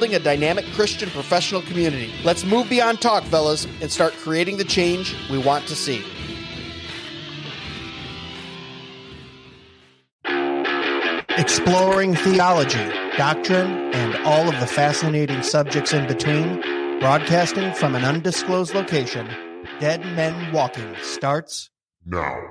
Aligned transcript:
building 0.00 0.16
a 0.16 0.18
dynamic 0.18 0.64
Christian 0.72 1.10
professional 1.10 1.60
community. 1.60 2.10
Let's 2.24 2.42
move 2.42 2.70
beyond 2.70 3.02
talk, 3.02 3.22
fellas, 3.24 3.66
and 3.82 3.92
start 3.92 4.14
creating 4.14 4.56
the 4.56 4.64
change 4.64 5.14
we 5.30 5.36
want 5.36 5.66
to 5.66 5.76
see. 5.76 6.02
Exploring 11.36 12.14
theology, 12.14 12.88
doctrine, 13.18 13.92
and 13.92 14.16
all 14.24 14.48
of 14.48 14.58
the 14.58 14.66
fascinating 14.66 15.42
subjects 15.42 15.92
in 15.92 16.06
between, 16.06 16.62
broadcasting 16.98 17.74
from 17.74 17.94
an 17.94 18.02
undisclosed 18.02 18.74
location, 18.74 19.28
Dead 19.80 20.00
Men 20.00 20.50
Walking 20.50 20.94
starts 21.02 21.68
now. 22.06 22.50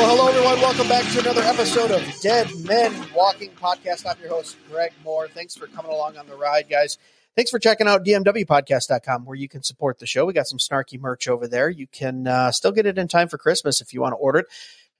Well, 0.00 0.16
hello, 0.16 0.28
everyone. 0.28 0.58
Welcome 0.62 0.88
back 0.88 1.12
to 1.12 1.20
another 1.20 1.42
episode 1.42 1.90
of 1.90 2.02
Dead 2.22 2.48
Men 2.64 3.06
Walking 3.14 3.50
Podcast. 3.50 4.06
I'm 4.08 4.18
your 4.18 4.30
host, 4.30 4.56
Greg 4.70 4.92
Moore. 5.04 5.28
Thanks 5.28 5.54
for 5.54 5.66
coming 5.66 5.92
along 5.92 6.16
on 6.16 6.26
the 6.26 6.34
ride, 6.36 6.70
guys. 6.70 6.96
Thanks 7.36 7.50
for 7.50 7.58
checking 7.58 7.86
out 7.86 8.02
dmwpodcast.com 8.02 9.26
where 9.26 9.36
you 9.36 9.46
can 9.46 9.62
support 9.62 9.98
the 9.98 10.06
show. 10.06 10.24
We 10.24 10.32
got 10.32 10.46
some 10.46 10.58
snarky 10.58 10.98
merch 10.98 11.28
over 11.28 11.46
there. 11.46 11.68
You 11.68 11.86
can 11.86 12.26
uh, 12.26 12.50
still 12.50 12.72
get 12.72 12.86
it 12.86 12.96
in 12.96 13.08
time 13.08 13.28
for 13.28 13.36
Christmas 13.36 13.82
if 13.82 13.92
you 13.92 14.00
want 14.00 14.12
to 14.12 14.16
order 14.16 14.38
it. 14.38 14.46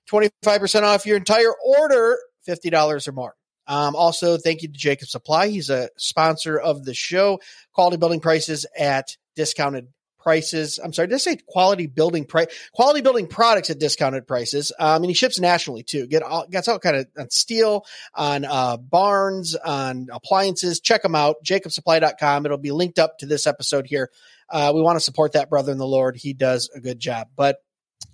25% 0.07 0.83
off 0.83 1.07
your 1.07 1.17
entire 1.17 1.51
order, 1.65 2.19
$50 2.47 3.07
or 3.07 3.11
more. 3.11 3.35
Um, 3.65 3.95
also, 3.95 4.37
thank 4.37 4.61
you 4.61 4.67
to 4.67 4.77
Jacob 4.77 5.07
Supply. 5.07 5.47
He's 5.47 5.71
a 5.71 5.89
sponsor 5.97 6.59
of 6.59 6.85
the 6.85 6.93
show. 6.93 7.39
Quality 7.73 7.97
building 7.97 8.19
prices 8.19 8.67
at 8.77 9.17
discounted 9.35 9.87
prices. 10.21 10.79
I'm 10.83 10.93
sorry, 10.93 11.07
did 11.07 11.15
I 11.15 11.17
say 11.17 11.37
quality 11.47 11.87
building 11.87 12.25
price? 12.25 12.47
Quality 12.73 13.01
building 13.01 13.27
products 13.27 13.69
at 13.69 13.79
discounted 13.79 14.27
prices. 14.27 14.71
Um, 14.79 15.03
and 15.03 15.05
he 15.05 15.13
ships 15.13 15.39
nationally 15.39 15.83
too. 15.83 16.07
Get 16.07 16.23
all, 16.23 16.47
gets 16.47 16.67
all 16.67 16.79
kind 16.79 16.97
of 16.97 17.07
on 17.17 17.29
steel, 17.29 17.85
on 18.13 18.45
uh, 18.45 18.77
barns, 18.77 19.55
on 19.55 20.07
appliances. 20.11 20.79
Check 20.79 21.03
them 21.03 21.15
out. 21.15 21.37
JacobSupply.com. 21.45 22.45
It'll 22.45 22.57
be 22.57 22.71
linked 22.71 22.99
up 22.99 23.17
to 23.19 23.25
this 23.25 23.47
episode 23.47 23.87
here. 23.87 24.09
Uh, 24.49 24.71
we 24.75 24.81
want 24.81 24.97
to 24.97 25.03
support 25.03 25.33
that 25.33 25.49
brother 25.49 25.71
in 25.71 25.77
the 25.77 25.87
Lord. 25.87 26.17
He 26.17 26.33
does 26.33 26.69
a 26.75 26.79
good 26.79 26.99
job. 26.99 27.27
But 27.35 27.57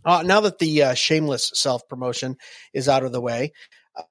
uh, 0.05 0.23
now 0.23 0.41
that 0.41 0.59
the 0.59 0.83
uh, 0.83 0.93
shameless 0.93 1.51
self 1.53 1.87
promotion 1.87 2.37
is 2.73 2.87
out 2.87 3.03
of 3.03 3.11
the 3.11 3.21
way, 3.21 3.53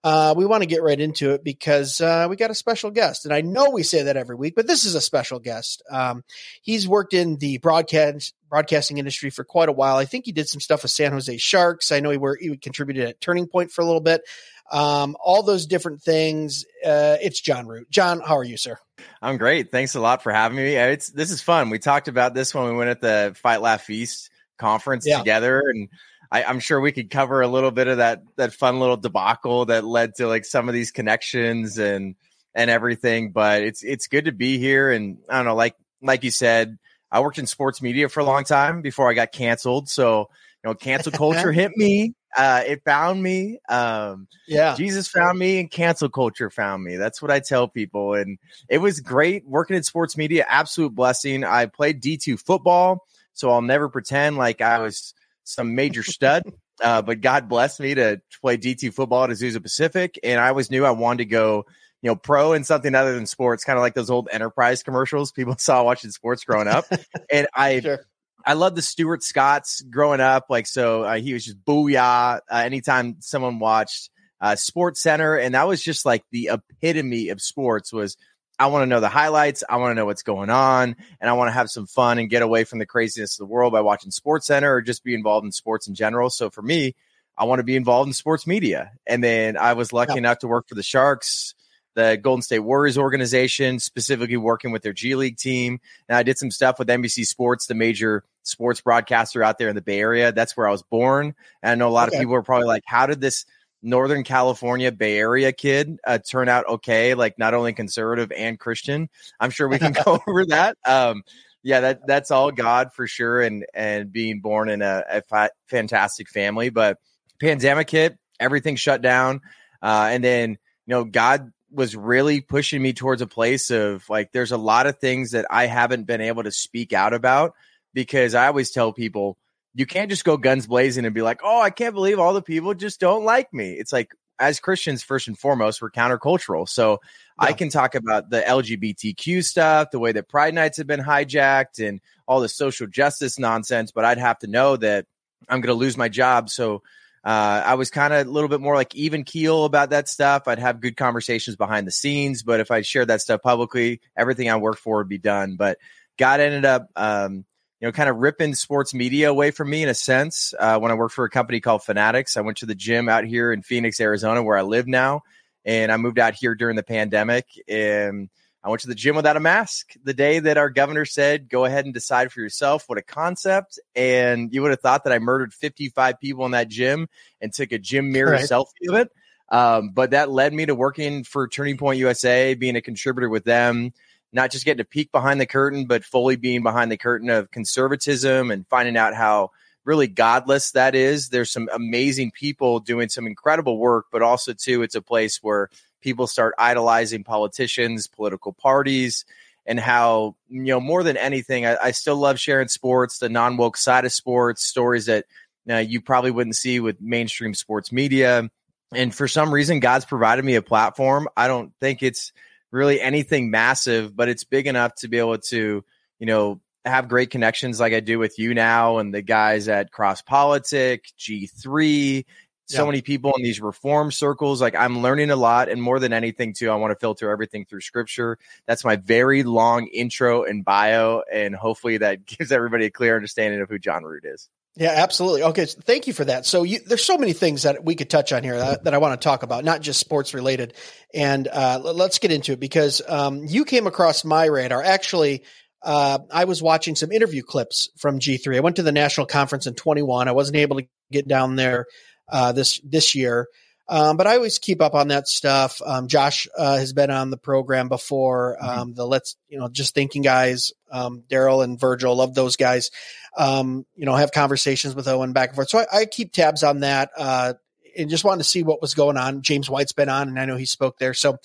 uh, 0.05 0.35
we 0.37 0.47
want 0.47 0.62
to 0.62 0.69
get 0.69 0.83
right 0.83 1.00
into 1.00 1.31
it 1.33 1.44
because 1.44 2.00
uh, 2.00 2.27
we 2.29 2.37
got 2.37 2.50
a 2.50 2.55
special 2.55 2.91
guest. 2.91 3.25
And 3.25 3.35
I 3.35 3.41
know 3.41 3.71
we 3.71 3.83
say 3.83 4.05
that 4.05 4.17
every 4.17 4.37
week, 4.37 4.55
but 4.55 4.67
this 4.67 4.85
is 4.85 4.94
a 4.94 5.00
special 5.00 5.38
guest. 5.38 5.83
Um, 5.91 6.25
he's 6.62 6.88
worked 6.88 7.15
in 7.15 7.37
the 7.37 7.59
broadcast 7.59 8.35
broadcasting 8.49 8.99
industry 8.99 9.31
for 9.31 9.44
quite 9.44 9.69
a 9.69 9.73
while. 9.73 9.97
I 9.97 10.05
think 10.05 10.25
he 10.25 10.33
did 10.33 10.49
some 10.49 10.61
stuff 10.61 10.83
with 10.83 10.93
San 10.93 11.12
Jose 11.12 11.37
Sharks. 11.38 11.91
I 11.91 12.00
know 12.00 12.11
he, 12.11 12.17
were, 12.17 12.38
he 12.41 12.56
contributed 12.56 13.09
at 13.09 13.21
Turning 13.21 13.49
Point 13.49 13.73
for 13.73 13.83
a 13.83 13.85
little 13.85 14.00
bit. 14.00 14.23
Um, 14.71 15.17
all 15.21 15.43
those 15.43 15.67
different 15.67 16.03
things. 16.03 16.65
Uh, 16.85 17.17
it's 17.21 17.41
Jon 17.41 17.67
Root. 17.67 17.91
Jon, 17.91 18.21
how 18.21 18.37
are 18.37 18.44
you, 18.44 18.56
sir? 18.56 18.79
I'm 19.21 19.37
great. 19.37 19.71
Thanks 19.71 19.94
a 19.94 20.00
lot 20.00 20.23
for 20.23 20.32
having 20.32 20.56
me. 20.56 20.75
It's 20.75 21.11
this 21.11 21.31
is 21.31 21.43
fun. 21.43 21.71
We 21.71 21.79
talked 21.79 22.09
about 22.09 22.35
this 22.35 22.55
when 22.55 22.65
we 22.65 22.73
went 22.73 22.91
at 22.91 23.00
the 23.00 23.37
Fight 23.37 23.61
Laugh 23.61 23.82
Feast 23.82 24.31
conference 24.59 25.06
yeah. 25.06 25.19
together, 25.19 25.61
and 25.61 25.89
I, 26.31 26.43
am 26.43 26.61
sure 26.61 26.81
we 26.81 26.93
could 26.93 27.11
cover 27.11 27.40
a 27.40 27.49
little 27.49 27.70
bit 27.70 27.88
of 27.88 27.99
that 27.99 28.23
that 28.37 28.52
fun 28.52 28.81
little 28.81 28.96
debacle 28.96 29.67
that 29.67 29.84
led 29.84 30.14
to 30.17 30.26
like 30.26 30.44
some 30.44 30.69
of 30.69 30.75
these 30.75 30.90
connections 30.90 31.78
and 31.78 32.14
and 32.55 32.70
everything. 32.70 33.32
But 33.32 33.62
it's 33.62 33.82
it's 33.82 34.08
good 34.08 34.25
to 34.26 34.32
be 34.32 34.58
here, 34.58 34.90
and 34.90 35.19
I 35.28 35.37
don't 35.37 35.46
know, 35.46 35.55
like 35.55 35.76
like 36.02 36.25
you 36.25 36.31
said, 36.31 36.78
I 37.11 37.20
worked 37.20 37.38
in 37.38 37.46
sports 37.46 37.81
media 37.81 38.08
for 38.08 38.20
a 38.20 38.25
long 38.25 38.44
time 38.44 38.82
before 38.82 39.11
I 39.11 39.14
got 39.14 39.32
canceled. 39.32 39.88
So 39.88 40.31
you 40.64 40.70
know, 40.70 40.75
cancel 40.75 41.12
culture 41.12 41.52
hit 41.52 41.73
me. 41.76 42.14
Uh, 42.37 42.62
it 42.67 42.82
found 42.84 43.22
me. 43.22 43.58
Um, 43.69 44.29
yeah, 44.46 44.75
Jesus 44.75 45.08
found 45.08 45.38
me, 45.38 45.58
and 45.61 45.70
cancel 45.70 46.08
culture 46.08 46.50
found 46.50 46.82
me. 46.82 46.96
That's 46.96 47.22
what 47.22 47.31
I 47.31 47.40
tell 47.40 47.69
people, 47.69 48.14
and 48.14 48.38
it 48.69 48.79
was 48.79 49.00
great 49.00 49.46
working 49.46 49.76
in 49.76 49.82
sports 49.82 50.17
media. 50.17 50.44
Absolute 50.49 50.94
blessing. 50.94 51.44
I 51.44 51.67
played 51.67 52.00
D 52.00 52.17
two 52.17 52.37
football, 52.37 53.06
so 53.32 53.50
I'll 53.50 53.62
never 53.62 53.88
pretend 53.88 54.37
like 54.37 54.61
I 54.61 54.81
was 54.81 55.14
some 55.46 55.75
major 55.75 56.02
stud. 56.02 56.43
Uh, 56.78 57.00
but 57.00 57.22
God 57.22 57.48
blessed 57.48 57.81
me 57.81 57.94
to 57.94 58.20
play 58.43 58.58
D2 58.58 58.93
football 58.93 59.25
at 59.25 59.31
Azusa 59.31 59.62
Pacific. 59.62 60.20
And 60.22 60.38
I 60.38 60.48
always 60.48 60.70
knew 60.70 60.84
I 60.84 60.90
wanted 60.90 61.20
to 61.20 61.25
go, 61.25 61.64
you 62.02 62.10
know, 62.10 62.16
pro 62.16 62.52
in 62.52 62.64
something 62.64 62.94
other 62.94 63.14
than 63.14 63.25
sports, 63.25 63.64
kind 63.64 63.78
of 63.78 63.81
like 63.81 63.94
those 63.94 64.10
old 64.10 64.28
enterprise 64.31 64.82
commercials 64.82 65.32
people 65.32 65.56
saw 65.58 65.82
watching 65.84 66.10
sports 66.10 66.44
growing 66.44 66.69
up. 66.69 66.84
and 67.32 67.46
I, 67.54 67.81
sure. 67.81 68.00
I 68.44 68.52
love 68.52 68.75
the 68.75 68.82
Stuart 68.82 69.22
Scotts 69.22 69.81
growing 69.81 70.20
up. 70.20 70.48
Like, 70.50 70.66
so 70.66 71.04
uh, 71.04 71.14
he 71.14 71.32
was 71.32 71.46
just 71.46 71.64
booyah. 71.64 72.40
Uh, 72.46 72.54
anytime 72.54 73.16
someone 73.20 73.58
watched 73.58 74.10
uh, 74.43 74.54
Sports 74.56 75.02
Center, 75.02 75.34
and 75.34 75.54
that 75.54 75.66
was 75.66 75.82
just 75.82 76.04
like 76.04 76.25
the 76.31 76.50
epitome 76.52 77.31
of 77.31 77.40
sports 77.40 77.90
was 77.90 78.19
I 78.58 78.67
want 78.69 78.82
to 78.82 78.87
know 78.87 79.00
the 79.00 79.08
highlights. 79.08 79.62
I 79.69 79.76
want 79.76 79.91
to 79.91 79.94
know 79.94 80.06
what's 80.06 80.23
going 80.23 80.50
on, 80.50 80.97
and 81.20 81.31
I 81.31 81.35
want 81.35 81.49
to 81.49 81.53
have 81.53 81.69
some 81.69 81.87
fun 81.87 82.19
and 82.19 82.31
get 82.31 82.43
away 82.43 82.64
from 82.64 82.79
the 82.79 82.87
craziness 82.87 83.35
of 83.35 83.47
the 83.47 83.53
world 83.53 83.73
by 83.73 83.82
watching 83.82 84.11
Sports 84.11 84.47
Center 84.47 84.75
or 84.75 84.82
just 84.82 85.05
be 85.05 85.14
involved 85.14 85.44
in 85.44 85.53
sports 85.53 85.88
in 85.88 85.94
general. 85.94 86.31
So 86.31 86.49
for 86.49 86.62
me, 86.62 86.94
I 87.38 87.44
want 87.44 87.58
to 87.61 87.64
be 87.64 87.76
involved 87.76 88.08
in 88.08 88.12
sports 88.14 88.47
media. 88.47 88.93
And 89.06 89.23
then 89.23 89.56
I 89.56 89.75
was 89.75 89.93
lucky 89.93 90.14
yeah. 90.14 90.19
enough 90.19 90.38
to 90.38 90.49
work 90.49 90.69
for 90.69 90.75
the 90.75 90.82
Sharks, 90.82 91.55
the 91.94 92.19
Golden 92.20 92.43
State 92.43 92.61
Warriors 92.61 92.97
organization, 92.97 93.79
specifically 93.79 94.37
working 94.37 94.73
with 94.73 94.82
their 94.82 94.94
G 94.94 95.14
League 95.14 95.37
team. 95.37 95.81
And 96.08 96.17
I 96.17 96.23
did 96.23 96.38
some 96.38 96.50
stuff 96.50 96.79
with 96.79 96.88
NBC 96.88 97.26
Sports, 97.26 97.67
the 97.67 97.75
major 97.75 98.25
sports 98.43 98.81
broadcaster 98.81 99.43
out 99.43 99.58
there 99.58 99.69
in 99.69 99.75
the 99.75 99.82
Bay 99.82 100.00
Area. 100.00 100.32
That's 100.32 100.56
where 100.56 100.67
I 100.67 100.70
was 100.70 100.82
born. 100.82 101.35
And 101.62 101.73
I 101.73 101.75
know 101.75 101.88
a 101.88 101.91
lot 101.91 102.08
okay. 102.08 102.17
of 102.17 102.20
people 102.20 102.35
are 102.35 102.43
probably 102.43 102.69
like, 102.69 102.85
how 102.87 103.06
did 103.06 103.20
this 103.20 103.44
Northern 103.82 104.25
California 104.25 104.90
Bay 104.90 105.19
Area 105.19 105.52
kid 105.52 105.99
uh, 106.06 106.19
turn 106.19 106.49
out 106.49 106.67
okay, 106.69 107.14
like 107.14 107.38
not 107.38 107.55
only 107.55 107.73
conservative 107.73 108.32
and 108.32 108.58
Christian. 108.58 109.08
I'm 109.38 109.50
sure 109.50 109.69
we 109.69 109.78
can 109.78 109.93
go 109.93 110.20
over 110.26 110.46
that. 110.46 110.76
Um, 110.84 111.23
yeah, 111.62 111.81
that 111.81 112.06
that's 112.06 112.31
all 112.31 112.52
God 112.52 112.93
for 112.93 113.06
sure, 113.06 113.40
and 113.40 113.67
and 113.75 114.12
being 114.12 114.40
born 114.40 114.69
in 114.69 114.82
a, 114.82 115.02
a 115.08 115.23
fa- 115.23 115.50
fantastic 115.67 116.28
family. 116.28 116.70
But 116.70 116.99
pandemic 117.40 117.90
hit, 117.90 118.19
everything 118.38 118.76
shut 118.76 119.02
down, 119.02 119.40
uh, 119.82 120.08
and 120.11 120.22
then 120.22 120.50
you 120.50 120.58
know 120.87 121.05
God 121.05 121.52
was 121.70 121.96
really 121.96 122.40
pushing 122.40 122.81
me 122.81 122.93
towards 122.93 123.20
a 123.20 123.26
place 123.26 123.70
of 123.70 124.08
like 124.08 124.32
there's 124.32 124.52
a 124.52 124.56
lot 124.56 124.87
of 124.87 124.99
things 124.99 125.32
that 125.32 125.46
I 125.50 125.67
haven't 125.67 126.05
been 126.05 126.20
able 126.20 126.44
to 126.44 126.52
speak 126.52 126.93
out 126.93 127.12
about 127.12 127.55
because 127.93 128.34
I 128.34 128.46
always 128.46 128.70
tell 128.70 128.93
people 128.93 129.37
you 129.76 129.84
can't 129.84 130.08
just 130.08 130.25
go 130.25 130.38
guns 130.38 130.67
blazing 130.67 131.05
and 131.05 131.14
be 131.14 131.20
like, 131.20 131.40
oh, 131.44 131.61
I 131.61 131.69
can't 131.69 131.94
believe 131.94 132.19
all 132.19 132.32
the 132.32 132.40
people 132.40 132.73
just 132.73 132.99
don't 132.99 133.25
like 133.25 133.52
me. 133.52 133.73
It's 133.73 133.93
like, 133.93 134.11
as 134.38 134.58
Christians, 134.58 135.02
first 135.02 135.28
and 135.28 135.38
foremost, 135.38 135.81
we're 135.82 135.90
countercultural. 135.90 136.67
So 136.69 136.93
yeah. 137.40 137.49
I 137.49 137.52
can 137.52 137.69
talk 137.69 137.94
about 137.94 138.31
the 138.31 138.40
LGBTQ 138.40 139.44
stuff, 139.44 139.90
the 139.93 139.99
way 139.99 140.12
that 140.12 140.28
Pride 140.28 140.55
Nights 140.55 140.78
have 140.78 140.87
been 140.87 141.00
hijacked, 141.00 141.87
and 141.87 142.00
all 142.26 142.40
the 142.40 142.49
social 142.49 142.87
justice 142.87 143.38
nonsense. 143.38 143.93
But 143.93 144.06
I'd 144.06 144.19
have 144.19 144.38
to 144.40 144.46
know 144.46 144.76
that 144.76 145.06
I'm 145.49 145.61
going 145.61 145.75
to 145.75 145.79
lose 145.79 145.96
my 145.96 146.08
job. 146.08 146.49
So 146.49 146.82
uh, 147.25 147.62
I 147.64 147.75
was 147.75 147.90
kind 147.90 148.14
of 148.14 148.26
a 148.26 148.31
little 148.31 148.49
bit 148.49 148.61
more 148.61 148.75
like 148.75 148.94
even 148.94 149.25
keel 149.25 149.64
about 149.64 149.90
that 149.90 150.08
stuff. 150.08 150.49
I'd 150.49 150.58
have 150.58 150.81
good 150.81 150.96
conversations 150.96 151.56
behind 151.56 151.87
the 151.87 151.93
scenes, 151.93 152.43
but 152.43 152.61
if 152.61 152.70
I 152.70 152.81
shared 152.81 153.08
that 153.08 153.20
stuff 153.20 153.43
publicly, 153.43 154.00
everything 154.17 154.49
I 154.49 154.56
worked 154.56 154.81
for 154.81 154.99
would 154.99 155.08
be 155.08 155.19
done. 155.19 155.56
But 155.56 155.79
God 156.19 156.40
ended 156.40 156.64
up 156.64 156.88
um, 156.96 157.44
you 157.87 157.93
know, 157.93 157.94
kind 157.94 158.11
of 158.11 158.17
ripping 158.17 158.53
sports 158.56 158.93
media 158.93 159.31
away 159.31 159.53
from 159.53 159.71
me 159.71 159.81
in 159.81 159.88
a 159.88 159.94
sense. 159.94 160.53
Uh, 160.59 160.77
when 160.77 160.91
I 160.91 160.94
worked 160.94 161.15
for 161.15 161.25
a 161.25 161.31
company 161.31 161.61
called 161.61 161.85
Fanatics, 161.85 162.37
I 162.37 162.41
went 162.41 162.56
to 162.59 162.67
the 162.67 162.75
gym 162.75 163.09
out 163.09 163.23
here 163.23 163.53
in 163.53 163.62
Phoenix, 163.62 164.00
Arizona, 164.00 164.43
where 164.43 164.59
I 164.59 164.62
live 164.62 164.88
now. 164.88 165.23
And 165.65 165.93
I 165.93 165.97
moved 165.97 166.19
out 166.19 166.35
here 166.35 166.56
during 166.56 166.75
the 166.75 166.83
pandemic. 166.83 167.47
And 167.69 168.29
I 168.65 168.71
went 168.71 168.83
to 168.83 168.88
the 168.88 168.97
gym 168.97 169.15
without 169.15 169.37
a 169.37 169.41
mask 169.41 169.93
the 170.03 170.15
day 170.15 170.41
that 170.41 170.56
our 170.56 170.69
governor 170.69 171.05
said, 171.05 171.49
go 171.49 171.65
ahead 171.65 171.85
and 171.85 171.94
decide 171.94 172.33
for 172.33 172.41
yourself. 172.41 172.88
What 172.88 172.99
a 172.99 173.03
concept. 173.03 173.79
And 173.94 174.53
you 174.53 174.62
would 174.62 174.73
have 174.73 174.81
thought 174.81 175.05
that 175.05 175.12
I 175.12 175.21
murdered 175.21 175.55
55 175.55 176.19
people 176.19 176.44
in 176.44 176.50
that 176.50 176.67
gym 176.67 177.09
and 177.41 177.53
took 177.53 177.71
a 177.71 177.79
gym 177.79 178.11
mirror 178.11 178.32
right. 178.32 178.44
selfie 178.44 178.89
of 178.89 178.97
it. 178.97 179.12
Um, 179.49 179.91
but 179.91 180.11
that 180.11 180.29
led 180.29 180.53
me 180.53 180.67
to 180.67 180.75
working 180.75 181.23
for 181.23 181.47
Turning 181.47 181.77
Point 181.77 182.00
USA, 182.00 182.55
being 182.55 182.75
a 182.75 182.82
contributor 182.82 183.29
with 183.29 183.44
them 183.44 183.93
not 184.32 184.50
just 184.50 184.64
getting 184.64 184.84
to 184.84 184.88
peek 184.88 185.12
behind 185.12 185.40
the 185.40 185.46
curtain, 185.46 185.87
but 185.87 186.05
fully 186.05 186.37
being 186.37 186.62
behind 186.62 186.90
the 186.90 186.96
curtain 186.96 187.31
of 187.31 187.50
conservatism 187.50 188.50
and 188.50 188.67
finding 188.69 188.96
out 188.96 189.14
how 189.14 189.50
really 189.84 190.08
godless 190.08 190.73
that 190.73 190.94
is. 190.94 191.28
There's 191.28 191.50
some 191.50 191.69
amazing 191.73 192.32
people 192.32 192.81
doing 192.81 193.08
some 193.08 193.26
incredible 193.26 193.78
work, 193.78 194.06
but 194.11 194.23
also 194.23 194.52
too, 194.52 194.82
it's 194.82 194.96
a 194.96 195.02
place 195.02 195.38
where 195.43 195.70
people 196.00 196.26
start 196.26 196.55
idolizing 196.58 197.25
politicians, 197.25 198.06
political 198.06 198.52
parties, 198.52 199.25
and 199.67 199.81
how 199.81 200.37
you 200.49 200.62
know 200.62 200.81
more 200.81 201.02
than 201.02 201.17
anything, 201.17 201.67
I, 201.67 201.76
I 201.76 201.90
still 201.90 202.17
love 202.17 202.38
sharing 202.38 202.69
sports, 202.69 203.19
the 203.19 203.29
non 203.29 203.56
woke 203.56 203.76
side 203.76 204.05
of 204.05 204.12
sports, 204.12 204.64
stories 204.64 205.06
that 205.06 205.25
uh, 205.69 205.79
you 205.79 206.00
probably 206.00 206.31
wouldn't 206.31 206.56
see 206.56 206.79
with 206.81 207.00
mainstream 207.00 207.55
sports 207.55 207.90
media. 207.90 208.49
And 208.94 209.12
for 209.12 209.26
some 209.26 209.52
reason, 209.52 209.81
God's 209.81 210.05
provided 210.05 210.44
me 210.44 210.55
a 210.55 210.62
platform. 210.62 211.29
I 211.36 211.48
don't 211.48 211.72
think 211.81 212.03
it's 212.03 212.32
really 212.70 213.01
anything 213.01 213.51
massive, 213.51 214.15
but 214.17 214.29
it's 214.29 214.44
big 214.44 214.67
enough 214.67 214.94
to 214.96 215.08
be 215.08 215.19
able 215.19 215.39
to, 215.39 215.85
you 216.19 216.27
know, 216.27 216.61
have 216.85 217.08
great 217.08 217.31
connections 217.31 217.81
like 217.81 217.93
I 217.93 218.01
do 218.01 218.19
with 218.19 218.39
you 218.39 218.55
now 218.55 218.99
and 218.99 219.13
the 219.13 219.23
guys 219.23 219.69
at 219.69 219.91
Cross 219.91 220.23
Politic, 220.23 221.06
G3, 221.19 222.25
so 222.69 222.82
yeah. 222.82 222.87
many 222.87 223.01
people 223.03 223.32
in 223.37 223.43
these 223.43 223.61
reform 223.61 224.11
circles. 224.11 224.61
Like 224.61 224.75
I'm 224.75 225.01
learning 225.01 225.31
a 225.31 225.37
lot. 225.37 225.69
And 225.69 225.81
more 225.81 226.01
than 226.01 226.13
anything, 226.13 226.53
too, 226.53 226.70
I 226.70 226.75
want 226.77 226.91
to 226.91 226.99
filter 226.99 227.31
everything 227.31 227.65
through 227.65 227.81
scripture. 227.81 228.39
That's 228.67 228.85
my 228.85 228.96
very 228.96 229.44
long 229.44 229.87
intro 229.87 230.43
and 230.43 230.65
bio. 230.65 231.23
And 231.32 231.55
hopefully 231.55 231.99
that 231.99 232.27
gives 232.27 232.51
everybody 232.51 232.87
a 232.87 232.91
clear 232.91 233.15
understanding 233.15 233.61
of 233.61 233.69
who 233.69 233.79
Jon 233.79 234.05
Root 234.05 234.25
is. 234.25 234.49
Yeah, 234.77 234.93
absolutely. 234.95 235.43
Okay, 235.43 235.65
thank 235.65 236.06
you 236.06 236.13
for 236.13 236.25
that. 236.27 236.45
So 236.45 236.63
you, 236.63 236.81
there's 236.85 237.05
so 237.05 237.17
many 237.17 237.33
things 237.33 237.63
that 237.63 237.83
we 237.83 237.95
could 237.95 238.11
touch 238.11 238.31
on 238.33 238.45
here 238.45 238.59
that, 238.59 238.85
that 238.85 238.93
I 238.93 238.99
want 238.99 239.19
to 239.19 239.25
talk 239.25 239.43
about, 239.43 239.65
not 239.65 239.81
just 239.81 239.99
sports 239.99 240.35
related. 240.35 240.75
And 241.15 241.49
uh, 241.49 241.81
let's 241.83 242.19
get 242.19 242.31
into 242.31 242.53
it 242.53 242.61
because 242.61 243.01
um, 243.09 243.45
you 243.47 243.65
came 243.65 243.87
across 243.87 244.23
my 244.23 244.45
radar. 244.45 244.83
Actually, 244.83 245.45
uh, 245.83 246.19
I 246.31 246.45
was 246.45 246.63
watching 246.63 246.95
some 246.95 247.11
interview 247.11 247.43
clips 247.43 247.89
from 247.97 248.19
G3. 248.19 248.56
I 248.56 248.61
went 248.61 248.77
to 248.77 248.83
the 248.83 248.93
national 248.93 249.27
conference 249.27 249.67
in 249.67 249.75
21. 249.75 250.29
I 250.29 250.33
wasn't 250.33 250.56
able 250.56 250.77
to 250.77 250.87
get 251.11 251.27
down 251.27 251.56
there 251.56 251.87
uh, 252.29 252.53
this 252.53 252.81
this 252.85 253.15
year, 253.15 253.47
um, 253.88 254.16
but 254.16 254.26
I 254.26 254.36
always 254.36 254.58
keep 254.58 254.81
up 254.82 254.94
on 254.94 255.08
that 255.08 255.28
stuff. 255.28 255.81
Um, 255.84 256.08
Josh 256.08 256.48
uh, 256.56 256.76
has 256.76 256.93
been 256.93 257.10
on 257.10 257.31
the 257.31 257.36
program 257.36 257.88
before. 257.88 258.56
Mm-hmm. 258.60 258.81
Um, 258.81 258.94
the 258.94 259.06
let's 259.06 259.36
you 259.48 259.58
know 259.58 259.69
just 259.69 259.94
thinking 259.94 260.22
guys, 260.22 260.72
um, 260.90 261.22
Darrell 261.28 261.62
and 261.62 261.78
Virgil, 261.78 262.16
love 262.16 262.34
those 262.34 262.56
guys. 262.56 262.90
Um, 263.36 263.84
you 263.94 264.06
know, 264.06 264.14
have 264.14 264.32
conversations 264.32 264.94
with 264.94 265.08
Owen 265.08 265.32
back 265.32 265.50
and 265.50 265.56
forth. 265.56 265.69
So 265.69 265.78
I, 265.78 266.00
I 266.00 266.05
keep 266.06 266.32
tabs 266.32 266.62
on 266.62 266.81
that. 266.81 267.10
Uh, 267.16 267.55
and 267.96 268.10
just 268.10 268.24
wanted 268.24 268.43
to 268.43 268.48
see 268.48 268.62
what 268.62 268.81
was 268.81 268.94
going 268.94 269.17
on. 269.17 269.43
James 269.43 269.70
White's 269.70 269.93
been 269.93 270.08
on, 270.08 270.29
and 270.29 270.38
I 270.38 270.44
know 270.44 270.56
he 270.56 270.67
spoke 270.67 270.98
there, 270.98 271.15
so 271.15 271.38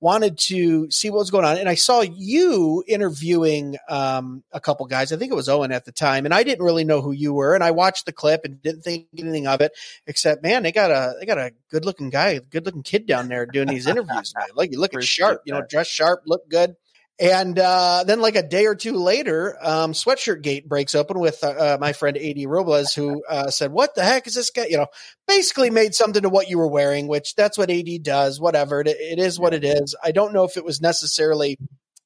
wanted 0.00 0.38
to 0.38 0.90
see 0.90 1.10
what 1.10 1.18
was 1.18 1.30
going 1.30 1.44
on. 1.44 1.58
And 1.58 1.68
I 1.68 1.74
saw 1.74 2.00
you 2.00 2.84
interviewing 2.86 3.76
um, 3.88 4.42
a 4.52 4.60
couple 4.60 4.86
guys. 4.86 5.12
I 5.12 5.16
think 5.16 5.32
it 5.32 5.36
was 5.36 5.48
Owen 5.48 5.72
at 5.72 5.84
the 5.84 5.92
time, 5.92 6.24
and 6.24 6.34
I 6.34 6.42
didn't 6.42 6.64
really 6.64 6.84
know 6.84 7.00
who 7.00 7.12
you 7.12 7.32
were. 7.32 7.54
And 7.54 7.64
I 7.64 7.70
watched 7.72 8.06
the 8.06 8.12
clip 8.12 8.44
and 8.44 8.62
didn't 8.62 8.82
think 8.82 9.06
anything 9.16 9.46
of 9.46 9.60
it, 9.60 9.72
except 10.06 10.42
man, 10.42 10.62
they 10.62 10.72
got 10.72 10.90
a 10.90 11.14
they 11.18 11.26
got 11.26 11.38
a 11.38 11.52
good 11.70 11.84
looking 11.84 12.10
guy, 12.10 12.38
good 12.50 12.66
looking 12.66 12.82
kid 12.82 13.06
down 13.06 13.28
there 13.28 13.46
doing 13.46 13.68
these 13.68 13.86
interviews. 13.86 14.34
Like 14.54 14.72
you 14.72 14.80
look 14.80 14.92
sharp, 15.02 15.42
you 15.44 15.52
know, 15.52 15.62
dress 15.68 15.86
sharp, 15.88 16.22
look 16.26 16.48
good. 16.48 16.76
And 17.20 17.58
uh, 17.58 18.04
then, 18.06 18.20
like 18.20 18.36
a 18.36 18.46
day 18.46 18.66
or 18.66 18.76
two 18.76 18.96
later, 18.96 19.56
um, 19.60 19.92
Sweatshirt 19.92 20.40
Gate 20.40 20.68
breaks 20.68 20.94
open 20.94 21.18
with 21.18 21.42
uh, 21.42 21.48
uh 21.48 21.78
my 21.80 21.92
friend 21.92 22.16
AD 22.16 22.36
Robles, 22.46 22.94
who 22.94 23.24
uh, 23.28 23.50
said, 23.50 23.72
"What 23.72 23.96
the 23.96 24.04
heck 24.04 24.28
is 24.28 24.34
this 24.34 24.50
guy?" 24.50 24.66
You 24.66 24.76
know, 24.76 24.86
basically 25.26 25.70
made 25.70 25.96
something 25.96 26.22
to 26.22 26.28
what 26.28 26.48
you 26.48 26.58
were 26.58 26.68
wearing, 26.68 27.08
which 27.08 27.34
that's 27.34 27.58
what 27.58 27.70
AD 27.70 28.04
does. 28.04 28.38
Whatever 28.38 28.80
it, 28.82 28.86
it 28.86 29.18
is, 29.18 29.38
what 29.40 29.52
it 29.52 29.64
is. 29.64 29.96
I 30.02 30.12
don't 30.12 30.32
know 30.32 30.44
if 30.44 30.56
it 30.56 30.64
was 30.64 30.80
necessarily 30.80 31.58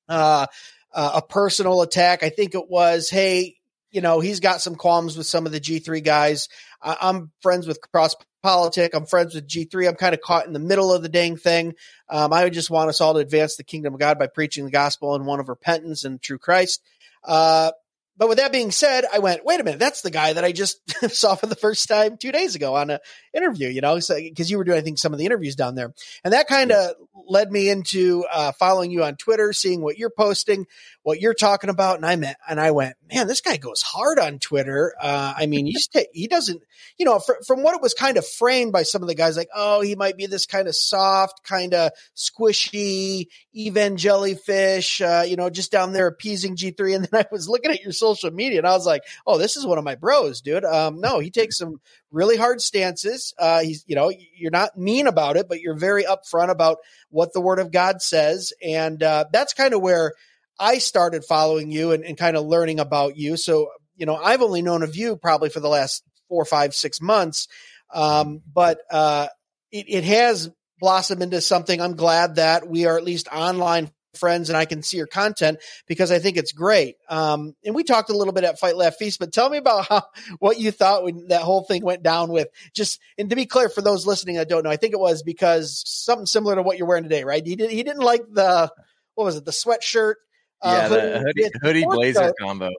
uh, 0.09 0.47
a 0.93 1.23
personal 1.23 1.83
attack. 1.83 2.23
I 2.23 2.31
think 2.31 2.55
it 2.55 2.69
was, 2.69 3.11
hey, 3.11 3.57
you 3.91 4.01
know, 4.01 4.21
he's 4.21 4.41
got 4.41 4.61
some 4.61 4.75
qualms 4.75 5.17
with 5.17 5.27
some 5.27 5.47
of 5.47 5.53
the 5.53 5.61
G3 5.61 6.03
guys. 6.03 6.49
I'm 6.83 7.31
friends 7.41 7.67
with 7.67 7.81
Cross 7.93 8.17
Politic. 8.43 8.95
I'm 8.95 9.07
friends 9.07 9.35
with 9.35 9.49
G3. 9.49 9.89
I'm 9.89 9.95
kind 9.95 10.15
of 10.15 10.21
caught 10.21 10.47
in 10.47 10.53
the 10.53 10.59
middle 10.59 10.93
of 10.93 11.03
the 11.03 11.09
dang 11.09 11.37
thing. 11.37 11.75
Um, 12.09 12.33
I 12.33 12.49
just 12.51 12.71
want 12.71 12.89
us 12.89 13.01
all 13.01 13.15
to 13.15 13.21
advance 13.21 13.57
the 13.57 13.65
kingdom 13.65 13.95
of 13.95 14.01
God 14.01 14.19
by 14.19 14.27
preaching 14.27 14.65
the 14.65 14.71
gospel 14.71 15.15
and 15.15 15.27
one 15.27 15.41
of 15.41 15.49
repentance 15.49 16.05
and 16.05 16.21
true 16.21 16.39
Christ. 16.39 16.83
Uh, 17.25 17.71
but 18.17 18.29
with 18.29 18.39
that 18.39 18.53
being 18.53 18.71
said, 18.71 19.05
I 19.13 19.21
went, 19.21 19.45
wait 19.45 19.61
a 19.61 19.65
minute, 19.65 19.81
that's 19.81 20.03
the 20.03 20.11
guy 20.11 20.35
that 20.35 20.45
I 20.45 20.53
just 20.53 20.79
saw 21.11 21.35
for 21.35 21.47
the 21.47 21.57
first 21.57 21.89
time 21.89 22.17
two 22.17 22.33
days 22.33 22.55
ago 22.55 22.75
on 22.75 22.91
an 22.91 22.99
interview, 23.35 23.69
you 23.69 23.81
know, 23.81 23.95
because 23.95 24.07
so, 24.07 24.17
you 24.17 24.59
were 24.59 24.65
doing, 24.65 24.79
I 24.79 24.83
think, 24.83 24.99
some 24.99 25.13
of 25.13 25.19
the 25.19 25.25
interviews 25.25 25.57
down 25.57 25.75
there. 25.75 25.95
And 26.23 26.33
that 26.35 26.47
kind 26.47 26.73
of 26.73 26.95
led 27.27 27.51
me 27.51 27.71
into 27.71 28.25
uh, 28.31 28.53
following 28.53 28.91
you 28.91 29.03
on 29.03 29.17
Twitter, 29.17 29.53
seeing 29.53 29.83
what 29.83 29.99
you're 29.99 30.11
posting, 30.11 30.67
what 31.03 31.21
you're 31.21 31.35
talking 31.35 31.71
about. 31.71 31.97
And 31.97 32.07
I 32.07 32.17
met, 32.17 32.37
and 32.49 32.61
I 32.61 32.73
went, 32.73 32.97
man, 33.13 33.27
this 33.27 33.41
guy 33.41 33.57
goes 33.57 33.83
hard 33.83 34.19
on 34.19 34.39
Twitter. 34.39 34.95
Uh, 35.01 35.35
I 35.37 35.47
mean, 35.47 35.73
t- 35.73 36.07
he 36.13 36.29
doesn't, 36.29 36.63
you 36.99 37.07
know, 37.07 37.19
fr- 37.19 37.43
from 37.47 37.63
what 37.63 37.75
it 37.75 37.83
was 37.83 37.95
kind 37.95 38.17
of 38.17 38.27
framed 38.27 38.73
by 38.73 38.83
some 38.83 39.03
of 39.03 39.09
the 39.09 39.15
guys, 39.15 39.37
like, 39.37 39.49
oh, 39.55 39.81
he 39.81 39.97
might 39.97 40.17
be 40.17 40.27
this 40.27 40.47
kind 40.47 40.69
of 40.69 40.77
soft, 40.77 41.45
kind 41.45 41.75
of 41.75 41.93
squishy, 42.17 43.27
even 43.53 43.97
jellyfish, 43.97 45.01
uh, 45.01 45.25
you 45.27 45.37
know, 45.37 45.51
just 45.51 45.73
down 45.73 45.93
there 45.93 46.07
appeasing 46.07 46.57
G3. 46.57 46.97
And 46.97 47.05
then 47.05 47.21
I 47.21 47.27
was 47.33 47.49
looking 47.49 47.71
at 47.71 47.83
your 47.83 47.93
social 48.03 48.31
media 48.33 48.59
and 48.59 48.67
I 48.67 48.73
was 48.73 48.87
like, 48.87 49.03
oh, 49.27 49.39
this 49.39 49.57
is 49.57 49.65
one 49.65 49.79
of 49.79 49.85
my 49.85 49.95
bros, 49.95 50.41
dude. 50.41 50.65
Um, 50.65 51.01
no, 51.01 51.21
he 51.21 51.31
takes 51.31 51.57
some 51.59 51.81
really 52.11 52.37
hard 52.37 52.61
stances. 52.61 53.33
Uh, 53.39 53.61
he's, 53.61 53.85
you 53.87 53.95
know, 53.95 54.13
you're 54.35 54.51
not 54.51 54.77
mean 54.77 55.07
about 55.07 55.37
it, 55.37 55.49
but 55.49 55.61
you're 55.61 55.79
very 55.79 56.05
upfront 56.05 56.51
about 56.51 56.79
what 57.11 57.33
the 57.33 57.41
word 57.41 57.61
of 57.61 57.71
God 57.71 58.03
says. 58.03 58.53
And 58.63 59.03
uh, 59.03 59.27
that's 59.33 59.55
kind 59.55 59.73
of 59.73 59.81
where 59.81 60.15
I 60.59 60.79
started 60.79 61.25
following 61.25 61.71
you 61.71 61.93
and, 61.93 62.05
and 62.05 62.19
kind 62.19 62.37
of 62.37 62.45
learning 62.45 62.81
about 62.81 63.17
you. 63.17 63.37
So, 63.37 63.69
you 63.97 64.07
know, 64.07 64.17
I've 64.17 64.43
only 64.43 64.63
known 64.63 64.83
of 64.83 64.97
you 64.97 65.17
probably 65.17 65.49
for 65.49 65.61
the 65.61 65.69
last 65.69 66.03
four, 66.29 66.45
five, 66.45 66.75
six 66.75 67.01
months. 67.01 67.49
Um, 67.95 68.43
but 68.53 68.81
uh, 68.91 69.29
it, 69.71 69.87
it 69.89 70.05
has 70.05 70.51
blossomed 70.81 71.23
into 71.23 71.41
something. 71.41 71.81
I'm 71.81 71.97
glad 71.97 72.37
that 72.37 72.69
we 72.69 72.87
are 72.87 72.97
at 72.97 73.05
least 73.05 73.29
online 73.29 73.91
friends 74.15 74.49
and 74.49 74.57
I 74.57 74.65
can 74.65 74.83
see 74.83 74.97
your 74.97 75.07
content 75.07 75.59
because 75.87 76.11
I 76.11 76.19
think 76.19 76.37
it's 76.37 76.53
great. 76.53 76.97
Um, 77.09 77.55
and 77.65 77.75
we 77.75 77.85
talked 77.85 78.11
a 78.11 78.17
little 78.17 78.33
bit 78.33 78.45
at 78.45 78.59
Fight 78.59 78.77
Laugh 78.77 78.97
Feast, 78.97 79.19
but 79.19 79.33
tell 79.33 79.49
me 79.49 79.59
about 79.59 79.87
how, 79.89 80.03
what 80.39 80.61
you 80.61 80.71
thought 80.71 81.05
when 81.05 81.29
that 81.29 81.43
whole 81.43 81.65
thing 81.65 81.83
went 81.83 82.03
down 82.03 82.31
with 82.31 82.49
just, 82.75 83.01
and 83.19 83.31
to 83.31 83.37
be 83.37 83.47
clear 83.47 83.69
for 83.69 83.83
those 83.83 84.07
listening 84.07 84.37
that 84.37 84.49
don't 84.49 84.65
know, 84.65 84.71
I 84.71 84.77
think 84.77 84.93
it 84.93 85.01
was 85.01 85.23
because 85.23 85.83
something 85.87 86.27
similar 86.27 86.55
to 86.55 86.63
what 86.63 86.79
you're 86.79 86.87
wearing 86.87 87.05
today, 87.05 87.25
right? 87.25 87.45
He 87.45 87.57
did, 87.57 87.71
he 87.71 87.83
didn't 87.83 88.03
like 88.03 88.23
the, 88.31 88.71
what 89.15 89.25
was 89.25 89.37
it? 89.37 89.45
The 89.45 89.51
sweatshirt. 89.51 90.15
Uh, 90.61 90.89
yeah, 90.91 91.19
hoodie, 91.19 91.43
hoodie, 91.43 91.51
hoodie 91.63 91.85
blazer 91.85 92.33
combo. 92.41 92.71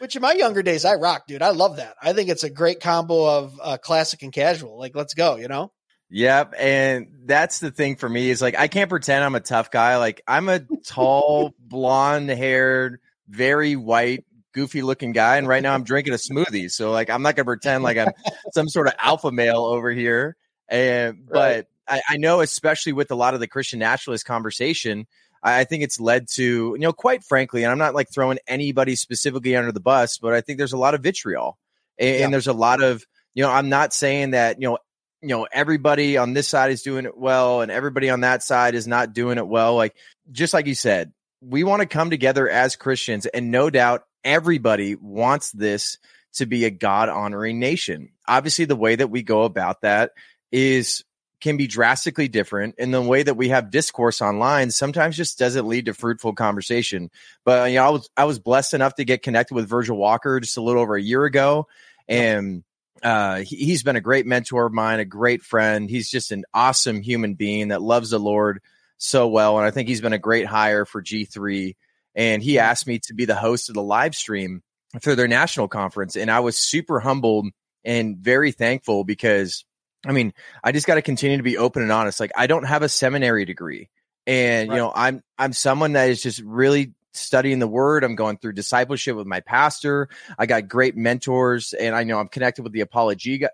Which 0.00 0.16
in 0.16 0.22
my 0.22 0.32
younger 0.32 0.62
days, 0.62 0.84
I 0.84 0.94
rock, 0.94 1.26
dude. 1.26 1.42
I 1.42 1.50
love 1.50 1.76
that. 1.76 1.96
I 2.00 2.12
think 2.12 2.28
it's 2.28 2.44
a 2.44 2.50
great 2.50 2.80
combo 2.80 3.28
of 3.28 3.60
uh, 3.62 3.78
classic 3.78 4.22
and 4.22 4.32
casual. 4.32 4.78
Like, 4.78 4.94
let's 4.94 5.14
go, 5.14 5.36
you 5.36 5.48
know? 5.48 5.72
Yep. 6.10 6.54
And 6.58 7.08
that's 7.24 7.58
the 7.58 7.70
thing 7.70 7.96
for 7.96 8.08
me 8.08 8.30
is 8.30 8.40
like, 8.40 8.58
I 8.58 8.68
can't 8.68 8.88
pretend 8.88 9.24
I'm 9.24 9.34
a 9.34 9.40
tough 9.40 9.70
guy. 9.70 9.98
Like, 9.98 10.22
I'm 10.26 10.48
a 10.48 10.60
tall, 10.86 11.54
blonde 11.60 12.30
haired, 12.30 13.00
very 13.28 13.76
white, 13.76 14.24
goofy 14.52 14.82
looking 14.82 15.12
guy. 15.12 15.36
And 15.36 15.46
right 15.46 15.62
now 15.62 15.74
I'm 15.74 15.84
drinking 15.84 16.14
a 16.14 16.16
smoothie. 16.16 16.70
So, 16.70 16.90
like, 16.92 17.10
I'm 17.10 17.22
not 17.22 17.36
going 17.36 17.44
to 17.44 17.48
pretend 17.48 17.84
like 17.84 17.98
I'm 17.98 18.08
some 18.52 18.68
sort 18.68 18.86
of 18.86 18.94
alpha 18.98 19.30
male 19.30 19.64
over 19.64 19.90
here. 19.90 20.36
And, 20.68 21.26
but 21.30 21.66
I, 21.86 22.00
I, 22.08 22.16
know, 22.16 22.40
especially 22.40 22.92
with 22.92 23.10
a 23.10 23.14
lot 23.14 23.34
of 23.34 23.40
the 23.40 23.46
Christian 23.46 23.78
nationalist 23.78 24.24
conversation, 24.24 25.06
I, 25.42 25.60
I 25.60 25.64
think 25.64 25.82
it's 25.82 26.00
led 26.00 26.28
to, 26.34 26.42
you 26.42 26.78
know, 26.78 26.92
quite 26.92 27.22
frankly, 27.22 27.64
and 27.64 27.70
I'm 27.70 27.78
not 27.78 27.94
like 27.94 28.08
throwing 28.12 28.38
anybody 28.46 28.96
specifically 28.96 29.56
under 29.56 29.72
the 29.72 29.80
bus, 29.80 30.16
but 30.16 30.32
I 30.32 30.40
think 30.40 30.56
there's 30.56 30.72
a 30.72 30.78
lot 30.78 30.94
of 30.94 31.02
vitriol. 31.02 31.58
And, 31.98 32.08
yeah. 32.08 32.24
and 32.24 32.32
there's 32.32 32.46
a 32.46 32.52
lot 32.54 32.82
of, 32.82 33.04
you 33.34 33.42
know, 33.42 33.50
I'm 33.50 33.68
not 33.68 33.92
saying 33.92 34.30
that, 34.30 34.60
you 34.60 34.68
know, 34.68 34.78
you 35.22 35.28
know 35.28 35.46
everybody 35.50 36.16
on 36.16 36.32
this 36.32 36.48
side 36.48 36.70
is 36.70 36.82
doing 36.82 37.04
it 37.04 37.16
well 37.16 37.60
and 37.60 37.70
everybody 37.70 38.10
on 38.10 38.20
that 38.20 38.42
side 38.42 38.74
is 38.74 38.86
not 38.86 39.12
doing 39.12 39.38
it 39.38 39.46
well. 39.46 39.74
Like 39.74 39.96
just 40.30 40.54
like 40.54 40.66
you 40.66 40.74
said 40.74 41.12
we 41.40 41.64
want 41.64 41.80
to 41.80 41.86
come 41.86 42.10
together 42.10 42.48
as 42.48 42.74
christians 42.76 43.24
and 43.26 43.50
no 43.50 43.70
doubt 43.70 44.02
everybody 44.24 44.96
wants 44.96 45.52
this 45.52 45.98
to 46.34 46.46
be 46.46 46.64
a 46.64 46.70
god 46.70 47.08
honoring 47.08 47.58
nation. 47.58 48.10
Obviously 48.26 48.64
the 48.64 48.76
way 48.76 48.96
that 48.96 49.10
we 49.10 49.22
go 49.22 49.42
about 49.42 49.80
that 49.82 50.12
is 50.52 51.04
can 51.40 51.56
be 51.56 51.68
drastically 51.68 52.26
different 52.26 52.74
and 52.78 52.92
the 52.92 53.00
way 53.00 53.22
that 53.22 53.36
we 53.36 53.48
have 53.48 53.70
discourse 53.70 54.20
online 54.20 54.72
sometimes 54.72 55.16
just 55.16 55.38
doesn't 55.38 55.68
lead 55.68 55.86
to 55.86 55.94
fruitful 55.94 56.32
conversation. 56.32 57.10
But 57.44 57.70
you 57.70 57.76
know 57.76 57.86
i 57.86 57.90
was 57.90 58.10
i 58.16 58.24
was 58.24 58.38
blessed 58.38 58.74
enough 58.74 58.94
to 58.96 59.04
get 59.04 59.22
connected 59.22 59.54
with 59.54 59.68
virgil 59.68 59.96
walker 59.96 60.38
just 60.38 60.56
a 60.56 60.62
little 60.62 60.82
over 60.82 60.96
a 60.96 61.02
year 61.02 61.24
ago 61.24 61.66
and 62.08 62.64
uh, 63.02 63.36
he, 63.38 63.70
has 63.70 63.82
been 63.82 63.96
a 63.96 64.00
great 64.00 64.26
mentor 64.26 64.66
of 64.66 64.72
mine, 64.72 65.00
a 65.00 65.04
great 65.04 65.42
friend. 65.42 65.88
He's 65.88 66.10
just 66.10 66.32
an 66.32 66.44
awesome 66.52 67.00
human 67.00 67.34
being 67.34 67.68
that 67.68 67.82
loves 67.82 68.10
the 68.10 68.18
Lord 68.18 68.60
so 68.96 69.28
well. 69.28 69.58
And 69.58 69.66
I 69.66 69.70
think 69.70 69.88
he's 69.88 70.00
been 70.00 70.12
a 70.12 70.18
great 70.18 70.46
hire 70.46 70.84
for 70.84 71.02
G3. 71.02 71.76
And 72.14 72.42
he 72.42 72.58
asked 72.58 72.86
me 72.86 72.98
to 73.04 73.14
be 73.14 73.24
the 73.24 73.36
host 73.36 73.68
of 73.68 73.74
the 73.74 73.82
live 73.82 74.14
stream 74.14 74.62
for 75.00 75.14
their 75.14 75.28
national 75.28 75.68
conference. 75.68 76.16
And 76.16 76.30
I 76.30 76.40
was 76.40 76.58
super 76.58 77.00
humbled 77.00 77.46
and 77.84 78.16
very 78.16 78.52
thankful 78.52 79.04
because, 79.04 79.64
I 80.06 80.12
mean, 80.12 80.32
I 80.64 80.72
just 80.72 80.86
got 80.86 80.96
to 80.96 81.02
continue 81.02 81.36
to 81.36 81.42
be 81.42 81.58
open 81.58 81.82
and 81.82 81.92
honest. 81.92 82.20
Like, 82.20 82.32
I 82.36 82.46
don't 82.46 82.64
have 82.64 82.82
a 82.82 82.88
seminary 82.88 83.44
degree. 83.44 83.88
And, 84.26 84.68
right. 84.68 84.74
you 84.74 84.82
know, 84.82 84.92
I'm, 84.94 85.22
I'm 85.38 85.52
someone 85.52 85.92
that 85.92 86.10
is 86.10 86.22
just 86.22 86.40
really 86.40 86.92
studying 87.12 87.58
the 87.58 87.68
word. 87.68 88.04
I'm 88.04 88.14
going 88.14 88.38
through 88.38 88.52
discipleship 88.52 89.16
with 89.16 89.26
my 89.26 89.40
pastor. 89.40 90.08
I 90.38 90.46
got 90.46 90.68
great 90.68 90.96
mentors, 90.96 91.72
and 91.72 91.94
I 91.94 92.04
know 92.04 92.18
I'm 92.18 92.28
connected 92.28 92.62
with 92.62 92.72
the 92.72 92.80
Apologia 92.80 93.50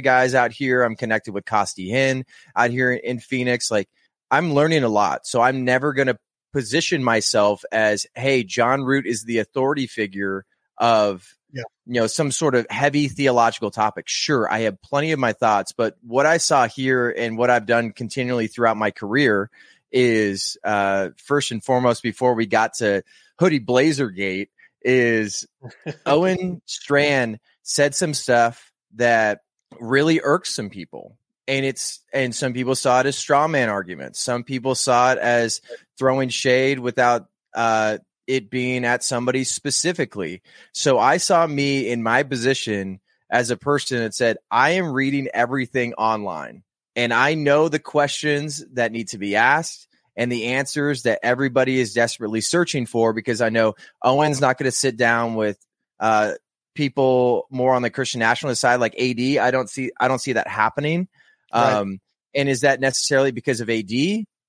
guys 0.00 0.34
out 0.34 0.52
here. 0.52 0.82
I'm 0.82 0.96
connected 0.96 1.32
with 1.32 1.44
Costi 1.44 1.90
Hinn 1.90 2.24
out 2.56 2.70
here 2.70 2.92
in 2.92 3.20
Phoenix. 3.20 3.70
Like 3.70 3.88
I'm 4.30 4.54
learning 4.54 4.84
a 4.84 4.88
lot. 4.88 5.26
So 5.26 5.40
I'm 5.40 5.64
never 5.64 5.92
going 5.92 6.08
to 6.08 6.18
position 6.52 7.04
myself 7.04 7.64
as, 7.72 8.06
hey, 8.14 8.42
Jon 8.42 8.82
Root 8.82 9.06
is 9.06 9.24
the 9.24 9.38
authority 9.38 9.86
figure 9.86 10.44
of 10.78 11.26
yeah. 11.52 11.62
you 11.86 11.94
know 11.94 12.06
some 12.06 12.30
sort 12.30 12.54
of 12.54 12.66
heavy 12.70 13.08
theological 13.08 13.70
topic 13.70 14.06
sure 14.06 14.50
i 14.52 14.60
have 14.60 14.80
plenty 14.80 15.12
of 15.12 15.18
my 15.18 15.32
thoughts 15.32 15.72
but 15.72 15.96
what 16.02 16.26
i 16.26 16.36
saw 16.36 16.68
here 16.68 17.10
and 17.10 17.36
what 17.38 17.50
i've 17.50 17.66
done 17.66 17.90
continually 17.90 18.46
throughout 18.46 18.76
my 18.76 18.90
career 18.90 19.50
is 19.92 20.56
uh, 20.64 21.10
first 21.16 21.50
and 21.50 21.64
foremost 21.64 22.02
before 22.02 22.34
we 22.34 22.46
got 22.46 22.74
to 22.74 23.02
Hoodie 23.38 23.58
Blazer 23.58 24.10
Gate 24.10 24.50
is 24.82 25.46
Owen 26.06 26.62
Strachan 26.66 27.38
said 27.62 27.94
some 27.94 28.14
stuff 28.14 28.72
that 28.94 29.40
really 29.80 30.20
irks 30.22 30.54
some 30.54 30.70
people. 30.70 31.16
And 31.46 31.64
it's 31.64 32.00
and 32.12 32.34
some 32.34 32.52
people 32.52 32.74
saw 32.74 33.00
it 33.00 33.06
as 33.06 33.16
straw 33.16 33.48
man 33.48 33.70
arguments. 33.70 34.20
Some 34.20 34.44
people 34.44 34.74
saw 34.74 35.12
it 35.12 35.18
as 35.18 35.62
throwing 35.98 36.28
shade 36.28 36.78
without 36.78 37.28
uh, 37.54 37.98
it 38.26 38.50
being 38.50 38.84
at 38.84 39.02
somebody 39.02 39.44
specifically. 39.44 40.42
So 40.72 40.98
I 40.98 41.16
saw 41.16 41.46
me 41.46 41.88
in 41.88 42.02
my 42.02 42.22
position 42.22 43.00
as 43.30 43.50
a 43.50 43.56
person 43.56 43.98
that 44.00 44.14
said, 44.14 44.36
I 44.50 44.72
am 44.72 44.92
reading 44.92 45.28
everything 45.32 45.94
online 45.94 46.62
and 46.98 47.14
I 47.14 47.34
know 47.34 47.68
the 47.68 47.78
questions 47.78 48.64
that 48.72 48.90
need 48.90 49.10
to 49.10 49.18
be 49.18 49.36
asked 49.36 49.86
and 50.16 50.32
the 50.32 50.46
answers 50.46 51.04
that 51.04 51.20
everybody 51.22 51.78
is 51.78 51.94
desperately 51.94 52.40
searching 52.40 52.86
for 52.86 53.12
because 53.12 53.40
I 53.40 53.50
know 53.50 53.76
Owen's 54.02 54.40
not 54.40 54.58
going 54.58 54.64
to 54.64 54.76
sit 54.76 54.96
down 54.96 55.36
with 55.36 55.64
uh, 56.00 56.32
people 56.74 57.46
more 57.50 57.76
on 57.76 57.82
the 57.82 57.90
Christian 57.90 58.18
nationalist 58.18 58.60
side 58.60 58.80
like 58.80 58.98
AD. 58.98 59.20
I 59.20 59.52
don't 59.52 59.70
see 59.70 59.92
I 60.00 60.08
don't 60.08 60.18
see 60.18 60.32
that 60.32 60.48
happening. 60.48 61.06
Right. 61.54 61.74
Um, 61.74 62.00
and 62.34 62.48
is 62.48 62.62
that 62.62 62.80
necessarily 62.80 63.30
because 63.30 63.60
of 63.60 63.70
AD? 63.70 63.92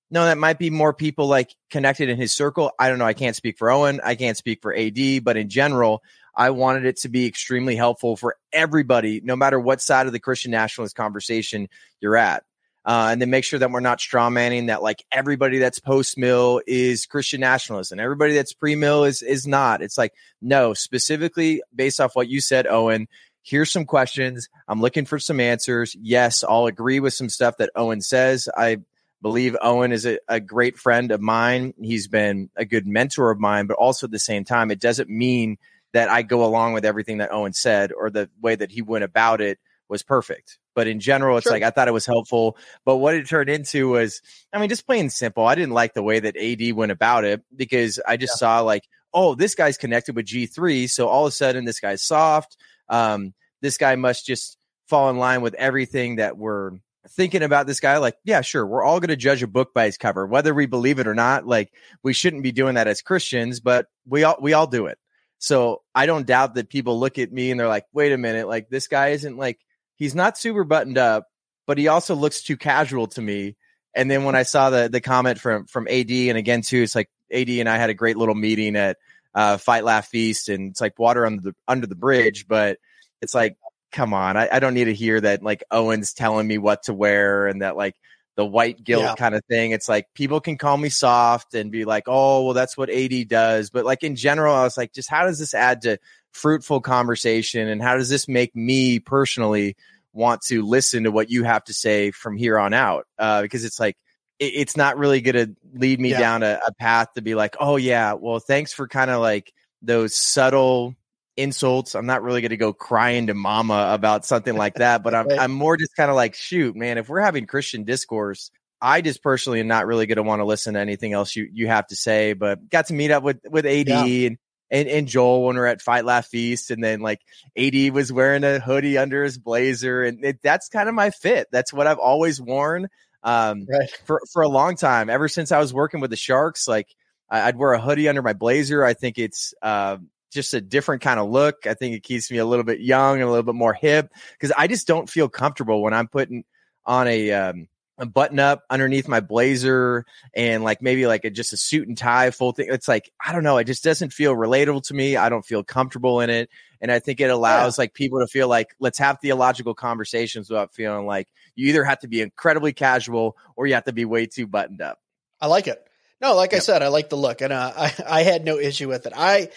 No, 0.09 0.25
that 0.25 0.39
might 0.39 0.57
be 0.57 0.71
more 0.71 0.91
people 0.91 1.27
like 1.27 1.53
connected 1.69 2.09
in 2.09 2.17
his 2.17 2.31
circle. 2.31 2.71
I 2.79 2.89
don't 2.89 2.97
know. 2.97 3.05
I 3.05 3.13
can't 3.13 3.35
speak 3.35 3.59
for 3.59 3.69
Owen. 3.69 4.01
I 4.03 4.15
can't 4.15 4.37
speak 4.37 4.63
for 4.63 4.75
AD, 4.75 5.23
but 5.23 5.37
in 5.37 5.49
general, 5.49 6.01
I 6.39 6.51
wanted 6.51 6.85
it 6.85 6.95
to 7.01 7.09
be 7.09 7.25
extremely 7.25 7.75
helpful 7.75 8.15
for 8.15 8.37
everybody, 8.53 9.19
no 9.21 9.35
matter 9.35 9.59
what 9.59 9.81
side 9.81 10.07
of 10.07 10.13
the 10.13 10.21
Christian 10.21 10.51
nationalist 10.51 10.95
conversation 10.95 11.67
you're 11.99 12.15
at. 12.15 12.43
Uh, 12.85 13.09
and 13.11 13.21
then 13.21 13.29
make 13.29 13.43
sure 13.43 13.59
that 13.59 13.69
we're 13.69 13.81
not 13.81 13.99
straw 13.99 14.29
manning 14.29 14.67
that 14.67 14.81
like 14.81 15.03
everybody 15.11 15.59
that's 15.59 15.79
post 15.79 16.17
mill 16.17 16.61
is 16.65 17.05
Christian 17.05 17.41
nationalist 17.41 17.91
and 17.91 17.99
everybody 17.99 18.33
that's 18.33 18.53
pre 18.53 18.75
mill 18.75 19.03
is 19.03 19.21
is 19.21 19.45
not. 19.45 19.81
It's 19.81 19.97
like 19.97 20.13
no, 20.41 20.73
specifically 20.73 21.61
based 21.75 21.99
off 21.99 22.15
what 22.15 22.29
you 22.29 22.39
said, 22.39 22.67
Owen. 22.67 23.09
Here's 23.43 23.69
some 23.69 23.85
questions. 23.85 24.47
I'm 24.65 24.79
looking 24.79 25.05
for 25.05 25.19
some 25.19 25.41
answers. 25.41 25.93
Yes, 25.99 26.45
I'll 26.47 26.67
agree 26.67 27.01
with 27.01 27.13
some 27.13 27.27
stuff 27.29 27.57
that 27.57 27.71
Owen 27.75 27.99
says. 27.99 28.47
I 28.55 28.77
believe 29.21 29.57
Owen 29.61 29.91
is 29.91 30.05
a, 30.05 30.19
a 30.29 30.39
great 30.39 30.77
friend 30.77 31.11
of 31.11 31.19
mine. 31.19 31.73
He's 31.81 32.07
been 32.07 32.49
a 32.55 32.63
good 32.63 32.87
mentor 32.87 33.29
of 33.29 33.39
mine, 33.39 33.67
but 33.67 33.75
also 33.75 34.07
at 34.07 34.11
the 34.11 34.19
same 34.19 34.45
time, 34.45 34.71
it 34.71 34.79
doesn't 34.79 35.09
mean 35.09 35.57
that 35.93 36.09
I 36.09 36.21
go 36.21 36.45
along 36.45 36.73
with 36.73 36.85
everything 36.85 37.17
that 37.17 37.31
Owen 37.31 37.53
said 37.53 37.91
or 37.91 38.09
the 38.09 38.29
way 38.41 38.55
that 38.55 38.71
he 38.71 38.81
went 38.81 39.03
about 39.03 39.41
it 39.41 39.59
was 39.87 40.03
perfect. 40.03 40.59
But 40.75 40.87
in 40.87 40.99
general, 40.99 41.37
it's 41.37 41.45
sure. 41.45 41.51
like 41.51 41.63
I 41.63 41.71
thought 41.71 41.87
it 41.87 41.93
was 41.93 42.05
helpful. 42.05 42.55
But 42.85 42.97
what 42.97 43.15
it 43.15 43.27
turned 43.27 43.49
into 43.49 43.89
was, 43.89 44.21
I 44.53 44.59
mean, 44.59 44.69
just 44.69 44.85
plain 44.85 45.09
simple. 45.09 45.45
I 45.45 45.55
didn't 45.55 45.73
like 45.73 45.93
the 45.93 46.03
way 46.03 46.19
that 46.19 46.37
AD 46.37 46.73
went 46.73 46.91
about 46.91 47.25
it 47.25 47.41
because 47.55 47.99
I 48.07 48.15
just 48.15 48.33
yeah. 48.35 48.37
saw 48.37 48.61
like, 48.61 48.83
oh, 49.13 49.35
this 49.35 49.55
guy's 49.55 49.77
connected 49.77 50.15
with 50.15 50.27
G3. 50.27 50.89
So 50.89 51.07
all 51.07 51.25
of 51.25 51.29
a 51.29 51.35
sudden, 51.35 51.65
this 51.65 51.79
guy's 51.79 52.03
soft. 52.03 52.55
Um, 52.87 53.33
this 53.61 53.77
guy 53.77 53.95
must 53.95 54.25
just 54.25 54.57
fall 54.87 55.09
in 55.09 55.17
line 55.17 55.41
with 55.41 55.53
everything 55.55 56.17
that 56.17 56.37
we're 56.37 56.71
thinking 57.07 57.43
about 57.43 57.65
this 57.65 57.79
guy 57.79 57.97
like 57.97 58.15
yeah 58.23 58.41
sure 58.41 58.65
we're 58.65 58.83
all 58.83 58.99
going 58.99 59.09
to 59.09 59.15
judge 59.15 59.41
a 59.41 59.47
book 59.47 59.73
by 59.73 59.85
its 59.85 59.97
cover 59.97 60.27
whether 60.27 60.53
we 60.53 60.65
believe 60.65 60.99
it 60.99 61.07
or 61.07 61.15
not 61.15 61.47
like 61.47 61.71
we 62.03 62.13
shouldn't 62.13 62.43
be 62.43 62.51
doing 62.51 62.75
that 62.75 62.87
as 62.87 63.01
christians 63.01 63.59
but 63.59 63.87
we 64.05 64.23
all 64.23 64.35
we 64.41 64.53
all 64.53 64.67
do 64.67 64.85
it 64.85 64.99
so 65.39 65.81
i 65.95 66.05
don't 66.05 66.27
doubt 66.27 66.55
that 66.55 66.69
people 66.69 66.99
look 66.99 67.17
at 67.17 67.31
me 67.31 67.51
and 67.51 67.59
they're 67.59 67.67
like 67.67 67.85
wait 67.91 68.11
a 68.11 68.17
minute 68.17 68.47
like 68.47 68.69
this 68.69 68.87
guy 68.87 69.09
isn't 69.09 69.37
like 69.37 69.59
he's 69.95 70.13
not 70.13 70.37
super 70.37 70.63
buttoned 70.63 70.97
up 70.97 71.27
but 71.65 71.77
he 71.77 71.87
also 71.87 72.15
looks 72.15 72.41
too 72.41 72.57
casual 72.57 73.05
to 73.05 73.21
me. 73.21 73.55
And 73.95 74.09
then 74.09 74.23
when 74.23 74.35
i 74.35 74.43
saw 74.43 74.69
the 74.69 74.87
the 74.89 75.01
comment 75.01 75.39
from 75.39 75.65
from 75.65 75.87
ad 75.87 76.11
and 76.11 76.37
again 76.37 76.61
too 76.61 76.83
it's 76.83 76.95
like 76.95 77.09
ad 77.33 77.49
and 77.49 77.67
i 77.67 77.77
had 77.77 77.89
a 77.89 77.95
great 77.95 78.17
little 78.17 78.35
meeting 78.35 78.75
at 78.75 78.97
uh, 79.35 79.57
fight 79.57 79.83
laugh 79.83 80.07
feast 80.07 80.49
and 80.49 80.71
it's 80.71 80.81
like 80.81 80.97
water 80.97 81.25
under 81.25 81.41
the 81.41 81.55
under 81.67 81.85
the 81.85 81.95
bridge 81.95 82.47
but 82.47 82.77
it's 83.21 83.35
like 83.35 83.57
come 83.91 84.13
on, 84.13 84.37
I, 84.37 84.49
I, 84.51 84.59
don't 84.59 84.73
need 84.73 84.85
to 84.85 84.93
hear 84.93 85.19
that 85.21 85.43
like 85.43 85.63
Owen's 85.71 86.13
telling 86.13 86.47
me 86.47 86.57
what 86.57 86.83
to 86.83 86.93
wear 86.93 87.47
and 87.47 87.61
that 87.61 87.75
like 87.75 87.95
the 88.39 88.45
white 88.45 88.81
guilt 88.81 89.03
yeah. 89.03 89.15
kind 89.15 89.35
of 89.35 89.43
thing. 89.49 89.71
It's 89.71 89.89
like 89.89 90.05
people 90.13 90.39
can 90.39 90.57
call 90.57 90.77
me 90.77 90.87
soft 90.87 91.55
and 91.55 91.73
be 91.73 91.83
like, 91.83 92.05
oh, 92.07 92.45
well, 92.45 92.53
that's 92.53 92.77
what 92.77 92.89
AD 92.89 93.27
does. 93.27 93.69
But 93.69 93.83
like 93.83 94.01
in 94.01 94.15
general, 94.15 94.55
I 94.55 94.63
was 94.63 94.77
like, 94.77 94.93
just 94.93 95.09
how 95.09 95.25
does 95.25 95.39
this 95.39 95.53
add 95.53 95.81
to 95.81 95.97
fruitful 96.31 96.79
conversation 96.79 97.67
and 97.67 97.81
how 97.81 97.97
does 97.97 98.07
this 98.07 98.29
make 98.29 98.55
me 98.55 98.99
personally 98.99 99.75
want 100.13 100.39
to 100.43 100.65
listen 100.65 101.03
to 101.03 101.11
what 101.11 101.29
you 101.29 101.43
have 101.43 101.65
to 101.65 101.73
say 101.73 102.11
from 102.11 102.37
here 102.37 102.57
on 102.57 102.73
out? 102.73 103.07
Uh, 103.17 103.41
because 103.41 103.65
it's 103.65 103.77
like, 103.77 103.97
it, 104.39 104.53
it's 104.55 104.77
not 104.77 104.97
really 104.97 105.19
going 105.19 105.35
to 105.35 105.55
lead 105.73 105.99
me 105.99 106.11
yeah. 106.11 106.19
down 106.19 106.41
a, 106.41 106.61
a 106.65 106.73
path 106.75 107.09
to 107.15 107.21
be 107.21 107.35
like, 107.35 107.57
oh, 107.59 107.75
yeah, 107.75 108.13
well, 108.13 108.39
thanks 108.39 108.71
for 108.71 108.87
kind 108.87 109.11
of 109.11 109.19
like 109.19 109.51
those 109.81 110.15
subtle 110.15 110.95
insults. 111.39 111.95
I'm 111.95 112.05
not 112.05 112.21
really 112.21 112.41
going 112.41 112.49
to 112.49 112.57
go 112.57 112.73
crying 112.73 113.27
to 113.27 113.33
mama 113.33 113.91
about 113.93 114.25
something 114.25 114.55
like 114.55 114.75
that, 114.75 115.03
but 115.03 115.15
I'm, 115.15 115.27
I'm 115.39 115.51
more 115.51 115.77
just 115.77 115.95
kind 115.95 116.09
of 116.09 116.15
like, 116.15 116.35
shoot, 116.35 116.75
man, 116.75 116.97
if 116.97 117.09
we're 117.09 117.21
having 117.21 117.45
Christian 117.45 117.83
discourse, 117.83 118.51
I 118.81 119.01
just 119.01 119.23
personally 119.23 119.59
am 119.59 119.67
not 119.67 119.87
really 119.87 120.05
going 120.05 120.17
to 120.17 120.23
want 120.23 120.39
to 120.39 120.45
listen 120.45 120.75
to 120.75 120.79
anything 120.79 121.13
else 121.13 121.35
you, 121.35 121.49
you 121.51 121.67
have 121.67 121.87
to 121.87 121.95
say, 121.95 122.33
but 122.33 122.69
got 122.69 122.87
to 122.87 122.93
meet 122.93 123.11
up 123.11 123.23
with, 123.23 123.39
with 123.49 123.65
AD 123.65 123.87
yeah. 123.87 124.03
and, 124.05 124.37
and, 124.71 124.87
and 124.87 125.07
Joel 125.07 125.45
when 125.45 125.55
we 125.55 125.61
are 125.61 125.67
at 125.67 125.81
Fight 125.81 126.05
Laugh 126.05 126.27
Feast. 126.27 126.71
And 126.71 126.83
then 126.83 127.01
like 127.01 127.19
AD 127.57 127.91
was 127.93 128.11
wearing 128.11 128.43
a 128.43 128.59
hoodie 128.59 128.97
under 128.97 129.23
his 129.23 129.37
blazer. 129.37 130.03
And 130.03 130.23
it, 130.23 130.41
that's 130.41 130.69
kind 130.69 130.87
of 130.87 130.95
my 130.95 131.09
fit. 131.09 131.47
That's 131.51 131.73
what 131.73 131.87
I've 131.87 131.99
always 131.99 132.41
worn 132.41 132.87
um, 133.23 133.65
right. 133.69 133.89
for, 134.05 134.21
for 134.31 134.41
a 134.41 134.49
long 134.49 134.75
time. 134.75 135.09
Ever 135.09 135.27
since 135.27 135.51
I 135.51 135.59
was 135.59 135.73
working 135.73 135.99
with 135.99 136.11
the 136.11 136.15
Sharks, 136.15 136.67
like 136.67 136.87
I'd 137.29 137.57
wear 137.57 137.73
a 137.73 137.81
hoodie 137.81 138.07
under 138.07 138.21
my 138.21 138.33
blazer. 138.33 138.83
I 138.83 138.93
think 138.93 139.17
it's, 139.17 139.53
uh, 139.61 139.97
just 140.31 140.53
a 140.53 140.61
different 140.61 141.01
kind 141.01 141.19
of 141.19 141.29
look. 141.29 141.67
I 141.67 141.73
think 141.73 141.95
it 141.95 142.03
keeps 142.03 142.29
me 142.31 142.37
a 142.37 142.45
little 142.45 142.65
bit 142.65 142.79
young 142.79 143.15
and 143.15 143.23
a 143.23 143.29
little 143.29 143.43
bit 143.43 143.55
more 143.55 143.73
hip 143.73 144.11
because 144.33 144.53
I 144.57 144.67
just 144.67 144.87
don't 144.87 145.09
feel 145.09 145.29
comfortable 145.29 145.81
when 145.81 145.93
I'm 145.93 146.07
putting 146.07 146.43
on 146.85 147.07
a, 147.07 147.31
um, 147.31 147.67
a 147.97 148.05
button 148.05 148.39
up 148.39 148.63
underneath 148.69 149.07
my 149.09 149.19
blazer 149.19 150.05
and 150.33 150.63
like 150.63 150.81
maybe 150.81 151.05
like 151.05 151.25
a, 151.25 151.29
just 151.29 151.51
a 151.51 151.57
suit 151.57 151.87
and 151.87 151.97
tie 151.97 152.31
full 152.31 152.53
thing. 152.53 152.67
It's 152.69 152.87
like, 152.87 153.11
I 153.23 153.33
don't 153.33 153.43
know. 153.43 153.57
It 153.57 153.65
just 153.65 153.83
doesn't 153.83 154.13
feel 154.13 154.33
relatable 154.33 154.83
to 154.83 154.93
me. 154.93 155.17
I 155.17 155.27
don't 155.27 155.45
feel 155.45 155.63
comfortable 155.63 156.21
in 156.21 156.29
it. 156.29 156.49
And 156.79 156.91
I 156.91 156.99
think 156.99 157.19
it 157.19 157.29
allows 157.29 157.77
yeah. 157.77 157.81
like 157.81 157.93
people 157.93 158.21
to 158.21 158.27
feel 158.27 158.47
like, 158.47 158.73
let's 158.79 158.99
have 158.99 159.19
theological 159.19 159.73
conversations 159.73 160.49
without 160.49 160.73
feeling 160.73 161.05
like 161.05 161.27
you 161.55 161.67
either 161.67 161.83
have 161.83 161.99
to 161.99 162.07
be 162.07 162.21
incredibly 162.21 162.71
casual 162.71 163.35
or 163.57 163.67
you 163.67 163.73
have 163.73 163.83
to 163.83 163.93
be 163.93 164.05
way 164.05 164.25
too 164.27 164.47
buttoned 164.47 164.81
up. 164.81 164.99
I 165.41 165.47
like 165.47 165.67
it. 165.67 165.85
No, 166.21 166.35
like 166.35 166.51
yep. 166.51 166.61
I 166.61 166.63
said, 166.63 166.83
I 166.83 166.89
like 166.89 167.09
the 167.09 167.17
look, 167.17 167.41
and 167.41 167.53
uh, 167.53 167.73
I 167.75 167.93
I 168.07 168.23
had 168.23 168.43
no 168.43 168.59
issue 168.59 168.87
with 168.87 169.05
it. 169.05 169.13
I 169.15 169.49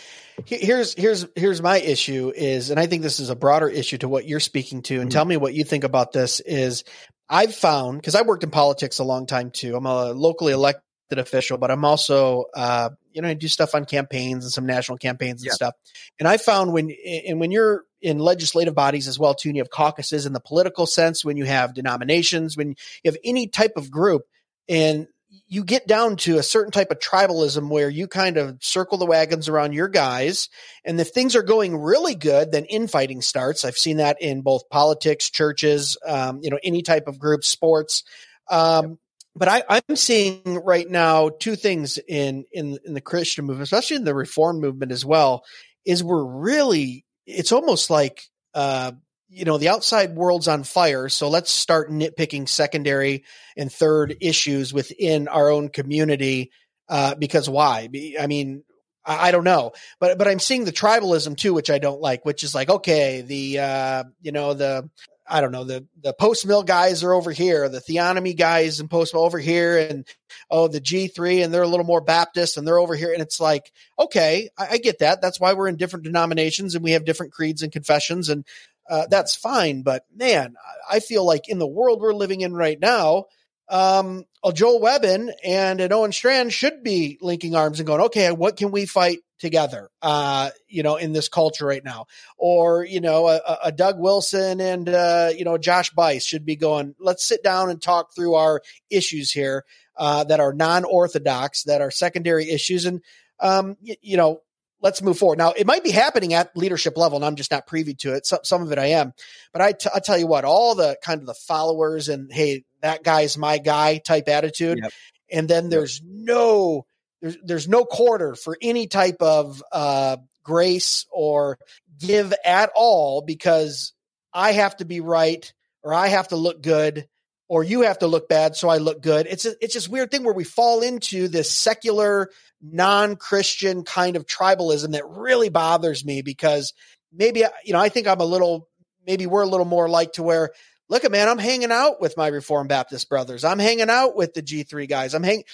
here's 0.46 0.94
here's 0.94 1.26
here's 1.34 1.60
my 1.60 1.78
issue 1.78 2.32
is, 2.34 2.70
and 2.70 2.78
I 2.78 2.86
think 2.86 3.02
this 3.02 3.20
is 3.20 3.30
a 3.30 3.36
broader 3.36 3.68
issue 3.68 3.98
to 3.98 4.08
what 4.08 4.26
you're 4.26 4.40
speaking 4.40 4.82
to. 4.82 4.94
And 4.94 5.04
mm-hmm. 5.04 5.10
tell 5.10 5.24
me 5.24 5.36
what 5.36 5.54
you 5.54 5.64
think 5.64 5.84
about 5.84 6.12
this. 6.12 6.40
Is 6.40 6.84
I've 7.28 7.54
found 7.54 7.98
because 7.98 8.14
I 8.14 8.22
worked 8.22 8.44
in 8.44 8.50
politics 8.50 8.98
a 8.98 9.04
long 9.04 9.26
time 9.26 9.50
too. 9.50 9.76
I'm 9.76 9.86
a 9.86 10.12
locally 10.12 10.52
elected 10.52 10.82
official, 11.12 11.58
but 11.58 11.70
I'm 11.70 11.84
also 11.84 12.44
uh, 12.54 12.90
you 13.12 13.22
know 13.22 13.28
I 13.28 13.34
do 13.34 13.48
stuff 13.48 13.74
on 13.74 13.84
campaigns 13.84 14.44
and 14.44 14.52
some 14.52 14.66
national 14.66 14.98
campaigns 14.98 15.42
and 15.42 15.52
stuff. 15.52 15.74
And 16.20 16.28
I 16.28 16.36
found 16.36 16.72
when 16.72 16.94
and 17.26 17.40
when 17.40 17.50
you're 17.50 17.84
in 18.00 18.18
legislative 18.18 18.74
bodies 18.74 19.08
as 19.08 19.18
well 19.18 19.34
too, 19.34 19.48
and 19.48 19.56
you 19.56 19.62
have 19.62 19.70
caucuses 19.70 20.26
in 20.26 20.32
the 20.32 20.40
political 20.40 20.86
sense, 20.86 21.24
when 21.24 21.36
you 21.36 21.44
have 21.44 21.74
denominations, 21.74 22.56
when 22.56 22.70
you 23.02 23.10
have 23.10 23.18
any 23.24 23.48
type 23.48 23.72
of 23.76 23.90
group, 23.90 24.22
and 24.68 25.08
you 25.46 25.64
get 25.64 25.86
down 25.86 26.16
to 26.16 26.38
a 26.38 26.42
certain 26.42 26.72
type 26.72 26.90
of 26.90 26.98
tribalism 26.98 27.70
where 27.70 27.88
you 27.88 28.06
kind 28.06 28.36
of 28.36 28.58
circle 28.60 28.98
the 28.98 29.06
wagons 29.06 29.48
around 29.48 29.72
your 29.72 29.88
guys. 29.88 30.48
And 30.84 31.00
if 31.00 31.08
things 31.08 31.36
are 31.36 31.42
going 31.42 31.76
really 31.76 32.14
good, 32.14 32.52
then 32.52 32.64
infighting 32.66 33.22
starts. 33.22 33.64
I've 33.64 33.76
seen 33.76 33.96
that 33.96 34.20
in 34.20 34.42
both 34.42 34.68
politics, 34.68 35.30
churches, 35.30 35.96
um, 36.06 36.40
you 36.42 36.50
know, 36.50 36.58
any 36.62 36.82
type 36.82 37.08
of 37.08 37.18
group, 37.18 37.44
sports. 37.44 38.04
Um, 38.50 38.98
but 39.34 39.48
I, 39.48 39.80
am 39.88 39.96
seeing 39.96 40.42
right 40.62 40.88
now 40.88 41.30
two 41.30 41.56
things 41.56 41.98
in, 41.98 42.44
in, 42.52 42.78
in 42.84 42.92
the 42.92 43.00
Christian 43.00 43.46
movement, 43.46 43.64
especially 43.64 43.96
in 43.96 44.04
the 44.04 44.14
reform 44.14 44.60
movement 44.60 44.92
as 44.92 45.04
well, 45.04 45.44
is 45.86 46.04
we're 46.04 46.24
really, 46.24 47.06
it's 47.26 47.52
almost 47.52 47.88
like, 47.88 48.22
uh, 48.54 48.92
you 49.32 49.44
know 49.44 49.56
the 49.58 49.68
outside 49.68 50.14
world's 50.14 50.46
on 50.46 50.62
fire 50.62 51.08
so 51.08 51.28
let's 51.28 51.50
start 51.50 51.90
nitpicking 51.90 52.48
secondary 52.48 53.24
and 53.56 53.72
third 53.72 54.16
issues 54.20 54.72
within 54.72 55.26
our 55.28 55.50
own 55.50 55.68
community 55.68 56.50
uh, 56.88 57.14
because 57.14 57.48
why 57.48 57.88
i 58.20 58.26
mean 58.26 58.62
I, 59.04 59.32
don't 59.32 59.44
know 59.44 59.72
but 59.98 60.18
but 60.18 60.28
i'm 60.28 60.38
seeing 60.38 60.64
the 60.64 60.72
tribalism 60.72 61.36
too 61.36 61.54
which 61.54 61.70
i 61.70 61.78
don't 61.78 62.00
like 62.00 62.24
which 62.24 62.44
is 62.44 62.54
like 62.54 62.68
okay 62.68 63.22
the 63.22 63.58
uh, 63.58 64.04
you 64.20 64.32
know 64.32 64.54
the 64.54 64.88
I 65.26 65.40
don't 65.40 65.52
know 65.52 65.64
the 65.64 65.86
the 66.02 66.12
post 66.12 66.46
mill 66.46 66.62
guys 66.62 67.02
are 67.02 67.12
over 67.14 67.30
here, 67.30 67.68
the 67.68 67.80
theonomy 67.80 68.36
guys 68.36 68.80
and 68.80 68.90
post 68.90 69.14
mill 69.14 69.22
over 69.22 69.38
here, 69.38 69.78
and 69.78 70.06
oh 70.50 70.68
the 70.68 70.80
G 70.80 71.06
three 71.08 71.42
and 71.42 71.54
they're 71.54 71.62
a 71.62 71.68
little 71.68 71.86
more 71.86 72.00
Baptist 72.00 72.56
and 72.56 72.66
they're 72.66 72.78
over 72.78 72.94
here, 72.96 73.12
and 73.12 73.22
it's 73.22 73.40
like 73.40 73.72
okay, 73.98 74.50
I, 74.58 74.68
I, 74.72 74.78
get 74.78 74.98
that. 74.98 75.22
That's 75.22 75.40
why 75.40 75.52
we're 75.52 75.68
in 75.68 75.76
different 75.76 76.04
denominations 76.04 76.74
and 76.74 76.82
we 76.82 76.92
have 76.92 77.04
different 77.04 77.32
creeds 77.32 77.62
and 77.62 77.72
confessions, 77.72 78.28
and 78.28 78.44
uh, 78.88 79.06
that's 79.10 79.34
fine. 79.34 79.82
But 79.82 80.04
man, 80.14 80.54
I 80.90 81.00
feel 81.00 81.24
like 81.24 81.48
in 81.48 81.58
the 81.58 81.66
world 81.66 82.00
we're 82.00 82.14
living 82.14 82.40
in 82.40 82.54
right 82.54 82.78
now, 82.78 83.26
um, 83.68 84.24
a 84.44 84.52
Joel 84.52 84.80
Webbin 84.80 85.32
and 85.44 85.80
an 85.80 85.92
Owen 85.92 86.12
Strachan 86.12 86.50
should 86.50 86.82
be 86.82 87.18
linking 87.20 87.54
arms 87.54 87.80
and 87.80 87.86
going, 87.86 88.02
okay, 88.02 88.30
what 88.32 88.56
can 88.56 88.70
we 88.70 88.86
fight 88.86 89.20
together, 89.38 89.88
uh, 90.02 90.50
you 90.68 90.82
know, 90.82 90.96
in 90.96 91.12
this 91.12 91.28
culture 91.28 91.64
right 91.64 91.84
now? 91.84 92.06
Or, 92.36 92.84
you 92.84 93.00
know, 93.00 93.28
a, 93.28 93.40
a 93.64 93.72
Doug 93.72 93.98
Wilson 93.98 94.60
and, 94.60 94.88
uh, 94.88 95.30
you 95.36 95.44
know, 95.44 95.58
Josh 95.58 95.90
Buice 95.90 96.24
should 96.24 96.44
be 96.44 96.56
going, 96.56 96.94
let's 96.98 97.26
sit 97.26 97.42
down 97.42 97.70
and 97.70 97.80
talk 97.80 98.14
through 98.14 98.34
our 98.34 98.62
issues 98.90 99.30
here 99.30 99.64
uh, 99.96 100.24
that 100.24 100.40
are 100.40 100.52
non 100.52 100.84
orthodox, 100.84 101.64
that 101.64 101.80
are 101.80 101.90
secondary 101.90 102.50
issues. 102.50 102.84
And, 102.84 103.00
um, 103.40 103.76
y- 103.80 103.96
you 104.02 104.16
know, 104.16 104.42
let's 104.82 105.00
move 105.00 105.18
forward. 105.18 105.38
Now, 105.38 105.52
it 105.52 105.66
might 105.66 105.84
be 105.84 105.90
happening 105.90 106.34
at 106.34 106.56
leadership 106.56 106.96
level, 106.96 107.16
and 107.16 107.24
I'm 107.24 107.36
just 107.36 107.50
not 107.50 107.66
privy 107.66 107.94
to 107.94 108.14
it. 108.14 108.26
So, 108.26 108.40
some 108.42 108.62
of 108.62 108.72
it 108.72 108.78
I 108.78 108.86
am, 108.86 109.14
but 109.52 109.62
I, 109.62 109.72
t- 109.72 109.90
I 109.94 110.00
tell 110.00 110.18
you 110.18 110.26
what, 110.26 110.44
all 110.44 110.74
the 110.74 110.96
kind 111.02 111.20
of 111.20 111.26
the 111.26 111.34
followers 111.34 112.08
and 112.08 112.30
hey, 112.32 112.64
that 112.82 113.02
guy's 113.02 113.38
my 113.38 113.58
guy 113.58 113.98
type 113.98 114.28
attitude, 114.28 114.80
yep. 114.82 114.92
and 115.30 115.48
then 115.48 115.68
there's 115.70 116.00
yep. 116.00 116.08
no 116.10 116.86
there's 117.22 117.36
there's 117.44 117.68
no 117.68 117.84
quarter 117.84 118.34
for 118.34 118.58
any 118.60 118.88
type 118.88 119.22
of 119.22 119.62
uh, 119.72 120.16
grace 120.42 121.06
or 121.10 121.58
give 121.98 122.34
at 122.44 122.70
all 122.74 123.22
because 123.22 123.92
I 124.34 124.52
have 124.52 124.76
to 124.78 124.84
be 124.84 125.00
right 125.00 125.50
or 125.82 125.94
I 125.94 126.08
have 126.08 126.28
to 126.28 126.36
look 126.36 126.62
good 126.62 127.06
or 127.52 127.62
you 127.62 127.82
have 127.82 127.98
to 127.98 128.06
look 128.06 128.30
bad 128.30 128.56
so 128.56 128.70
I 128.70 128.78
look 128.78 129.02
good. 129.02 129.26
It's 129.28 129.44
a, 129.44 129.52
it's 129.60 129.74
this 129.74 129.86
weird 129.86 130.10
thing 130.10 130.24
where 130.24 130.32
we 130.32 130.42
fall 130.42 130.80
into 130.80 131.28
this 131.28 131.52
secular 131.52 132.30
non-Christian 132.62 133.84
kind 133.84 134.16
of 134.16 134.24
tribalism 134.24 134.92
that 134.92 135.06
really 135.06 135.50
bothers 135.50 136.02
me 136.02 136.22
because 136.22 136.72
maybe 137.12 137.44
you 137.62 137.74
know 137.74 137.78
I 137.78 137.90
think 137.90 138.08
I'm 138.08 138.22
a 138.22 138.24
little 138.24 138.70
maybe 139.06 139.26
we're 139.26 139.42
a 139.42 139.48
little 139.48 139.66
more 139.66 139.86
like 139.86 140.14
to 140.14 140.22
where 140.22 140.52
look 140.88 141.04
at 141.04 141.12
man 141.12 141.28
I'm 141.28 141.36
hanging 141.36 141.70
out 141.70 142.00
with 142.00 142.16
my 142.16 142.28
Reformed 142.28 142.70
Baptist 142.70 143.10
brothers. 143.10 143.44
I'm 143.44 143.58
hanging 143.58 143.90
out 143.90 144.16
with 144.16 144.32
the 144.32 144.42
G3 144.42 144.88
guys. 144.88 145.12
I'm 145.12 145.22
hanging 145.22 145.44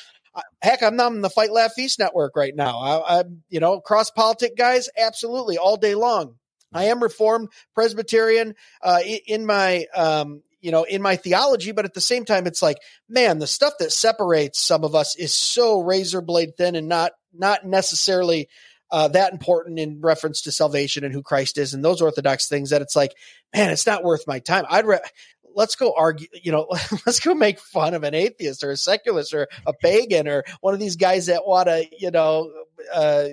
heck 0.62 0.84
I'm 0.84 0.94
not 0.94 1.10
in 1.10 1.20
the 1.20 1.30
Fight 1.30 1.50
Laugh 1.50 1.72
Feast 1.72 1.98
network 1.98 2.36
right 2.36 2.54
now. 2.54 2.78
I, 2.78 3.18
am 3.18 3.42
you 3.48 3.58
know 3.58 3.80
cross 3.80 4.12
politic 4.12 4.56
guys? 4.56 4.88
Absolutely 4.96 5.58
all 5.58 5.76
day 5.76 5.96
long. 5.96 6.36
I 6.72 6.84
am 6.84 7.02
Reformed 7.02 7.48
Presbyterian 7.74 8.54
uh, 8.82 9.00
in 9.26 9.46
my 9.46 9.86
um, 9.96 10.42
you 10.60 10.70
know, 10.70 10.84
in 10.84 11.02
my 11.02 11.16
theology, 11.16 11.72
but 11.72 11.84
at 11.84 11.94
the 11.94 12.00
same 12.00 12.24
time, 12.24 12.46
it's 12.46 12.62
like, 12.62 12.78
man, 13.08 13.38
the 13.38 13.46
stuff 13.46 13.74
that 13.78 13.92
separates 13.92 14.60
some 14.60 14.84
of 14.84 14.94
us 14.94 15.16
is 15.16 15.34
so 15.34 15.80
razor 15.80 16.20
blade 16.20 16.56
thin 16.56 16.74
and 16.74 16.88
not 16.88 17.12
not 17.32 17.64
necessarily 17.64 18.48
uh, 18.90 19.08
that 19.08 19.32
important 19.32 19.78
in 19.78 20.00
reference 20.00 20.42
to 20.42 20.52
salvation 20.52 21.04
and 21.04 21.12
who 21.12 21.22
Christ 21.22 21.58
is 21.58 21.74
and 21.74 21.84
those 21.84 22.00
orthodox 22.00 22.48
things 22.48 22.70
that 22.70 22.82
it's 22.82 22.96
like, 22.96 23.12
man, 23.54 23.70
it's 23.70 23.86
not 23.86 24.02
worth 24.02 24.26
my 24.26 24.38
time. 24.38 24.64
I'd 24.68 24.86
re- 24.86 25.00
let's 25.54 25.76
go 25.76 25.94
argue, 25.96 26.28
you 26.42 26.52
know, 26.52 26.66
let's 27.06 27.20
go 27.20 27.34
make 27.34 27.60
fun 27.60 27.94
of 27.94 28.04
an 28.04 28.14
atheist 28.14 28.64
or 28.64 28.70
a 28.70 28.76
secularist 28.76 29.34
or 29.34 29.48
a 29.66 29.72
pagan 29.72 30.26
or 30.28 30.44
one 30.60 30.74
of 30.74 30.80
these 30.80 30.96
guys 30.96 31.26
that 31.26 31.46
want 31.46 31.68
to, 31.68 31.86
you 31.98 32.10
know, 32.10 32.50
uh, 32.92 33.28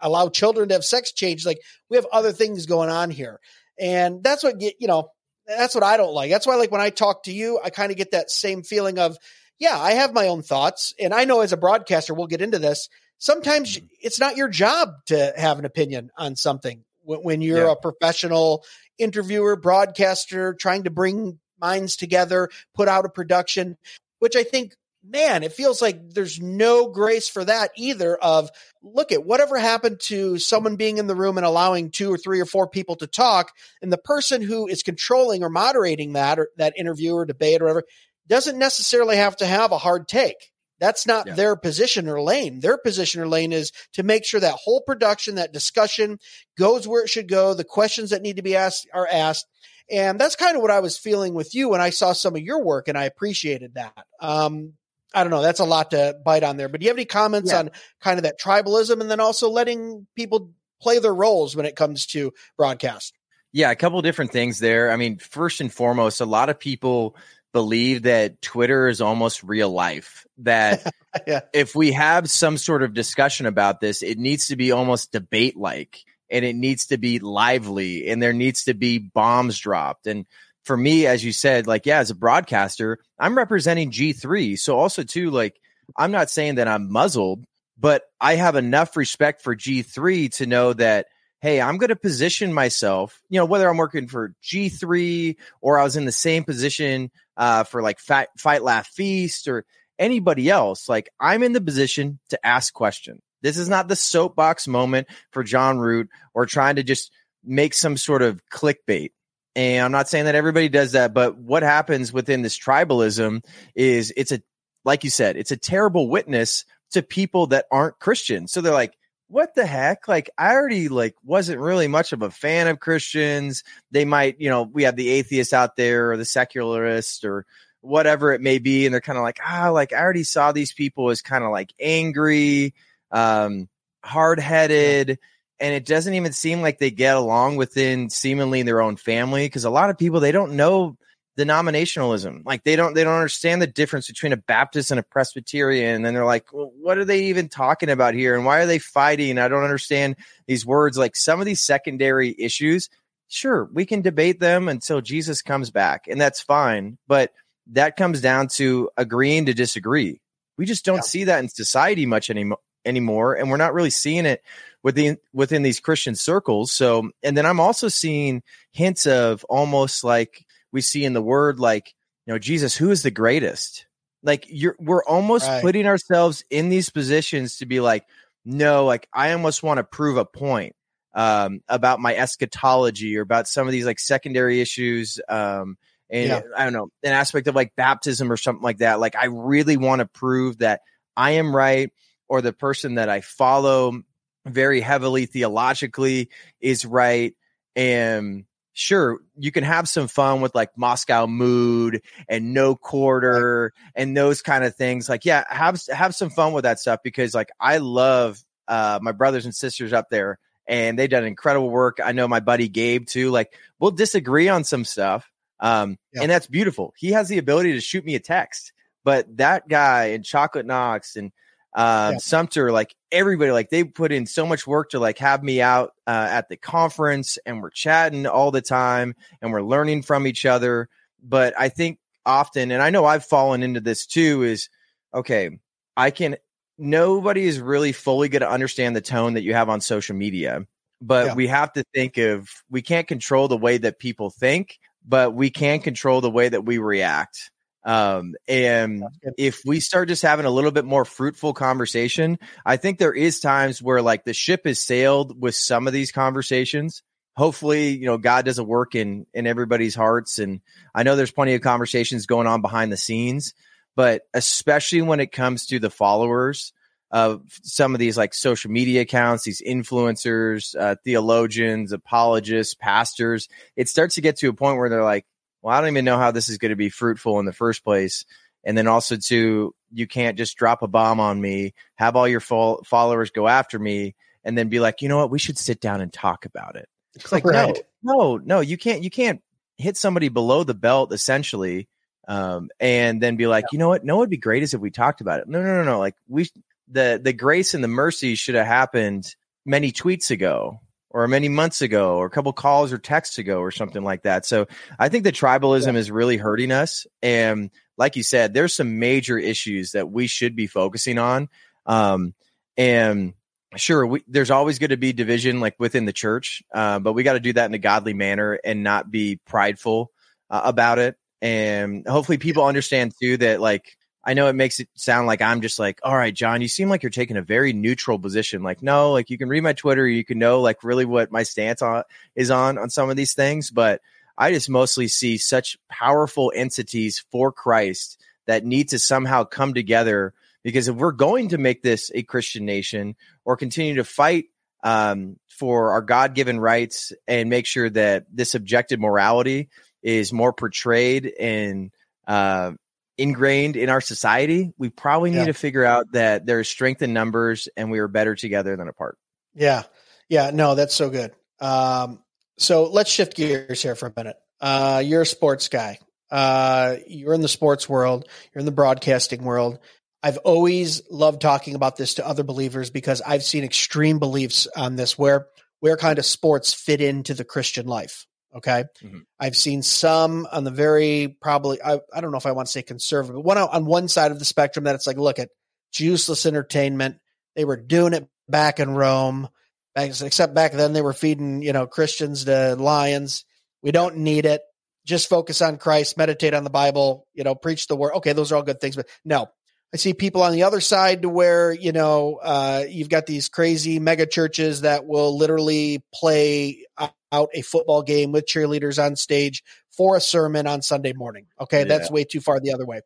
allow 0.00 0.28
children 0.28 0.68
to 0.68 0.74
have 0.74 0.84
sex 0.84 1.12
change. 1.12 1.44
Like 1.44 1.60
we 1.90 1.96
have 1.96 2.06
other 2.12 2.32
things 2.32 2.66
going 2.66 2.90
on 2.90 3.10
here. 3.10 3.40
And 3.78 4.22
that's 4.24 4.42
what 4.42 4.60
you 4.60 4.88
know, 4.88 5.10
that's 5.48 5.74
what 5.74 5.84
I 5.84 5.96
don't 5.96 6.12
like. 6.12 6.30
That's 6.30 6.46
why, 6.46 6.56
like, 6.56 6.70
when 6.70 6.80
I 6.80 6.90
talk 6.90 7.24
to 7.24 7.32
you, 7.32 7.58
I 7.62 7.70
kind 7.70 7.90
of 7.90 7.96
get 7.96 8.12
that 8.12 8.30
same 8.30 8.62
feeling 8.62 8.98
of, 8.98 9.16
yeah, 9.58 9.78
I 9.78 9.92
have 9.92 10.12
my 10.12 10.28
own 10.28 10.42
thoughts. 10.42 10.94
And 11.00 11.14
I 11.14 11.24
know 11.24 11.40
as 11.40 11.52
a 11.52 11.56
broadcaster, 11.56 12.14
we'll 12.14 12.26
get 12.26 12.42
into 12.42 12.58
this. 12.58 12.88
Sometimes 13.18 13.76
mm-hmm. 13.76 13.86
it's 14.00 14.20
not 14.20 14.36
your 14.36 14.48
job 14.48 14.90
to 15.06 15.32
have 15.36 15.58
an 15.58 15.64
opinion 15.64 16.10
on 16.16 16.36
something 16.36 16.84
when, 17.02 17.40
you're 17.40 17.66
yeah. 17.66 17.72
a 17.72 17.76
professional 17.76 18.64
interviewer, 18.98 19.56
broadcaster, 19.56 20.54
trying 20.54 20.84
to 20.84 20.90
bring 20.90 21.38
minds 21.60 21.96
together, 21.96 22.50
put 22.74 22.86
out 22.88 23.06
a 23.06 23.08
production, 23.08 23.76
which 24.18 24.36
I 24.36 24.42
think 24.42 24.74
man, 25.04 25.42
it 25.42 25.52
feels 25.52 25.80
like 25.80 26.10
there's 26.10 26.40
no 26.40 26.88
grace 26.88 27.28
for 27.28 27.44
that 27.44 27.70
either. 27.76 28.16
Of 28.16 28.50
look 28.82 29.12
at 29.12 29.24
whatever 29.24 29.58
happened 29.58 30.00
to 30.04 30.38
someone 30.38 30.76
being 30.76 30.98
in 30.98 31.06
the 31.06 31.16
room 31.16 31.38
and 31.38 31.46
allowing 31.46 31.90
two 31.90 32.12
or 32.12 32.18
three 32.18 32.40
or 32.40 32.46
four 32.46 32.68
people 32.68 32.96
to 32.96 33.06
talk, 33.06 33.52
and 33.82 33.92
the 33.92 33.98
person 33.98 34.42
who 34.42 34.66
is 34.66 34.82
controlling 34.82 35.42
or 35.42 35.50
moderating 35.50 36.14
that 36.14 36.38
or 36.38 36.48
that 36.56 36.78
interview 36.78 37.14
or 37.14 37.24
debate 37.24 37.60
or 37.60 37.66
whatever 37.66 37.84
doesn't 38.26 38.58
necessarily 38.58 39.16
have 39.16 39.36
to 39.36 39.46
have 39.46 39.72
a 39.72 39.78
hard 39.78 40.06
take. 40.08 40.52
That's 40.80 41.06
not 41.06 41.26
yeah. 41.26 41.34
their 41.34 41.56
position 41.56 42.08
or 42.08 42.22
lane. 42.22 42.60
Their 42.60 42.78
position 42.78 43.20
or 43.20 43.26
lane 43.26 43.52
is 43.52 43.72
to 43.94 44.02
make 44.02 44.24
sure 44.24 44.40
that 44.40 44.54
whole 44.54 44.80
production, 44.80 45.34
that 45.34 45.52
discussion 45.52 46.18
goes 46.56 46.86
where 46.86 47.02
it 47.02 47.10
should 47.10 47.28
go. 47.28 47.54
The 47.54 47.64
questions 47.64 48.10
that 48.10 48.22
need 48.22 48.36
to 48.36 48.42
be 48.42 48.54
asked 48.54 48.86
are 48.94 49.08
asked. 49.10 49.46
And 49.90 50.20
that's 50.20 50.36
kind 50.36 50.54
of 50.54 50.62
what 50.62 50.70
I 50.70 50.80
was 50.80 50.98
feeling 50.98 51.34
with 51.34 51.54
you 51.54 51.70
when 51.70 51.80
I 51.80 51.90
saw 51.90 52.12
some 52.12 52.36
of 52.36 52.42
your 52.42 52.62
work, 52.62 52.88
and 52.88 52.98
I 52.98 53.04
appreciated 53.04 53.74
that. 53.74 54.04
Um, 54.20 54.74
I 55.14 55.22
don't 55.22 55.30
know. 55.30 55.42
That's 55.42 55.60
a 55.60 55.64
lot 55.64 55.92
to 55.92 56.16
bite 56.24 56.42
on 56.42 56.56
there. 56.56 56.68
But 56.68 56.80
do 56.80 56.84
you 56.84 56.90
have 56.90 56.96
any 56.96 57.06
comments 57.06 57.50
yeah. 57.50 57.60
on 57.60 57.70
kind 58.00 58.18
of 58.18 58.24
that 58.24 58.40
tribalism 58.40 59.00
and 59.00 59.10
then 59.10 59.20
also 59.20 59.48
letting 59.48 60.06
people 60.14 60.52
play 60.80 60.98
their 60.98 61.14
roles 61.14 61.56
when 61.56 61.66
it 61.66 61.76
comes 61.76 62.06
to 62.06 62.32
broadcast? 62.56 63.14
Yeah, 63.52 63.70
a 63.70 63.76
couple 63.76 64.00
different 64.02 64.32
things 64.32 64.58
there. 64.58 64.90
I 64.90 64.96
mean, 64.96 65.18
first 65.18 65.60
and 65.60 65.72
foremost, 65.72 66.20
a 66.20 66.26
lot 66.26 66.50
of 66.50 66.60
people 66.60 67.16
believe 67.52 68.02
that 68.02 68.42
Twitter 68.42 68.88
is 68.88 69.00
almost 69.00 69.42
real 69.42 69.70
life. 69.70 70.26
That 70.38 70.92
yeah. 71.26 71.40
if 71.54 71.74
we 71.74 71.92
have 71.92 72.30
some 72.30 72.58
sort 72.58 72.82
of 72.82 72.92
discussion 72.92 73.46
about 73.46 73.80
this, 73.80 74.02
it 74.02 74.18
needs 74.18 74.48
to 74.48 74.56
be 74.56 74.72
almost 74.72 75.12
debate 75.12 75.56
like 75.56 76.04
and 76.30 76.44
it 76.44 76.56
needs 76.56 76.86
to 76.86 76.98
be 76.98 77.18
lively 77.18 78.08
and 78.08 78.22
there 78.22 78.34
needs 78.34 78.64
to 78.64 78.74
be 78.74 78.98
bombs 78.98 79.58
dropped. 79.58 80.06
And 80.06 80.26
for 80.68 80.76
me, 80.76 81.06
as 81.06 81.24
you 81.24 81.32
said, 81.32 81.66
like, 81.66 81.86
yeah, 81.86 81.98
as 81.98 82.10
a 82.10 82.14
broadcaster, 82.14 82.98
I'm 83.18 83.38
representing 83.38 83.90
G3. 83.90 84.58
So 84.58 84.78
also 84.78 85.02
too, 85.02 85.30
like, 85.30 85.58
I'm 85.96 86.12
not 86.12 86.28
saying 86.28 86.56
that 86.56 86.68
I'm 86.68 86.92
muzzled, 86.92 87.42
but 87.78 88.02
I 88.20 88.34
have 88.34 88.54
enough 88.54 88.94
respect 88.94 89.40
for 89.40 89.56
G3 89.56 90.30
to 90.34 90.46
know 90.46 90.74
that, 90.74 91.06
hey, 91.40 91.58
I'm 91.58 91.78
going 91.78 91.88
to 91.88 91.96
position 91.96 92.52
myself, 92.52 93.18
you 93.30 93.40
know, 93.40 93.46
whether 93.46 93.66
I'm 93.66 93.78
working 93.78 94.08
for 94.08 94.34
G3 94.44 95.36
or 95.62 95.78
I 95.78 95.84
was 95.84 95.96
in 95.96 96.04
the 96.04 96.12
same 96.12 96.44
position 96.44 97.10
uh, 97.38 97.64
for 97.64 97.80
like 97.80 97.98
Fight, 97.98 98.28
Fight 98.36 98.62
Laugh 98.62 98.88
Feast 98.88 99.48
or 99.48 99.64
anybody 99.98 100.50
else, 100.50 100.86
like 100.86 101.08
I'm 101.18 101.42
in 101.42 101.54
the 101.54 101.62
position 101.62 102.18
to 102.28 102.46
ask 102.46 102.74
questions. 102.74 103.22
This 103.40 103.56
is 103.56 103.70
not 103.70 103.88
the 103.88 103.96
soapbox 103.96 104.68
moment 104.68 105.08
for 105.30 105.42
Jon 105.42 105.78
Root 105.78 106.10
or 106.34 106.44
trying 106.44 106.76
to 106.76 106.82
just 106.82 107.10
make 107.42 107.72
some 107.72 107.96
sort 107.96 108.20
of 108.20 108.42
clickbait. 108.52 109.12
And 109.58 109.84
I'm 109.84 109.90
not 109.90 110.08
saying 110.08 110.26
that 110.26 110.36
everybody 110.36 110.68
does 110.68 110.92
that, 110.92 111.12
but 111.12 111.36
what 111.36 111.64
happens 111.64 112.12
within 112.12 112.42
this 112.42 112.56
tribalism 112.56 113.44
is 113.74 114.12
it's 114.16 114.30
a, 114.30 114.40
like 114.84 115.02
you 115.02 115.10
said, 115.10 115.36
it's 115.36 115.50
a 115.50 115.56
terrible 115.56 116.08
witness 116.08 116.64
to 116.92 117.02
people 117.02 117.48
that 117.48 117.66
aren't 117.68 117.98
Christians. 117.98 118.52
So 118.52 118.60
they're 118.60 118.72
like, 118.72 118.96
what 119.26 119.56
the 119.56 119.66
heck? 119.66 120.06
Like, 120.06 120.30
I 120.38 120.52
already 120.52 120.88
like 120.88 121.16
wasn't 121.24 121.58
really 121.58 121.88
much 121.88 122.12
of 122.12 122.22
a 122.22 122.30
fan 122.30 122.68
of 122.68 122.78
Christians. 122.78 123.64
They 123.90 124.04
might, 124.04 124.40
you 124.40 124.48
know, 124.48 124.62
we 124.62 124.84
have 124.84 124.94
the 124.94 125.08
atheists 125.08 125.52
out 125.52 125.74
there 125.74 126.12
or 126.12 126.16
the 126.16 126.24
secularists 126.24 127.24
or 127.24 127.44
whatever 127.80 128.32
it 128.32 128.40
may 128.40 128.60
be. 128.60 128.86
And 128.86 128.94
they're 128.94 129.00
kind 129.00 129.18
of 129.18 129.24
like, 129.24 129.40
ah, 129.44 129.70
like 129.70 129.92
I 129.92 129.98
already 129.98 130.22
saw 130.22 130.52
these 130.52 130.72
people 130.72 131.10
as 131.10 131.20
kind 131.20 131.42
of 131.42 131.50
like 131.50 131.74
angry, 131.80 132.74
um, 133.10 133.68
hard 134.04 134.38
headed. 134.38 135.08
Yeah 135.08 135.16
and 135.60 135.74
it 135.74 135.84
doesn't 135.84 136.14
even 136.14 136.32
seem 136.32 136.62
like 136.62 136.78
they 136.78 136.90
get 136.90 137.16
along 137.16 137.56
within 137.56 138.10
seemingly 138.10 138.62
their 138.62 138.80
own 138.80 138.96
family 138.96 139.46
because 139.46 139.64
a 139.64 139.70
lot 139.70 139.90
of 139.90 139.98
people 139.98 140.20
they 140.20 140.32
don't 140.32 140.52
know 140.52 140.96
denominationalism 141.38 142.42
like 142.44 142.64
they 142.64 142.74
don't 142.74 142.94
they 142.94 143.04
don't 143.04 143.14
understand 143.14 143.62
the 143.62 143.66
difference 143.66 144.08
between 144.08 144.32
a 144.32 144.36
baptist 144.36 144.90
and 144.90 144.98
a 144.98 145.04
presbyterian 145.04 146.04
and 146.04 146.16
they're 146.16 146.24
like 146.24 146.52
well, 146.52 146.72
what 146.80 146.98
are 146.98 147.04
they 147.04 147.24
even 147.24 147.48
talking 147.48 147.90
about 147.90 148.14
here? 148.14 148.34
And 148.34 148.44
why 148.44 148.58
are 148.58 148.66
they 148.66 148.80
fighting? 148.80 149.38
I 149.38 149.46
don't 149.46 149.62
understand 149.62 150.16
these 150.46 150.66
words. 150.66 150.98
Like 150.98 151.14
some 151.14 151.38
of 151.38 151.46
these 151.46 151.62
secondary 151.62 152.34
issues 152.38 152.88
sure 153.28 153.68
we 153.72 153.84
can 153.84 154.00
debate 154.00 154.40
them 154.40 154.70
until 154.70 155.02
jesus 155.02 155.42
comes 155.42 155.70
back 155.70 156.06
and 156.08 156.18
that's 156.18 156.40
fine 156.40 156.96
but 157.06 157.30
that 157.72 157.96
comes 157.96 158.20
down 158.20 158.48
to 158.48 158.90
agreeing 158.96 159.46
to 159.46 159.54
disagree. 159.54 160.20
We 160.56 160.66
just 160.66 160.84
don't 160.84 160.96
yeah. 160.96 161.02
see 161.02 161.24
that 161.24 161.40
in 161.40 161.48
society 161.48 162.06
much 162.06 162.30
anymore 162.30 162.58
anymore 162.88 163.34
and 163.34 163.50
we're 163.50 163.56
not 163.56 163.74
really 163.74 163.90
seeing 163.90 164.26
it 164.26 164.42
within 164.82 165.18
within 165.32 165.62
these 165.62 165.80
Christian 165.80 166.14
circles. 166.14 166.72
So, 166.72 167.10
and 167.22 167.36
then 167.36 167.46
I'm 167.46 167.60
also 167.60 167.88
seeing 167.88 168.42
hints 168.72 169.06
of 169.06 169.44
almost 169.44 170.04
like 170.04 170.46
we 170.72 170.80
see 170.80 171.04
in 171.04 171.12
the 171.12 171.22
word, 171.22 171.60
like 171.60 171.94
you 172.26 172.34
know, 172.34 172.38
Jesus, 172.38 172.76
who 172.76 172.90
is 172.90 173.02
the 173.02 173.10
greatest? 173.10 173.86
Like 174.22 174.46
you're, 174.48 174.76
we're 174.78 175.04
almost 175.04 175.46
right. 175.46 175.62
putting 175.62 175.86
ourselves 175.86 176.44
in 176.50 176.68
these 176.68 176.90
positions 176.90 177.58
to 177.58 177.66
be 177.66 177.80
like, 177.80 178.04
no, 178.44 178.84
like 178.84 179.08
I 179.12 179.32
almost 179.32 179.62
want 179.62 179.78
to 179.78 179.84
prove 179.84 180.16
a 180.16 180.24
point 180.24 180.74
um, 181.14 181.60
about 181.68 182.00
my 182.00 182.14
eschatology 182.14 183.16
or 183.16 183.22
about 183.22 183.48
some 183.48 183.66
of 183.66 183.72
these 183.72 183.86
like 183.86 183.98
secondary 183.98 184.60
issues. 184.60 185.20
Um, 185.28 185.78
and 186.10 186.28
yeah. 186.28 186.40
I 186.56 186.64
don't 186.64 186.72
know, 186.72 186.88
an 187.02 187.12
aspect 187.12 187.46
of 187.48 187.54
like 187.54 187.76
baptism 187.76 188.32
or 188.32 188.36
something 188.36 188.62
like 188.62 188.78
that. 188.78 189.00
Like 189.00 189.16
I 189.16 189.26
really 189.26 189.76
want 189.76 190.00
to 190.00 190.06
prove 190.06 190.58
that 190.58 190.80
I 191.16 191.32
am 191.32 191.54
right 191.54 191.92
or 192.28 192.42
the 192.42 192.52
person 192.52 192.96
that 192.96 193.08
I 193.08 193.20
follow 193.20 194.02
very 194.46 194.80
heavily 194.80 195.26
theologically 195.26 196.30
is 196.60 196.84
right. 196.84 197.34
And 197.76 198.44
sure, 198.72 199.18
you 199.36 199.52
can 199.52 199.64
have 199.64 199.88
some 199.88 200.08
fun 200.08 200.40
with 200.40 200.54
like 200.54 200.70
Moscow 200.76 201.26
mood 201.26 202.02
and 202.28 202.54
no 202.54 202.74
quarter 202.74 203.72
and 203.94 204.16
those 204.16 204.42
kind 204.42 204.64
of 204.64 204.74
things. 204.76 205.08
Like, 205.08 205.24
yeah, 205.24 205.44
have 205.48 205.80
have 205.90 206.14
some 206.14 206.30
fun 206.30 206.52
with 206.52 206.64
that 206.64 206.78
stuff 206.78 207.00
because 207.02 207.34
like 207.34 207.50
I 207.60 207.78
love 207.78 208.42
uh, 208.66 208.98
my 209.02 209.12
brothers 209.12 209.44
and 209.44 209.54
sisters 209.54 209.92
up 209.92 210.10
there 210.10 210.38
and 210.66 210.98
they've 210.98 211.08
done 211.08 211.24
incredible 211.24 211.70
work. 211.70 211.98
I 212.04 212.12
know 212.12 212.28
my 212.28 212.40
buddy 212.40 212.68
Gabe 212.68 213.06
too. 213.06 213.30
Like, 213.30 213.52
we'll 213.78 213.90
disagree 213.90 214.48
on 214.48 214.64
some 214.64 214.84
stuff. 214.84 215.30
Um, 215.60 215.96
yeah. 216.12 216.22
and 216.22 216.30
that's 216.30 216.46
beautiful. 216.46 216.94
He 216.96 217.12
has 217.12 217.28
the 217.28 217.38
ability 217.38 217.72
to 217.72 217.80
shoot 217.80 218.04
me 218.04 218.14
a 218.14 218.20
text, 218.20 218.72
but 219.02 219.38
that 219.38 219.66
guy 219.68 220.10
and 220.10 220.24
Chocolate 220.24 220.66
Knox 220.66 221.16
and 221.16 221.32
um, 221.78 222.14
yeah. 222.14 222.18
Sumpter, 222.18 222.72
like 222.72 222.96
everybody, 223.12 223.52
like 223.52 223.70
they 223.70 223.84
put 223.84 224.10
in 224.10 224.26
so 224.26 224.44
much 224.44 224.66
work 224.66 224.90
to 224.90 224.98
like 224.98 225.18
have 225.18 225.44
me 225.44 225.62
out 225.62 225.92
uh, 226.08 226.26
at 226.28 226.48
the 226.48 226.56
conference, 226.56 227.38
and 227.46 227.62
we're 227.62 227.70
chatting 227.70 228.26
all 228.26 228.50
the 228.50 228.60
time, 228.60 229.14
and 229.40 229.52
we're 229.52 229.62
learning 229.62 230.02
from 230.02 230.26
each 230.26 230.44
other. 230.44 230.88
But 231.22 231.54
I 231.56 231.68
think 231.68 232.00
often, 232.26 232.72
and 232.72 232.82
I 232.82 232.90
know 232.90 233.04
I've 233.04 233.24
fallen 233.24 233.62
into 233.62 233.78
this 233.78 234.06
too, 234.06 234.42
is 234.42 234.68
okay. 235.14 235.50
I 235.96 236.10
can. 236.10 236.36
Nobody 236.78 237.46
is 237.46 237.60
really 237.60 237.92
fully 237.92 238.28
going 238.28 238.42
to 238.42 238.50
understand 238.50 238.96
the 238.96 239.00
tone 239.00 239.34
that 239.34 239.42
you 239.42 239.54
have 239.54 239.68
on 239.68 239.80
social 239.80 240.16
media, 240.16 240.66
but 241.00 241.26
yeah. 241.26 241.34
we 241.34 241.46
have 241.46 241.72
to 241.74 241.84
think 241.94 242.18
of 242.18 242.48
we 242.68 242.82
can't 242.82 243.06
control 243.06 243.46
the 243.46 243.56
way 243.56 243.78
that 243.78 244.00
people 244.00 244.30
think, 244.30 244.80
but 245.06 245.32
we 245.32 245.48
can 245.48 245.78
control 245.78 246.20
the 246.20 246.30
way 246.30 246.48
that 246.48 246.64
we 246.64 246.78
react. 246.78 247.52
Um, 247.88 248.34
and 248.46 249.02
if 249.38 249.62
we 249.64 249.80
start 249.80 250.08
just 250.08 250.20
having 250.20 250.44
a 250.44 250.50
little 250.50 250.70
bit 250.70 250.84
more 250.84 251.06
fruitful 251.06 251.54
conversation, 251.54 252.38
I 252.66 252.76
think 252.76 252.98
there 252.98 253.14
is 253.14 253.40
times 253.40 253.82
where 253.82 254.02
like 254.02 254.24
the 254.24 254.34
ship 254.34 254.66
has 254.66 254.78
sailed 254.78 255.40
with 255.40 255.54
some 255.54 255.86
of 255.86 255.94
these 255.94 256.12
conversations. 256.12 257.02
Hopefully, 257.34 257.96
you 257.96 258.04
know, 258.04 258.18
God 258.18 258.44
does 258.44 258.58
a 258.58 258.64
work 258.64 258.94
in 258.94 259.24
in 259.32 259.46
everybody's 259.46 259.94
hearts. 259.94 260.38
And 260.38 260.60
I 260.94 261.02
know 261.02 261.16
there's 261.16 261.30
plenty 261.30 261.54
of 261.54 261.62
conversations 261.62 262.26
going 262.26 262.46
on 262.46 262.60
behind 262.60 262.92
the 262.92 262.98
scenes, 262.98 263.54
but 263.96 264.20
especially 264.34 265.00
when 265.00 265.20
it 265.20 265.32
comes 265.32 265.64
to 265.68 265.78
the 265.78 265.88
followers 265.88 266.74
of 267.10 267.40
some 267.62 267.94
of 267.94 268.00
these 268.00 268.18
like 268.18 268.34
social 268.34 268.70
media 268.70 269.00
accounts, 269.00 269.44
these 269.44 269.62
influencers, 269.66 270.76
uh, 270.78 270.96
theologians, 271.06 271.92
apologists, 271.92 272.74
pastors, 272.74 273.48
it 273.76 273.88
starts 273.88 274.16
to 274.16 274.20
get 274.20 274.36
to 274.36 274.50
a 274.50 274.52
point 274.52 274.76
where 274.76 274.90
they're 274.90 275.02
like, 275.02 275.24
well, 275.62 275.76
I 275.76 275.80
don't 275.80 275.90
even 275.90 276.04
know 276.04 276.18
how 276.18 276.30
this 276.30 276.48
is 276.48 276.58
going 276.58 276.70
to 276.70 276.76
be 276.76 276.88
fruitful 276.88 277.38
in 277.40 277.46
the 277.46 277.52
first 277.52 277.84
place. 277.84 278.24
And 278.64 278.76
then 278.76 278.86
also 278.86 279.16
to 279.16 279.74
you 279.92 280.06
can't 280.06 280.36
just 280.36 280.56
drop 280.56 280.82
a 280.82 280.88
bomb 280.88 281.20
on 281.20 281.40
me, 281.40 281.74
have 281.96 282.16
all 282.16 282.28
your 282.28 282.40
fo- 282.40 282.82
followers 282.84 283.30
go 283.30 283.48
after 283.48 283.78
me, 283.78 284.14
and 284.44 284.56
then 284.56 284.68
be 284.68 284.80
like, 284.80 285.02
you 285.02 285.08
know 285.08 285.18
what, 285.18 285.30
we 285.30 285.38
should 285.38 285.58
sit 285.58 285.80
down 285.80 286.00
and 286.00 286.12
talk 286.12 286.44
about 286.44 286.76
it. 286.76 286.88
It's 287.14 287.32
like 287.32 287.44
right. 287.44 287.78
no, 288.02 288.14
no, 288.14 288.36
no, 288.36 288.60
you 288.60 288.76
can't. 288.76 289.02
You 289.02 289.10
can't 289.10 289.42
hit 289.76 289.96
somebody 289.96 290.28
below 290.28 290.64
the 290.64 290.74
belt 290.74 291.12
essentially, 291.12 291.88
um, 292.26 292.68
and 292.78 293.22
then 293.22 293.36
be 293.36 293.46
like, 293.46 293.64
yeah. 293.64 293.68
you 293.72 293.78
know 293.78 293.88
what, 293.88 294.04
no, 294.04 294.18
it'd 294.18 294.30
be 294.30 294.36
great 294.36 294.62
is 294.62 294.74
if 294.74 294.80
we 294.80 294.90
talked 294.90 295.20
about 295.20 295.40
it. 295.40 295.48
No, 295.48 295.62
no, 295.62 295.74
no, 295.76 295.84
no. 295.84 295.98
Like 295.98 296.16
we, 296.28 296.48
the 296.88 297.20
the 297.22 297.32
grace 297.32 297.74
and 297.74 297.82
the 297.82 297.88
mercy 297.88 298.34
should 298.34 298.54
have 298.54 298.66
happened 298.66 299.34
many 299.64 299.92
tweets 299.92 300.30
ago 300.30 300.80
or 301.10 301.26
many 301.26 301.48
months 301.48 301.80
ago 301.80 302.16
or 302.16 302.26
a 302.26 302.30
couple 302.30 302.52
calls 302.52 302.92
or 302.92 302.98
texts 302.98 303.38
ago 303.38 303.60
or 303.60 303.70
something 303.70 304.02
like 304.02 304.22
that. 304.22 304.44
So 304.44 304.66
I 304.98 305.08
think 305.08 305.24
the 305.24 305.32
tribalism 305.32 305.94
yeah. 305.94 305.98
is 305.98 306.10
really 306.10 306.36
hurting 306.36 306.70
us. 306.70 307.06
And 307.22 307.70
like 307.96 308.16
you 308.16 308.22
said, 308.22 308.54
there's 308.54 308.74
some 308.74 308.98
major 308.98 309.38
issues 309.38 309.92
that 309.92 310.10
we 310.10 310.26
should 310.26 310.54
be 310.54 310.66
focusing 310.66 311.18
on. 311.18 311.48
Um, 311.86 312.34
and 312.76 313.34
sure, 313.76 314.06
we, 314.06 314.22
there's 314.28 314.50
always 314.50 314.78
going 314.78 314.90
to 314.90 314.96
be 314.96 315.12
division 315.12 315.60
like 315.60 315.76
within 315.78 316.04
the 316.04 316.12
church, 316.12 316.62
uh, 316.74 316.98
but 316.98 317.14
we 317.14 317.22
got 317.22 317.32
to 317.32 317.40
do 317.40 317.54
that 317.54 317.66
in 317.66 317.74
a 317.74 317.78
godly 317.78 318.14
manner 318.14 318.58
and 318.62 318.82
not 318.82 319.10
be 319.10 319.40
prideful 319.46 320.10
uh, 320.50 320.60
about 320.64 320.98
it. 320.98 321.16
And 321.40 322.06
hopefully 322.06 322.38
people 322.38 322.64
understand 322.64 323.12
too 323.20 323.36
that 323.38 323.60
like 323.60 323.96
I 324.24 324.34
know 324.34 324.48
it 324.48 324.54
makes 324.54 324.80
it 324.80 324.88
sound 324.94 325.26
like 325.26 325.40
I'm 325.40 325.60
just 325.60 325.78
like, 325.78 326.00
all 326.02 326.16
right, 326.16 326.34
Jon, 326.34 326.60
you 326.60 326.68
seem 326.68 326.88
like 326.88 327.02
you're 327.02 327.10
taking 327.10 327.36
a 327.36 327.42
very 327.42 327.72
neutral 327.72 328.18
position. 328.18 328.62
Like, 328.62 328.82
no, 328.82 329.12
like 329.12 329.30
you 329.30 329.38
can 329.38 329.48
read 329.48 329.62
my 329.62 329.72
Twitter, 329.72 330.06
you 330.06 330.24
can 330.24 330.38
know 330.38 330.60
like 330.60 330.84
really 330.84 331.04
what 331.04 331.32
my 331.32 331.44
stance 331.44 331.82
on 331.82 332.02
is 332.34 332.50
on 332.50 332.78
on 332.78 332.90
some 332.90 333.10
of 333.10 333.16
these 333.16 333.34
things, 333.34 333.70
but 333.70 334.00
I 334.36 334.52
just 334.52 334.70
mostly 334.70 335.08
see 335.08 335.36
such 335.36 335.78
powerful 335.88 336.52
entities 336.54 337.24
for 337.30 337.50
Christ 337.50 338.20
that 338.46 338.64
need 338.64 338.90
to 338.90 338.98
somehow 338.98 339.44
come 339.44 339.74
together 339.74 340.32
because 340.62 340.88
if 340.88 340.96
we're 340.96 341.12
going 341.12 341.48
to 341.48 341.58
make 341.58 341.82
this 341.82 342.10
a 342.14 342.22
Christian 342.22 342.64
nation 342.64 343.16
or 343.44 343.56
continue 343.56 343.96
to 343.96 344.04
fight 344.04 344.46
um, 344.84 345.36
for 345.48 345.92
our 345.92 346.02
God 346.02 346.34
given 346.34 346.60
rights 346.60 347.12
and 347.26 347.50
make 347.50 347.66
sure 347.66 347.90
that 347.90 348.26
this 348.32 348.54
objective 348.54 349.00
morality 349.00 349.68
is 350.02 350.32
more 350.32 350.52
portrayed 350.52 351.26
and 351.38 351.90
uh, 352.26 352.72
ingrained 353.18 353.76
in 353.76 353.90
our 353.90 354.00
society, 354.00 354.72
we 354.78 354.88
probably 354.88 355.30
need 355.30 355.38
yeah. 355.38 355.44
to 355.46 355.52
figure 355.52 355.84
out 355.84 356.12
that 356.12 356.46
there's 356.46 356.68
strength 356.68 357.02
in 357.02 357.12
numbers 357.12 357.68
and 357.76 357.90
we 357.90 357.98
are 357.98 358.08
better 358.08 358.34
together 358.34 358.76
than 358.76 358.88
apart. 358.88 359.18
Yeah. 359.54 359.82
Yeah. 360.28 360.50
No, 360.54 360.74
that's 360.74 360.94
so 360.94 361.10
good. 361.10 361.32
Um, 361.60 362.22
so 362.58 362.84
let's 362.84 363.10
shift 363.10 363.36
gears 363.36 363.82
here 363.82 363.94
for 363.94 364.06
a 364.06 364.12
minute. 364.16 364.36
Uh, 364.60 365.02
you're 365.04 365.22
a 365.22 365.26
sports 365.26 365.68
guy. 365.68 365.98
Uh, 366.30 366.96
you're 367.06 367.34
in 367.34 367.40
the 367.40 367.48
sports 367.48 367.88
world. 367.88 368.28
You're 368.54 368.60
in 368.60 368.66
the 368.66 368.72
broadcasting 368.72 369.42
world. 369.42 369.78
I've 370.22 370.38
always 370.38 371.02
loved 371.10 371.40
talking 371.40 371.74
about 371.74 371.96
this 371.96 372.14
to 372.14 372.26
other 372.26 372.42
believers 372.42 372.90
because 372.90 373.22
I've 373.22 373.44
seen 373.44 373.64
extreme 373.64 374.18
beliefs 374.18 374.66
on 374.76 374.96
this 374.96 375.16
where 375.16 375.46
where 375.80 375.96
kind 375.96 376.18
of 376.18 376.26
sports 376.26 376.72
fit 376.72 377.00
into 377.00 377.34
the 377.34 377.44
Christian 377.44 377.86
life. 377.86 378.26
Okay. 378.58 378.84
Mm-hmm. 379.02 379.18
I've 379.40 379.56
seen 379.56 379.82
some 379.82 380.46
on 380.50 380.64
the 380.64 380.70
very 380.70 381.36
probably, 381.40 381.80
I, 381.82 382.00
I 382.12 382.20
don't 382.20 382.32
know 382.32 382.38
if 382.38 382.46
I 382.46 382.52
want 382.52 382.66
to 382.66 382.72
say 382.72 382.82
conservative, 382.82 383.36
but 383.36 383.44
one 383.44 383.56
on 383.56 383.86
one 383.86 384.08
side 384.08 384.32
of 384.32 384.38
the 384.38 384.44
spectrum 384.44 384.84
that 384.84 384.94
it's 384.94 385.06
like, 385.06 385.16
look 385.16 385.38
at 385.38 385.50
useless 385.96 386.44
entertainment. 386.44 387.16
They 387.56 387.64
were 387.64 387.76
doing 387.76 388.12
it 388.12 388.28
back 388.48 388.80
in 388.80 388.90
Rome, 388.90 389.48
except 389.96 390.54
back 390.54 390.72
then 390.72 390.92
they 390.92 391.02
were 391.02 391.12
feeding, 391.12 391.62
you 391.62 391.72
know, 391.72 391.86
Christians 391.86 392.44
to 392.44 392.76
lions. 392.76 393.44
We 393.82 393.92
don't 393.92 394.18
need 394.18 394.44
it. 394.44 394.60
Just 395.06 395.28
focus 395.28 395.62
on 395.62 395.78
Christ, 395.78 396.18
meditate 396.18 396.52
on 396.52 396.64
the 396.64 396.70
Bible, 396.70 397.26
you 397.32 397.44
know, 397.44 397.54
preach 397.54 397.86
the 397.86 397.96
word. 397.96 398.14
Okay. 398.16 398.32
Those 398.32 398.52
are 398.52 398.56
all 398.56 398.62
good 398.62 398.80
things, 398.80 398.96
but 398.96 399.08
no, 399.24 399.46
I 399.92 399.96
see 399.96 400.12
people 400.12 400.42
on 400.42 400.52
the 400.52 400.64
other 400.64 400.80
side 400.80 401.22
to 401.22 401.28
where, 401.28 401.72
you 401.72 401.92
know, 401.92 402.38
uh, 402.42 402.84
you've 402.88 403.08
got 403.08 403.26
these 403.26 403.48
crazy 403.48 403.98
mega 403.98 404.26
churches 404.26 404.82
that 404.82 405.06
will 405.06 405.36
literally 405.36 406.02
play 406.12 406.84
out 407.32 407.48
a 407.54 407.62
football 407.62 408.02
game 408.02 408.32
with 408.32 408.46
cheerleaders 408.46 409.02
on 409.02 409.16
stage 409.16 409.62
for 409.96 410.16
a 410.16 410.20
sermon 410.20 410.66
on 410.66 410.82
Sunday 410.82 411.12
morning. 411.12 411.46
Okay. 411.60 411.80
Yeah. 411.80 411.84
That's 411.84 412.10
way 412.10 412.24
too 412.24 412.40
far 412.40 412.60
the 412.60 412.72
other 412.72 412.86
way. 412.86 413.00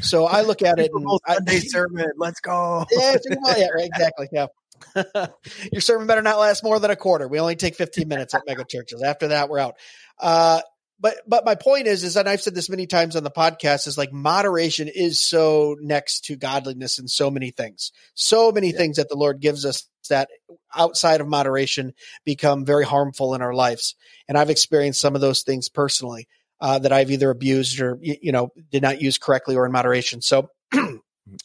So 0.00 0.24
I 0.24 0.40
look 0.46 0.62
at 0.62 0.78
it 0.78 0.90
and 0.94 1.20
Sunday 1.26 1.56
I, 1.56 1.58
sermon. 1.60 2.12
Let's 2.16 2.40
go. 2.40 2.84
Yeah, 2.92 3.16
yeah 3.56 3.68
right, 3.74 3.86
exactly. 3.86 4.28
Yeah. 4.32 4.46
Your 5.72 5.80
sermon 5.80 6.06
better 6.06 6.22
not 6.22 6.38
last 6.38 6.62
more 6.62 6.78
than 6.78 6.90
a 6.90 6.96
quarter. 6.96 7.28
We 7.28 7.40
only 7.40 7.56
take 7.56 7.74
15 7.74 8.08
minutes 8.08 8.34
at 8.34 8.42
mega 8.46 8.64
churches. 8.64 9.02
After 9.02 9.28
that, 9.28 9.48
we're 9.48 9.58
out. 9.58 9.74
Uh, 10.18 10.60
but 11.00 11.16
but 11.26 11.44
my 11.44 11.54
point 11.54 11.86
is 11.86 12.04
is 12.04 12.14
that 12.14 12.28
I've 12.28 12.42
said 12.42 12.54
this 12.54 12.68
many 12.68 12.86
times 12.86 13.16
on 13.16 13.24
the 13.24 13.30
podcast 13.30 13.86
is 13.86 13.96
like 13.96 14.12
moderation 14.12 14.88
is 14.88 15.18
so 15.18 15.76
next 15.80 16.26
to 16.26 16.36
godliness 16.36 16.98
in 16.98 17.08
so 17.08 17.30
many 17.30 17.50
things. 17.50 17.92
So 18.14 18.52
many 18.52 18.70
yeah. 18.70 18.78
things 18.78 18.96
that 18.96 19.08
the 19.08 19.16
Lord 19.16 19.40
gives 19.40 19.64
us 19.64 19.88
that 20.08 20.28
outside 20.74 21.20
of 21.20 21.28
moderation 21.28 21.94
become 22.24 22.64
very 22.64 22.84
harmful 22.84 23.34
in 23.34 23.42
our 23.42 23.54
lives. 23.54 23.94
And 24.28 24.36
I've 24.36 24.50
experienced 24.50 25.00
some 25.00 25.14
of 25.14 25.20
those 25.20 25.42
things 25.42 25.68
personally 25.68 26.28
uh, 26.60 26.78
that 26.80 26.92
I've 26.92 27.10
either 27.10 27.30
abused 27.30 27.80
or 27.80 27.98
you 28.02 28.32
know 28.32 28.50
did 28.70 28.82
not 28.82 29.00
use 29.00 29.18
correctly 29.18 29.56
or 29.56 29.64
in 29.66 29.72
moderation. 29.72 30.20
So 30.20 30.50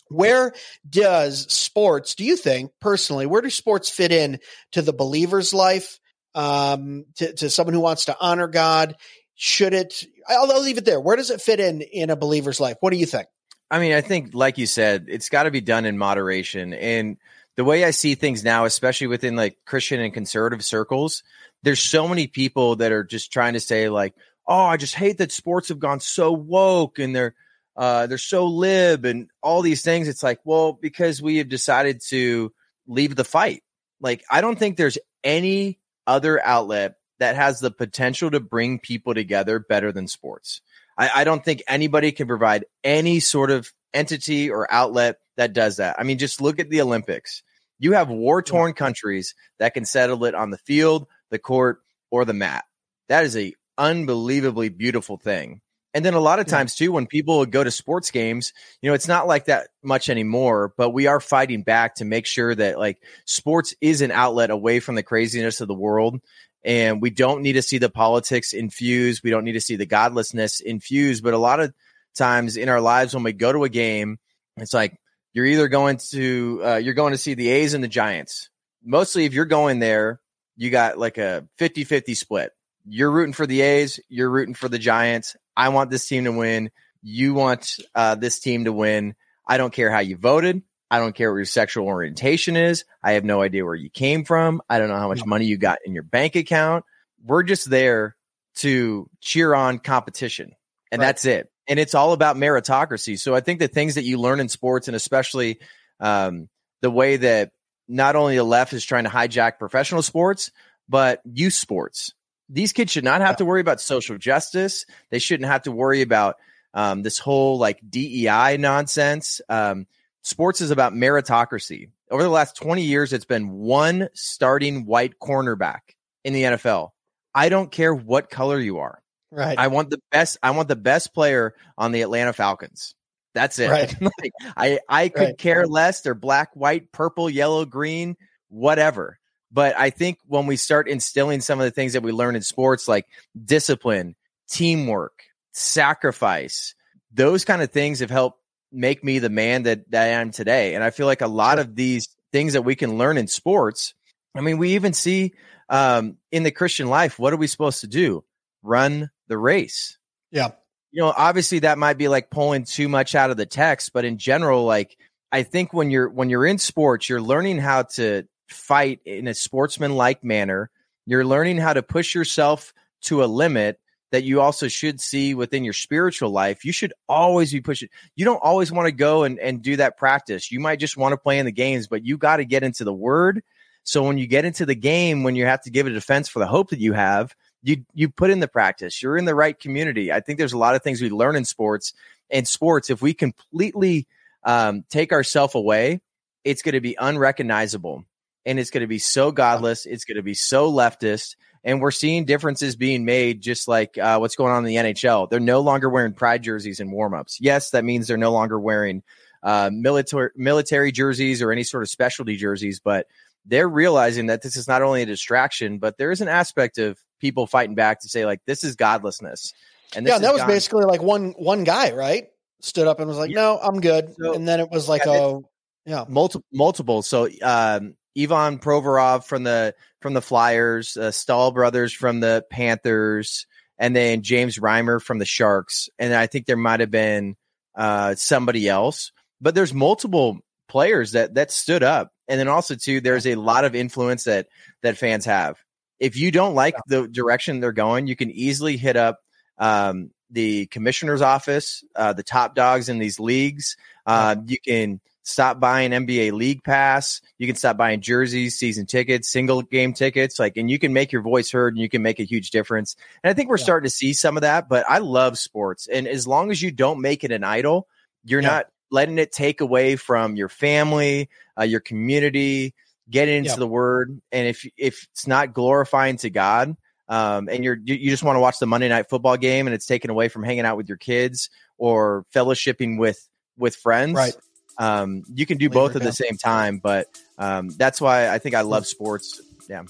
where 0.10 0.52
does 0.90 1.52
sports 1.52 2.16
do 2.16 2.24
you 2.24 2.36
think 2.36 2.72
personally 2.82 3.26
where 3.26 3.42
do 3.42 3.50
sports 3.50 3.90
fit 3.90 4.12
in 4.12 4.40
to 4.72 4.82
the 4.82 4.94
believer's 4.94 5.54
life 5.54 6.00
um, 6.34 7.06
to, 7.18 7.34
to 7.34 7.50
someone 7.50 7.74
who 7.74 7.82
wants 7.82 8.06
to 8.06 8.18
honor 8.20 8.48
god 8.48 8.96
should 9.36 9.74
it? 9.74 10.06
I'll, 10.28 10.52
I'll 10.52 10.62
leave 10.62 10.78
it 10.78 10.86
there. 10.86 11.00
Where 11.00 11.16
does 11.16 11.30
it 11.30 11.42
fit 11.42 11.60
in 11.60 11.82
in 11.82 12.10
a 12.10 12.16
believer's 12.16 12.60
life? 12.60 12.78
What 12.80 12.92
do 12.92 12.98
you 12.98 13.06
think? 13.06 13.28
I 13.70 13.80
mean, 13.80 13.94
I 13.94 14.02
think, 14.02 14.34
like 14.34 14.58
you 14.58 14.66
said, 14.66 15.06
it's 15.08 15.30
got 15.30 15.44
to 15.44 15.52
be 15.52 15.62
done 15.62 15.86
in 15.86 15.98
moderation. 15.98 16.74
And 16.74 17.18
the 17.56 17.64
way 17.64 17.84
I 17.84 17.92
see 17.92 18.16
things 18.16 18.44
now, 18.44 18.66
especially 18.66 19.08
within 19.08 19.36
like 19.36 19.58
Christian 19.66 20.00
and 20.00 20.14
conservative 20.14 20.64
circles, 20.64 21.24
there's 21.64 21.82
so 21.82 22.08
many 22.08 22.28
people 22.28 22.78
that 22.78 22.92
are 22.92 23.04
just 23.04 23.34
trying 23.34 23.54
to 23.54 23.60
say 23.60 23.90
like, 23.90 24.14
"Oh, 24.48 24.66
I 24.66 24.78
just 24.78 24.96
hate 24.96 25.18
that 25.18 25.32
sports 25.32 25.70
have 25.70 25.80
gone 25.80 26.00
so 26.00 26.32
woke 26.32 27.00
and 27.00 27.16
they're 27.16 27.34
uh, 27.76 28.08
they're 28.08 28.18
so 28.18 28.46
lib 28.46 29.06
and 29.06 29.30
all 29.42 29.62
these 29.62 29.82
things." 29.82 30.08
It's 30.08 30.24
like, 30.24 30.40
well, 30.44 30.74
because 30.74 31.22
we 31.22 31.38
have 31.38 31.50
decided 31.50 32.02
to 32.10 32.54
leave 32.88 33.16
the 33.16 33.24
fight. 33.24 33.64
Like, 34.00 34.24
I 34.30 34.42
don't 34.42 34.60
think 34.60 34.78
there's 34.78 34.98
any 35.24 35.80
other 36.06 36.44
outlet 36.44 36.96
that 37.20 37.36
has 37.36 37.60
the 37.60 37.72
potential 37.72 38.32
to 38.32 38.40
bring 38.40 38.80
people 38.80 39.14
together 39.14 39.60
better 39.60 39.92
than 39.92 40.08
sports. 40.08 40.62
I, 40.98 41.10
I 41.16 41.24
don't 41.24 41.44
think 41.44 41.64
anybody 41.68 42.12
can 42.12 42.28
provide 42.28 42.66
any 42.84 43.20
sort 43.20 43.52
of 43.52 43.72
entity 43.94 44.50
or 44.50 44.72
outlet 44.72 45.18
that 45.38 45.54
does 45.54 45.78
that. 45.78 45.96
I 46.00 46.04
mean, 46.04 46.18
just 46.18 46.42
look 46.42 46.60
at 46.60 46.70
the 46.70 46.82
Olympics. 46.82 47.44
You 47.80 47.94
have 47.94 48.10
war 48.10 48.42
torn 48.42 48.74
countries 48.74 49.36
that 49.60 49.74
can 49.74 49.86
settle 49.86 50.26
it 50.26 50.36
on 50.36 50.50
the 50.50 50.58
field, 50.58 51.08
the 51.30 51.40
court, 51.40 51.80
or 52.10 52.26
the 52.26 52.34
mat. 52.34 52.66
That 53.10 53.26
is 53.26 53.36
a 53.36 53.54
unbelievably 53.78 54.70
beautiful 54.70 55.18
thing. 55.18 55.62
And 55.94 56.04
then 56.04 56.14
a 56.14 56.20
lot 56.20 56.40
of 56.40 56.46
times 56.46 56.76
too, 56.76 56.92
when 56.92 57.08
people 57.08 57.46
go 57.46 57.64
to 57.64 57.72
sports 57.72 58.12
games, 58.12 58.52
you 58.82 58.90
know, 58.90 58.94
it's 58.94 59.08
not 59.08 59.28
like 59.28 59.46
that 59.46 59.70
much 59.82 60.10
anymore, 60.10 60.74
but 60.78 60.90
we 60.90 61.08
are 61.08 61.22
fighting 61.22 61.64
back 61.64 61.96
to 61.96 62.06
make 62.06 62.26
sure 62.26 62.54
that 62.54 62.78
like 62.78 63.02
sports 63.26 63.74
is 63.80 64.02
an 64.02 64.12
outlet 64.12 64.50
away 64.50 64.82
from 64.82 64.96
the 64.96 65.04
craziness 65.04 65.62
of 65.62 65.70
the 65.70 65.74
world 65.74 66.20
and 66.66 67.00
we 67.00 67.12
don't 67.12 67.44
need 67.44 67.54
to 67.54 67.62
see 67.62 67.78
the 67.78 67.92
politics 67.92 68.52
infused. 68.52 69.22
We 69.24 69.30
don't 69.30 69.46
need 69.46 69.54
to 69.54 69.62
see 69.62 69.76
the 69.76 69.86
godlessness 69.86 70.60
infused. 70.60 71.24
But 71.24 71.36
a 71.36 71.38
lot 71.38 71.60
of 71.60 71.74
times 72.16 72.58
in 72.58 72.70
our 72.70 72.82
lives, 72.82 73.14
when 73.14 73.24
we 73.24 73.34
go 73.34 73.54
to 73.54 73.64
a 73.66 73.70
game, 73.70 74.18
it's 74.58 74.74
like 74.74 75.00
you're 75.32 75.46
either 75.46 75.68
going 75.68 75.98
to 76.12 76.62
uh, 76.66 76.76
you're 76.78 76.96
going 76.96 77.12
to 77.12 77.20
see 77.20 77.36
the 77.36 77.50
A's 77.50 77.76
and 77.76 77.84
the 77.84 77.88
Giants. 77.88 78.50
Mostly, 78.84 79.26
if 79.26 79.34
you're 79.34 79.46
going 79.46 79.78
there, 79.78 80.20
you 80.58 80.72
got 80.72 80.98
like 80.98 81.18
a 81.18 81.48
50-50 81.60 82.18
split. 82.18 82.52
You're 82.88 83.12
rooting 83.12 83.34
for 83.34 83.46
the 83.46 83.62
A's. 83.62 84.00
You're 84.10 84.30
rooting 84.30 84.54
for 84.56 84.68
the 84.68 84.80
Giants. 84.80 85.36
I 85.56 85.70
want 85.70 85.92
this 85.92 86.08
team 86.08 86.24
to 86.24 86.32
win. 86.32 86.72
You 87.04 87.36
want 87.36 87.78
uh, 87.94 88.16
this 88.16 88.40
team 88.40 88.66
to 88.66 88.74
win. 88.74 89.16
I 89.48 89.58
don't 89.58 89.74
care 89.74 89.92
how 89.92 90.00
you 90.00 90.18
voted. 90.18 90.64
I 90.96 91.00
don't 91.00 91.14
care 91.14 91.30
what 91.30 91.38
your 91.38 91.46
sexual 91.46 91.88
orientation 91.88 92.56
is. 92.56 92.86
I 93.04 93.14
have 93.14 93.26
no 93.26 93.42
idea 93.42 93.66
where 93.66 93.76
you 93.76 93.90
came 93.90 94.24
from. 94.24 94.62
I 94.70 94.80
don't 94.80 94.88
know 94.88 94.98
how 94.98 95.10
much 95.10 95.26
money 95.26 95.44
you 95.44 95.58
got 95.58 95.80
in 95.86 95.94
your 95.94 96.04
bank 96.04 96.38
account. 96.38 96.86
We're 97.22 97.44
just 97.44 97.70
there 97.70 98.16
to 98.56 99.10
cheer 99.20 99.54
on 99.54 99.80
competition. 99.80 100.54
And 100.94 101.02
right. 101.02 101.08
that's 101.08 101.26
it. 101.26 101.52
And 101.68 101.80
it's 101.80 101.96
all 101.96 102.14
about 102.14 102.38
meritocracy. 102.38 103.20
So 103.20 103.36
I 103.36 103.42
think 103.42 103.60
the 103.60 103.68
things 103.68 103.96
that 103.96 104.06
you 104.06 104.18
learn 104.18 104.40
in 104.40 104.48
sports 104.48 104.88
and 104.88 104.96
especially 104.96 105.60
um, 106.00 106.48
the 106.82 106.90
way 106.90 107.18
that 107.18 107.52
not 107.90 108.16
only 108.16 108.38
the 108.38 108.44
left 108.44 108.72
is 108.72 108.86
trying 108.86 109.04
to 109.04 109.10
hijack 109.10 109.60
professional 109.60 110.02
sports, 110.02 110.52
but 110.88 111.20
youth 111.26 111.54
sports. 111.54 112.14
These 112.48 112.72
kids 112.72 112.94
should 112.94 113.04
not 113.04 113.20
have 113.20 113.32
yeah. 113.32 113.38
to 113.38 113.46
worry 113.46 113.60
about 113.60 113.82
social 113.82 114.18
justice. 114.18 114.86
They 115.10 115.20
shouldn't 115.20 115.50
have 115.50 115.64
to 115.64 115.74
worry 115.74 116.04
about 116.04 116.38
um, 116.74 117.02
this 117.02 117.20
whole 117.20 117.58
like 117.58 117.80
DEI 117.90 118.56
nonsense. 118.58 119.42
Um, 119.50 119.88
sports 120.26 120.60
is 120.60 120.72
about 120.72 120.94
meritocracy. 120.94 121.90
Over 122.12 122.24
the 122.24 122.30
last 122.30 122.56
20 122.58 122.82
years, 122.82 123.14
it's 123.14 123.26
been 123.26 123.52
one 123.52 124.10
starting 124.14 124.86
white 124.86 125.14
cornerback 125.22 125.82
in 126.24 126.34
the 126.34 126.44
NFL. 126.44 126.90
I 127.34 127.50
don't 127.50 127.72
care 127.72 127.94
what 127.94 128.30
color 128.30 128.60
you 128.60 128.80
are. 128.80 129.02
Right. 129.32 129.58
I 129.58 129.68
want 129.68 129.90
the 129.90 130.00
best. 130.12 130.38
I 130.42 130.52
want 130.52 130.68
the 130.68 130.76
best 130.76 131.14
player 131.14 131.56
on 131.78 131.92
the 131.92 132.02
Atlanta 132.02 132.34
Falcons. 132.34 132.96
That's 133.34 133.60
it. 133.60 133.70
Right. 133.70 133.94
like, 134.02 134.32
I 134.56 134.80
I 134.88 135.10
could 135.10 135.22
right. 135.22 135.38
care 135.38 135.68
less. 135.68 136.02
They're 136.02 136.14
black, 136.16 136.56
white, 136.56 136.92
purple, 136.92 137.30
yellow, 137.30 137.66
green, 137.66 138.16
whatever. 138.50 139.20
But 139.52 139.78
I 139.78 139.90
think 139.90 140.20
when 140.26 140.48
we 140.48 140.56
start 140.58 140.88
instilling 140.88 141.42
some 141.42 141.60
of 141.60 141.66
the 141.66 141.72
things 141.72 141.94
that 141.94 142.04
we 142.04 142.12
learn 142.12 142.36
in 142.36 142.42
sports, 142.42 142.88
like 142.88 143.06
discipline, 143.44 144.16
teamwork, 144.50 145.24
sacrifice, 145.52 146.76
those 147.12 147.46
kind 147.46 147.62
of 147.62 147.72
things 147.72 148.00
have 148.00 148.10
helped 148.10 148.40
make 148.76 149.04
me 149.04 149.20
the 149.20 149.30
man 149.30 149.64
that, 149.64 149.90
that 149.92 150.04
I 150.04 150.08
am 150.08 150.32
today. 150.32 150.76
And 150.76 150.84
I 150.84 150.90
feel 150.90 151.06
like 151.06 151.22
a 151.22 151.28
lot 151.28 151.60
of 151.60 151.76
these 151.76 152.10
things 152.32 152.54
that 152.54 152.64
we 152.64 152.76
can 152.76 152.98
learn 152.98 153.18
in 153.18 153.28
sports. 153.28 153.94
I 154.36 154.42
mean, 154.42 154.58
we 154.58 154.76
even 154.76 154.94
see 154.94 155.34
um, 155.70 156.18
in 156.32 156.44
the 156.44 156.52
Christian 156.52 156.88
life, 156.88 157.18
what 157.18 157.34
are 157.34 157.38
we 157.38 157.48
supposed 157.48 157.82
to 157.82 157.88
do? 157.88 158.24
Run 158.62 159.10
the 159.28 159.38
race. 159.38 159.98
Yeah. 160.32 160.52
You 160.92 161.02
know, 161.02 161.14
obviously 161.16 161.60
that 161.60 161.78
might 161.78 161.98
be 161.98 162.08
like 162.08 162.30
pulling 162.30 162.66
too 162.66 162.90
much 162.90 163.16
out 163.16 163.32
of 163.32 163.38
the 163.38 163.46
text, 163.46 163.92
but 163.94 164.06
in 164.06 164.18
general, 164.18 164.66
like 164.66 164.98
I 165.32 165.44
think 165.44 165.74
when 165.74 165.92
you're 165.92 166.10
when 166.10 166.30
you're 166.30 166.46
in 166.46 166.58
sports, 166.58 167.10
you're 167.10 167.22
learning 167.22 167.58
how 167.58 167.84
to 167.84 168.24
fight 168.50 169.02
in 169.06 169.28
a 169.28 169.34
sportsman-like 169.34 170.24
manner. 170.24 170.70
You're 171.06 171.26
learning 171.26 171.58
how 171.58 171.74
to 171.74 171.84
push 171.84 172.16
yourself 172.16 172.74
to 173.04 173.24
a 173.24 173.26
limit 173.26 173.80
that 174.16 174.24
you 174.24 174.42
also 174.42 174.68
should 174.68 175.00
see 175.00 175.36
within 175.36 175.64
your 175.64 175.74
spiritual 175.74 176.32
life. 176.32 176.66
You 176.66 176.72
should 176.72 176.94
always 177.08 177.52
be 177.52 177.62
pushing. 177.62 177.90
You 178.16 178.26
don't 178.26 178.42
always 178.42 178.72
want 178.72 178.88
to 178.88 178.92
go 178.92 179.24
and, 179.24 179.38
and 179.40 179.62
do 179.62 179.76
that 179.76 179.98
practice. 179.98 180.52
You 180.52 180.60
might 180.60 180.80
just 180.80 180.98
want 180.98 181.14
to 181.14 181.18
play 181.18 181.38
in 181.38 181.46
the 181.46 181.52
games, 181.52 181.88
but 181.88 182.06
you 182.06 182.18
got 182.18 182.38
to 182.38 182.46
get 182.46 182.64
into 182.64 182.84
the 182.84 182.94
word. 182.94 183.44
So 183.84 184.02
when 184.02 184.18
you 184.18 184.26
get 184.26 184.46
into 184.46 184.66
the 184.66 184.76
game, 184.76 185.24
when 185.24 185.36
you 185.36 185.46
have 185.46 185.62
to 185.64 185.70
give 185.70 185.86
a 185.86 185.92
defense 185.92 186.28
for 186.28 186.40
the 186.40 186.48
hope 186.48 186.72
that 186.72 186.80
you 186.80 186.94
have, 186.94 187.36
you 187.62 187.86
you 187.94 188.10
put 188.10 188.32
in 188.32 188.40
the 188.40 188.48
practice. 188.48 189.02
You're 189.02 189.18
in 189.18 189.26
the 189.26 189.36
right 189.36 189.58
community. 189.58 190.12
I 190.12 190.22
think 190.22 190.40
there's 190.40 190.54
a 190.54 190.58
lot 190.58 190.76
of 190.76 190.84
things 190.84 191.02
we 191.02 191.10
learn 191.10 191.36
in 191.36 191.46
sports. 191.46 191.94
And 192.30 192.48
sports, 192.48 192.90
if 192.90 193.02
we 193.02 193.14
completely 193.14 194.08
um, 194.44 194.84
take 194.90 195.12
ourselves 195.12 195.56
away, 195.56 196.02
it's 196.44 196.62
going 196.62 196.74
to 196.74 196.82
be 196.82 196.96
unrecognizable, 197.00 198.06
and 198.46 198.60
it's 198.60 198.70
going 198.70 198.82
to 198.82 198.88
be 198.88 199.00
so 199.00 199.32
godless. 199.32 199.86
It's 199.86 200.06
going 200.06 200.18
to 200.18 200.24
be 200.24 200.36
so 200.36 200.72
leftist, 200.72 201.36
and 201.66 201.82
we're 201.82 201.92
seeing 201.92 202.26
differences 202.26 202.76
being 202.76 203.04
made, 203.04 203.42
just 203.42 203.68
like 203.68 203.98
uh, 203.98 204.18
what's 204.20 204.36
going 204.36 204.54
on 204.54 204.66
in 204.66 204.66
the 204.66 204.76
NHL. 204.94 205.28
They're 205.30 205.40
no 205.40 205.62
longer 205.62 205.90
wearing 205.90 206.14
pride 206.14 206.44
jerseys 206.44 206.80
in 206.80 206.92
warmups. 206.92 207.38
Yes, 207.40 207.72
that 207.72 207.84
means 207.84 208.08
they're 208.08 208.18
no 208.18 208.32
longer 208.32 208.60
wearing 208.60 209.02
uh, 209.42 209.72
military 209.74 210.30
military 210.36 210.92
jerseys 210.92 211.42
or 211.42 211.52
any 211.52 211.64
sort 211.64 211.84
of 211.84 211.90
specialty 211.90 212.38
jerseys, 212.38 212.80
but 212.80 213.08
they're 213.48 213.68
realizing 213.68 214.28
that 214.28 214.44
this 214.44 214.56
is 214.56 214.68
not 214.68 214.84
only 214.84 215.02
a 215.02 215.06
distraction, 215.06 215.80
but 215.80 215.98
there 215.98 216.12
is 216.12 216.22
an 216.22 216.28
aspect 216.28 216.78
of 216.78 217.00
people 217.20 217.48
fighting 217.48 217.76
back 217.76 218.02
to 218.02 218.10
say 218.10 218.26
like 218.26 218.42
this 218.46 218.64
is 218.64 218.76
godlessness. 218.76 219.54
And 219.96 220.06
yeah, 220.06 220.20
that 220.20 220.34
was 220.34 220.44
basically 220.44 220.86
like 220.86 221.02
one 221.02 221.34
one 221.38 221.64
guy, 221.64 221.94
right? 221.94 222.28
Stood 222.62 222.88
up 222.88 223.00
and 223.00 223.08
was 223.08 223.18
like, 223.18 223.32
yeah. 223.32 223.36
"No, 223.36 223.60
I'm 223.62 223.82
good." 223.82 224.14
So, 224.20 224.34
and 224.34 224.48
then 224.48 224.60
it 224.60 224.70
was 224.70 224.88
like, 224.88 225.06
yeah, 225.06 225.12
"Oh, 225.12 225.50
yeah, 225.86 226.06
multiple, 226.08 226.46
multiple." 226.52 227.02
So, 227.02 227.28
um, 227.42 227.96
Ivan 228.18 228.60
Provorov 228.60 229.26
from 229.26 229.44
the 229.44 229.76
from 230.02 230.14
the 230.14 230.22
Flyers, 230.22 230.98
uh, 230.98 231.12
Staal 231.12 231.52
brothers 231.52 231.94
from 231.94 232.20
the 232.20 232.46
Panthers, 232.50 233.48
and 233.78 233.96
then 233.96 234.22
James 234.22 234.60
Reimer 234.60 235.02
from 235.02 235.20
the 235.20 235.26
Sharks, 235.26 235.90
and 236.00 236.14
I 236.14 236.28
think 236.28 236.46
there 236.46 236.58
might 236.58 236.80
have 236.80 236.92
been 236.92 237.36
uh, 237.76 238.16
somebody 238.16 238.68
else, 238.70 239.12
but 239.42 239.56
there's 239.56 239.74
multiple 239.74 240.40
players 240.68 241.14
that 241.14 241.36
that 241.36 241.52
stood 241.52 241.84
up, 241.84 242.12
and 242.28 242.40
then 242.40 242.48
also 242.48 242.76
too, 242.76 243.02
there's 243.02 243.28
a 243.28 243.36
lot 243.36 243.66
of 243.66 243.76
influence 243.76 244.26
that 244.26 244.48
that 244.82 244.98
fans 244.98 245.26
have. 245.26 245.58
If 246.00 246.18
you 246.18 246.32
don't 246.32 246.56
like 246.56 246.76
the 246.88 247.08
direction 247.08 247.60
they're 247.60 247.72
going, 247.72 248.08
you 248.08 248.16
can 248.16 248.30
easily 248.30 248.78
hit 248.78 248.98
up 248.98 249.20
um, 249.58 250.12
the 250.30 250.66
commissioner's 250.68 251.22
office, 251.22 251.84
uh, 251.96 252.14
the 252.14 252.24
top 252.24 252.56
dogs 252.56 252.90
in 252.90 253.00
these 253.00 253.20
leagues. 253.20 253.78
Uh, 254.06 254.36
you 254.46 254.58
can 254.60 255.00
stop 255.26 255.60
buying 255.60 255.92
NBA 255.92 256.32
League 256.32 256.64
Pass. 256.64 257.22
You 257.38 257.48
can 257.48 257.56
stop 257.56 257.76
buying 257.76 258.00
jerseys, 258.00 258.58
season 258.58 258.86
tickets, 258.86 259.30
single 259.30 259.62
game 259.62 259.92
tickets. 259.92 260.40
Like, 260.40 260.56
and 260.56 260.70
you 260.70 260.80
can 260.80 260.94
make 260.94 261.12
your 261.12 261.22
voice 261.22 261.52
heard 261.52 261.74
and 261.74 261.82
you 261.82 261.90
can 261.90 262.02
make 262.02 262.20
a 262.20 262.24
huge 262.24 262.52
difference. 262.52 262.96
And 263.24 263.30
I 263.30 263.34
think 263.34 263.50
we're 263.50 263.58
yeah. 263.58 263.64
starting 263.64 263.88
to 263.88 263.94
see 263.94 264.14
some 264.14 264.38
of 264.38 264.42
that. 264.42 264.70
But 264.70 264.86
I 264.88 265.00
love 265.00 265.38
sports, 265.38 265.88
and 265.88 266.08
as 266.08 266.26
long 266.26 266.52
as 266.52 266.62
you 266.62 266.72
don't 266.72 267.02
make 267.02 267.24
it 267.24 267.32
an 267.32 267.44
idol, 267.44 267.88
you're 268.24 268.42
yeah. 268.42 268.50
not 268.50 268.66
letting 268.92 269.18
it 269.18 269.32
take 269.32 269.60
away 269.60 269.98
from 269.98 270.36
your 270.36 270.48
family, 270.48 271.30
uh, 271.60 271.64
your 271.64 271.82
community 271.82 272.74
get 273.10 273.30
into 273.30 273.50
yep. 273.50 273.60
the 273.60 273.68
word 273.68 274.20
and 274.32 274.48
if 274.48 274.68
if 274.78 275.08
it's 275.12 275.28
not 275.28 275.54
glorifying 275.54 276.18
to 276.18 276.30
god 276.30 276.76
um, 277.08 277.48
and 277.50 277.64
you're 277.64 277.78
you 277.84 278.10
just 278.10 278.24
want 278.24 278.36
to 278.36 278.40
watch 278.40 278.58
the 278.58 278.66
monday 278.66 278.90
night 278.90 279.08
football 279.10 279.38
game 279.38 279.68
and 279.68 279.76
it's 279.76 279.86
taken 279.86 280.10
away 280.10 280.28
from 280.28 280.44
hanging 280.44 280.66
out 280.66 280.76
with 280.76 280.88
your 280.88 280.98
kids 280.98 281.50
or 281.78 282.26
fellowshipping 282.34 282.98
with 282.98 283.28
with 283.58 283.76
friends 283.76 284.16
right 284.16 284.36
um, 284.78 285.24
you 285.34 285.46
can 285.46 285.58
do 285.58 285.70
both 285.70 285.96
at 285.96 286.02
the 286.02 286.12
same 286.12 286.38
time 286.38 286.80
but 286.80 287.08
um, 287.38 287.70
that's 287.78 288.00
why 288.02 288.30
i 288.30 288.38
think 288.38 288.56
i 288.56 288.62
love 288.62 288.86
sports. 288.86 289.42
Yeah. 289.70 289.84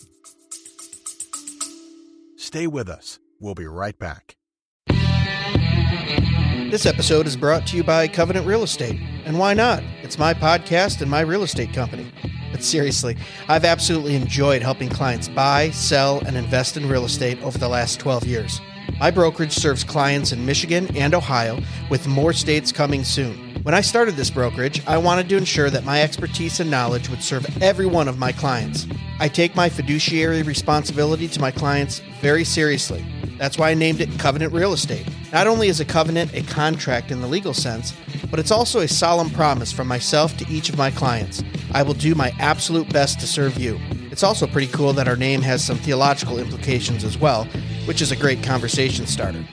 Stay 2.38 2.68
with 2.68 2.90
us. 2.90 3.20
We'll 3.40 3.56
be 3.56 3.66
right 3.66 3.98
back. 3.98 4.36
This 6.72 6.86
episode 6.86 7.28
is 7.28 7.36
brought 7.36 7.68
to 7.68 7.78
you 7.78 7.84
by 7.84 8.08
covenant 8.08 8.46
real 8.48 8.64
estate. 8.64 9.00
And 9.26 9.40
why 9.40 9.54
not? 9.54 9.84
It's 10.02 10.18
my 10.18 10.34
podcast 10.34 11.02
and 11.02 11.10
my 11.10 11.22
real 11.22 11.44
estate 11.44 11.74
company. 11.74 12.12
But 12.52 12.64
seriously, 12.64 13.18
I've 13.48 13.66
absolutely 13.66 14.16
enjoyed 14.16 14.62
helping 14.62 14.90
clients 14.90 15.28
buy, 15.28 15.72
sell, 15.72 16.20
and 16.26 16.38
invest 16.38 16.78
in 16.78 16.88
real 16.88 17.06
estate 17.06 17.42
over 17.44 17.58
the 17.58 17.68
last 17.68 18.00
12 18.00 18.26
years. 18.26 18.62
My 19.00 19.12
brokerage 19.12 19.52
serves 19.52 19.84
clients 19.84 20.32
in 20.32 20.46
Michigan 20.46 20.96
and 20.96 21.14
Ohio, 21.14 21.60
with 21.90 22.08
more 22.08 22.34
states 22.34 22.72
coming 22.72 23.04
soon. 23.04 23.45
When 23.66 23.74
I 23.74 23.82
started 23.82 24.16
this 24.16 24.30
brokerage, 24.30 24.86
I 24.86 25.00
wanted 25.00 25.28
to 25.30 25.38
ensure 25.38 25.72
that 25.72 25.84
my 25.84 26.04
expertise 26.04 26.60
and 26.60 26.70
knowledge 26.70 27.10
would 27.10 27.24
serve 27.24 27.48
every 27.64 27.88
one 27.88 28.08
of 28.08 28.20
my 28.20 28.32
clients. 28.32 28.86
I 29.20 29.28
take 29.28 29.56
my 29.56 29.70
fiduciary 29.70 30.44
responsibility 30.44 31.28
to 31.30 31.42
my 31.42 31.50
clients 31.50 31.98
very 32.22 32.44
seriously. 32.44 33.04
That's 33.40 33.58
why 33.58 33.72
I 33.72 33.74
named 33.74 34.02
it 34.02 34.20
Covenant 34.20 34.54
Real 34.54 34.74
Estate. 34.74 35.10
Not 35.34 35.48
only 35.48 35.68
is 35.68 35.80
a 35.80 35.86
covenant 35.86 36.36
a 36.36 36.44
contract 36.44 37.10
in 37.10 37.22
the 37.22 37.28
legal 37.28 37.56
sense, 37.56 37.96
but 38.30 38.40
it's 38.40 38.52
also 38.52 38.82
a 38.82 38.88
solemn 38.88 39.32
promise 39.32 39.72
from 39.72 39.88
myself 39.88 40.38
to 40.38 40.48
each 40.48 40.70
of 40.70 40.78
my 40.78 40.92
clients. 40.92 41.44
I 41.74 41.82
will 41.82 41.96
do 41.96 42.14
my 42.14 42.34
absolute 42.38 42.94
best 42.94 43.20
to 43.22 43.26
serve 43.26 43.58
you. 43.58 43.80
It's 44.12 44.22
also 44.22 44.46
pretty 44.46 44.72
cool 44.72 44.94
that 44.94 45.08
our 45.08 45.18
name 45.18 45.42
has 45.42 45.66
some 45.66 45.78
theological 45.78 46.38
implications 46.38 47.04
as 47.04 47.18
well, 47.18 47.46
which 47.86 48.04
is 48.04 48.12
a 48.12 48.16
great 48.16 48.44
conversation 48.44 49.08
starter. 49.08 49.44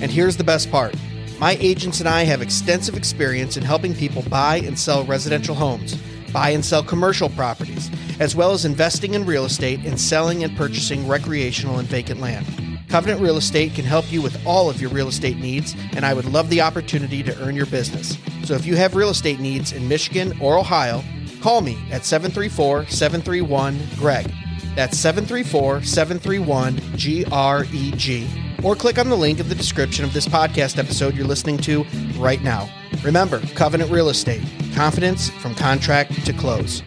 And 0.00 0.10
here's 0.10 0.38
the 0.38 0.44
best 0.44 0.70
part 0.70 0.94
my 1.38 1.56
agents 1.60 2.00
and 2.00 2.08
I 2.08 2.24
have 2.24 2.42
extensive 2.42 2.96
experience 2.96 3.56
in 3.56 3.62
helping 3.62 3.94
people 3.94 4.22
buy 4.22 4.56
and 4.56 4.78
sell 4.78 5.04
residential 5.04 5.54
homes, 5.54 5.96
buy 6.32 6.50
and 6.50 6.64
sell 6.64 6.82
commercial 6.82 7.28
properties, 7.30 7.90
as 8.18 8.34
well 8.34 8.52
as 8.52 8.64
investing 8.64 9.14
in 9.14 9.24
real 9.24 9.44
estate 9.44 9.80
and 9.84 10.00
selling 10.00 10.42
and 10.42 10.56
purchasing 10.56 11.06
recreational 11.06 11.78
and 11.78 11.86
vacant 11.86 12.20
land. 12.20 12.44
Covenant 12.88 13.20
Real 13.20 13.36
Estate 13.36 13.74
can 13.74 13.84
help 13.84 14.10
you 14.10 14.22
with 14.22 14.44
all 14.46 14.70
of 14.70 14.80
your 14.80 14.90
real 14.90 15.08
estate 15.08 15.36
needs, 15.36 15.76
and 15.92 16.06
I 16.06 16.14
would 16.14 16.24
love 16.24 16.48
the 16.48 16.62
opportunity 16.62 17.22
to 17.22 17.38
earn 17.42 17.54
your 17.54 17.66
business. 17.66 18.16
So 18.44 18.54
if 18.54 18.64
you 18.64 18.76
have 18.76 18.96
real 18.96 19.10
estate 19.10 19.40
needs 19.40 19.72
in 19.72 19.86
Michigan 19.86 20.32
or 20.40 20.58
Ohio, 20.58 21.04
call 21.42 21.60
me 21.60 21.78
at 21.92 22.06
734 22.06 22.86
731 22.86 23.78
GREG. 23.96 24.32
That's 24.74 24.96
734 24.98 25.82
731 25.82 26.76
GREG. 26.96 28.47
Or 28.62 28.74
click 28.74 28.98
on 28.98 29.08
the 29.08 29.16
link 29.16 29.40
in 29.40 29.48
the 29.48 29.54
description 29.54 30.04
of 30.04 30.12
this 30.12 30.26
podcast 30.26 30.78
episode 30.78 31.14
you're 31.14 31.26
listening 31.26 31.58
to 31.58 31.84
right 32.16 32.42
now. 32.42 32.68
Remember, 33.02 33.40
Covenant 33.54 33.90
Real 33.90 34.08
Estate 34.08 34.42
confidence 34.74 35.30
from 35.30 35.54
contract 35.54 36.24
to 36.24 36.32
close. 36.32 36.82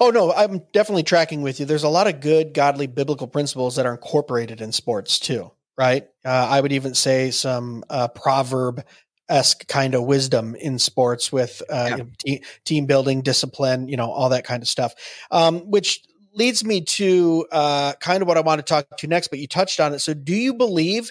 Oh 0.00 0.10
no, 0.10 0.32
I'm 0.32 0.62
definitely 0.72 1.04
tracking 1.04 1.42
with 1.42 1.60
you. 1.60 1.66
There's 1.66 1.84
a 1.84 1.88
lot 1.88 2.08
of 2.08 2.18
good, 2.18 2.54
godly, 2.54 2.88
biblical 2.88 3.28
principles 3.28 3.76
that 3.76 3.86
are 3.86 3.92
incorporated 3.92 4.60
in 4.60 4.72
sports 4.72 5.20
too, 5.20 5.52
right? 5.76 6.04
Uh, 6.24 6.48
I 6.50 6.60
would 6.60 6.72
even 6.72 6.94
say 6.94 7.30
some 7.30 7.84
uh, 7.88 8.08
proverb 8.08 8.84
esque 9.28 9.66
kind 9.66 9.94
of 9.94 10.04
wisdom 10.04 10.54
in 10.54 10.78
sports 10.78 11.32
with 11.32 11.62
uh, 11.70 11.74
yeah. 11.74 11.96
you 11.96 11.96
know, 11.96 12.10
te- 12.18 12.44
team 12.64 12.86
building, 12.86 13.22
discipline, 13.22 13.88
you 13.88 13.96
know, 13.96 14.10
all 14.10 14.30
that 14.30 14.44
kind 14.44 14.62
of 14.62 14.68
stuff. 14.68 14.94
Um, 15.30 15.70
which 15.70 16.02
leads 16.34 16.64
me 16.64 16.82
to 16.82 17.46
uh, 17.52 17.92
kind 17.94 18.22
of 18.22 18.28
what 18.28 18.36
I 18.36 18.40
want 18.40 18.58
to 18.58 18.62
talk 18.62 18.86
to 18.98 19.06
next. 19.06 19.28
But 19.28 19.38
you 19.38 19.46
touched 19.46 19.80
on 19.80 19.94
it. 19.94 20.00
So, 20.00 20.14
do 20.14 20.34
you 20.34 20.54
believe 20.54 21.10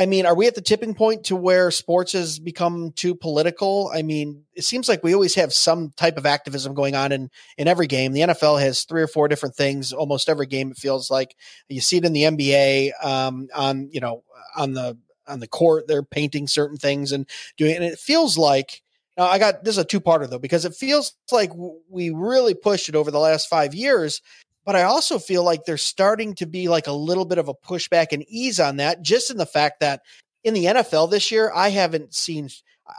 I 0.00 0.06
mean, 0.06 0.24
are 0.24 0.34
we 0.34 0.46
at 0.46 0.54
the 0.54 0.62
tipping 0.62 0.94
point 0.94 1.24
to 1.24 1.36
where 1.36 1.70
sports 1.70 2.12
has 2.12 2.38
become 2.38 2.92
too 2.92 3.14
political? 3.14 3.90
I 3.94 4.00
mean, 4.00 4.44
it 4.54 4.64
seems 4.64 4.88
like 4.88 5.04
we 5.04 5.12
always 5.12 5.34
have 5.34 5.52
some 5.52 5.90
type 5.94 6.16
of 6.16 6.24
activism 6.24 6.72
going 6.72 6.94
on 6.94 7.12
in 7.12 7.28
in 7.58 7.68
every 7.68 7.86
game. 7.86 8.12
The 8.12 8.22
NFL 8.22 8.62
has 8.62 8.84
three 8.84 9.02
or 9.02 9.06
four 9.06 9.28
different 9.28 9.56
things 9.56 9.92
almost 9.92 10.30
every 10.30 10.46
game. 10.46 10.70
It 10.70 10.78
feels 10.78 11.10
like 11.10 11.36
you 11.68 11.82
see 11.82 11.98
it 11.98 12.06
in 12.06 12.14
the 12.14 12.22
NBA 12.22 12.92
um, 13.04 13.48
on 13.54 13.90
you 13.92 14.00
know 14.00 14.24
on 14.56 14.72
the 14.72 14.96
on 15.26 15.38
the 15.38 15.46
court. 15.46 15.86
They're 15.86 16.02
painting 16.02 16.48
certain 16.48 16.78
things 16.78 17.12
and 17.12 17.28
doing, 17.58 17.76
and 17.76 17.84
it 17.84 17.98
feels 17.98 18.38
like. 18.38 18.80
Now 19.18 19.26
I 19.26 19.38
got 19.38 19.64
this 19.64 19.74
is 19.74 19.82
a 19.82 19.84
two 19.84 20.00
parter 20.00 20.30
though 20.30 20.38
because 20.38 20.64
it 20.64 20.74
feels 20.74 21.14
like 21.30 21.50
we 21.90 22.08
really 22.08 22.54
pushed 22.54 22.88
it 22.88 22.94
over 22.94 23.10
the 23.10 23.18
last 23.18 23.50
five 23.50 23.74
years, 23.74 24.22
but 24.70 24.78
I 24.78 24.84
also 24.84 25.18
feel 25.18 25.42
like 25.42 25.64
there's 25.64 25.82
starting 25.82 26.32
to 26.36 26.46
be 26.46 26.68
like 26.68 26.86
a 26.86 26.92
little 26.92 27.24
bit 27.24 27.38
of 27.38 27.48
a 27.48 27.54
pushback 27.54 28.12
and 28.12 28.24
ease 28.28 28.60
on 28.60 28.76
that, 28.76 29.02
just 29.02 29.28
in 29.28 29.36
the 29.36 29.44
fact 29.44 29.80
that 29.80 30.00
in 30.44 30.54
the 30.54 30.66
NFL 30.66 31.10
this 31.10 31.32
year, 31.32 31.50
I 31.52 31.70
haven't 31.70 32.14
seen, 32.14 32.48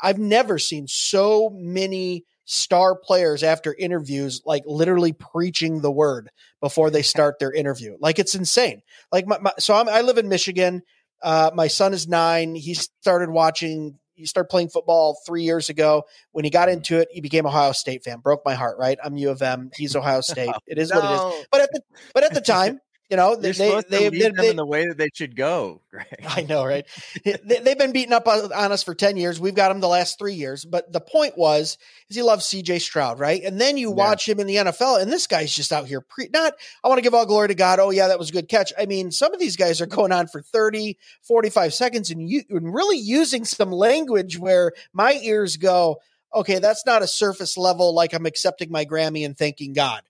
I've 0.04 0.18
never 0.18 0.60
seen 0.60 0.86
so 0.90 1.50
many 1.50 2.26
star 2.44 2.98
players 2.98 3.42
after 3.42 3.74
interviews 3.74 4.42
like 4.46 4.64
literally 4.66 5.14
preaching 5.14 5.80
the 5.80 5.90
word 5.90 6.30
before 6.60 6.90
they 6.90 7.04
start 7.04 7.40
their 7.40 7.54
interview. 7.54 7.96
Like 8.02 8.20
it's 8.20 8.36
insane. 8.36 8.82
Like 9.10 9.26
my, 9.26 9.38
my 9.40 9.54
so 9.58 9.74
I'm, 9.74 9.88
I 9.88 10.02
live 10.02 10.18
in 10.18 10.28
Michigan. 10.28 10.82
Uh, 11.24 11.52
my 11.54 11.68
son 11.68 11.94
is 11.94 12.06
nine. 12.06 12.54
He 12.54 12.74
started 12.74 13.30
watching. 13.30 13.98
He 14.22 14.28
started 14.28 14.50
playing 14.50 14.70
football 14.70 15.20
three 15.26 15.44
years 15.44 15.70
ago. 15.70 16.04
When 16.32 16.46
he 16.46 16.52
got 16.52 16.70
mm. 16.70 16.74
into 16.74 17.00
it, 17.00 17.10
he 17.12 17.22
became 17.22 17.46
Ohio 17.46 17.72
State 17.72 18.04
fan. 18.04 18.20
Broke 18.20 18.44
my 18.46 18.54
heart. 18.54 18.78
Right? 18.78 18.98
I'm 19.04 19.18
U 19.18 19.30
of 19.32 19.42
M. 19.42 19.72
He's 19.76 19.96
Ohio 19.96 20.22
State. 20.22 20.52
It 20.68 20.78
is 20.78 20.92
no. 20.92 21.00
what 21.00 21.06
it 21.06 21.40
is. 21.40 21.48
But 21.52 21.62
at 21.62 21.72
the 21.74 21.82
but 22.14 22.24
at 22.24 22.34
the 22.34 22.42
time, 22.42 22.80
you 23.12 23.18
know, 23.18 23.32
You're 23.32 23.52
they 23.52 23.82
they, 23.90 24.10
they, 24.10 24.30
them 24.30 24.46
in 24.46 24.56
the 24.56 24.66
way 24.66 24.88
that 24.88 24.98
they 24.98 25.10
should 25.14 25.36
go. 25.36 25.82
Greg. 25.92 26.08
I 26.26 26.44
know, 26.44 26.66
right? 26.66 26.88
they, 27.26 27.60
have 27.66 27.78
been 27.78 27.92
beating 27.92 28.14
up 28.14 28.26
on 28.26 28.72
us 28.72 28.84
for 28.84 28.96
ten 28.96 29.18
years. 29.18 29.38
We've 29.38 29.54
got 29.54 29.68
them 29.68 29.82
the 29.82 29.90
last 29.90 30.18
three 30.18 30.36
years. 30.36 30.64
But 30.64 30.94
the 30.94 31.02
point 31.02 31.38
was, 31.38 31.78
is 32.10 32.16
he 32.16 32.24
loves 32.24 32.46
C.J. 32.46 32.80
Stroud, 32.80 33.20
right? 33.20 33.44
And 33.44 33.60
then 33.60 33.76
you 33.76 33.90
yeah. 33.90 33.96
watch 33.96 34.30
him 34.30 34.40
in 34.40 34.48
the 34.48 34.56
NFL, 34.56 35.02
and 35.02 35.12
this 35.12 35.28
guy's 35.28 35.54
just 35.54 35.74
out 35.74 35.88
here 35.88 36.00
pre. 36.00 36.30
Not, 36.32 36.54
I 36.86 36.88
want 36.88 37.00
to 37.00 37.02
give 37.02 37.14
all 37.14 37.26
glory 37.26 37.50
to 37.50 37.54
God. 37.54 37.80
Oh 37.82 37.90
yeah, 37.90 38.08
that 38.08 38.18
was 38.18 38.30
a 38.30 38.34
good 38.34 38.48
catch. 38.48 38.72
I 38.80 38.86
mean, 38.86 39.12
some 39.12 39.34
of 39.34 39.42
these 39.42 39.58
guys 39.58 39.82
are 39.82 39.88
going 39.88 40.14
on 40.14 40.28
for 40.28 40.42
30, 40.42 40.98
45 41.24 41.74
seconds, 41.74 42.12
and 42.12 42.30
you 42.30 42.44
and 42.50 42.74
really 42.74 42.98
using 42.98 43.44
some 43.44 43.74
language 43.74 44.40
where 44.40 44.72
my 44.94 45.20
ears 45.22 45.58
go, 45.58 45.98
okay, 46.34 46.60
that's 46.60 46.86
not 46.86 47.02
a 47.02 47.08
surface 47.08 47.58
level 47.58 47.94
like 47.94 48.14
I'm 48.14 48.26
accepting 48.26 48.72
my 48.72 48.86
Grammy 48.86 49.26
and 49.26 49.38
thanking 49.38 49.74
God. 49.74 50.02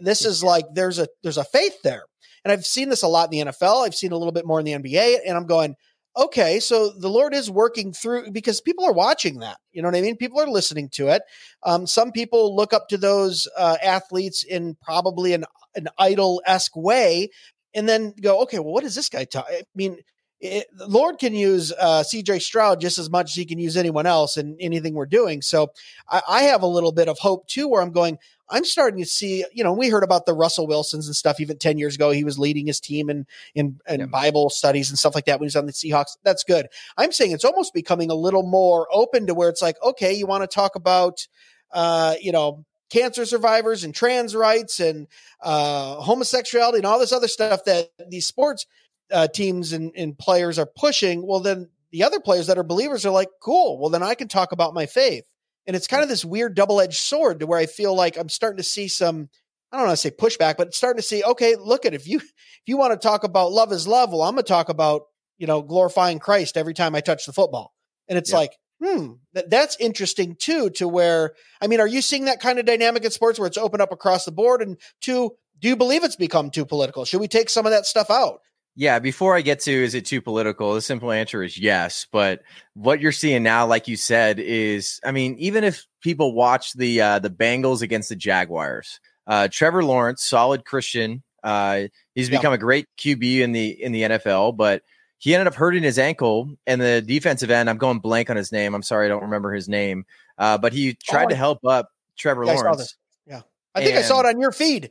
This 0.00 0.24
is 0.24 0.44
like 0.44 0.64
there's 0.72 1.00
a 1.00 1.08
there's 1.24 1.38
a 1.38 1.44
faith 1.44 1.82
there. 1.82 2.04
And 2.46 2.52
I've 2.52 2.64
seen 2.64 2.90
this 2.90 3.02
a 3.02 3.08
lot 3.08 3.32
in 3.32 3.46
the 3.46 3.50
NFL. 3.50 3.84
I've 3.84 3.96
seen 3.96 4.12
a 4.12 4.16
little 4.16 4.30
bit 4.30 4.46
more 4.46 4.60
in 4.60 4.64
the 4.64 4.74
NBA. 4.74 5.16
And 5.26 5.36
I'm 5.36 5.48
going, 5.48 5.74
okay, 6.16 6.60
so 6.60 6.90
the 6.90 7.10
Lord 7.10 7.34
is 7.34 7.50
working 7.50 7.92
through 7.92 8.30
because 8.30 8.60
people 8.60 8.84
are 8.84 8.92
watching 8.92 9.40
that. 9.40 9.56
You 9.72 9.82
know 9.82 9.88
what 9.88 9.96
I 9.96 10.00
mean? 10.00 10.16
People 10.16 10.40
are 10.40 10.46
listening 10.46 10.88
to 10.90 11.08
it. 11.08 11.22
Um, 11.64 11.88
some 11.88 12.12
people 12.12 12.54
look 12.54 12.72
up 12.72 12.86
to 12.90 12.98
those 12.98 13.48
uh, 13.58 13.78
athletes 13.82 14.44
in 14.44 14.76
probably 14.80 15.32
an, 15.32 15.44
an 15.74 15.88
idol 15.98 16.40
esque 16.46 16.76
way 16.76 17.30
and 17.74 17.88
then 17.88 18.14
go, 18.20 18.42
okay, 18.42 18.60
well, 18.60 18.72
what 18.72 18.84
is 18.84 18.94
this 18.94 19.08
guy 19.08 19.24
talk? 19.24 19.46
I 19.50 19.62
mean, 19.74 19.98
it, 20.38 20.68
the 20.72 20.86
Lord 20.86 21.18
can 21.18 21.34
use 21.34 21.72
uh, 21.72 22.04
CJ 22.06 22.42
Stroud 22.42 22.80
just 22.80 23.00
as 23.00 23.10
much 23.10 23.30
as 23.30 23.34
he 23.34 23.44
can 23.44 23.58
use 23.58 23.76
anyone 23.76 24.06
else 24.06 24.36
in 24.36 24.56
anything 24.60 24.94
we're 24.94 25.06
doing. 25.06 25.42
So 25.42 25.72
I, 26.08 26.22
I, 26.28 26.42
have 26.42 26.62
a 26.62 26.66
little 26.66 26.92
bit 26.92 27.08
of 27.08 27.18
hope 27.18 27.48
too, 27.48 27.66
where 27.66 27.82
I'm 27.82 27.90
going, 27.90 28.18
I'm 28.48 28.64
starting 28.64 29.02
to 29.02 29.08
see, 29.08 29.44
you 29.52 29.64
know, 29.64 29.72
we 29.72 29.88
heard 29.88 30.04
about 30.04 30.26
the 30.26 30.34
Russell 30.34 30.66
Wilsons 30.66 31.06
and 31.06 31.16
stuff 31.16 31.40
even 31.40 31.58
10 31.58 31.78
years 31.78 31.96
ago. 31.96 32.10
He 32.10 32.24
was 32.24 32.38
leading 32.38 32.66
his 32.66 32.80
team 32.80 33.10
in, 33.10 33.26
in, 33.54 33.80
in 33.88 34.00
yeah. 34.00 34.06
Bible 34.06 34.50
studies 34.50 34.88
and 34.88 34.98
stuff 34.98 35.14
like 35.14 35.24
that 35.24 35.40
when 35.40 35.44
he 35.44 35.48
was 35.48 35.56
on 35.56 35.66
the 35.66 35.72
Seahawks. 35.72 36.16
That's 36.22 36.44
good. 36.44 36.68
I'm 36.96 37.12
saying 37.12 37.32
it's 37.32 37.44
almost 37.44 37.74
becoming 37.74 38.10
a 38.10 38.14
little 38.14 38.44
more 38.44 38.86
open 38.92 39.26
to 39.26 39.34
where 39.34 39.48
it's 39.48 39.62
like, 39.62 39.76
okay, 39.82 40.12
you 40.12 40.26
want 40.26 40.42
to 40.42 40.46
talk 40.46 40.76
about, 40.76 41.26
uh, 41.72 42.14
you 42.20 42.32
know, 42.32 42.64
cancer 42.88 43.26
survivors 43.26 43.84
and 43.84 43.94
trans 43.94 44.34
rights 44.34 44.80
and 44.80 45.08
uh, 45.42 45.96
homosexuality 45.96 46.78
and 46.78 46.86
all 46.86 46.98
this 46.98 47.12
other 47.12 47.28
stuff 47.28 47.64
that 47.64 47.90
these 48.08 48.26
sports 48.26 48.66
uh, 49.10 49.26
teams 49.28 49.72
and, 49.72 49.92
and 49.96 50.16
players 50.18 50.58
are 50.58 50.66
pushing. 50.66 51.26
Well, 51.26 51.40
then 51.40 51.68
the 51.90 52.04
other 52.04 52.20
players 52.20 52.46
that 52.46 52.58
are 52.58 52.64
believers 52.64 53.04
are 53.06 53.10
like, 53.10 53.28
cool. 53.40 53.78
Well, 53.78 53.90
then 53.90 54.02
I 54.02 54.14
can 54.14 54.28
talk 54.28 54.52
about 54.52 54.74
my 54.74 54.86
faith. 54.86 55.24
And 55.66 55.74
it's 55.74 55.86
kind 55.86 56.02
of 56.02 56.08
this 56.08 56.24
weird 56.24 56.54
double 56.54 56.80
edged 56.80 57.00
sword 57.00 57.40
to 57.40 57.46
where 57.46 57.58
I 57.58 57.66
feel 57.66 57.94
like 57.94 58.16
I'm 58.16 58.28
starting 58.28 58.58
to 58.58 58.62
see 58.62 58.88
some, 58.88 59.28
I 59.72 59.76
don't 59.76 59.86
want 59.86 59.98
to 59.98 60.02
say 60.02 60.10
pushback, 60.10 60.56
but 60.56 60.74
starting 60.74 61.00
to 61.00 61.06
see, 61.06 61.24
okay, 61.24 61.56
look 61.56 61.84
at 61.84 61.94
if 61.94 62.06
you 62.06 62.18
if 62.18 62.62
you 62.66 62.76
want 62.76 62.92
to 62.92 63.08
talk 63.08 63.24
about 63.24 63.52
love 63.52 63.72
is 63.72 63.86
love, 63.88 64.12
well, 64.12 64.22
I'm 64.22 64.34
gonna 64.34 64.42
talk 64.42 64.68
about, 64.68 65.02
you 65.38 65.46
know, 65.46 65.62
glorifying 65.62 66.18
Christ 66.18 66.56
every 66.56 66.74
time 66.74 66.94
I 66.94 67.00
touch 67.00 67.26
the 67.26 67.32
football. 67.32 67.74
And 68.08 68.16
it's 68.16 68.30
yeah. 68.30 68.36
like, 68.36 68.52
hmm, 68.82 69.12
that, 69.34 69.50
that's 69.50 69.76
interesting 69.80 70.36
too, 70.36 70.70
to 70.70 70.86
where 70.86 71.34
I 71.60 71.66
mean, 71.66 71.80
are 71.80 71.86
you 71.86 72.00
seeing 72.00 72.26
that 72.26 72.40
kind 72.40 72.58
of 72.58 72.66
dynamic 72.66 73.04
in 73.04 73.10
sports 73.10 73.38
where 73.38 73.48
it's 73.48 73.58
open 73.58 73.80
up 73.80 73.92
across 73.92 74.24
the 74.24 74.32
board? 74.32 74.62
And 74.62 74.78
two, 75.00 75.32
do 75.58 75.68
you 75.68 75.76
believe 75.76 76.04
it's 76.04 76.16
become 76.16 76.50
too 76.50 76.64
political? 76.64 77.04
Should 77.04 77.20
we 77.20 77.28
take 77.28 77.50
some 77.50 77.66
of 77.66 77.72
that 77.72 77.86
stuff 77.86 78.10
out? 78.10 78.40
Yeah, 78.78 78.98
before 78.98 79.34
I 79.34 79.40
get 79.40 79.60
to 79.60 79.72
is 79.72 79.94
it 79.94 80.04
too 80.04 80.20
political? 80.20 80.74
The 80.74 80.82
simple 80.82 81.10
answer 81.10 81.42
is 81.42 81.58
yes. 81.58 82.06
But 82.12 82.42
what 82.74 83.00
you're 83.00 83.10
seeing 83.10 83.42
now, 83.42 83.66
like 83.66 83.88
you 83.88 83.96
said, 83.96 84.38
is 84.38 85.00
I 85.02 85.12
mean, 85.12 85.34
even 85.38 85.64
if 85.64 85.86
people 86.02 86.34
watch 86.34 86.74
the 86.74 87.00
uh, 87.00 87.18
the 87.18 87.30
Bengals 87.30 87.80
against 87.80 88.10
the 88.10 88.16
Jaguars, 88.16 89.00
uh, 89.26 89.48
Trevor 89.50 89.82
Lawrence, 89.82 90.22
solid 90.22 90.66
Christian, 90.66 91.22
uh, 91.42 91.84
he's 92.14 92.28
become 92.28 92.52
a 92.52 92.58
great 92.58 92.86
QB 92.98 93.40
in 93.40 93.52
the 93.52 93.82
in 93.82 93.92
the 93.92 94.02
NFL, 94.02 94.56
but 94.56 94.82
he 95.18 95.34
ended 95.34 95.46
up 95.46 95.54
hurting 95.54 95.82
his 95.82 95.98
ankle 95.98 96.50
and 96.66 96.80
the 96.80 97.00
defensive 97.00 97.50
end. 97.50 97.70
I'm 97.70 97.78
going 97.78 98.00
blank 98.00 98.28
on 98.28 98.36
his 98.36 98.52
name. 98.52 98.74
I'm 98.74 98.82
sorry, 98.82 99.06
I 99.06 99.08
don't 99.08 99.22
remember 99.22 99.54
his 99.54 99.68
name. 99.68 100.04
Uh, 100.36 100.58
but 100.58 100.72
he 100.72 100.94
tried 100.94 101.26
oh, 101.26 101.28
to 101.30 101.34
help 101.34 101.64
up 101.64 101.88
Trevor 102.18 102.44
yeah, 102.44 102.52
Lawrence. 102.52 102.96
I 103.26 103.30
yeah, 103.30 103.40
I 103.74 103.80
think 103.80 103.96
and, 103.96 104.00
I 104.00 104.02
saw 104.02 104.20
it 104.20 104.26
on 104.26 104.38
your 104.40 104.52
feed. 104.52 104.90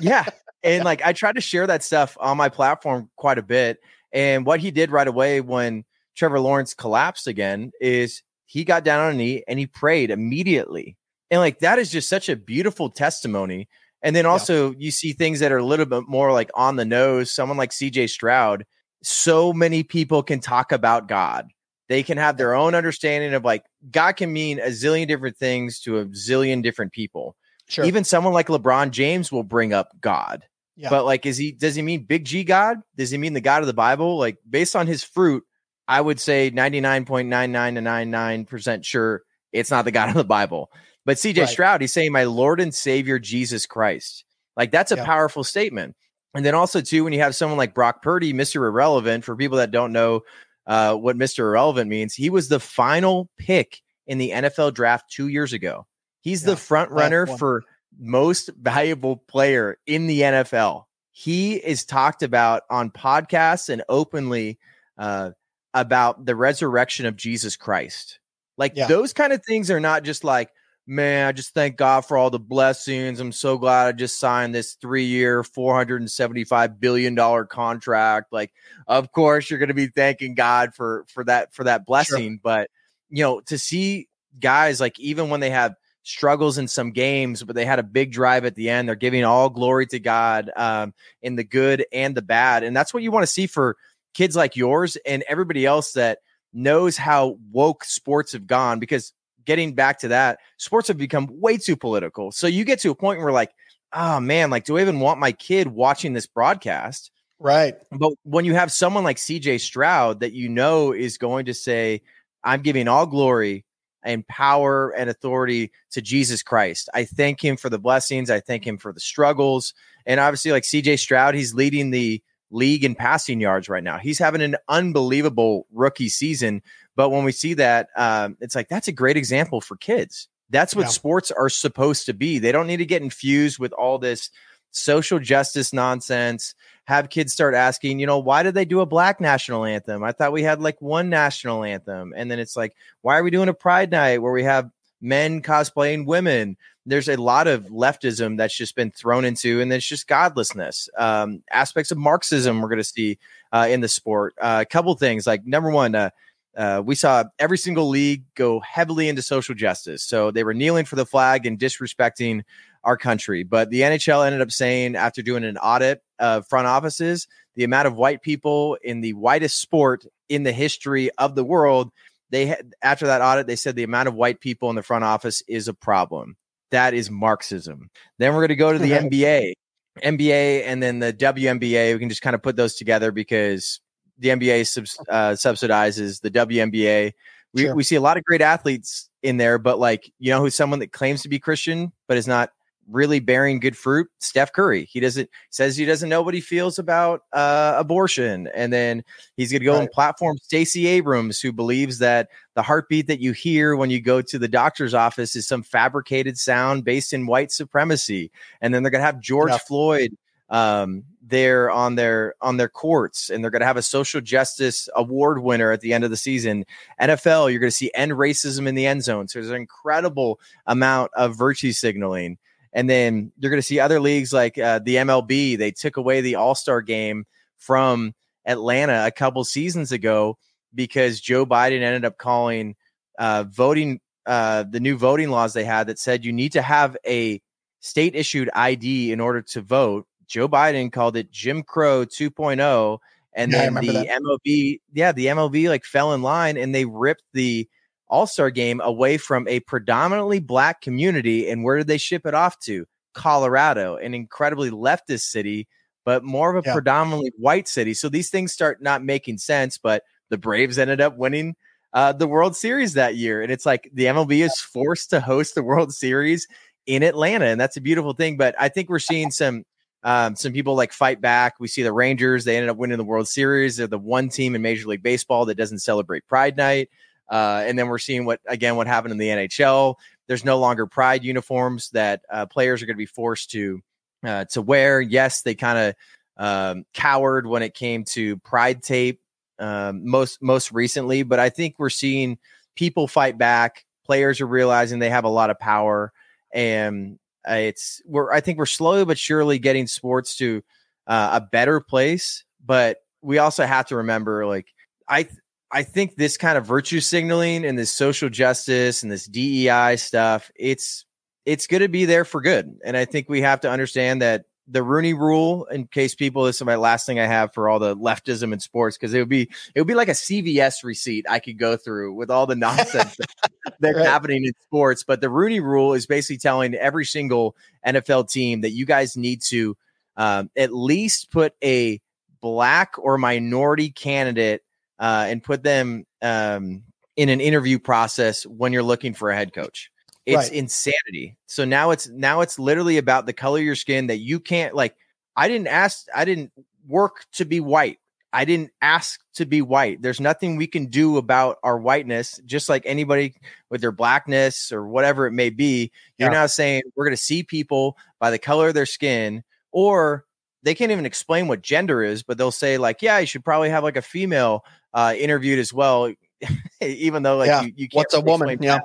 yeah, 0.00 0.24
and 0.62 0.84
like 0.84 1.02
I 1.02 1.12
tried 1.12 1.36
to 1.36 1.40
share 1.40 1.66
that 1.66 1.82
stuff 1.82 2.16
on 2.20 2.36
my 2.36 2.48
platform 2.48 3.10
quite 3.16 3.38
a 3.38 3.42
bit. 3.42 3.78
And 4.12 4.44
what 4.44 4.60
he 4.60 4.70
did 4.70 4.90
right 4.90 5.06
away 5.06 5.40
when 5.40 5.84
Trevor 6.16 6.40
Lawrence 6.40 6.74
collapsed 6.74 7.26
again 7.26 7.72
is 7.80 8.22
he 8.46 8.64
got 8.64 8.84
down 8.84 9.00
on 9.00 9.12
a 9.12 9.16
knee 9.16 9.44
and 9.46 9.58
he 9.58 9.66
prayed 9.66 10.10
immediately. 10.10 10.96
And 11.30 11.40
like 11.40 11.60
that 11.60 11.78
is 11.78 11.90
just 11.90 12.08
such 12.08 12.28
a 12.28 12.36
beautiful 12.36 12.90
testimony. 12.90 13.68
And 14.02 14.16
then 14.16 14.26
also 14.26 14.70
yeah. 14.70 14.76
you 14.78 14.90
see 14.90 15.12
things 15.12 15.40
that 15.40 15.52
are 15.52 15.58
a 15.58 15.64
little 15.64 15.86
bit 15.86 16.08
more 16.08 16.32
like 16.32 16.50
on 16.54 16.76
the 16.76 16.84
nose. 16.84 17.30
Someone 17.30 17.58
like 17.58 17.70
CJ 17.70 18.10
Stroud, 18.10 18.64
so 19.02 19.52
many 19.52 19.82
people 19.82 20.22
can 20.22 20.40
talk 20.40 20.72
about 20.72 21.06
God. 21.06 21.48
They 21.88 22.02
can 22.02 22.18
have 22.18 22.36
their 22.36 22.54
own 22.54 22.74
understanding 22.74 23.34
of 23.34 23.44
like 23.44 23.64
God 23.90 24.12
can 24.12 24.32
mean 24.32 24.58
a 24.58 24.68
zillion 24.68 25.08
different 25.08 25.36
things 25.36 25.80
to 25.80 25.98
a 25.98 26.06
zillion 26.06 26.62
different 26.62 26.92
people. 26.92 27.36
Sure. 27.68 27.84
Even 27.84 28.04
someone 28.04 28.32
like 28.32 28.48
LeBron 28.48 28.90
James 28.90 29.30
will 29.30 29.44
bring 29.44 29.72
up 29.72 29.90
God. 30.00 30.44
Yeah. 30.80 30.88
But 30.88 31.04
like, 31.04 31.26
is 31.26 31.36
he, 31.36 31.52
does 31.52 31.74
he 31.74 31.82
mean 31.82 32.04
big 32.04 32.24
G 32.24 32.42
God? 32.42 32.78
Does 32.96 33.10
he 33.10 33.18
mean 33.18 33.34
the 33.34 33.40
God 33.42 33.62
of 33.62 33.66
the 33.66 33.74
Bible? 33.74 34.18
Like, 34.18 34.38
based 34.48 34.74
on 34.74 34.86
his 34.86 35.04
fruit, 35.04 35.44
I 35.86 36.00
would 36.00 36.18
say 36.18 36.50
99.99 36.50 38.38
to 38.38 38.44
percent 38.46 38.86
sure 38.86 39.22
it's 39.52 39.70
not 39.70 39.84
the 39.84 39.90
God 39.90 40.08
of 40.08 40.14
the 40.14 40.24
Bible. 40.24 40.70
But 41.04 41.18
CJ 41.18 41.40
right. 41.40 41.48
Stroud, 41.48 41.80
he's 41.80 41.92
saying, 41.92 42.12
My 42.12 42.24
Lord 42.24 42.60
and 42.60 42.74
Savior 42.74 43.18
Jesus 43.18 43.66
Christ. 43.66 44.24
Like, 44.56 44.70
that's 44.70 44.92
a 44.92 44.96
yeah. 44.96 45.04
powerful 45.04 45.44
statement. 45.44 45.96
And 46.34 46.44
then 46.44 46.54
also, 46.54 46.80
too, 46.80 47.04
when 47.04 47.12
you 47.12 47.20
have 47.20 47.34
someone 47.34 47.58
like 47.58 47.74
Brock 47.74 48.02
Purdy, 48.02 48.32
Mr. 48.32 48.66
Irrelevant, 48.66 49.24
for 49.24 49.36
people 49.36 49.58
that 49.58 49.70
don't 49.70 49.92
know 49.92 50.22
uh, 50.66 50.94
what 50.94 51.16
Mr. 51.16 51.40
Irrelevant 51.40 51.90
means, 51.90 52.14
he 52.14 52.30
was 52.30 52.48
the 52.48 52.60
final 52.60 53.28
pick 53.36 53.82
in 54.06 54.18
the 54.18 54.30
NFL 54.30 54.74
draft 54.74 55.10
two 55.10 55.28
years 55.28 55.52
ago. 55.52 55.86
He's 56.20 56.42
yeah, 56.42 56.50
the 56.50 56.56
front 56.56 56.90
runner 56.90 57.26
for 57.26 57.64
most 57.98 58.50
valuable 58.60 59.16
player 59.16 59.78
in 59.86 60.06
the 60.06 60.20
NFL. 60.20 60.84
He 61.12 61.54
is 61.54 61.84
talked 61.84 62.22
about 62.22 62.62
on 62.70 62.90
podcasts 62.90 63.68
and 63.68 63.82
openly 63.88 64.58
uh, 64.96 65.30
about 65.74 66.24
the 66.24 66.36
resurrection 66.36 67.06
of 67.06 67.16
Jesus 67.16 67.56
Christ. 67.56 68.20
Like 68.56 68.72
yeah. 68.76 68.86
those 68.86 69.12
kind 69.12 69.32
of 69.32 69.44
things 69.44 69.70
are 69.70 69.80
not 69.80 70.02
just 70.02 70.24
like, 70.24 70.50
man, 70.86 71.26
I 71.26 71.32
just 71.32 71.54
thank 71.54 71.76
God 71.76 72.02
for 72.02 72.16
all 72.16 72.30
the 72.30 72.38
blessings. 72.38 73.20
I'm 73.20 73.32
so 73.32 73.58
glad 73.58 73.86
I 73.86 73.92
just 73.92 74.18
signed 74.18 74.54
this 74.54 74.74
three 74.74 75.04
year, 75.04 75.42
$475 75.42 76.80
billion 76.80 77.46
contract. 77.46 78.32
Like, 78.32 78.52
of 78.86 79.12
course, 79.12 79.48
you're 79.48 79.58
going 79.58 79.68
to 79.68 79.74
be 79.74 79.86
thanking 79.86 80.34
God 80.34 80.74
for, 80.74 81.04
for 81.08 81.24
that, 81.24 81.54
for 81.54 81.64
that 81.64 81.86
blessing. 81.86 82.32
Sure. 82.32 82.40
But, 82.42 82.70
you 83.08 83.22
know, 83.22 83.40
to 83.42 83.56
see 83.56 84.08
guys 84.38 84.80
like 84.80 84.98
even 84.98 85.28
when 85.28 85.40
they 85.40 85.50
have 85.50 85.74
struggles 86.10 86.58
in 86.58 86.68
some 86.68 86.90
games, 86.90 87.42
but 87.42 87.54
they 87.54 87.64
had 87.64 87.78
a 87.78 87.84
big 87.84 88.12
drive 88.12 88.44
at 88.44 88.54
the 88.54 88.68
end. 88.68 88.88
They're 88.88 88.96
giving 88.96 89.24
all 89.24 89.48
glory 89.48 89.86
to 89.86 90.00
God 90.00 90.50
um, 90.56 90.92
in 91.22 91.36
the 91.36 91.44
good 91.44 91.86
and 91.92 92.14
the 92.14 92.22
bad. 92.22 92.64
And 92.64 92.76
that's 92.76 92.92
what 92.92 93.02
you 93.02 93.10
want 93.10 93.22
to 93.22 93.32
see 93.32 93.46
for 93.46 93.76
kids 94.14 94.36
like 94.36 94.56
yours 94.56 94.96
and 95.06 95.24
everybody 95.28 95.64
else 95.64 95.92
that 95.92 96.18
knows 96.52 96.96
how 96.96 97.38
woke 97.52 97.84
sports 97.84 98.32
have 98.32 98.46
gone. 98.46 98.80
Because 98.80 99.12
getting 99.44 99.74
back 99.74 100.00
to 100.00 100.08
that, 100.08 100.40
sports 100.56 100.88
have 100.88 100.98
become 100.98 101.28
way 101.30 101.56
too 101.56 101.76
political. 101.76 102.32
So 102.32 102.46
you 102.46 102.64
get 102.64 102.80
to 102.80 102.90
a 102.90 102.94
point 102.94 103.20
where, 103.20 103.32
like, 103.32 103.52
oh 103.92 104.20
man, 104.20 104.50
like, 104.50 104.64
do 104.64 104.76
I 104.76 104.80
even 104.80 105.00
want 105.00 105.20
my 105.20 105.32
kid 105.32 105.68
watching 105.68 106.12
this 106.12 106.26
broadcast? 106.26 107.10
Right. 107.38 107.74
But 107.90 108.12
when 108.24 108.44
you 108.44 108.54
have 108.54 108.70
someone 108.70 109.04
like 109.04 109.16
CJ 109.16 109.60
Stroud 109.60 110.20
that 110.20 110.32
you 110.32 110.48
know 110.48 110.92
is 110.92 111.16
going 111.16 111.46
to 111.46 111.54
say, 111.54 112.02
I'm 112.44 112.62
giving 112.62 112.86
all 112.86 113.06
glory 113.06 113.64
and 114.02 114.26
power 114.26 114.90
and 114.90 115.10
authority 115.10 115.70
to 115.90 116.00
Jesus 116.00 116.42
Christ. 116.42 116.88
I 116.94 117.04
thank 117.04 117.44
him 117.44 117.56
for 117.56 117.68
the 117.68 117.78
blessings. 117.78 118.30
I 118.30 118.40
thank 118.40 118.66
him 118.66 118.78
for 118.78 118.92
the 118.92 119.00
struggles. 119.00 119.74
And 120.06 120.20
obviously, 120.20 120.52
like 120.52 120.64
CJ 120.64 120.98
Stroud, 120.98 121.34
he's 121.34 121.54
leading 121.54 121.90
the 121.90 122.22
league 122.50 122.84
in 122.84 122.94
passing 122.94 123.40
yards 123.40 123.68
right 123.68 123.84
now. 123.84 123.98
He's 123.98 124.18
having 124.18 124.42
an 124.42 124.56
unbelievable 124.68 125.66
rookie 125.72 126.08
season. 126.08 126.62
But 126.96 127.10
when 127.10 127.24
we 127.24 127.32
see 127.32 127.54
that, 127.54 127.88
um, 127.96 128.36
it's 128.40 128.54
like 128.54 128.68
that's 128.68 128.88
a 128.88 128.92
great 128.92 129.16
example 129.16 129.60
for 129.60 129.76
kids. 129.76 130.28
That's 130.50 130.74
what 130.74 130.86
yeah. 130.86 130.88
sports 130.88 131.30
are 131.30 131.48
supposed 131.48 132.06
to 132.06 132.12
be. 132.12 132.38
They 132.38 132.50
don't 132.50 132.66
need 132.66 132.78
to 132.78 132.86
get 132.86 133.02
infused 133.02 133.60
with 133.60 133.72
all 133.72 133.98
this 133.98 134.30
social 134.70 135.18
justice 135.18 135.72
nonsense. 135.72 136.54
Have 136.84 137.08
kids 137.08 137.32
start 137.32 137.54
asking, 137.54 138.00
you 138.00 138.06
know, 138.06 138.18
why 138.18 138.42
did 138.42 138.54
they 138.54 138.64
do 138.64 138.80
a 138.80 138.86
black 138.86 139.20
national 139.20 139.64
anthem? 139.64 140.02
I 140.02 140.12
thought 140.12 140.32
we 140.32 140.42
had 140.42 140.60
like 140.60 140.80
one 140.82 141.08
national 141.08 141.62
anthem. 141.62 142.12
And 142.16 142.30
then 142.30 142.38
it's 142.38 142.56
like, 142.56 142.74
why 143.02 143.18
are 143.18 143.22
we 143.22 143.30
doing 143.30 143.48
a 143.48 143.54
pride 143.54 143.90
night 143.90 144.18
where 144.18 144.32
we 144.32 144.42
have 144.42 144.70
men 145.00 145.40
cosplaying 145.40 146.06
women? 146.06 146.56
There's 146.86 147.08
a 147.08 147.16
lot 147.16 147.46
of 147.46 147.66
leftism 147.66 148.38
that's 148.38 148.56
just 148.56 148.74
been 148.74 148.90
thrown 148.90 149.24
into, 149.24 149.60
and 149.60 149.72
it's 149.72 149.86
just 149.86 150.08
godlessness. 150.08 150.88
Um, 150.96 151.42
aspects 151.50 151.92
of 151.92 151.98
Marxism 151.98 152.60
we're 152.60 152.68
going 152.68 152.78
to 152.78 152.84
see 152.84 153.18
uh, 153.52 153.68
in 153.70 153.80
the 153.80 153.88
sport. 153.88 154.34
Uh, 154.40 154.58
a 154.62 154.64
couple 154.66 154.92
things 154.94 155.26
like 155.26 155.46
number 155.46 155.70
one, 155.70 155.94
uh, 155.94 156.10
uh, 156.56 156.82
we 156.84 156.94
saw 156.94 157.24
every 157.38 157.58
single 157.58 157.88
league 157.88 158.24
go 158.34 158.60
heavily 158.60 159.08
into 159.08 159.22
social 159.22 159.54
justice. 159.54 160.02
So 160.02 160.30
they 160.30 160.42
were 160.42 160.54
kneeling 160.54 160.84
for 160.84 160.96
the 160.96 161.06
flag 161.06 161.46
and 161.46 161.58
disrespecting 161.58 162.42
our 162.84 162.96
country. 162.96 163.42
But 163.42 163.70
the 163.70 163.82
NHL 163.82 164.24
ended 164.24 164.40
up 164.40 164.50
saying, 164.50 164.96
after 164.96 165.22
doing 165.22 165.44
an 165.44 165.58
audit 165.58 166.02
of 166.18 166.46
front 166.46 166.66
offices, 166.66 167.26
the 167.56 167.64
amount 167.64 167.86
of 167.86 167.96
white 167.96 168.22
people 168.22 168.78
in 168.82 169.00
the 169.00 169.12
whitest 169.14 169.60
sport 169.60 170.04
in 170.28 170.44
the 170.44 170.52
history 170.52 171.10
of 171.18 171.34
the 171.34 171.44
world, 171.44 171.90
they 172.30 172.46
had, 172.46 172.74
after 172.82 173.06
that 173.06 173.22
audit, 173.22 173.46
they 173.46 173.56
said 173.56 173.76
the 173.76 173.82
amount 173.82 174.08
of 174.08 174.14
white 174.14 174.40
people 174.40 174.70
in 174.70 174.76
the 174.76 174.82
front 174.82 175.04
office 175.04 175.42
is 175.48 175.68
a 175.68 175.74
problem. 175.74 176.36
That 176.70 176.94
is 176.94 177.10
Marxism. 177.10 177.90
Then 178.18 178.32
we're 178.32 178.40
going 178.40 178.48
to 178.48 178.56
go 178.56 178.72
to 178.72 178.78
the 178.78 178.92
NBA, 178.92 179.54
NBA, 180.02 180.62
and 180.64 180.82
then 180.82 181.00
the 181.00 181.12
WNBA. 181.12 181.92
We 181.92 181.98
can 181.98 182.08
just 182.08 182.22
kind 182.22 182.34
of 182.34 182.42
put 182.42 182.56
those 182.56 182.76
together 182.76 183.10
because 183.10 183.80
the 184.18 184.28
NBA 184.28 184.68
subs, 184.68 184.98
uh, 185.08 185.30
subsidizes 185.32 186.20
the 186.20 186.30
WNBA. 186.30 187.12
We, 187.52 187.62
sure. 187.62 187.74
we 187.74 187.82
see 187.82 187.96
a 187.96 188.00
lot 188.00 188.16
of 188.16 188.24
great 188.24 188.42
athletes 188.42 189.10
in 189.22 189.36
there, 189.36 189.58
but 189.58 189.80
like, 189.80 190.12
you 190.20 190.30
know, 190.30 190.40
who's 190.40 190.54
someone 190.54 190.78
that 190.78 190.92
claims 190.92 191.22
to 191.22 191.28
be 191.28 191.40
Christian, 191.40 191.92
but 192.06 192.16
is 192.16 192.28
not 192.28 192.50
really 192.90 193.20
bearing 193.20 193.60
good 193.60 193.76
fruit 193.76 194.08
steph 194.18 194.52
curry. 194.52 194.84
He 194.84 195.00
doesn't 195.00 195.30
says 195.50 195.76
he 195.76 195.84
doesn't 195.84 196.08
know 196.08 196.22
what 196.22 196.34
he 196.34 196.40
feels 196.40 196.78
about 196.78 197.22
uh, 197.32 197.74
abortion. 197.76 198.48
And 198.54 198.72
then 198.72 199.04
he's 199.36 199.50
going 199.50 199.60
to 199.60 199.64
go 199.64 199.74
right. 199.74 199.82
and 199.82 199.90
platform 199.90 200.38
stacey 200.38 200.86
abrams 200.86 201.40
who 201.40 201.52
believes 201.52 201.98
that 201.98 202.28
the 202.54 202.62
heartbeat 202.62 203.06
that 203.06 203.20
you 203.20 203.32
hear 203.32 203.76
when 203.76 203.90
you 203.90 204.00
go 204.00 204.20
to 204.22 204.38
the 204.38 204.48
doctor's 204.48 204.94
office 204.94 205.36
is 205.36 205.46
some 205.46 205.62
fabricated 205.62 206.38
sound 206.38 206.84
based 206.84 207.12
in 207.12 207.26
white 207.26 207.52
supremacy. 207.52 208.30
And 208.60 208.74
then 208.74 208.82
they're 208.82 208.90
going 208.90 209.02
to 209.02 209.06
have 209.06 209.20
george 209.20 209.52
floyd 209.62 210.16
um, 210.50 211.04
there 211.22 211.70
on 211.70 211.94
their 211.94 212.34
on 212.40 212.56
their 212.56 212.68
courts 212.68 213.30
and 213.30 213.42
they're 213.42 213.52
going 213.52 213.60
to 213.60 213.66
have 213.66 213.76
a 213.76 213.82
social 213.82 214.20
justice 214.20 214.88
award 214.96 215.42
winner 215.42 215.70
at 215.70 215.80
the 215.80 215.94
end 215.94 216.04
of 216.04 216.10
the 216.10 216.16
season. 216.16 216.64
Nfl 217.00 217.50
you're 217.50 217.60
going 217.60 217.70
to 217.70 217.76
see 217.76 217.90
end 217.94 218.12
racism 218.12 218.66
in 218.66 218.74
the 218.74 218.86
end 218.86 219.04
zone. 219.04 219.28
So 219.28 219.38
there's 219.38 219.50
an 219.50 219.56
incredible 219.56 220.40
amount 220.66 221.12
of 221.14 221.38
virtue 221.38 221.72
signaling 221.72 222.38
and 222.72 222.88
then 222.88 223.32
you're 223.38 223.50
going 223.50 223.58
to 223.58 223.66
see 223.66 223.80
other 223.80 224.00
leagues 224.00 224.32
like 224.32 224.58
uh, 224.58 224.78
the 224.78 224.96
MLB. 224.96 225.58
They 225.58 225.70
took 225.70 225.96
away 225.96 226.20
the 226.20 226.36
All 226.36 226.54
Star 226.54 226.82
game 226.82 227.26
from 227.56 228.14
Atlanta 228.46 229.06
a 229.06 229.10
couple 229.10 229.44
seasons 229.44 229.92
ago 229.92 230.38
because 230.74 231.20
Joe 231.20 231.44
Biden 231.44 231.82
ended 231.82 232.04
up 232.04 232.18
calling 232.18 232.76
uh, 233.18 233.44
voting 233.48 234.00
uh, 234.26 234.64
the 234.68 234.80
new 234.80 234.96
voting 234.96 235.30
laws 235.30 235.52
they 235.52 235.64
had 235.64 235.88
that 235.88 235.98
said 235.98 236.24
you 236.24 236.32
need 236.32 236.52
to 236.52 236.62
have 236.62 236.96
a 237.06 237.40
state 237.80 238.14
issued 238.14 238.50
ID 238.54 239.12
in 239.12 239.20
order 239.20 239.42
to 239.42 239.60
vote. 239.60 240.06
Joe 240.26 240.48
Biden 240.48 240.92
called 240.92 241.16
it 241.16 241.30
Jim 241.30 241.62
Crow 241.62 242.06
2.0. 242.06 242.98
And 243.34 243.52
yeah, 243.52 243.58
then 243.58 243.74
the 243.74 243.92
that. 243.92 244.20
MLB, 244.22 244.80
yeah, 244.92 245.12
the 245.12 245.26
MLB 245.26 245.68
like 245.68 245.84
fell 245.84 246.14
in 246.14 246.22
line 246.22 246.56
and 246.56 246.74
they 246.74 246.84
ripped 246.84 247.24
the 247.32 247.68
all 248.10 248.26
Star 248.26 248.50
game 248.50 248.80
away 248.82 249.16
from 249.16 249.48
a 249.48 249.60
predominantly 249.60 250.40
black 250.40 250.82
community. 250.82 251.48
And 251.48 251.64
where 251.64 251.78
did 251.78 251.86
they 251.86 251.98
ship 251.98 252.26
it 252.26 252.34
off 252.34 252.58
to? 252.60 252.86
Colorado, 253.14 253.96
an 253.96 254.14
incredibly 254.14 254.70
leftist 254.70 255.22
city, 255.22 255.66
but 256.04 256.22
more 256.22 256.54
of 256.54 256.64
a 256.64 256.68
yeah. 256.68 256.74
predominantly 256.74 257.32
white 257.38 257.68
city. 257.68 257.94
So 257.94 258.08
these 258.08 258.30
things 258.30 258.52
start 258.52 258.82
not 258.82 259.02
making 259.02 259.38
sense. 259.38 259.78
But 259.78 260.02
the 260.28 260.38
Braves 260.38 260.78
ended 260.78 261.00
up 261.00 261.16
winning 261.16 261.54
uh, 261.92 262.12
the 262.12 262.26
World 262.26 262.56
Series 262.56 262.94
that 262.94 263.16
year. 263.16 263.42
And 263.42 263.50
it's 263.50 263.66
like 263.66 263.90
the 263.92 264.04
MLB 264.04 264.44
is 264.44 264.60
forced 264.60 265.10
to 265.10 265.20
host 265.20 265.54
the 265.54 265.62
World 265.62 265.92
Series 265.92 266.46
in 266.86 267.02
Atlanta. 267.02 267.46
And 267.46 267.60
that's 267.60 267.76
a 267.76 267.80
beautiful 267.80 268.12
thing. 268.12 268.36
But 268.36 268.54
I 268.58 268.68
think 268.68 268.88
we're 268.88 268.98
seeing 268.98 269.30
some. 269.30 269.64
Um, 270.02 270.34
some 270.34 270.54
people 270.54 270.76
like 270.76 270.94
fight 270.94 271.20
back. 271.20 271.60
We 271.60 271.68
see 271.68 271.82
the 271.82 271.92
Rangers; 271.92 272.46
they 272.46 272.56
ended 272.56 272.70
up 272.70 272.78
winning 272.78 272.96
the 272.96 273.04
World 273.04 273.28
Series. 273.28 273.76
They're 273.76 273.86
the 273.86 273.98
one 273.98 274.30
team 274.30 274.54
in 274.54 274.62
Major 274.62 274.88
League 274.88 275.02
Baseball 275.02 275.44
that 275.44 275.56
doesn't 275.56 275.80
celebrate 275.80 276.26
Pride 276.26 276.56
Night. 276.56 276.88
Uh, 277.30 277.62
and 277.64 277.78
then 277.78 277.88
we're 277.88 277.98
seeing 277.98 278.24
what 278.24 278.40
again 278.46 278.76
what 278.76 278.86
happened 278.86 279.12
in 279.12 279.18
the 279.18 279.28
NHL. 279.28 279.94
There's 280.26 280.44
no 280.44 280.58
longer 280.58 280.86
pride 280.86 281.24
uniforms 281.24 281.90
that 281.90 282.22
uh, 282.30 282.46
players 282.46 282.82
are 282.82 282.86
going 282.86 282.96
to 282.96 282.98
be 282.98 283.06
forced 283.06 283.50
to 283.52 283.80
uh, 284.24 284.44
to 284.46 284.62
wear. 284.62 285.00
Yes, 285.00 285.42
they 285.42 285.54
kind 285.54 285.78
of 285.78 285.94
um, 286.36 286.84
cowered 286.92 287.46
when 287.46 287.62
it 287.62 287.74
came 287.74 288.04
to 288.04 288.36
pride 288.38 288.82
tape 288.82 289.20
um, 289.60 290.08
most 290.08 290.42
most 290.42 290.72
recently, 290.72 291.22
but 291.22 291.38
I 291.38 291.50
think 291.50 291.76
we're 291.78 291.90
seeing 291.90 292.38
people 292.74 293.06
fight 293.06 293.38
back. 293.38 293.84
Players 294.04 294.40
are 294.40 294.46
realizing 294.46 294.98
they 294.98 295.10
have 295.10 295.24
a 295.24 295.28
lot 295.28 295.50
of 295.50 295.58
power, 295.58 296.12
and 296.52 297.18
uh, 297.48 297.54
it's 297.54 298.02
we're 298.06 298.32
I 298.32 298.40
think 298.40 298.58
we're 298.58 298.66
slowly 298.66 299.04
but 299.04 299.18
surely 299.18 299.58
getting 299.58 299.86
sports 299.86 300.36
to 300.36 300.62
uh, 301.06 301.30
a 301.34 301.40
better 301.40 301.80
place. 301.80 302.44
But 302.64 302.98
we 303.22 303.38
also 303.38 303.64
have 303.64 303.86
to 303.86 303.96
remember, 303.96 304.46
like 304.46 304.66
I 305.08 305.28
I 305.72 305.82
think 305.82 306.16
this 306.16 306.36
kind 306.36 306.58
of 306.58 306.66
virtue 306.66 307.00
signaling 307.00 307.64
and 307.64 307.78
this 307.78 307.92
social 307.92 308.28
justice 308.28 309.02
and 309.02 309.10
this 309.10 309.26
DEI 309.26 309.96
stuff, 309.96 310.50
it's 310.56 311.04
it's 311.46 311.66
going 311.66 311.82
to 311.82 311.88
be 311.88 312.04
there 312.04 312.24
for 312.24 312.40
good. 312.40 312.78
And 312.84 312.96
I 312.96 313.04
think 313.04 313.28
we 313.28 313.40
have 313.42 313.60
to 313.60 313.70
understand 313.70 314.20
that 314.22 314.44
the 314.66 314.82
Rooney 314.82 315.14
Rule, 315.14 315.64
in 315.66 315.86
case 315.86 316.14
people, 316.14 316.44
this 316.44 316.56
is 316.56 316.64
my 316.64 316.76
last 316.76 317.04
thing 317.04 317.18
I 317.18 317.26
have 317.26 317.52
for 317.52 317.68
all 317.68 317.78
the 317.78 317.96
leftism 317.96 318.52
in 318.52 318.60
sports, 318.60 318.96
because 318.96 319.12
it 319.14 319.18
would 319.18 319.28
be 319.28 319.50
it 319.74 319.80
would 319.80 319.88
be 319.88 319.94
like 319.94 320.08
a 320.08 320.12
CVS 320.12 320.84
receipt 320.84 321.26
I 321.28 321.40
could 321.40 321.58
go 321.58 321.76
through 321.76 322.14
with 322.14 322.30
all 322.30 322.46
the 322.46 322.54
nonsense 322.54 323.16
that's 323.80 323.96
right. 323.96 324.06
happening 324.06 324.44
in 324.44 324.52
sports. 324.62 325.02
But 325.02 325.20
the 325.20 325.30
Rooney 325.30 325.60
Rule 325.60 325.94
is 325.94 326.06
basically 326.06 326.38
telling 326.38 326.74
every 326.74 327.04
single 327.04 327.56
NFL 327.86 328.30
team 328.30 328.60
that 328.60 328.70
you 328.70 328.86
guys 328.86 329.16
need 329.16 329.42
to 329.42 329.76
um, 330.16 330.50
at 330.56 330.72
least 330.72 331.30
put 331.30 331.54
a 331.64 332.00
black 332.40 332.94
or 332.98 333.18
minority 333.18 333.90
candidate 333.90 334.62
uh, 335.00 335.26
and 335.28 335.42
put 335.42 335.64
them 335.64 336.04
um, 336.22 336.84
in 337.16 337.28
an 337.28 337.40
interview 337.40 337.78
process 337.78 338.44
when 338.46 338.72
you're 338.72 338.82
looking 338.82 339.14
for 339.14 339.30
a 339.30 339.36
head 339.36 339.52
coach. 339.52 339.90
It's 340.26 340.36
right. 340.36 340.52
insanity. 340.52 341.38
So 341.46 341.64
now 341.64 341.90
it's 341.90 342.08
now 342.08 342.42
it's 342.42 342.58
literally 342.58 342.98
about 342.98 343.26
the 343.26 343.32
color 343.32 343.58
of 343.58 343.64
your 343.64 343.74
skin 343.74 344.06
that 344.08 344.18
you 344.18 344.38
can't 344.38 344.74
like. 344.74 344.94
I 345.34 345.48
didn't 345.48 345.68
ask. 345.68 346.06
I 346.14 346.24
didn't 346.24 346.52
work 346.86 347.24
to 347.32 347.44
be 347.44 347.58
white. 347.58 347.98
I 348.32 348.44
didn't 348.44 348.70
ask 348.80 349.20
to 349.34 349.46
be 349.46 349.60
white. 349.60 350.02
There's 350.02 350.20
nothing 350.20 350.56
we 350.56 350.68
can 350.68 350.86
do 350.86 351.16
about 351.16 351.56
our 351.64 351.78
whiteness, 351.78 352.40
just 352.44 352.68
like 352.68 352.82
anybody 352.86 353.34
with 353.70 353.80
their 353.80 353.92
blackness 353.92 354.70
or 354.70 354.86
whatever 354.86 355.26
it 355.26 355.32
may 355.32 355.50
be. 355.50 355.90
You're 356.16 356.28
yeah. 356.28 356.40
now 356.42 356.46
saying 356.46 356.82
we're 356.94 357.06
going 357.06 357.16
to 357.16 357.22
see 357.22 357.42
people 357.42 357.96
by 358.20 358.30
the 358.30 358.38
color 358.38 358.68
of 358.68 358.74
their 358.74 358.86
skin, 358.86 359.42
or 359.72 360.26
they 360.62 360.74
can't 360.74 360.92
even 360.92 361.06
explain 361.06 361.48
what 361.48 361.62
gender 361.62 362.02
is, 362.02 362.22
but 362.22 362.38
they'll 362.38 362.50
say, 362.50 362.78
like, 362.78 363.02
yeah, 363.02 363.18
you 363.18 363.26
should 363.26 363.44
probably 363.44 363.70
have 363.70 363.82
like 363.82 363.96
a 363.96 364.02
female 364.02 364.64
uh, 364.92 365.14
interviewed 365.16 365.58
as 365.58 365.72
well, 365.72 366.12
even 366.80 367.22
though 367.22 367.36
like 367.36 367.48
yeah. 367.48 367.62
you, 367.62 367.72
you 367.76 367.88
can't 367.88 368.00
what's 368.00 368.14
a 368.14 368.20
woman, 368.20 368.58
yeah. 368.60 368.76
That. 368.76 368.84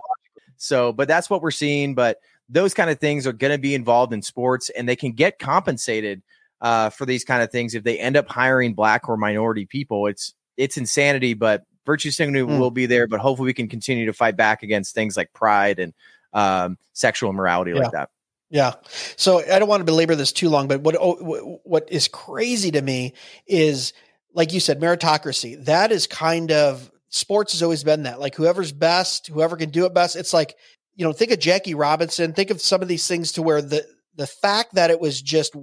So, 0.58 0.94
but 0.94 1.08
that's 1.08 1.30
what 1.30 1.42
we're 1.42 1.52
seeing. 1.52 1.96
But 1.96 2.20
those 2.50 2.74
kind 2.74 2.90
of 2.90 3.00
things 3.00 3.28
are 3.28 3.34
going 3.34 3.52
to 3.52 3.58
be 3.58 3.76
involved 3.76 4.14
in 4.14 4.22
sports, 4.22 4.70
and 4.70 4.88
they 4.88 4.96
can 4.96 5.12
get 5.12 5.40
compensated 5.40 6.22
uh, 6.62 6.90
for 6.90 7.06
these 7.06 7.24
kind 7.24 7.44
of 7.44 7.52
things 7.52 7.76
if 7.76 7.84
they 7.84 8.00
end 8.00 8.16
up 8.16 8.30
hiring 8.30 8.74
black 8.74 9.10
or 9.10 9.18
minority 9.18 9.66
people. 9.66 10.08
It's 10.08 10.34
it's 10.58 10.78
insanity, 10.78 11.34
but 11.34 11.64
virtue 11.86 12.12
signaling 12.12 12.56
mm. 12.56 12.60
will 12.60 12.72
be 12.72 12.86
there. 12.86 13.08
But 13.08 13.20
hopefully, 13.20 13.48
we 13.48 13.54
can 13.54 13.68
continue 13.68 14.06
to 14.06 14.14
fight 14.14 14.38
back 14.38 14.64
against 14.64 14.96
things 14.96 15.18
like 15.18 15.34
pride 15.34 15.80
and 15.80 15.94
um, 16.34 16.78
sexual 16.94 17.30
immorality 17.30 17.72
yeah. 17.72 17.80
like 17.80 17.92
that. 17.92 18.10
Yeah. 18.50 18.74
So 19.16 19.40
I 19.40 19.60
don't 19.60 19.68
want 19.68 19.82
to 19.82 19.86
belabor 19.86 20.16
this 20.16 20.32
too 20.32 20.50
long, 20.50 20.68
but 20.68 20.82
what 20.82 20.96
oh, 21.00 21.60
what 21.64 21.92
is 21.92 22.08
crazy 22.08 22.72
to 22.72 22.82
me 22.82 23.14
is 23.48 23.94
like 24.36 24.54
you 24.54 24.60
said, 24.60 24.80
meritocracy. 24.80 25.64
That 25.66 25.92
is 25.92 26.06
kind 26.06 26.52
of 26.52 26.92
sports 27.10 27.54
has 27.54 27.64
always 27.64 27.84
been 27.84 28.04
that. 28.04 28.20
Like 28.20 28.36
whoever's 28.36 28.72
best, 28.72 29.28
whoever 29.28 29.56
can 29.56 29.70
do 29.70 29.86
it 29.86 29.94
best. 29.94 30.16
It's 30.16 30.34
like, 30.34 30.56
you 30.96 31.06
know, 31.06 31.14
think 31.14 31.32
of 31.32 31.40
Jackie 31.40 31.74
Robinson, 31.74 32.34
think 32.34 32.52
of 32.52 32.62
some 32.62 32.82
of 32.82 32.88
these 32.88 33.08
things 33.08 33.32
to 33.34 33.42
where 33.42 33.62
the 33.62 33.86
the 34.16 34.28
fact 34.28 34.76
that 34.76 34.92
it 34.92 35.00
was 35.00 35.22
just 35.22 35.56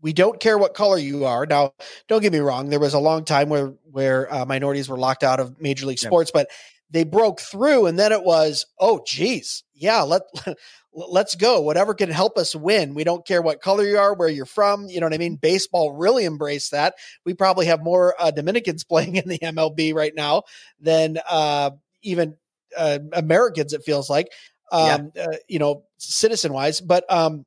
we 0.00 0.12
don't 0.12 0.40
care 0.40 0.58
what 0.58 0.74
color 0.74 0.98
you 0.98 1.24
are. 1.26 1.46
Now, 1.46 1.74
don't 2.08 2.22
get 2.22 2.32
me 2.32 2.38
wrong, 2.38 2.70
there 2.70 2.80
was 2.80 2.94
a 2.94 3.00
long 3.00 3.24
time 3.24 3.48
where 3.48 3.74
where 3.90 4.32
uh, 4.32 4.44
minorities 4.46 4.88
were 4.88 4.98
locked 4.98 5.24
out 5.24 5.40
of 5.40 5.60
major 5.60 5.86
league 5.86 5.98
sports, 5.98 6.30
yeah. 6.34 6.42
but 6.42 6.50
they 6.92 7.04
broke 7.04 7.40
through 7.40 7.86
and 7.86 7.98
then 7.98 8.12
it 8.12 8.22
was, 8.22 8.66
oh 8.78 9.02
geez, 9.04 9.64
yeah, 9.74 10.02
let 10.02 10.22
let's 10.92 11.34
go. 11.34 11.60
Whatever 11.60 11.94
can 11.94 12.10
help 12.10 12.36
us 12.36 12.54
win. 12.54 12.94
We 12.94 13.04
don't 13.04 13.26
care 13.26 13.40
what 13.40 13.62
color 13.62 13.84
you 13.84 13.98
are, 13.98 14.14
where 14.14 14.28
you're 14.28 14.44
from. 14.44 14.88
You 14.88 15.00
know 15.00 15.06
what 15.06 15.14
I 15.14 15.18
mean? 15.18 15.36
Baseball 15.36 15.92
really 15.92 16.26
embraced 16.26 16.72
that. 16.72 16.94
We 17.24 17.34
probably 17.34 17.66
have 17.66 17.82
more 17.82 18.14
uh, 18.18 18.30
Dominicans 18.30 18.84
playing 18.88 19.16
in 19.16 19.28
the 19.28 19.38
MLB 19.38 19.94
right 19.94 20.14
now 20.14 20.42
than 20.80 21.18
uh, 21.28 21.70
even 22.02 22.36
uh, 22.76 22.98
Americans. 23.12 23.72
It 23.72 23.84
feels 23.84 24.10
like, 24.10 24.28
um, 24.70 25.12
yeah. 25.14 25.24
Uh, 25.24 25.36
you 25.48 25.58
know, 25.58 25.84
citizen 25.98 26.52
wise. 26.52 26.80
But 26.80 27.10
um, 27.10 27.44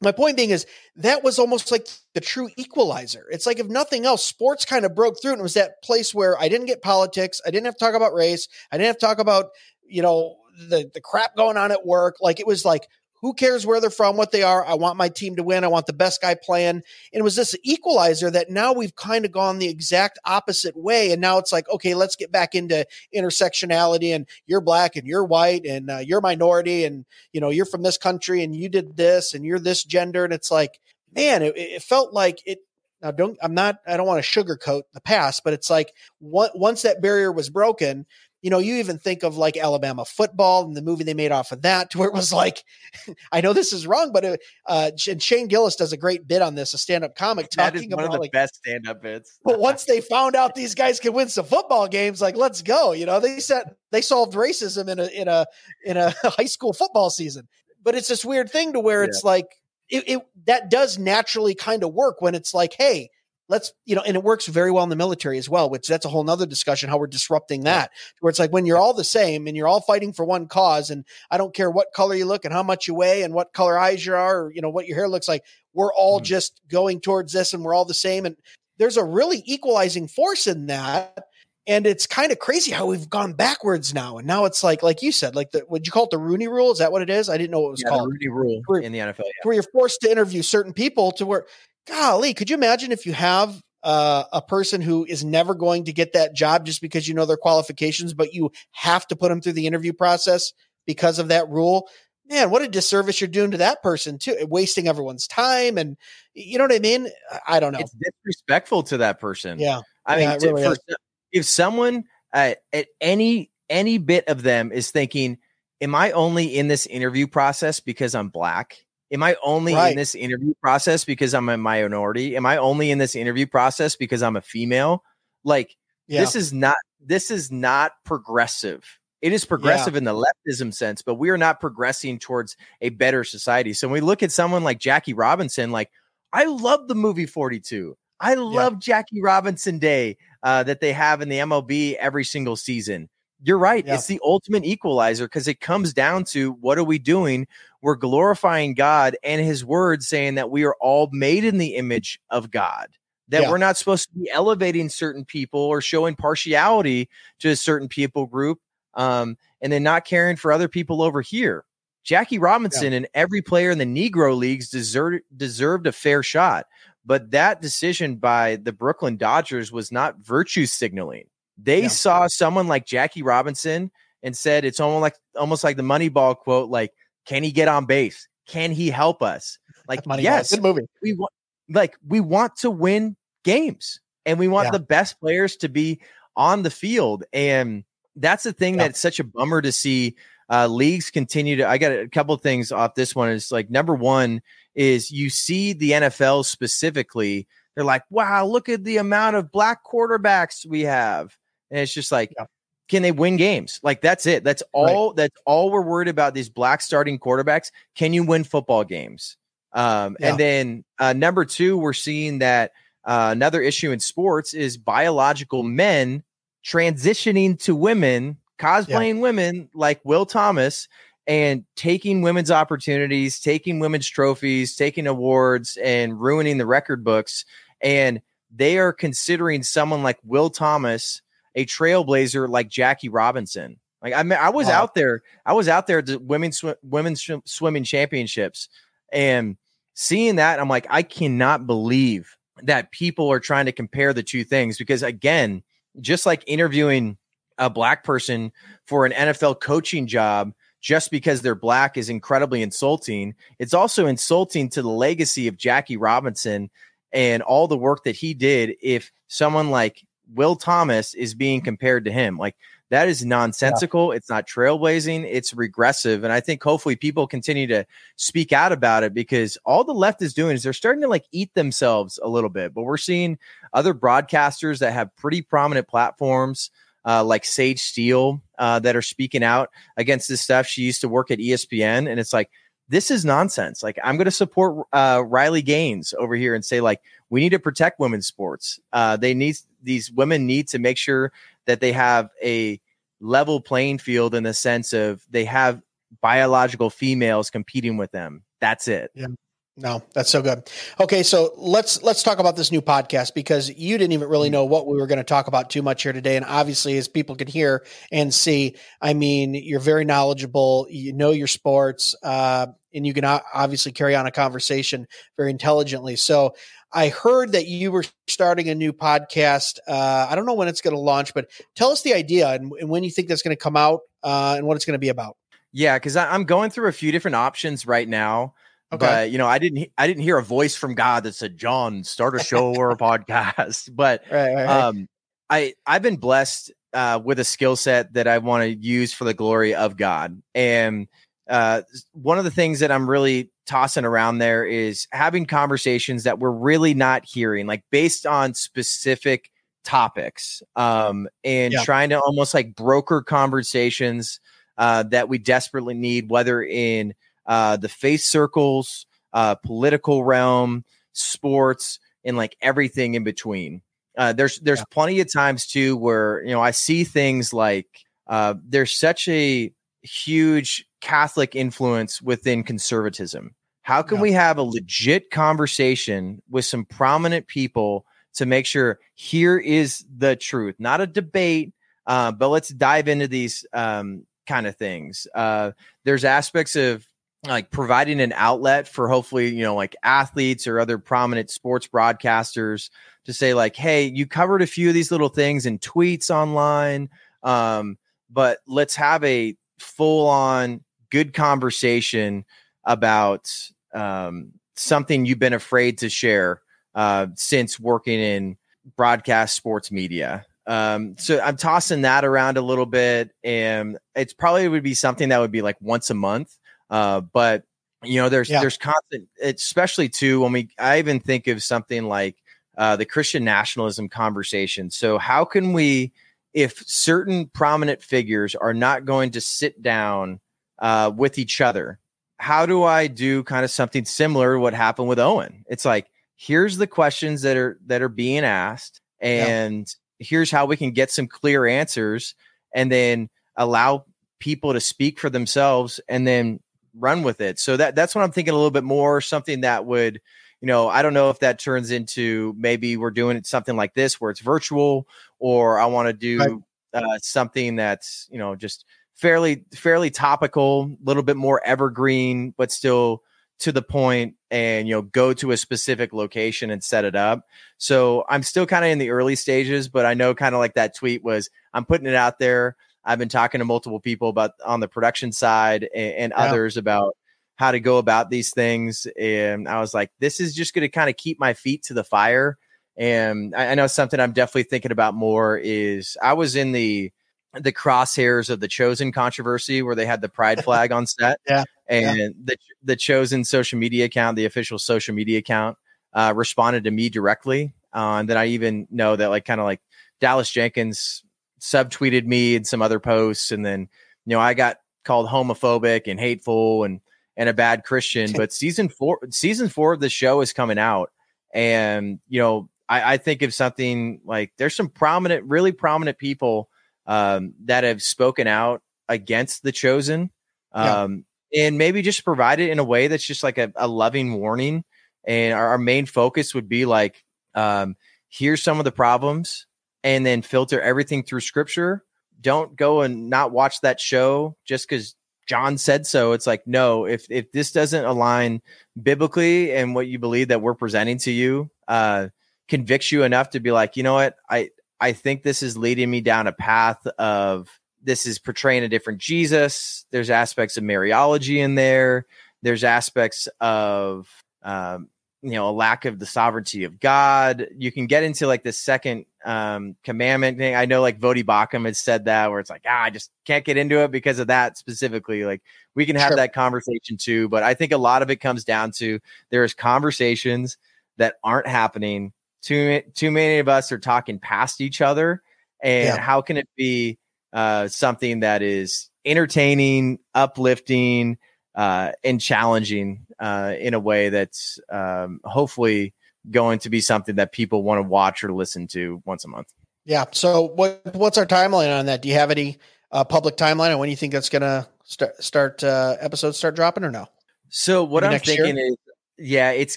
my 0.00 0.12
point 0.12 0.36
being 0.36 0.50
is 0.50 0.66
that 0.96 1.24
was 1.24 1.38
almost 1.38 1.70
like 1.70 1.86
the 2.14 2.20
true 2.20 2.48
equalizer. 2.56 3.26
It's 3.30 3.46
like 3.46 3.58
if 3.58 3.66
nothing 3.68 4.04
else, 4.04 4.24
sports 4.24 4.64
kind 4.64 4.84
of 4.84 4.94
broke 4.94 5.20
through, 5.20 5.32
and 5.32 5.40
it 5.40 5.44
was 5.44 5.54
that 5.54 5.82
place 5.82 6.14
where 6.14 6.38
I 6.38 6.48
didn't 6.48 6.66
get 6.66 6.82
politics, 6.82 7.40
I 7.46 7.50
didn't 7.50 7.66
have 7.66 7.76
to 7.76 7.84
talk 7.84 7.94
about 7.94 8.14
race, 8.14 8.48
I 8.70 8.76
didn't 8.76 8.88
have 8.88 8.98
to 8.98 9.06
talk 9.06 9.18
about 9.18 9.46
you 9.86 10.02
know 10.02 10.36
the 10.68 10.90
the 10.92 11.00
crap 11.00 11.36
going 11.36 11.56
on 11.56 11.72
at 11.72 11.86
work. 11.86 12.16
Like 12.20 12.40
it 12.40 12.46
was 12.46 12.64
like 12.64 12.88
who 13.24 13.32
cares 13.32 13.66
where 13.66 13.80
they're 13.80 13.88
from, 13.88 14.18
what 14.18 14.32
they 14.32 14.42
are? 14.42 14.62
I 14.66 14.74
want 14.74 14.98
my 14.98 15.08
team 15.08 15.36
to 15.36 15.42
win. 15.42 15.64
I 15.64 15.68
want 15.68 15.86
the 15.86 15.94
best 15.94 16.20
guy 16.20 16.34
playing. 16.34 16.68
And 16.76 16.82
it 17.10 17.22
was 17.22 17.36
this 17.36 17.56
equalizer 17.62 18.30
that 18.30 18.50
now 18.50 18.74
we've 18.74 18.94
kind 18.94 19.24
of 19.24 19.32
gone 19.32 19.58
the 19.58 19.70
exact 19.70 20.18
opposite 20.26 20.76
way. 20.76 21.10
And 21.10 21.22
now 21.22 21.38
it's 21.38 21.50
like, 21.50 21.66
okay, 21.70 21.94
let's 21.94 22.16
get 22.16 22.30
back 22.30 22.54
into 22.54 22.86
intersectionality 23.16 24.14
and 24.14 24.28
you're 24.44 24.60
black 24.60 24.96
and 24.96 25.06
you're 25.06 25.24
white 25.24 25.64
and 25.64 25.90
uh, 25.90 26.00
you're 26.04 26.20
minority 26.20 26.84
and, 26.84 27.06
you 27.32 27.40
know, 27.40 27.48
you're 27.48 27.64
from 27.64 27.82
this 27.82 27.96
country 27.96 28.42
and 28.42 28.54
you 28.54 28.68
did 28.68 28.94
this 28.94 29.32
and 29.32 29.42
you're 29.42 29.58
this 29.58 29.84
gender. 29.84 30.24
And 30.24 30.34
it's 30.34 30.50
like, 30.50 30.78
man, 31.10 31.40
it, 31.40 31.56
it 31.56 31.82
felt 31.82 32.12
like 32.12 32.40
it, 32.44 32.58
now, 33.02 33.10
don't 33.10 33.38
I'm 33.42 33.54
not 33.54 33.78
I 33.86 33.98
don't 33.98 34.06
want 34.06 34.24
to 34.24 34.30
sugarcoat 34.30 34.82
the 34.94 35.00
past, 35.00 35.44
but 35.44 35.52
it's 35.52 35.68
like 35.68 35.92
once 36.20 36.82
that 36.82 37.02
barrier 37.02 37.30
was 37.30 37.50
broken, 37.50 38.06
you 38.44 38.50
know, 38.50 38.58
you 38.58 38.74
even 38.74 38.98
think 38.98 39.22
of 39.22 39.38
like 39.38 39.56
Alabama 39.56 40.04
football 40.04 40.66
and 40.66 40.76
the 40.76 40.82
movie 40.82 41.02
they 41.02 41.14
made 41.14 41.32
off 41.32 41.50
of 41.50 41.62
that, 41.62 41.90
to 41.90 41.98
where 41.98 42.08
it 42.08 42.14
was 42.14 42.30
like, 42.30 42.62
I 43.32 43.40
know 43.40 43.54
this 43.54 43.72
is 43.72 43.86
wrong, 43.86 44.12
but 44.12 44.22
it, 44.22 44.40
uh, 44.66 44.90
and 45.08 45.22
Shane 45.22 45.48
Gillis 45.48 45.76
does 45.76 45.94
a 45.94 45.96
great 45.96 46.28
bit 46.28 46.42
on 46.42 46.54
this, 46.54 46.74
a 46.74 46.78
stand-up 46.78 47.16
comic 47.16 47.48
talking 47.48 47.90
about 47.90 48.02
one 48.02 48.04
of 48.04 48.12
the 48.12 48.18
like, 48.18 48.32
best 48.32 48.56
stand-up 48.56 49.00
bits. 49.00 49.38
but 49.44 49.60
once 49.60 49.86
they 49.86 50.02
found 50.02 50.36
out 50.36 50.54
these 50.54 50.74
guys 50.74 51.00
could 51.00 51.14
win 51.14 51.30
some 51.30 51.46
football 51.46 51.88
games, 51.88 52.20
like 52.20 52.36
let's 52.36 52.60
go. 52.60 52.92
You 52.92 53.06
know, 53.06 53.18
they 53.18 53.40
said 53.40 53.64
they 53.92 54.02
solved 54.02 54.34
racism 54.34 54.90
in 54.90 54.98
a 54.98 55.06
in 55.06 55.26
a 55.26 55.46
in 55.82 55.96
a 55.96 56.10
high 56.22 56.44
school 56.44 56.74
football 56.74 57.08
season. 57.08 57.48
But 57.82 57.94
it's 57.94 58.08
this 58.08 58.26
weird 58.26 58.50
thing 58.50 58.74
to 58.74 58.80
where 58.80 59.04
yeah. 59.04 59.08
it's 59.08 59.24
like 59.24 59.46
it, 59.88 60.04
it 60.06 60.26
that 60.44 60.70
does 60.70 60.98
naturally 60.98 61.54
kind 61.54 61.82
of 61.82 61.94
work 61.94 62.20
when 62.20 62.34
it's 62.34 62.52
like, 62.52 62.74
hey, 62.74 63.08
let's 63.48 63.72
you 63.84 63.94
know 63.94 64.02
and 64.02 64.16
it 64.16 64.22
works 64.22 64.46
very 64.46 64.70
well 64.70 64.84
in 64.84 64.90
the 64.90 64.96
military 64.96 65.38
as 65.38 65.48
well 65.48 65.68
which 65.68 65.86
that's 65.86 66.06
a 66.06 66.08
whole 66.08 66.24
nother 66.24 66.46
discussion 66.46 66.88
how 66.88 66.98
we're 66.98 67.06
disrupting 67.06 67.64
that 67.64 67.90
where 68.20 68.30
it's 68.30 68.38
like 68.38 68.52
when 68.52 68.66
you're 68.66 68.78
all 68.78 68.94
the 68.94 69.04
same 69.04 69.46
and 69.46 69.56
you're 69.56 69.68
all 69.68 69.80
fighting 69.80 70.12
for 70.12 70.24
one 70.24 70.46
cause 70.46 70.90
and 70.90 71.04
i 71.30 71.36
don't 71.36 71.54
care 71.54 71.70
what 71.70 71.92
color 71.94 72.14
you 72.14 72.24
look 72.24 72.44
and 72.44 72.54
how 72.54 72.62
much 72.62 72.88
you 72.88 72.94
weigh 72.94 73.22
and 73.22 73.34
what 73.34 73.52
color 73.52 73.78
eyes 73.78 74.04
you 74.04 74.14
are 74.14 74.44
or 74.44 74.52
you 74.52 74.62
know 74.62 74.70
what 74.70 74.86
your 74.86 74.96
hair 74.96 75.08
looks 75.08 75.28
like 75.28 75.42
we're 75.74 75.92
all 75.92 76.18
mm-hmm. 76.18 76.24
just 76.24 76.60
going 76.68 77.00
towards 77.00 77.32
this 77.32 77.52
and 77.52 77.64
we're 77.64 77.74
all 77.74 77.84
the 77.84 77.94
same 77.94 78.24
and 78.24 78.36
there's 78.78 78.96
a 78.96 79.04
really 79.04 79.42
equalizing 79.46 80.08
force 80.08 80.46
in 80.46 80.66
that 80.66 81.24
and 81.66 81.86
it's 81.86 82.06
kind 82.06 82.30
of 82.30 82.38
crazy 82.38 82.70
how 82.70 82.86
we've 82.86 83.08
gone 83.08 83.32
backwards 83.32 83.94
now. 83.94 84.18
And 84.18 84.26
now 84.26 84.44
it's 84.44 84.62
like, 84.62 84.82
like 84.82 85.00
you 85.00 85.12
said, 85.12 85.34
like 85.34 85.50
the 85.50 85.64
would 85.68 85.86
you 85.86 85.92
call 85.92 86.04
it 86.04 86.10
the 86.10 86.18
Rooney 86.18 86.46
Rule? 86.46 86.70
Is 86.72 86.78
that 86.78 86.92
what 86.92 87.00
it 87.00 87.08
is? 87.08 87.30
I 87.30 87.38
didn't 87.38 87.52
know 87.52 87.60
what 87.60 87.68
it 87.68 87.72
was 87.72 87.82
yeah, 87.84 87.90
called. 87.90 88.10
Rooney 88.12 88.28
Rule 88.28 88.62
where, 88.66 88.80
in 88.80 88.92
the 88.92 88.98
NFL, 88.98 89.18
yeah. 89.20 89.30
where 89.44 89.54
you're 89.54 89.64
forced 89.72 90.02
to 90.02 90.10
interview 90.10 90.42
certain 90.42 90.74
people 90.74 91.12
to 91.12 91.24
where 91.24 91.46
golly, 91.86 92.34
could 92.34 92.50
you 92.50 92.56
imagine 92.56 92.92
if 92.92 93.06
you 93.06 93.12
have 93.12 93.60
uh, 93.82 94.24
a 94.32 94.42
person 94.42 94.80
who 94.80 95.04
is 95.04 95.24
never 95.24 95.54
going 95.54 95.84
to 95.84 95.92
get 95.92 96.14
that 96.14 96.34
job 96.34 96.64
just 96.64 96.80
because 96.80 97.06
you 97.06 97.14
know 97.14 97.26
their 97.26 97.36
qualifications, 97.36 98.14
but 98.14 98.32
you 98.32 98.50
have 98.72 99.06
to 99.08 99.16
put 99.16 99.28
them 99.28 99.40
through 99.40 99.52
the 99.52 99.66
interview 99.66 99.92
process 99.92 100.52
because 100.86 101.18
of 101.18 101.28
that 101.28 101.48
rule? 101.48 101.88
Man, 102.26 102.50
what 102.50 102.62
a 102.62 102.68
disservice 102.68 103.20
you're 103.20 103.28
doing 103.28 103.50
to 103.50 103.58
that 103.58 103.82
person 103.82 104.18
too, 104.18 104.34
wasting 104.48 104.88
everyone's 104.88 105.28
time. 105.28 105.76
And 105.76 105.98
you 106.32 106.56
know 106.56 106.64
what 106.64 106.72
I 106.72 106.78
mean? 106.78 107.08
I 107.46 107.60
don't 107.60 107.72
know. 107.72 107.80
It's 107.80 107.94
disrespectful 108.24 108.84
to 108.84 108.96
that 108.98 109.20
person. 109.20 109.58
Yeah. 109.58 109.80
I 110.06 110.20
yeah, 110.20 110.38
mean, 110.40 110.54
really 110.54 110.76
for, 110.76 110.96
if 111.32 111.44
someone 111.44 112.04
uh, 112.32 112.54
at 112.72 112.88
any 113.00 113.50
any 113.68 113.98
bit 113.98 114.28
of 114.28 114.42
them 114.42 114.72
is 114.72 114.90
thinking, 114.90 115.38
"Am 115.80 115.94
I 115.94 116.12
only 116.12 116.46
in 116.56 116.68
this 116.68 116.86
interview 116.86 117.26
process 117.26 117.80
because 117.80 118.14
I'm 118.14 118.28
black? 118.28 118.76
Am 119.14 119.22
I 119.22 119.36
only 119.44 119.74
right. 119.74 119.92
in 119.92 119.96
this 119.96 120.14
interview 120.14 120.54
process 120.60 121.04
because 121.04 121.34
I'm 121.34 121.48
a 121.48 121.56
minority? 121.56 122.36
Am 122.36 122.44
I 122.44 122.56
only 122.56 122.90
in 122.90 122.98
this 122.98 123.14
interview 123.14 123.46
process 123.46 123.94
because 123.94 124.22
I'm 124.22 124.34
a 124.34 124.42
female? 124.42 125.04
Like 125.44 125.76
yeah. 126.08 126.20
this 126.20 126.34
is 126.34 126.52
not 126.52 126.76
this 127.00 127.30
is 127.30 127.52
not 127.52 127.92
progressive. 128.04 128.84
It 129.22 129.32
is 129.32 129.44
progressive 129.44 129.94
yeah. 129.94 129.98
in 129.98 130.04
the 130.04 130.12
leftism 130.12 130.74
sense, 130.74 131.00
but 131.00 131.14
we 131.14 131.30
are 131.30 131.38
not 131.38 131.60
progressing 131.60 132.18
towards 132.18 132.56
a 132.82 132.90
better 132.90 133.24
society. 133.24 133.72
So 133.72 133.86
when 133.88 133.94
we 133.94 134.00
look 134.00 134.22
at 134.22 134.32
someone 134.32 134.64
like 134.64 134.80
Jackie 134.80 135.14
Robinson, 135.14 135.70
like 135.70 135.90
I 136.32 136.44
love 136.44 136.88
the 136.88 136.94
movie 136.94 137.24
42. 137.24 137.96
I 138.20 138.34
love 138.34 138.74
yeah. 138.74 138.78
Jackie 138.80 139.22
Robinson 139.22 139.78
Day 139.78 140.18
uh, 140.42 140.64
that 140.64 140.80
they 140.80 140.92
have 140.92 141.22
in 141.22 141.28
the 141.28 141.38
MLB 141.38 141.94
every 141.94 142.24
single 142.24 142.56
season. 142.56 143.08
You're 143.42 143.58
right. 143.58 143.84
Yeah. 143.86 143.94
It's 143.94 144.06
the 144.06 144.20
ultimate 144.24 144.64
equalizer 144.64 145.26
because 145.26 145.48
it 145.48 145.60
comes 145.60 145.92
down 145.92 146.24
to 146.24 146.52
what 146.60 146.78
are 146.78 146.84
we 146.84 146.98
doing? 146.98 147.46
We're 147.82 147.96
glorifying 147.96 148.74
God 148.74 149.16
and 149.22 149.44
his 149.44 149.64
word, 149.64 150.02
saying 150.02 150.36
that 150.36 150.50
we 150.50 150.64
are 150.64 150.76
all 150.80 151.10
made 151.12 151.44
in 151.44 151.58
the 151.58 151.74
image 151.74 152.18
of 152.30 152.50
God, 152.50 152.88
that 153.28 153.42
yeah. 153.42 153.50
we're 153.50 153.58
not 153.58 153.76
supposed 153.76 154.08
to 154.08 154.18
be 154.18 154.30
elevating 154.30 154.88
certain 154.88 155.24
people 155.24 155.60
or 155.60 155.80
showing 155.80 156.14
partiality 156.14 157.08
to 157.40 157.50
a 157.50 157.56
certain 157.56 157.88
people 157.88 158.26
group, 158.26 158.60
um, 158.94 159.36
and 159.60 159.72
then 159.72 159.82
not 159.82 160.06
caring 160.06 160.36
for 160.36 160.52
other 160.52 160.68
people 160.68 161.02
over 161.02 161.20
here. 161.20 161.64
Jackie 162.04 162.38
Robinson 162.38 162.92
yeah. 162.92 162.98
and 162.98 163.08
every 163.14 163.42
player 163.42 163.70
in 163.70 163.78
the 163.78 163.84
Negro 163.84 164.36
leagues 164.36 164.68
deserved 164.68 165.22
deserved 165.36 165.86
a 165.86 165.92
fair 165.92 166.22
shot. 166.22 166.66
But 167.06 167.30
that 167.32 167.60
decision 167.60 168.16
by 168.16 168.56
the 168.56 168.72
Brooklyn 168.72 169.16
Dodgers 169.16 169.72
was 169.72 169.92
not 169.92 170.20
virtue 170.20 170.66
signaling. 170.66 171.24
They 171.56 171.82
yeah. 171.82 171.88
saw 171.88 172.26
someone 172.26 172.68
like 172.68 172.86
Jackie 172.86 173.22
Robinson 173.22 173.90
and 174.22 174.36
said 174.36 174.64
it's 174.64 174.80
almost 174.80 175.02
like 175.02 175.14
almost 175.36 175.64
like 175.64 175.76
the 175.76 175.82
Moneyball 175.82 176.36
quote, 176.36 176.70
like, 176.70 176.92
"Can 177.26 177.42
he 177.42 177.52
get 177.52 177.68
on 177.68 177.86
base? 177.86 178.26
Can 178.46 178.72
he 178.72 178.90
help 178.90 179.22
us?" 179.22 179.58
Like, 179.88 180.00
yes, 180.18 180.50
good 180.50 180.62
movie. 180.62 180.86
We 181.02 181.12
want 181.12 181.32
like 181.68 181.96
we 182.06 182.20
want 182.20 182.56
to 182.56 182.70
win 182.70 183.16
games, 183.44 184.00
and 184.26 184.38
we 184.38 184.48
want 184.48 184.66
yeah. 184.66 184.72
the 184.72 184.80
best 184.80 185.20
players 185.20 185.56
to 185.56 185.68
be 185.68 186.00
on 186.36 186.62
the 186.62 186.70
field, 186.70 187.24
and 187.32 187.84
that's 188.16 188.44
the 188.44 188.52
thing 188.52 188.74
yeah. 188.74 188.84
that's 188.84 189.00
such 189.00 189.20
a 189.20 189.24
bummer 189.24 189.62
to 189.62 189.72
see. 189.72 190.16
Uh, 190.50 190.66
leagues 190.66 191.10
continue 191.10 191.56
to. 191.56 191.68
I 191.68 191.78
got 191.78 191.92
a 191.92 192.08
couple 192.08 192.36
things 192.36 192.70
off 192.70 192.94
this 192.94 193.14
one. 193.14 193.30
Is 193.30 193.50
like 193.50 193.70
number 193.70 193.94
one 193.94 194.42
is 194.74 195.10
you 195.10 195.30
see 195.30 195.72
the 195.72 195.92
NFL 195.92 196.44
specifically. 196.44 197.46
They're 197.74 197.84
like, 197.84 198.04
wow, 198.10 198.46
look 198.46 198.68
at 198.68 198.84
the 198.84 198.98
amount 198.98 199.36
of 199.36 199.50
black 199.50 199.84
quarterbacks 199.84 200.66
we 200.66 200.82
have. 200.82 201.36
And 201.70 201.80
it's 201.80 201.92
just 201.92 202.12
like, 202.12 202.32
yeah. 202.36 202.46
can 202.88 203.02
they 203.02 203.12
win 203.12 203.36
games? 203.36 203.80
Like 203.82 204.00
that's 204.00 204.26
it. 204.26 204.44
That's 204.44 204.62
all. 204.72 205.08
Right. 205.08 205.16
That's 205.16 205.36
all 205.44 205.70
we're 205.70 205.82
worried 205.82 206.08
about. 206.08 206.34
These 206.34 206.48
black 206.48 206.80
starting 206.80 207.18
quarterbacks. 207.18 207.70
Can 207.94 208.12
you 208.12 208.24
win 208.24 208.44
football 208.44 208.84
games? 208.84 209.36
Um, 209.72 210.16
yeah. 210.20 210.30
And 210.30 210.38
then 210.38 210.84
uh, 210.98 211.12
number 211.12 211.44
two, 211.44 211.76
we're 211.76 211.92
seeing 211.92 212.38
that 212.38 212.72
uh, 213.04 213.30
another 213.32 213.60
issue 213.60 213.90
in 213.90 214.00
sports 214.00 214.54
is 214.54 214.76
biological 214.78 215.62
men 215.62 216.22
transitioning 216.64 217.60
to 217.64 217.74
women, 217.74 218.38
cosplaying 218.58 219.16
yeah. 219.16 219.20
women 219.20 219.68
like 219.74 220.00
Will 220.04 220.24
Thomas 220.24 220.88
and 221.26 221.64
taking 221.76 222.22
women's 222.22 222.50
opportunities, 222.50 223.40
taking 223.40 223.80
women's 223.80 224.08
trophies, 224.08 224.76
taking 224.76 225.06
awards, 225.06 225.76
and 225.82 226.20
ruining 226.20 226.58
the 226.58 226.66
record 226.66 227.04
books. 227.04 227.44
And 227.80 228.20
they 228.54 228.78
are 228.78 228.92
considering 228.92 229.62
someone 229.62 230.02
like 230.02 230.18
Will 230.22 230.50
Thomas 230.50 231.22
a 231.54 231.66
trailblazer 231.66 232.48
like 232.48 232.68
Jackie 232.68 233.08
Robinson. 233.08 233.78
Like 234.02 234.14
I, 234.14 234.22
mean, 234.22 234.38
I 234.38 234.50
was 234.50 234.66
wow. 234.66 234.82
out 234.82 234.94
there, 234.94 235.22
I 235.46 235.54
was 235.54 235.68
out 235.68 235.86
there 235.86 235.98
at 235.98 236.06
the 236.06 236.18
women's 236.18 236.58
sw- 236.58 236.76
women's 236.82 237.22
sh- 237.22 237.30
swimming 237.44 237.84
championships, 237.84 238.68
and 239.12 239.56
seeing 239.94 240.36
that, 240.36 240.60
I'm 240.60 240.68
like, 240.68 240.86
I 240.90 241.02
cannot 241.02 241.66
believe 241.66 242.36
that 242.62 242.92
people 242.92 243.30
are 243.30 243.40
trying 243.40 243.66
to 243.66 243.72
compare 243.72 244.12
the 244.12 244.22
two 244.22 244.44
things 244.44 244.78
because 244.78 245.02
again, 245.02 245.62
just 246.00 246.26
like 246.26 246.44
interviewing 246.46 247.16
a 247.58 247.70
black 247.70 248.04
person 248.04 248.52
for 248.86 249.06
an 249.06 249.12
NFL 249.12 249.60
coaching 249.60 250.06
job 250.06 250.52
just 250.80 251.10
because 251.10 251.40
they're 251.40 251.54
black 251.54 251.96
is 251.96 252.10
incredibly 252.10 252.62
insulting. 252.62 253.34
It's 253.58 253.74
also 253.74 254.06
insulting 254.06 254.68
to 254.70 254.82
the 254.82 254.88
legacy 254.88 255.48
of 255.48 255.56
Jackie 255.56 255.96
Robinson 255.96 256.70
and 257.12 257.42
all 257.42 257.68
the 257.68 257.78
work 257.78 258.04
that 258.04 258.16
he 258.16 258.34
did 258.34 258.76
if 258.82 259.10
someone 259.28 259.70
like 259.70 260.04
Will 260.32 260.56
Thomas 260.56 261.14
is 261.14 261.34
being 261.34 261.60
compared 261.60 262.04
to 262.04 262.12
him. 262.12 262.38
Like 262.38 262.56
that 262.90 263.08
is 263.08 263.24
nonsensical. 263.24 264.12
Yeah. 264.12 264.18
It's 264.18 264.28
not 264.28 264.46
trailblazing. 264.46 265.26
It's 265.28 265.54
regressive. 265.54 266.22
And 266.22 266.32
I 266.32 266.40
think 266.40 266.62
hopefully 266.62 266.96
people 266.96 267.26
continue 267.26 267.66
to 267.66 267.84
speak 268.16 268.52
out 268.52 268.72
about 268.72 269.02
it 269.02 269.14
because 269.14 269.58
all 269.64 269.84
the 269.84 269.92
left 269.92 270.22
is 270.22 270.34
doing 270.34 270.54
is 270.54 270.62
they're 270.62 270.72
starting 270.72 271.02
to 271.02 271.08
like 271.08 271.24
eat 271.32 271.52
themselves 271.54 272.18
a 272.22 272.28
little 272.28 272.50
bit. 272.50 272.74
But 272.74 272.82
we're 272.82 272.96
seeing 272.96 273.38
other 273.72 273.94
broadcasters 273.94 274.78
that 274.78 274.92
have 274.92 275.14
pretty 275.16 275.42
prominent 275.42 275.88
platforms, 275.88 276.70
uh, 277.04 277.24
like 277.24 277.44
Sage 277.44 277.80
Steele 277.80 278.42
uh, 278.58 278.78
that 278.80 278.96
are 278.96 279.02
speaking 279.02 279.42
out 279.42 279.70
against 279.96 280.28
this 280.28 280.42
stuff. 280.42 280.66
She 280.66 280.82
used 280.82 281.00
to 281.00 281.08
work 281.08 281.30
at 281.30 281.38
ESPN, 281.38 282.08
and 282.08 282.20
it's 282.20 282.32
like 282.32 282.50
this 282.88 283.10
is 283.10 283.24
nonsense. 283.24 283.82
Like 283.82 283.98
I'm 284.04 284.16
going 284.16 284.26
to 284.26 284.30
support 284.30 284.86
uh, 284.92 285.22
Riley 285.26 285.62
Gaines 285.62 286.14
over 286.18 286.36
here 286.36 286.54
and 286.54 286.64
say 286.64 286.80
like 286.80 287.00
we 287.30 287.40
need 287.40 287.50
to 287.50 287.58
protect 287.58 287.98
women's 287.98 288.26
sports. 288.26 288.78
Uh, 288.92 289.16
they 289.16 289.34
need 289.34 289.56
these 289.84 290.10
women 290.10 290.46
need 290.46 290.68
to 290.68 290.78
make 290.78 290.96
sure 290.96 291.32
that 291.66 291.80
they 291.80 291.92
have 291.92 292.30
a 292.42 292.80
level 293.20 293.60
playing 293.60 293.98
field 293.98 294.34
in 294.34 294.42
the 294.42 294.54
sense 294.54 294.92
of 294.92 295.22
they 295.30 295.44
have 295.44 295.80
biological 296.20 296.90
females 296.90 297.50
competing 297.50 297.96
with 297.96 298.10
them. 298.12 298.42
That's 298.60 298.88
it. 298.88 299.10
Yeah. 299.14 299.28
No, 299.76 300.04
that's 300.14 300.30
so 300.30 300.40
good. 300.40 300.70
Okay, 301.00 301.24
so 301.24 301.52
let's 301.56 302.00
let's 302.00 302.22
talk 302.22 302.38
about 302.38 302.54
this 302.54 302.70
new 302.70 302.80
podcast 302.80 303.34
because 303.34 303.70
you 303.70 303.98
didn't 303.98 304.12
even 304.12 304.28
really 304.28 304.46
mm-hmm. 304.46 304.52
know 304.52 304.64
what 304.66 304.86
we 304.86 304.96
were 304.96 305.08
going 305.08 305.18
to 305.18 305.24
talk 305.24 305.48
about 305.48 305.68
too 305.68 305.82
much 305.82 306.04
here 306.04 306.12
today, 306.12 306.36
and 306.36 306.44
obviously, 306.44 306.96
as 306.96 307.08
people 307.08 307.34
can 307.34 307.48
hear 307.48 307.84
and 308.12 308.32
see, 308.32 308.76
I 309.00 309.14
mean, 309.14 309.54
you're 309.54 309.80
very 309.80 310.04
knowledgeable. 310.04 310.86
You 310.90 311.12
know 311.12 311.32
your 311.32 311.48
sports, 311.48 312.14
uh, 312.22 312.68
and 312.94 313.06
you 313.06 313.12
can 313.12 313.24
obviously 313.24 313.92
carry 313.92 314.14
on 314.14 314.26
a 314.26 314.30
conversation 314.30 315.06
very 315.36 315.50
intelligently. 315.50 316.16
So, 316.16 316.54
I 316.94 317.08
heard 317.08 317.52
that 317.52 317.66
you 317.66 317.90
were 317.90 318.04
starting 318.28 318.68
a 318.68 318.74
new 318.74 318.92
podcast. 318.92 319.78
Uh, 319.86 320.28
I 320.30 320.36
don't 320.36 320.46
know 320.46 320.54
when 320.54 320.68
it's 320.68 320.80
going 320.80 320.94
to 320.94 321.00
launch, 321.00 321.34
but 321.34 321.50
tell 321.74 321.90
us 321.90 322.02
the 322.02 322.14
idea 322.14 322.48
and, 322.48 322.72
and 322.78 322.88
when 322.88 323.02
you 323.02 323.10
think 323.10 323.26
that's 323.26 323.42
going 323.42 323.54
to 323.54 323.60
come 323.60 323.76
out 323.76 324.02
uh, 324.22 324.54
and 324.56 324.66
what 324.66 324.76
it's 324.76 324.84
going 324.84 324.94
to 324.94 325.00
be 325.00 325.08
about. 325.08 325.36
Yeah, 325.72 325.96
because 325.96 326.16
I'm 326.16 326.44
going 326.44 326.70
through 326.70 326.86
a 326.86 326.92
few 326.92 327.10
different 327.10 327.34
options 327.34 327.84
right 327.84 328.08
now. 328.08 328.54
Okay. 328.92 329.04
But 329.04 329.30
you 329.32 329.38
know, 329.38 329.48
I 329.48 329.58
didn't 329.58 329.88
I 329.98 330.06
didn't 330.06 330.22
hear 330.22 330.38
a 330.38 330.42
voice 330.42 330.76
from 330.76 330.94
God 330.94 331.24
that 331.24 331.34
said, 331.34 331.56
"Jon, 331.56 332.04
start 332.04 332.36
a 332.36 332.44
show 332.44 332.72
or 332.76 332.90
a 332.90 332.96
podcast." 332.96 333.90
But 333.92 334.22
right, 334.30 334.54
right, 334.54 334.54
right. 334.54 334.66
um, 334.68 335.08
I 335.50 335.74
I've 335.84 336.02
been 336.02 336.16
blessed 336.16 336.72
uh, 336.92 337.20
with 337.24 337.40
a 337.40 337.44
skill 337.44 337.74
set 337.74 338.12
that 338.12 338.28
I 338.28 338.38
want 338.38 338.62
to 338.62 338.68
use 338.72 339.12
for 339.12 339.24
the 339.24 339.34
glory 339.34 339.74
of 339.74 339.96
God, 339.96 340.40
and 340.54 341.08
uh, 341.48 341.82
one 342.12 342.38
of 342.38 342.44
the 342.44 342.50
things 342.50 342.80
that 342.80 342.90
I'm 342.90 343.08
really 343.08 343.50
tossing 343.66 344.04
around 344.04 344.38
there 344.38 344.64
is 344.64 345.06
having 345.12 345.46
conversations 345.46 346.24
that 346.24 346.38
we're 346.38 346.50
really 346.50 346.94
not 346.94 347.24
hearing, 347.24 347.66
like 347.66 347.84
based 347.90 348.26
on 348.26 348.54
specific 348.54 349.50
topics, 349.84 350.62
um, 350.76 351.28
and 351.42 351.72
yeah. 351.72 351.84
trying 351.84 352.10
to 352.10 352.20
almost 352.20 352.54
like 352.54 352.74
broker 352.74 353.22
conversations 353.22 354.40
uh, 354.78 355.02
that 355.04 355.28
we 355.28 355.38
desperately 355.38 355.94
need, 355.94 356.30
whether 356.30 356.62
in 356.62 357.14
uh, 357.46 357.76
the 357.76 357.88
faith 357.88 358.22
circles, 358.22 359.06
uh, 359.32 359.54
political 359.54 360.24
realm, 360.24 360.84
sports, 361.12 361.98
and 362.24 362.36
like 362.36 362.56
everything 362.60 363.14
in 363.14 363.24
between. 363.24 363.82
Uh, 364.16 364.32
there's 364.32 364.58
there's 364.60 364.78
yeah. 364.78 364.84
plenty 364.90 365.20
of 365.20 365.32
times 365.32 365.66
too 365.66 365.96
where 365.96 366.42
you 366.44 366.52
know 366.52 366.60
I 366.60 366.70
see 366.70 367.04
things 367.04 367.52
like 367.52 367.88
uh, 368.26 368.54
there's 368.64 368.96
such 368.96 369.28
a 369.28 369.72
huge 370.04 370.86
Catholic 371.00 371.56
influence 371.56 372.22
within 372.22 372.62
conservatism. 372.62 373.54
How 373.82 374.02
can 374.02 374.16
yeah. 374.16 374.22
we 374.22 374.32
have 374.32 374.58
a 374.58 374.62
legit 374.62 375.30
conversation 375.30 376.42
with 376.48 376.64
some 376.64 376.84
prominent 376.84 377.46
people 377.48 378.06
to 378.34 378.46
make 378.46 378.66
sure 378.66 378.98
here 379.14 379.58
is 379.58 380.04
the 380.16 380.36
truth, 380.36 380.76
not 380.78 381.00
a 381.00 381.06
debate, 381.06 381.72
uh, 382.06 382.32
but 382.32 382.48
let's 382.48 382.68
dive 382.68 383.08
into 383.08 383.28
these 383.28 383.66
um, 383.72 384.26
kind 384.46 384.66
of 384.66 384.76
things. 384.76 385.26
Uh, 385.34 385.72
there's 386.04 386.24
aspects 386.24 386.76
of 386.76 387.06
like 387.46 387.70
providing 387.70 388.20
an 388.20 388.32
outlet 388.34 388.88
for 388.88 389.08
hopefully 389.08 389.54
you 389.54 389.62
know 389.62 389.74
like 389.74 389.94
athletes 390.02 390.66
or 390.66 390.80
other 390.80 390.96
prominent 390.98 391.50
sports 391.50 391.86
broadcasters 391.86 392.88
to 393.26 393.34
say 393.34 393.52
like 393.52 393.76
hey 393.76 394.06
you 394.06 394.26
covered 394.26 394.62
a 394.62 394.66
few 394.66 394.88
of 394.88 394.94
these 394.94 395.10
little 395.10 395.28
things 395.28 395.66
in 395.66 395.78
tweets 395.78 396.30
online 396.30 397.10
um, 397.42 397.98
but 398.30 398.60
let's 398.66 398.96
have 398.96 399.22
a 399.24 399.54
full 399.78 400.28
on 400.28 400.82
good 401.10 401.32
conversation 401.32 402.44
about 402.84 403.50
um, 403.94 404.52
something 404.76 405.24
you've 405.24 405.38
been 405.38 405.52
afraid 405.52 405.98
to 405.98 406.08
share 406.08 406.60
uh, 406.94 407.26
since 407.34 407.78
working 407.78 408.20
in 408.20 408.56
broadcast 408.96 409.56
sports 409.56 409.90
media 409.90 410.44
um, 410.66 411.16
so 411.16 411.40
i'm 411.40 411.56
tossing 411.56 412.02
that 412.02 412.24
around 412.24 412.58
a 412.58 412.62
little 412.62 412.86
bit 412.86 413.30
and 413.42 413.98
it's 414.14 414.34
probably 414.34 414.68
would 414.68 414.82
be 414.82 414.94
something 414.94 415.30
that 415.30 415.40
would 415.40 415.52
be 415.52 415.62
like 415.62 415.76
once 415.80 416.10
a 416.10 416.14
month 416.14 416.58
uh, 416.90 417.20
but 417.20 417.64
you 418.04 418.20
know, 418.20 418.28
there's 418.28 418.50
yeah. 418.50 418.60
there's 418.60 418.76
constant, 418.76 419.28
especially 419.42 420.08
too 420.08 420.40
when 420.40 420.52
we. 420.52 420.68
I 420.78 420.98
even 420.98 421.20
think 421.20 421.46
of 421.46 421.62
something 421.62 422.04
like 422.04 422.36
uh, 422.76 422.96
the 422.96 423.04
Christian 423.04 423.44
nationalism 423.44 424.08
conversation. 424.08 424.90
So 424.90 425.18
how 425.18 425.44
can 425.44 425.72
we, 425.72 426.12
if 426.54 426.82
certain 426.86 427.46
prominent 427.48 428.02
figures 428.02 428.54
are 428.54 428.72
not 428.72 429.04
going 429.04 429.32
to 429.32 429.40
sit 429.40 429.82
down 429.82 430.40
uh, 430.78 431.10
with 431.14 431.36
each 431.36 431.60
other, 431.60 431.98
how 432.38 432.64
do 432.64 432.84
I 432.84 433.08
do 433.08 433.42
kind 433.42 433.64
of 433.64 433.70
something 433.70 434.04
similar 434.04 434.54
to 434.54 434.60
what 434.60 434.74
happened 434.74 435.08
with 435.08 435.18
Owen? 435.18 435.64
It's 435.68 435.84
like 435.84 436.06
here's 436.36 436.76
the 436.78 436.86
questions 436.86 437.42
that 437.42 437.56
are 437.56 437.78
that 437.86 438.02
are 438.02 438.08
being 438.08 438.44
asked, 438.44 439.00
and 439.20 439.86
yeah. 440.18 440.26
here's 440.26 440.50
how 440.50 440.66
we 440.66 440.76
can 440.76 440.92
get 440.92 441.10
some 441.10 441.26
clear 441.26 441.66
answers, 441.66 442.34
and 442.74 442.90
then 442.90 443.28
allow 443.56 444.04
people 444.40 444.72
to 444.72 444.80
speak 444.80 445.18
for 445.18 445.30
themselves, 445.30 446.00
and 446.08 446.26
then 446.26 446.60
run 446.96 447.22
with 447.22 447.40
it. 447.40 447.58
So 447.58 447.76
that 447.76 447.94
that's 447.94 448.14
what 448.14 448.22
I'm 448.22 448.32
thinking 448.32 448.52
a 448.52 448.56
little 448.56 448.70
bit 448.70 448.84
more 448.84 449.20
something 449.20 449.62
that 449.62 449.86
would, 449.86 450.20
you 450.64 450.66
know, 450.66 450.88
I 450.88 451.02
don't 451.02 451.12
know 451.12 451.28
if 451.28 451.40
that 451.40 451.58
turns 451.58 451.90
into 451.90 452.54
maybe 452.56 452.96
we're 452.96 453.10
doing 453.10 453.44
something 453.44 453.76
like 453.76 453.92
this 453.92 454.18
where 454.18 454.30
it's 454.30 454.40
virtual, 454.40 455.06
or 455.38 455.78
I 455.78 455.84
want 455.84 456.08
to 456.08 456.14
do 456.14 456.38
right. 456.38 457.04
uh, 457.04 457.18
something 457.20 457.76
that's 457.76 458.26
you 458.30 458.38
know 458.38 458.56
just 458.56 458.86
fairly 459.14 459.66
fairly 459.74 460.08
topical, 460.08 460.84
a 460.84 461.04
little 461.04 461.22
bit 461.22 461.36
more 461.36 461.60
evergreen, 461.66 462.54
but 462.56 462.72
still 462.72 463.22
to 463.58 463.72
the 463.72 463.82
point 463.82 464.36
and 464.50 464.88
you 464.88 464.94
know 464.94 465.02
go 465.02 465.34
to 465.34 465.50
a 465.50 465.56
specific 465.58 466.14
location 466.14 466.70
and 466.70 466.82
set 466.82 467.04
it 467.04 467.14
up 467.14 467.46
so 467.78 468.24
i'm 468.28 468.42
still 468.42 468.66
kind 468.66 468.84
of 468.84 468.90
in 468.90 468.98
the 468.98 469.10
early 469.10 469.36
stages 469.36 469.88
but 469.88 470.04
i 470.04 470.12
know 470.12 470.34
kind 470.34 470.56
of 470.56 470.58
like 470.58 470.74
that 470.74 470.92
tweet 470.92 471.22
was 471.22 471.48
i'm 471.72 471.84
putting 471.84 472.08
it 472.08 472.16
out 472.16 472.40
there 472.40 472.74
I've 473.04 473.18
been 473.18 473.28
talking 473.28 473.60
to 473.60 473.64
multiple 473.64 474.00
people 474.00 474.30
about 474.30 474.52
on 474.64 474.80
the 474.80 474.88
production 474.88 475.30
side 475.30 475.88
and, 475.94 476.14
and 476.14 476.32
yeah. 476.34 476.42
others 476.42 476.76
about 476.76 477.16
how 477.56 477.70
to 477.70 477.80
go 477.80 477.98
about 477.98 478.30
these 478.30 478.50
things. 478.50 479.06
And 479.18 479.68
I 479.68 479.80
was 479.80 479.94
like, 479.94 480.10
this 480.18 480.40
is 480.40 480.54
just 480.54 480.74
going 480.74 480.82
to 480.82 480.88
kind 480.88 481.08
of 481.08 481.16
keep 481.16 481.38
my 481.38 481.54
feet 481.54 481.84
to 481.84 481.94
the 481.94 482.04
fire. 482.04 482.58
And 482.96 483.54
I, 483.54 483.68
I, 483.68 483.74
know 483.74 483.86
something 483.86 484.20
I'm 484.20 484.32
definitely 484.32 484.64
thinking 484.64 484.92
about 484.92 485.14
more 485.14 485.58
is 485.58 486.16
I 486.22 486.34
was 486.34 486.54
in 486.54 486.72
the 486.72 487.12
the 487.52 487.72
crosshairs 487.72 488.50
of 488.50 488.60
the 488.60 488.68
chosen 488.68 489.12
controversy 489.12 489.82
where 489.82 489.94
they 489.94 490.06
had 490.06 490.20
the 490.20 490.28
pride 490.28 490.62
flag 490.64 490.92
on 490.92 491.06
set. 491.06 491.40
Yeah. 491.48 491.64
And 491.88 492.18
yeah. 492.18 492.28
the 492.42 492.56
the 492.82 492.96
chosen 492.96 493.44
social 493.44 493.78
media 493.78 494.04
account, 494.04 494.36
the 494.36 494.44
official 494.44 494.78
social 494.78 495.14
media 495.14 495.38
account, 495.38 495.76
uh, 496.12 496.32
responded 496.34 496.84
to 496.84 496.90
me 496.90 497.08
directly. 497.08 497.74
Uh, 497.92 498.18
and 498.18 498.28
then 498.28 498.36
I 498.36 498.46
even 498.46 498.88
know 498.90 499.16
that 499.16 499.28
like 499.28 499.44
kind 499.44 499.60
of 499.60 499.66
like 499.66 499.80
Dallas 500.20 500.50
Jenkins 500.50 501.24
subtweeted 501.60 502.26
me 502.26 502.56
and 502.56 502.66
some 502.66 502.82
other 502.82 503.00
posts, 503.00 503.52
and 503.52 503.64
then 503.64 503.88
you 504.26 504.36
know 504.36 504.40
I 504.40 504.54
got 504.54 504.78
called 505.04 505.28
homophobic 505.28 506.02
and 506.06 506.18
hateful 506.18 506.84
and 506.84 507.00
and 507.36 507.48
a 507.48 507.54
bad 507.54 507.84
Christian. 507.84 508.32
But 508.32 508.52
season 508.52 508.88
four, 508.88 509.18
season 509.30 509.68
four 509.68 509.92
of 509.92 510.00
the 510.00 510.08
show 510.08 510.40
is 510.40 510.52
coming 510.52 510.78
out, 510.78 511.10
and 511.52 512.20
you 512.28 512.40
know 512.40 512.68
I, 512.88 513.14
I 513.14 513.16
think 513.16 513.42
of 513.42 513.54
something 513.54 514.20
like 514.24 514.52
there's 514.58 514.76
some 514.76 514.88
prominent, 514.88 515.44
really 515.44 515.72
prominent 515.72 516.18
people 516.18 516.68
um, 517.06 517.54
that 517.64 517.84
have 517.84 518.02
spoken 518.02 518.46
out 518.46 518.82
against 519.08 519.62
the 519.62 519.72
chosen. 519.72 520.30
Um, 520.72 521.24
yeah. 521.52 521.66
and 521.66 521.78
maybe 521.78 522.02
just 522.02 522.24
provide 522.24 522.58
it 522.58 522.70
in 522.70 522.80
a 522.80 522.84
way 522.84 523.06
that's 523.06 523.24
just 523.24 523.44
like 523.44 523.58
a, 523.58 523.72
a 523.76 523.86
loving 523.86 524.34
warning. 524.34 524.84
And 525.24 525.54
our, 525.54 525.68
our, 525.68 525.78
main 525.78 526.04
focus 526.06 526.52
would 526.52 526.68
be 526.68 526.84
like, 526.84 527.24
um, 527.54 527.94
here's 528.28 528.60
some 528.60 528.80
of 528.80 528.84
the 528.84 528.90
problems 528.90 529.66
and 530.02 530.26
then 530.26 530.42
filter 530.42 530.80
everything 530.80 531.22
through 531.22 531.40
scripture. 531.42 532.02
Don't 532.40 532.74
go 532.74 533.02
and 533.02 533.30
not 533.30 533.52
watch 533.52 533.80
that 533.82 534.00
show 534.00 534.56
just 534.66 534.88
because 534.88 535.14
Jon 535.46 535.78
said 535.78 536.06
so. 536.06 536.32
It's 536.32 536.46
like, 536.46 536.66
no, 536.66 537.06
if 537.06 537.26
if 537.30 537.52
this 537.52 537.72
doesn't 537.72 538.04
align 538.04 538.62
biblically 539.00 539.74
and 539.74 539.94
what 539.94 540.06
you 540.06 540.18
believe 540.18 540.48
that 540.48 540.62
we're 540.62 540.74
presenting 540.74 541.18
to 541.18 541.30
you, 541.30 541.70
uh, 541.88 542.28
convicts 542.68 543.12
you 543.12 543.22
enough 543.22 543.50
to 543.50 543.60
be 543.60 543.72
like, 543.72 543.96
you 543.96 544.02
know 544.02 544.14
what, 544.14 544.36
I 544.48 544.70
I 545.00 545.12
think 545.12 545.42
this 545.42 545.62
is 545.62 545.76
leading 545.76 546.10
me 546.10 546.20
down 546.20 546.46
a 546.46 546.52
path 546.52 547.06
of 547.18 547.68
this 548.02 548.26
is 548.26 548.38
portraying 548.38 548.84
a 548.84 548.88
different 548.88 549.18
Jesus. 549.18 550.06
There's 550.10 550.30
aspects 550.30 550.76
of 550.76 550.84
Mariology 550.84 551.56
in 551.56 551.74
there. 551.74 552.26
There's 552.62 552.84
aspects 552.84 553.48
of 553.60 554.28
um, 554.62 555.08
you 555.44 555.52
know 555.52 555.68
a 555.68 555.72
lack 555.72 556.04
of 556.04 556.18
the 556.18 556.26
sovereignty 556.26 556.84
of 556.84 556.98
God. 556.98 557.68
You 557.76 557.92
can 557.92 558.06
get 558.06 558.24
into 558.24 558.46
like 558.46 558.64
the 558.64 558.72
second 558.72 559.26
um, 559.44 559.96
commandment 560.02 560.58
thing. 560.58 560.74
I 560.74 560.86
know 560.86 561.00
like 561.00 561.20
Voddie 561.20 561.44
Baucham 561.44 561.84
had 561.84 561.96
said 561.96 562.24
that 562.24 562.50
where 562.50 562.60
it's 562.60 562.70
like 562.70 562.84
ah, 562.88 563.02
I 563.04 563.10
just 563.10 563.30
can't 563.44 563.64
get 563.64 563.76
into 563.76 564.00
it 564.00 564.10
because 564.10 564.38
of 564.38 564.48
that 564.48 564.76
specifically. 564.76 565.44
Like 565.44 565.62
we 565.94 566.06
can 566.06 566.16
have 566.16 566.30
sure. 566.30 566.36
that 566.36 566.52
conversation 566.52 567.16
too, 567.16 567.48
but 567.48 567.62
I 567.62 567.74
think 567.74 567.92
a 567.92 567.98
lot 567.98 568.22
of 568.22 568.30
it 568.30 568.36
comes 568.36 568.64
down 568.64 568.90
to 568.96 569.20
there's 569.50 569.74
conversations 569.74 570.78
that 571.18 571.36
aren't 571.44 571.68
happening. 571.68 572.32
Too 572.62 573.02
too 573.14 573.30
many 573.30 573.58
of 573.58 573.68
us 573.68 573.92
are 573.92 573.98
talking 573.98 574.38
past 574.38 574.80
each 574.80 575.00
other, 575.00 575.42
and 575.82 576.08
yeah. 576.08 576.20
how 576.20 576.40
can 576.40 576.56
it 576.56 576.68
be? 576.76 577.18
uh, 577.54 577.86
something 577.88 578.40
that 578.40 578.60
is 578.60 579.08
entertaining, 579.24 580.18
uplifting, 580.34 581.38
uh, 581.74 582.12
and 582.22 582.40
challenging 582.40 583.26
uh, 583.38 583.74
in 583.78 583.94
a 583.94 584.00
way 584.00 584.28
that's 584.28 584.78
um, 584.90 585.40
hopefully 585.44 586.14
going 586.50 586.78
to 586.80 586.90
be 586.90 587.00
something 587.00 587.36
that 587.36 587.52
people 587.52 587.82
want 587.82 587.98
to 587.98 588.02
watch 588.02 588.44
or 588.44 588.52
listen 588.52 588.86
to 588.88 589.22
once 589.24 589.44
a 589.44 589.48
month. 589.48 589.72
Yeah. 590.04 590.26
So 590.32 590.62
what 590.62 591.00
what's 591.14 591.38
our 591.38 591.46
timeline 591.46 591.96
on 591.96 592.06
that? 592.06 592.22
Do 592.22 592.28
you 592.28 592.34
have 592.34 592.50
any 592.50 592.78
uh, 593.10 593.24
public 593.24 593.56
timeline 593.56 593.92
on 593.92 593.98
when 593.98 594.10
you 594.10 594.16
think 594.16 594.32
that's 594.32 594.50
going 594.50 594.62
to 594.62 594.86
start 595.04 595.42
start 595.42 595.82
uh, 595.82 596.16
episodes 596.20 596.58
start 596.58 596.76
dropping 596.76 597.04
or 597.04 597.10
no? 597.10 597.26
So 597.70 598.04
what 598.04 598.22
Maybe 598.22 598.34
I'm 598.34 598.40
thinking 598.40 598.76
year? 598.76 598.86
is, 598.86 598.96
yeah, 599.38 599.70
it's 599.70 599.96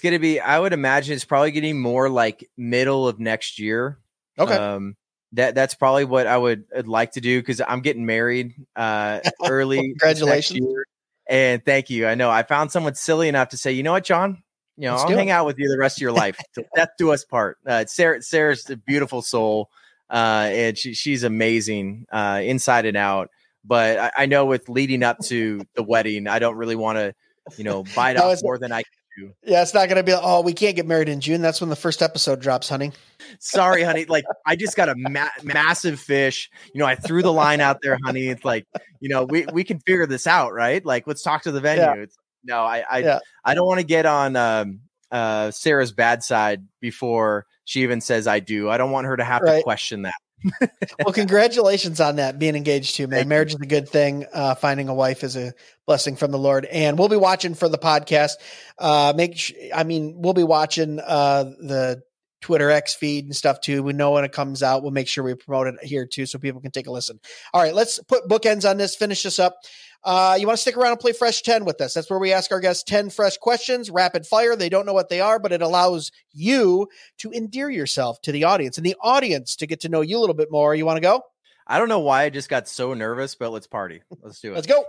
going 0.00 0.14
to 0.14 0.18
be. 0.18 0.40
I 0.40 0.58
would 0.58 0.72
imagine 0.72 1.14
it's 1.14 1.24
probably 1.24 1.50
getting 1.50 1.80
more 1.80 2.08
like 2.08 2.48
middle 2.56 3.06
of 3.06 3.20
next 3.20 3.58
year. 3.58 3.98
Okay. 4.38 4.54
Um, 4.54 4.96
that 5.32 5.54
that's 5.54 5.74
probably 5.74 6.04
what 6.04 6.26
I 6.26 6.38
would 6.38 6.64
like 6.86 7.12
to 7.12 7.20
do 7.20 7.40
because 7.40 7.60
I'm 7.60 7.80
getting 7.80 8.06
married 8.06 8.54
uh, 8.74 9.20
early. 9.46 9.90
Congratulations! 9.90 10.66
And 11.28 11.62
thank 11.64 11.90
you. 11.90 12.06
I 12.06 12.14
know 12.14 12.30
I 12.30 12.42
found 12.42 12.72
someone 12.72 12.94
silly 12.94 13.28
enough 13.28 13.50
to 13.50 13.56
say, 13.56 13.72
you 13.72 13.82
know 13.82 13.92
what, 13.92 14.04
Jon, 14.04 14.42
you 14.78 14.86
know, 14.86 14.92
Let's 14.92 15.04
I'll 15.04 15.16
hang 15.16 15.28
it. 15.28 15.32
out 15.32 15.44
with 15.44 15.58
you 15.58 15.68
the 15.68 15.78
rest 15.78 15.98
of 15.98 16.02
your 16.02 16.12
life. 16.12 16.38
death 16.74 16.90
do 16.96 17.10
us 17.10 17.24
part. 17.24 17.58
Uh, 17.66 17.84
Sarah, 17.86 18.22
Sarah's 18.22 18.68
a 18.70 18.76
beautiful 18.76 19.20
soul, 19.22 19.70
uh, 20.08 20.48
and 20.50 20.78
she, 20.78 20.94
she's 20.94 21.24
amazing 21.24 22.06
uh, 22.10 22.40
inside 22.42 22.86
and 22.86 22.96
out. 22.96 23.28
But 23.64 23.98
I, 23.98 24.12
I, 24.18 24.26
know 24.26 24.46
with 24.46 24.68
leading 24.68 25.02
up 25.02 25.18
to 25.24 25.60
the 25.74 25.82
wedding, 25.82 26.26
I 26.28 26.38
don't 26.38 26.56
really 26.56 26.76
want 26.76 26.96
to, 26.96 27.14
you 27.58 27.64
know, 27.64 27.84
bite 27.94 28.16
no, 28.16 28.30
off 28.30 28.38
more 28.42 28.56
than 28.56 28.72
I 28.72 28.82
Yeah, 29.44 29.62
it's 29.62 29.74
not 29.74 29.88
going 29.88 29.96
to 29.96 30.02
be. 30.02 30.12
Oh, 30.12 30.40
we 30.42 30.52
can't 30.52 30.76
get 30.76 30.86
married 30.86 31.08
in 31.08 31.20
June. 31.20 31.42
That's 31.42 31.60
when 31.60 31.70
the 31.70 31.76
first 31.76 32.02
episode 32.02 32.40
drops, 32.40 32.68
honey. 32.68 32.92
Sorry, 33.38 33.82
honey. 33.82 34.04
Like 34.04 34.24
I 34.46 34.56
just 34.56 34.76
got 34.76 34.88
a 34.88 34.94
ma- 34.96 35.28
massive 35.42 35.98
fish. 36.00 36.50
You 36.72 36.80
know, 36.80 36.86
I 36.86 36.94
threw 36.94 37.22
the 37.22 37.32
line 37.32 37.60
out 37.60 37.78
there, 37.82 37.98
honey. 38.04 38.28
It's 38.28 38.44
like, 38.44 38.66
you 39.00 39.08
know, 39.08 39.24
we 39.24 39.46
we 39.52 39.64
can 39.64 39.80
figure 39.80 40.06
this 40.06 40.26
out, 40.26 40.52
right? 40.52 40.84
Like, 40.84 41.06
let's 41.06 41.22
talk 41.22 41.42
to 41.42 41.52
the 41.52 41.60
venue. 41.60 41.82
Yeah. 41.82 41.94
It's 41.94 42.16
no, 42.44 42.62
I 42.62 42.84
I, 42.88 42.98
yeah. 42.98 43.18
I 43.44 43.54
don't 43.54 43.66
want 43.66 43.80
to 43.80 43.86
get 43.86 44.06
on 44.06 44.36
um, 44.36 44.80
uh, 45.10 45.50
Sarah's 45.50 45.92
bad 45.92 46.22
side 46.22 46.66
before 46.80 47.46
she 47.64 47.82
even 47.82 48.00
says 48.00 48.26
I 48.26 48.40
do. 48.40 48.70
I 48.70 48.78
don't 48.78 48.90
want 48.90 49.06
her 49.06 49.16
to 49.16 49.24
have 49.24 49.42
right. 49.42 49.58
to 49.58 49.62
question 49.62 50.02
that. 50.02 50.14
Well, 51.04 51.12
congratulations 51.12 52.00
on 52.00 52.16
that 52.16 52.38
being 52.38 52.54
engaged 52.54 52.94
too, 52.96 53.06
man. 53.06 53.20
Thank 53.20 53.28
Marriage 53.28 53.52
you. 53.52 53.56
is 53.56 53.62
a 53.62 53.66
good 53.66 53.88
thing. 53.88 54.26
Uh, 54.32 54.54
finding 54.54 54.88
a 54.88 54.94
wife 54.94 55.24
is 55.24 55.36
a 55.36 55.52
blessing 55.86 56.16
from 56.16 56.30
the 56.30 56.38
Lord, 56.38 56.64
and 56.66 56.98
we'll 56.98 57.08
be 57.08 57.16
watching 57.16 57.54
for 57.54 57.68
the 57.68 57.78
podcast. 57.78 58.32
Uh, 58.78 59.12
make, 59.16 59.36
sh- 59.36 59.52
I 59.74 59.84
mean, 59.84 60.20
we'll 60.20 60.34
be 60.34 60.44
watching 60.44 61.00
uh, 61.00 61.44
the 61.44 62.02
Twitter 62.40 62.70
X 62.70 62.94
feed 62.94 63.24
and 63.24 63.34
stuff 63.34 63.60
too. 63.60 63.82
We 63.82 63.92
know 63.92 64.12
when 64.12 64.24
it 64.24 64.32
comes 64.32 64.62
out. 64.62 64.82
We'll 64.82 64.92
make 64.92 65.08
sure 65.08 65.24
we 65.24 65.34
promote 65.34 65.66
it 65.66 65.74
here 65.82 66.06
too, 66.06 66.26
so 66.26 66.38
people 66.38 66.60
can 66.60 66.70
take 66.70 66.86
a 66.86 66.92
listen. 66.92 67.18
All 67.52 67.62
right, 67.62 67.74
let's 67.74 68.00
put 68.04 68.28
bookends 68.28 68.68
on 68.68 68.76
this. 68.76 68.94
Finish 68.96 69.22
this 69.22 69.38
up. 69.38 69.56
Uh, 70.04 70.36
you 70.38 70.46
want 70.46 70.56
to 70.56 70.62
stick 70.62 70.76
around 70.76 70.92
and 70.92 71.00
play 71.00 71.12
Fresh 71.12 71.42
10 71.42 71.64
with 71.64 71.80
us. 71.80 71.92
That's 71.92 72.08
where 72.08 72.18
we 72.18 72.32
ask 72.32 72.52
our 72.52 72.60
guests 72.60 72.84
10 72.84 73.10
fresh 73.10 73.36
questions, 73.36 73.90
rapid 73.90 74.26
fire. 74.26 74.54
They 74.54 74.68
don't 74.68 74.86
know 74.86 74.92
what 74.92 75.08
they 75.08 75.20
are, 75.20 75.38
but 75.38 75.52
it 75.52 75.60
allows 75.60 76.12
you 76.32 76.88
to 77.18 77.32
endear 77.32 77.68
yourself 77.68 78.20
to 78.22 78.32
the 78.32 78.44
audience 78.44 78.76
and 78.76 78.86
the 78.86 78.96
audience 79.00 79.56
to 79.56 79.66
get 79.66 79.80
to 79.80 79.88
know 79.88 80.00
you 80.00 80.16
a 80.16 80.20
little 80.20 80.36
bit 80.36 80.52
more. 80.52 80.74
You 80.74 80.86
want 80.86 80.98
to 80.98 81.02
go? 81.02 81.22
I 81.66 81.78
don't 81.78 81.88
know 81.90 81.98
why 81.98 82.22
I 82.22 82.30
just 82.30 82.48
got 82.48 82.66
so 82.68 82.94
nervous, 82.94 83.34
but 83.34 83.50
let's 83.50 83.66
party. 83.66 84.00
Let's 84.22 84.40
do 84.40 84.52
it. 84.52 84.54
Let's 84.54 84.66
go. 84.66 84.84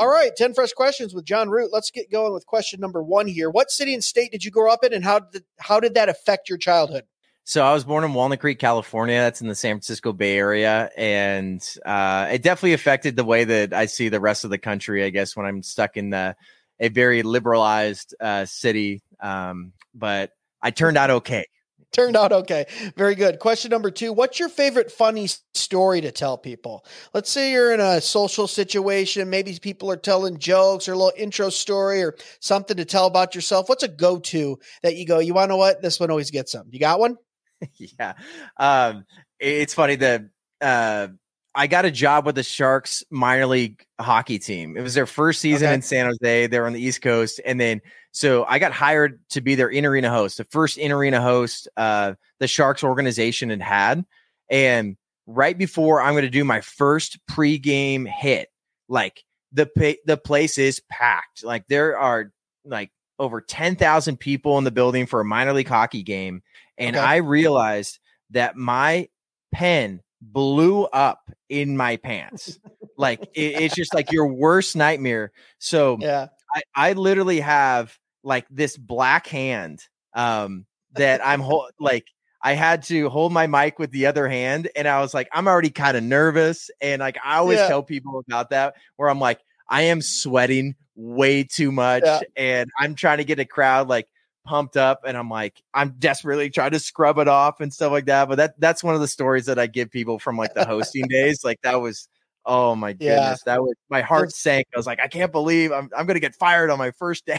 All 0.00 0.08
right, 0.08 0.34
10 0.34 0.54
fresh 0.54 0.72
questions 0.72 1.12
with 1.12 1.26
Jon 1.26 1.50
Root. 1.50 1.74
Let's 1.74 1.90
get 1.90 2.10
going 2.10 2.32
with 2.32 2.46
question 2.46 2.80
number 2.80 3.02
1 3.02 3.26
here. 3.26 3.50
What 3.50 3.70
city 3.70 3.92
and 3.92 4.02
state 4.02 4.32
did 4.32 4.42
you 4.42 4.50
grow 4.50 4.72
up 4.72 4.82
in 4.82 4.94
and 4.94 5.04
how 5.04 5.18
did 5.18 5.44
how 5.58 5.78
did 5.78 5.92
that 5.92 6.08
affect 6.08 6.48
your 6.48 6.56
childhood? 6.56 7.04
So 7.44 7.62
I 7.62 7.74
was 7.74 7.84
born 7.84 8.02
in 8.04 8.14
Walnut 8.14 8.40
Creek, 8.40 8.58
California. 8.58 9.18
That's 9.18 9.42
in 9.42 9.48
the 9.48 9.54
San 9.54 9.74
Francisco 9.74 10.14
Bay 10.14 10.38
Area, 10.38 10.88
and 10.96 11.62
uh, 11.84 12.28
it 12.32 12.42
definitely 12.42 12.72
affected 12.72 13.14
the 13.14 13.24
way 13.24 13.44
that 13.44 13.74
I 13.74 13.84
see 13.84 14.08
the 14.08 14.20
rest 14.20 14.44
of 14.44 14.48
the 14.48 14.56
country. 14.56 15.04
I 15.04 15.10
guess 15.10 15.36
when 15.36 15.44
I'm 15.44 15.62
stuck 15.62 15.98
in 15.98 16.08
the, 16.08 16.34
a 16.78 16.88
very 16.88 17.22
liberalized 17.22 18.14
uh, 18.22 18.46
city, 18.46 19.02
um, 19.20 19.74
but 19.94 20.30
I 20.62 20.70
turned 20.70 20.96
out 20.96 21.10
okay 21.10 21.44
turned 21.92 22.16
out 22.16 22.32
okay. 22.32 22.66
Very 22.96 23.14
good. 23.14 23.38
Question 23.38 23.70
number 23.70 23.90
two 23.90 24.12
What's 24.12 24.38
your 24.38 24.48
favorite 24.48 24.90
funny 24.90 25.28
story 25.54 26.00
to 26.00 26.12
tell 26.12 26.38
people? 26.38 26.84
Let's 27.14 27.30
say 27.30 27.52
you're 27.52 27.72
in 27.72 27.80
a 27.80 28.00
social 28.00 28.46
situation. 28.46 29.30
Maybe 29.30 29.58
people 29.60 29.90
are 29.90 29.96
telling 29.96 30.38
jokes 30.38 30.88
or 30.88 30.92
a 30.92 30.96
little 30.96 31.12
intro 31.16 31.50
story 31.50 32.02
or 32.02 32.16
something 32.40 32.76
to 32.76 32.84
tell 32.84 33.06
about 33.06 33.34
yourself. 33.34 33.68
What's 33.68 33.82
a 33.82 33.88
go 33.88 34.18
to 34.18 34.58
that 34.82 34.96
you 34.96 35.06
go, 35.06 35.18
you 35.18 35.34
want 35.34 35.44
to 35.44 35.48
know 35.48 35.56
what? 35.56 35.82
This 35.82 36.00
one 36.00 36.10
always 36.10 36.30
gets 36.30 36.52
them. 36.52 36.68
You 36.70 36.80
got 36.80 37.00
one? 37.00 37.16
yeah. 37.76 38.14
Um, 38.56 39.04
it's 39.38 39.74
funny 39.74 39.96
that 39.96 40.22
uh, 40.60 41.08
I 41.54 41.66
got 41.66 41.84
a 41.84 41.90
job 41.90 42.26
with 42.26 42.36
the 42.36 42.42
Sharks 42.42 43.02
minor 43.10 43.46
league 43.46 43.84
hockey 44.00 44.38
team. 44.38 44.76
It 44.76 44.82
was 44.82 44.94
their 44.94 45.06
first 45.06 45.40
season 45.40 45.66
okay. 45.66 45.74
in 45.74 45.82
San 45.82 46.06
Jose. 46.06 46.46
They 46.46 46.60
were 46.60 46.66
on 46.66 46.72
the 46.72 46.82
East 46.82 47.02
Coast. 47.02 47.40
And 47.44 47.60
then 47.60 47.80
so 48.12 48.44
I 48.44 48.58
got 48.58 48.72
hired 48.72 49.20
to 49.30 49.40
be 49.40 49.54
their 49.54 49.68
in 49.68 49.86
arena 49.86 50.10
host, 50.10 50.38
the 50.38 50.44
first 50.44 50.78
in 50.78 50.92
arena 50.92 51.20
host 51.20 51.68
uh, 51.76 52.14
the 52.38 52.48
Sharks 52.48 52.82
organization 52.82 53.50
had 53.50 53.62
had. 53.62 54.04
And 54.50 54.96
right 55.26 55.56
before 55.56 56.02
I'm 56.02 56.14
going 56.14 56.22
to 56.22 56.30
do 56.30 56.44
my 56.44 56.60
first 56.60 57.18
pregame 57.30 58.06
hit, 58.08 58.48
like 58.88 59.24
the 59.52 59.96
the 60.04 60.16
place 60.16 60.58
is 60.58 60.82
packed. 60.90 61.44
Like 61.44 61.66
there 61.68 61.96
are 61.98 62.32
like 62.64 62.90
over 63.18 63.40
10,000 63.40 64.16
people 64.16 64.58
in 64.58 64.64
the 64.64 64.70
building 64.70 65.06
for 65.06 65.20
a 65.20 65.24
minor 65.24 65.52
league 65.52 65.68
hockey 65.68 66.02
game. 66.02 66.42
And 66.78 66.96
okay. 66.96 67.04
I 67.04 67.16
realized 67.16 67.98
that 68.30 68.56
my 68.56 69.08
pen 69.52 70.00
blew 70.20 70.84
up 70.84 71.30
in 71.48 71.76
my 71.76 71.96
pants. 71.96 72.58
like 72.96 73.20
it, 73.34 73.62
it's 73.62 73.74
just 73.74 73.94
like 73.94 74.10
your 74.10 74.26
worst 74.26 74.74
nightmare. 74.74 75.32
So 75.58 75.98
yeah, 76.00 76.28
I, 76.54 76.62
I 76.74 76.92
literally 76.94 77.40
have 77.40 77.96
like 78.22 78.46
this 78.50 78.76
black 78.76 79.26
hand 79.26 79.80
um 80.14 80.66
that 80.94 81.24
I'm 81.24 81.40
ho- 81.40 81.70
like 81.78 82.06
I 82.42 82.54
had 82.54 82.82
to 82.84 83.08
hold 83.08 83.32
my 83.32 83.46
mic 83.46 83.78
with 83.78 83.90
the 83.90 84.06
other 84.06 84.28
hand 84.28 84.68
and 84.74 84.88
I 84.88 85.00
was 85.00 85.14
like 85.14 85.28
I'm 85.32 85.46
already 85.46 85.70
kind 85.70 85.96
of 85.96 86.02
nervous 86.02 86.70
and 86.80 87.00
like 87.00 87.18
I 87.24 87.36
always 87.36 87.58
yeah. 87.58 87.68
tell 87.68 87.82
people 87.82 88.22
about 88.26 88.50
that 88.50 88.74
where 88.96 89.08
I'm 89.08 89.20
like 89.20 89.40
I 89.68 89.82
am 89.82 90.02
sweating 90.02 90.74
way 90.96 91.44
too 91.44 91.70
much 91.70 92.02
yeah. 92.04 92.20
and 92.36 92.70
I'm 92.78 92.94
trying 92.94 93.18
to 93.18 93.24
get 93.24 93.38
a 93.38 93.44
crowd 93.44 93.88
like 93.88 94.08
pumped 94.44 94.76
up 94.76 95.02
and 95.06 95.16
I'm 95.16 95.28
like 95.28 95.62
I'm 95.72 95.94
desperately 95.98 96.50
trying 96.50 96.72
to 96.72 96.80
scrub 96.80 97.18
it 97.18 97.28
off 97.28 97.60
and 97.60 97.72
stuff 97.72 97.92
like 97.92 98.06
that 98.06 98.28
but 98.28 98.36
that 98.36 98.58
that's 98.58 98.82
one 98.82 98.94
of 98.94 99.00
the 99.00 99.08
stories 99.08 99.46
that 99.46 99.58
I 99.58 99.66
give 99.66 99.90
people 99.90 100.18
from 100.18 100.36
like 100.36 100.54
the 100.54 100.64
hosting 100.64 101.06
days 101.08 101.44
like 101.44 101.60
that 101.62 101.80
was 101.80 102.08
oh 102.44 102.74
my 102.74 102.92
goodness 102.92 103.42
yeah. 103.46 103.54
that 103.54 103.62
was 103.62 103.74
my 103.88 104.00
heart 104.00 104.32
sank 104.32 104.66
I 104.74 104.78
was 104.78 104.86
like 104.86 105.00
I 105.00 105.08
can't 105.08 105.32
believe 105.32 105.72
I'm 105.72 105.90
I'm 105.96 106.06
to 106.06 106.20
get 106.20 106.34
fired 106.34 106.70
on 106.70 106.78
my 106.78 106.90
first 106.92 107.26
day 107.26 107.38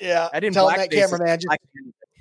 yeah 0.00 0.28
I 0.32 0.40
didn't 0.40 0.54
tell 0.54 0.68
that 0.68 0.90
cameraman 0.90 1.40
just, 1.40 1.58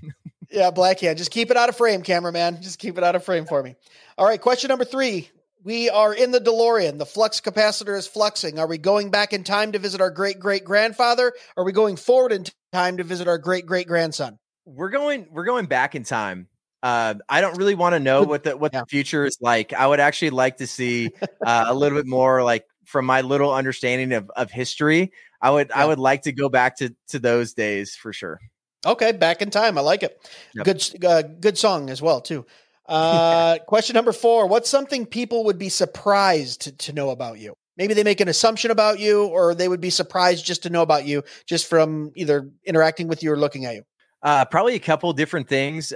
yeah 0.51 0.71
black 0.71 0.99
hand 0.99 1.17
just 1.17 1.31
keep 1.31 1.51
it 1.51 1.57
out 1.57 1.69
of 1.69 1.75
frame 1.75 2.01
cameraman 2.01 2.61
just 2.61 2.79
keep 2.79 2.97
it 2.97 3.03
out 3.03 3.15
of 3.15 3.23
frame 3.23 3.45
for 3.45 3.63
me 3.63 3.75
all 4.17 4.25
right 4.25 4.41
question 4.41 4.69
number 4.69 4.85
3 4.85 5.29
we 5.63 5.89
are 5.89 6.13
in 6.13 6.31
the 6.31 6.39
DeLorean. 6.39 6.97
The 6.97 7.05
flux 7.05 7.41
capacitor 7.41 7.97
is 7.97 8.07
fluxing. 8.07 8.59
Are 8.59 8.67
we 8.67 8.77
going 8.77 9.11
back 9.11 9.33
in 9.33 9.43
time 9.43 9.73
to 9.73 9.79
visit 9.79 9.99
our 9.99 10.09
great 10.09 10.39
great 10.39 10.63
grandfather? 10.63 11.33
Are 11.57 11.65
we 11.65 11.71
going 11.71 11.97
forward 11.97 12.31
in 12.31 12.45
time 12.71 12.97
to 12.97 13.03
visit 13.03 13.27
our 13.27 13.37
great 13.37 13.65
great 13.65 13.87
grandson? 13.87 14.37
We're 14.65 14.89
going. 14.89 15.27
We're 15.31 15.45
going 15.45 15.65
back 15.65 15.95
in 15.95 16.03
time. 16.03 16.47
Uh, 16.81 17.15
I 17.27 17.41
don't 17.41 17.57
really 17.57 17.75
want 17.75 17.93
to 17.93 17.99
know 17.99 18.23
what 18.25 18.43
the 18.43 18.57
what 18.57 18.73
yeah. 18.73 18.81
the 18.81 18.85
future 18.87 19.25
is 19.25 19.37
like. 19.41 19.73
I 19.73 19.87
would 19.87 19.99
actually 19.99 20.31
like 20.31 20.57
to 20.57 20.67
see 20.67 21.11
uh, 21.45 21.65
a 21.67 21.73
little 21.73 21.97
bit 21.97 22.07
more, 22.07 22.43
like 22.43 22.65
from 22.85 23.05
my 23.05 23.21
little 23.21 23.53
understanding 23.53 24.13
of 24.13 24.29
of 24.35 24.51
history. 24.51 25.11
I 25.41 25.51
would 25.51 25.69
yeah. 25.69 25.83
I 25.83 25.85
would 25.85 25.99
like 25.99 26.23
to 26.23 26.31
go 26.31 26.49
back 26.49 26.77
to 26.77 26.95
to 27.09 27.19
those 27.19 27.53
days 27.53 27.95
for 27.95 28.13
sure. 28.13 28.39
Okay, 28.85 29.11
back 29.11 29.41
in 29.41 29.49
time. 29.49 29.77
I 29.77 29.81
like 29.81 30.03
it. 30.03 30.17
Yep. 30.55 30.65
Good 30.65 31.05
uh, 31.05 31.21
good 31.21 31.57
song 31.57 31.89
as 31.89 32.01
well 32.01 32.21
too. 32.21 32.45
Uh, 32.89 33.59
question 33.67 33.93
number 33.93 34.11
four 34.11 34.47
What's 34.47 34.67
something 34.67 35.05
people 35.05 35.43
would 35.43 35.59
be 35.59 35.69
surprised 35.69 36.61
to, 36.61 36.71
to 36.71 36.91
know 36.91 37.11
about 37.11 37.37
you? 37.37 37.53
Maybe 37.77 37.93
they 37.93 38.03
make 38.03 38.19
an 38.19 38.27
assumption 38.27 38.71
about 38.71 38.99
you, 38.99 39.25
or 39.25 39.53
they 39.53 39.67
would 39.67 39.79
be 39.79 39.91
surprised 39.91 40.43
just 40.43 40.63
to 40.63 40.71
know 40.71 40.81
about 40.81 41.05
you 41.05 41.23
just 41.45 41.67
from 41.67 42.11
either 42.15 42.49
interacting 42.65 43.07
with 43.07 43.21
you 43.21 43.31
or 43.31 43.37
looking 43.37 43.65
at 43.65 43.75
you. 43.75 43.83
Uh, 44.23 44.43
probably 44.45 44.73
a 44.73 44.79
couple 44.79 45.13
different 45.13 45.47
things. 45.47 45.93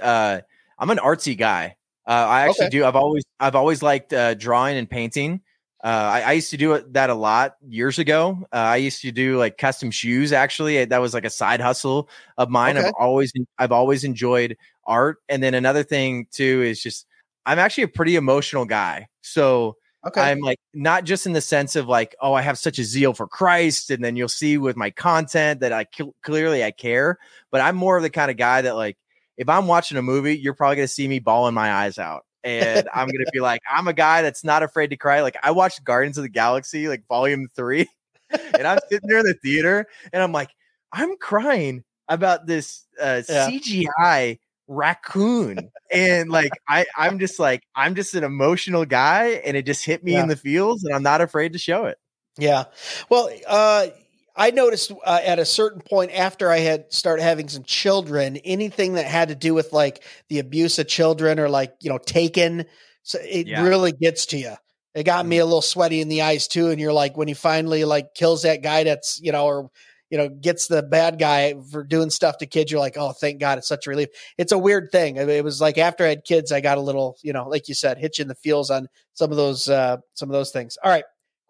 I'm 0.84 0.90
an 0.90 0.98
artsy 0.98 1.38
guy. 1.38 1.78
Uh, 2.06 2.12
I 2.12 2.42
actually 2.42 2.66
okay. 2.66 2.78
do. 2.78 2.84
I've 2.84 2.98
always 2.98 3.24
I've 3.40 3.56
always 3.56 3.82
liked 3.82 4.12
uh, 4.12 4.34
drawing 4.34 4.76
and 4.76 4.90
painting. 4.90 5.40
Uh, 5.82 5.88
I, 5.88 6.22
I, 6.22 6.32
used 6.34 6.50
to 6.52 6.58
do 6.58 6.84
that 6.92 7.10
a 7.10 7.14
lot 7.14 7.56
years 7.66 8.00
ago. 8.00 8.38
Uh, 8.52 8.56
I 8.56 8.76
used 8.78 9.02
to 9.02 9.12
do 9.14 9.38
like 9.38 9.58
custom 9.58 9.92
shoes. 9.92 10.34
Actually, 10.34 10.84
that 10.84 10.98
was 11.00 11.14
like 11.14 11.24
a 11.24 11.30
side 11.30 11.62
hustle 11.62 12.10
of 12.38 12.50
mine. 12.50 12.78
Okay. 12.78 12.88
I've 12.88 12.94
always 13.00 13.32
I've 13.58 13.72
always 13.72 14.04
enjoyed 14.04 14.58
art. 14.86 15.20
And 15.30 15.42
then 15.42 15.54
another 15.54 15.84
thing 15.84 16.28
too 16.34 16.62
is 16.64 16.84
just 16.84 17.06
I'm 17.46 17.60
actually 17.60 17.86
a 17.86 17.90
pretty 17.90 18.18
emotional 18.18 18.66
guy. 18.66 19.08
So 19.22 19.78
Okay. 20.06 20.20
I'm 20.20 20.40
like 20.40 20.60
not 20.74 21.06
just 21.06 21.26
in 21.26 21.32
the 21.32 21.40
sense 21.40 21.78
of 21.78 21.88
like, 21.88 22.14
oh, 22.20 22.34
I 22.34 22.42
have 22.42 22.58
such 22.58 22.78
a 22.78 22.84
zeal 22.84 23.14
for 23.14 23.26
Christ, 23.26 23.90
and 23.90 24.04
then 24.04 24.18
you'll 24.18 24.28
see 24.28 24.58
with 24.58 24.76
my 24.76 24.90
content 24.90 25.62
that 25.62 25.72
I 25.72 25.86
clearly 26.24 26.62
I 26.62 26.72
care. 26.72 27.20
But 27.52 27.62
I'm 27.62 27.78
more 27.78 27.96
of 27.96 28.04
the 28.04 28.10
kind 28.10 28.30
of 28.30 28.36
guy 28.36 28.62
that 28.62 28.76
like, 28.76 28.98
if 29.38 29.50
I'm 29.50 29.68
watching 29.68 29.98
a 29.98 30.02
movie, 30.02 30.38
you're 30.38 30.54
probably 30.54 30.78
gonna 30.78 30.88
see 30.88 31.08
me 31.08 31.20
bawling 31.20 31.54
my 31.54 31.72
eyes 31.72 31.98
out, 31.98 32.26
and 32.44 32.88
I'm 32.94 33.08
gonna 33.08 33.32
be 33.32 33.40
like, 33.40 33.62
I'm 33.70 33.88
a 33.88 33.94
guy 33.94 34.22
that's 34.22 34.44
not 34.44 34.64
afraid 34.64 34.92
to 34.92 34.98
cry. 34.98 35.22
Like 35.22 35.38
I 35.44 35.52
watched 35.52 35.84
Guardians 35.84 36.18
of 36.18 36.24
the 36.24 36.30
Galaxy, 36.30 36.88
like 36.88 37.06
Volume 37.08 37.48
Three, 37.56 37.88
and 38.30 38.68
I'm 38.68 38.80
sitting 38.90 39.10
there 39.10 39.20
in 39.20 39.26
the 39.26 39.36
theater, 39.36 39.86
and 40.12 40.22
I'm 40.22 40.32
like, 40.32 40.50
I'm 40.92 41.18
crying 41.18 41.84
about 42.08 42.46
this 42.46 42.86
uh, 43.02 43.22
yeah. 43.28 43.50
CGI 43.50 44.40
raccoon 44.68 45.70
and 45.92 46.30
like 46.30 46.52
i 46.70 46.86
i'm 46.98 47.20
just 47.20 47.38
like 47.38 47.64
i'm 47.76 47.96
just 47.96 48.16
an 48.16 48.24
emotional 48.24 48.86
guy 48.86 49.42
and 49.46 49.58
it 49.58 49.66
just 49.66 49.84
hit 49.84 50.04
me 50.04 50.14
yeah. 50.14 50.24
in 50.24 50.30
the 50.30 50.38
feels 50.38 50.84
and 50.86 50.96
i'm 50.96 51.04
not 51.04 51.20
afraid 51.20 51.52
to 51.52 51.60
show 51.60 51.86
it 51.86 51.98
yeah 52.38 52.64
well 53.10 53.30
uh 53.46 53.88
i 54.36 54.52
noticed 54.52 54.92
uh, 55.06 55.20
at 55.24 55.40
a 55.40 55.46
certain 55.46 55.82
point 55.82 56.12
after 56.12 56.50
i 56.50 56.58
had 56.58 56.92
started 56.92 57.24
having 57.24 57.48
some 57.48 57.64
children 57.64 58.38
anything 58.38 58.94
that 58.94 59.06
had 59.06 59.30
to 59.30 59.36
do 59.36 59.54
with 59.54 59.74
like 59.74 60.04
the 60.30 60.40
abuse 60.40 60.80
of 60.80 60.88
children 60.88 61.40
or 61.40 61.50
like 61.50 61.74
you 61.82 61.90
know 61.90 61.98
taken 61.98 62.66
so 63.04 63.20
it 63.22 63.48
yeah. 63.48 63.64
really 63.64 63.92
gets 63.92 64.26
to 64.28 64.38
you 64.38 64.54
it 64.96 65.04
got 65.04 65.26
me 65.26 65.38
mm-hmm. 65.38 65.44
a 65.44 65.46
little 65.46 65.62
sweaty 65.62 66.02
in 66.02 66.08
the 66.08 66.22
eyes 66.22 66.48
too 66.48 66.70
and 66.70 66.80
you're 66.80 66.94
like 66.94 67.18
when 67.18 67.28
he 67.28 67.34
finally 67.34 67.86
like 67.86 68.14
kills 68.14 68.44
that 68.44 68.62
guy 68.62 68.84
that's 68.84 69.20
you 69.22 69.32
know 69.32 69.46
or 69.46 69.70
you 70.14 70.20
know, 70.20 70.30
gets 70.30 70.68
the 70.68 70.84
bad 70.84 71.18
guy 71.18 71.56
for 71.72 71.84
doing 71.84 72.12
stuff 72.12 72.38
to 72.38 72.46
kids, 72.46 72.72
you're 72.72 72.80
like, 72.80 72.98
oh, 72.98 73.14
thank 73.14 73.40
God, 73.40 73.58
it's 73.58 73.68
such 73.68 73.88
a 73.88 73.90
relief. 73.90 74.10
It's 74.38 74.52
a 74.52 74.58
weird 74.60 74.90
thing. 74.92 75.18
It 75.18 75.44
was 75.44 75.60
like 75.60 75.80
after 75.80 76.06
I 76.06 76.10
had 76.10 76.24
kids, 76.24 76.52
I 76.52 76.62
got 76.62 76.78
a 76.78 76.82
little, 76.82 77.18
you 77.24 77.34
know, 77.34 77.50
like 77.50 77.68
you 77.68 77.74
said, 77.74 77.98
hitch 77.98 78.20
in 78.20 78.28
the 78.28 78.36
feels 78.36 78.70
on 78.70 78.90
some 79.16 79.32
of 79.32 79.38
those, 79.38 79.68
uh, 79.70 79.98
some 80.14 80.30
of 80.30 80.34
those 80.34 80.52
things. 80.52 80.78
All 80.84 80.92
right. 80.92 81.04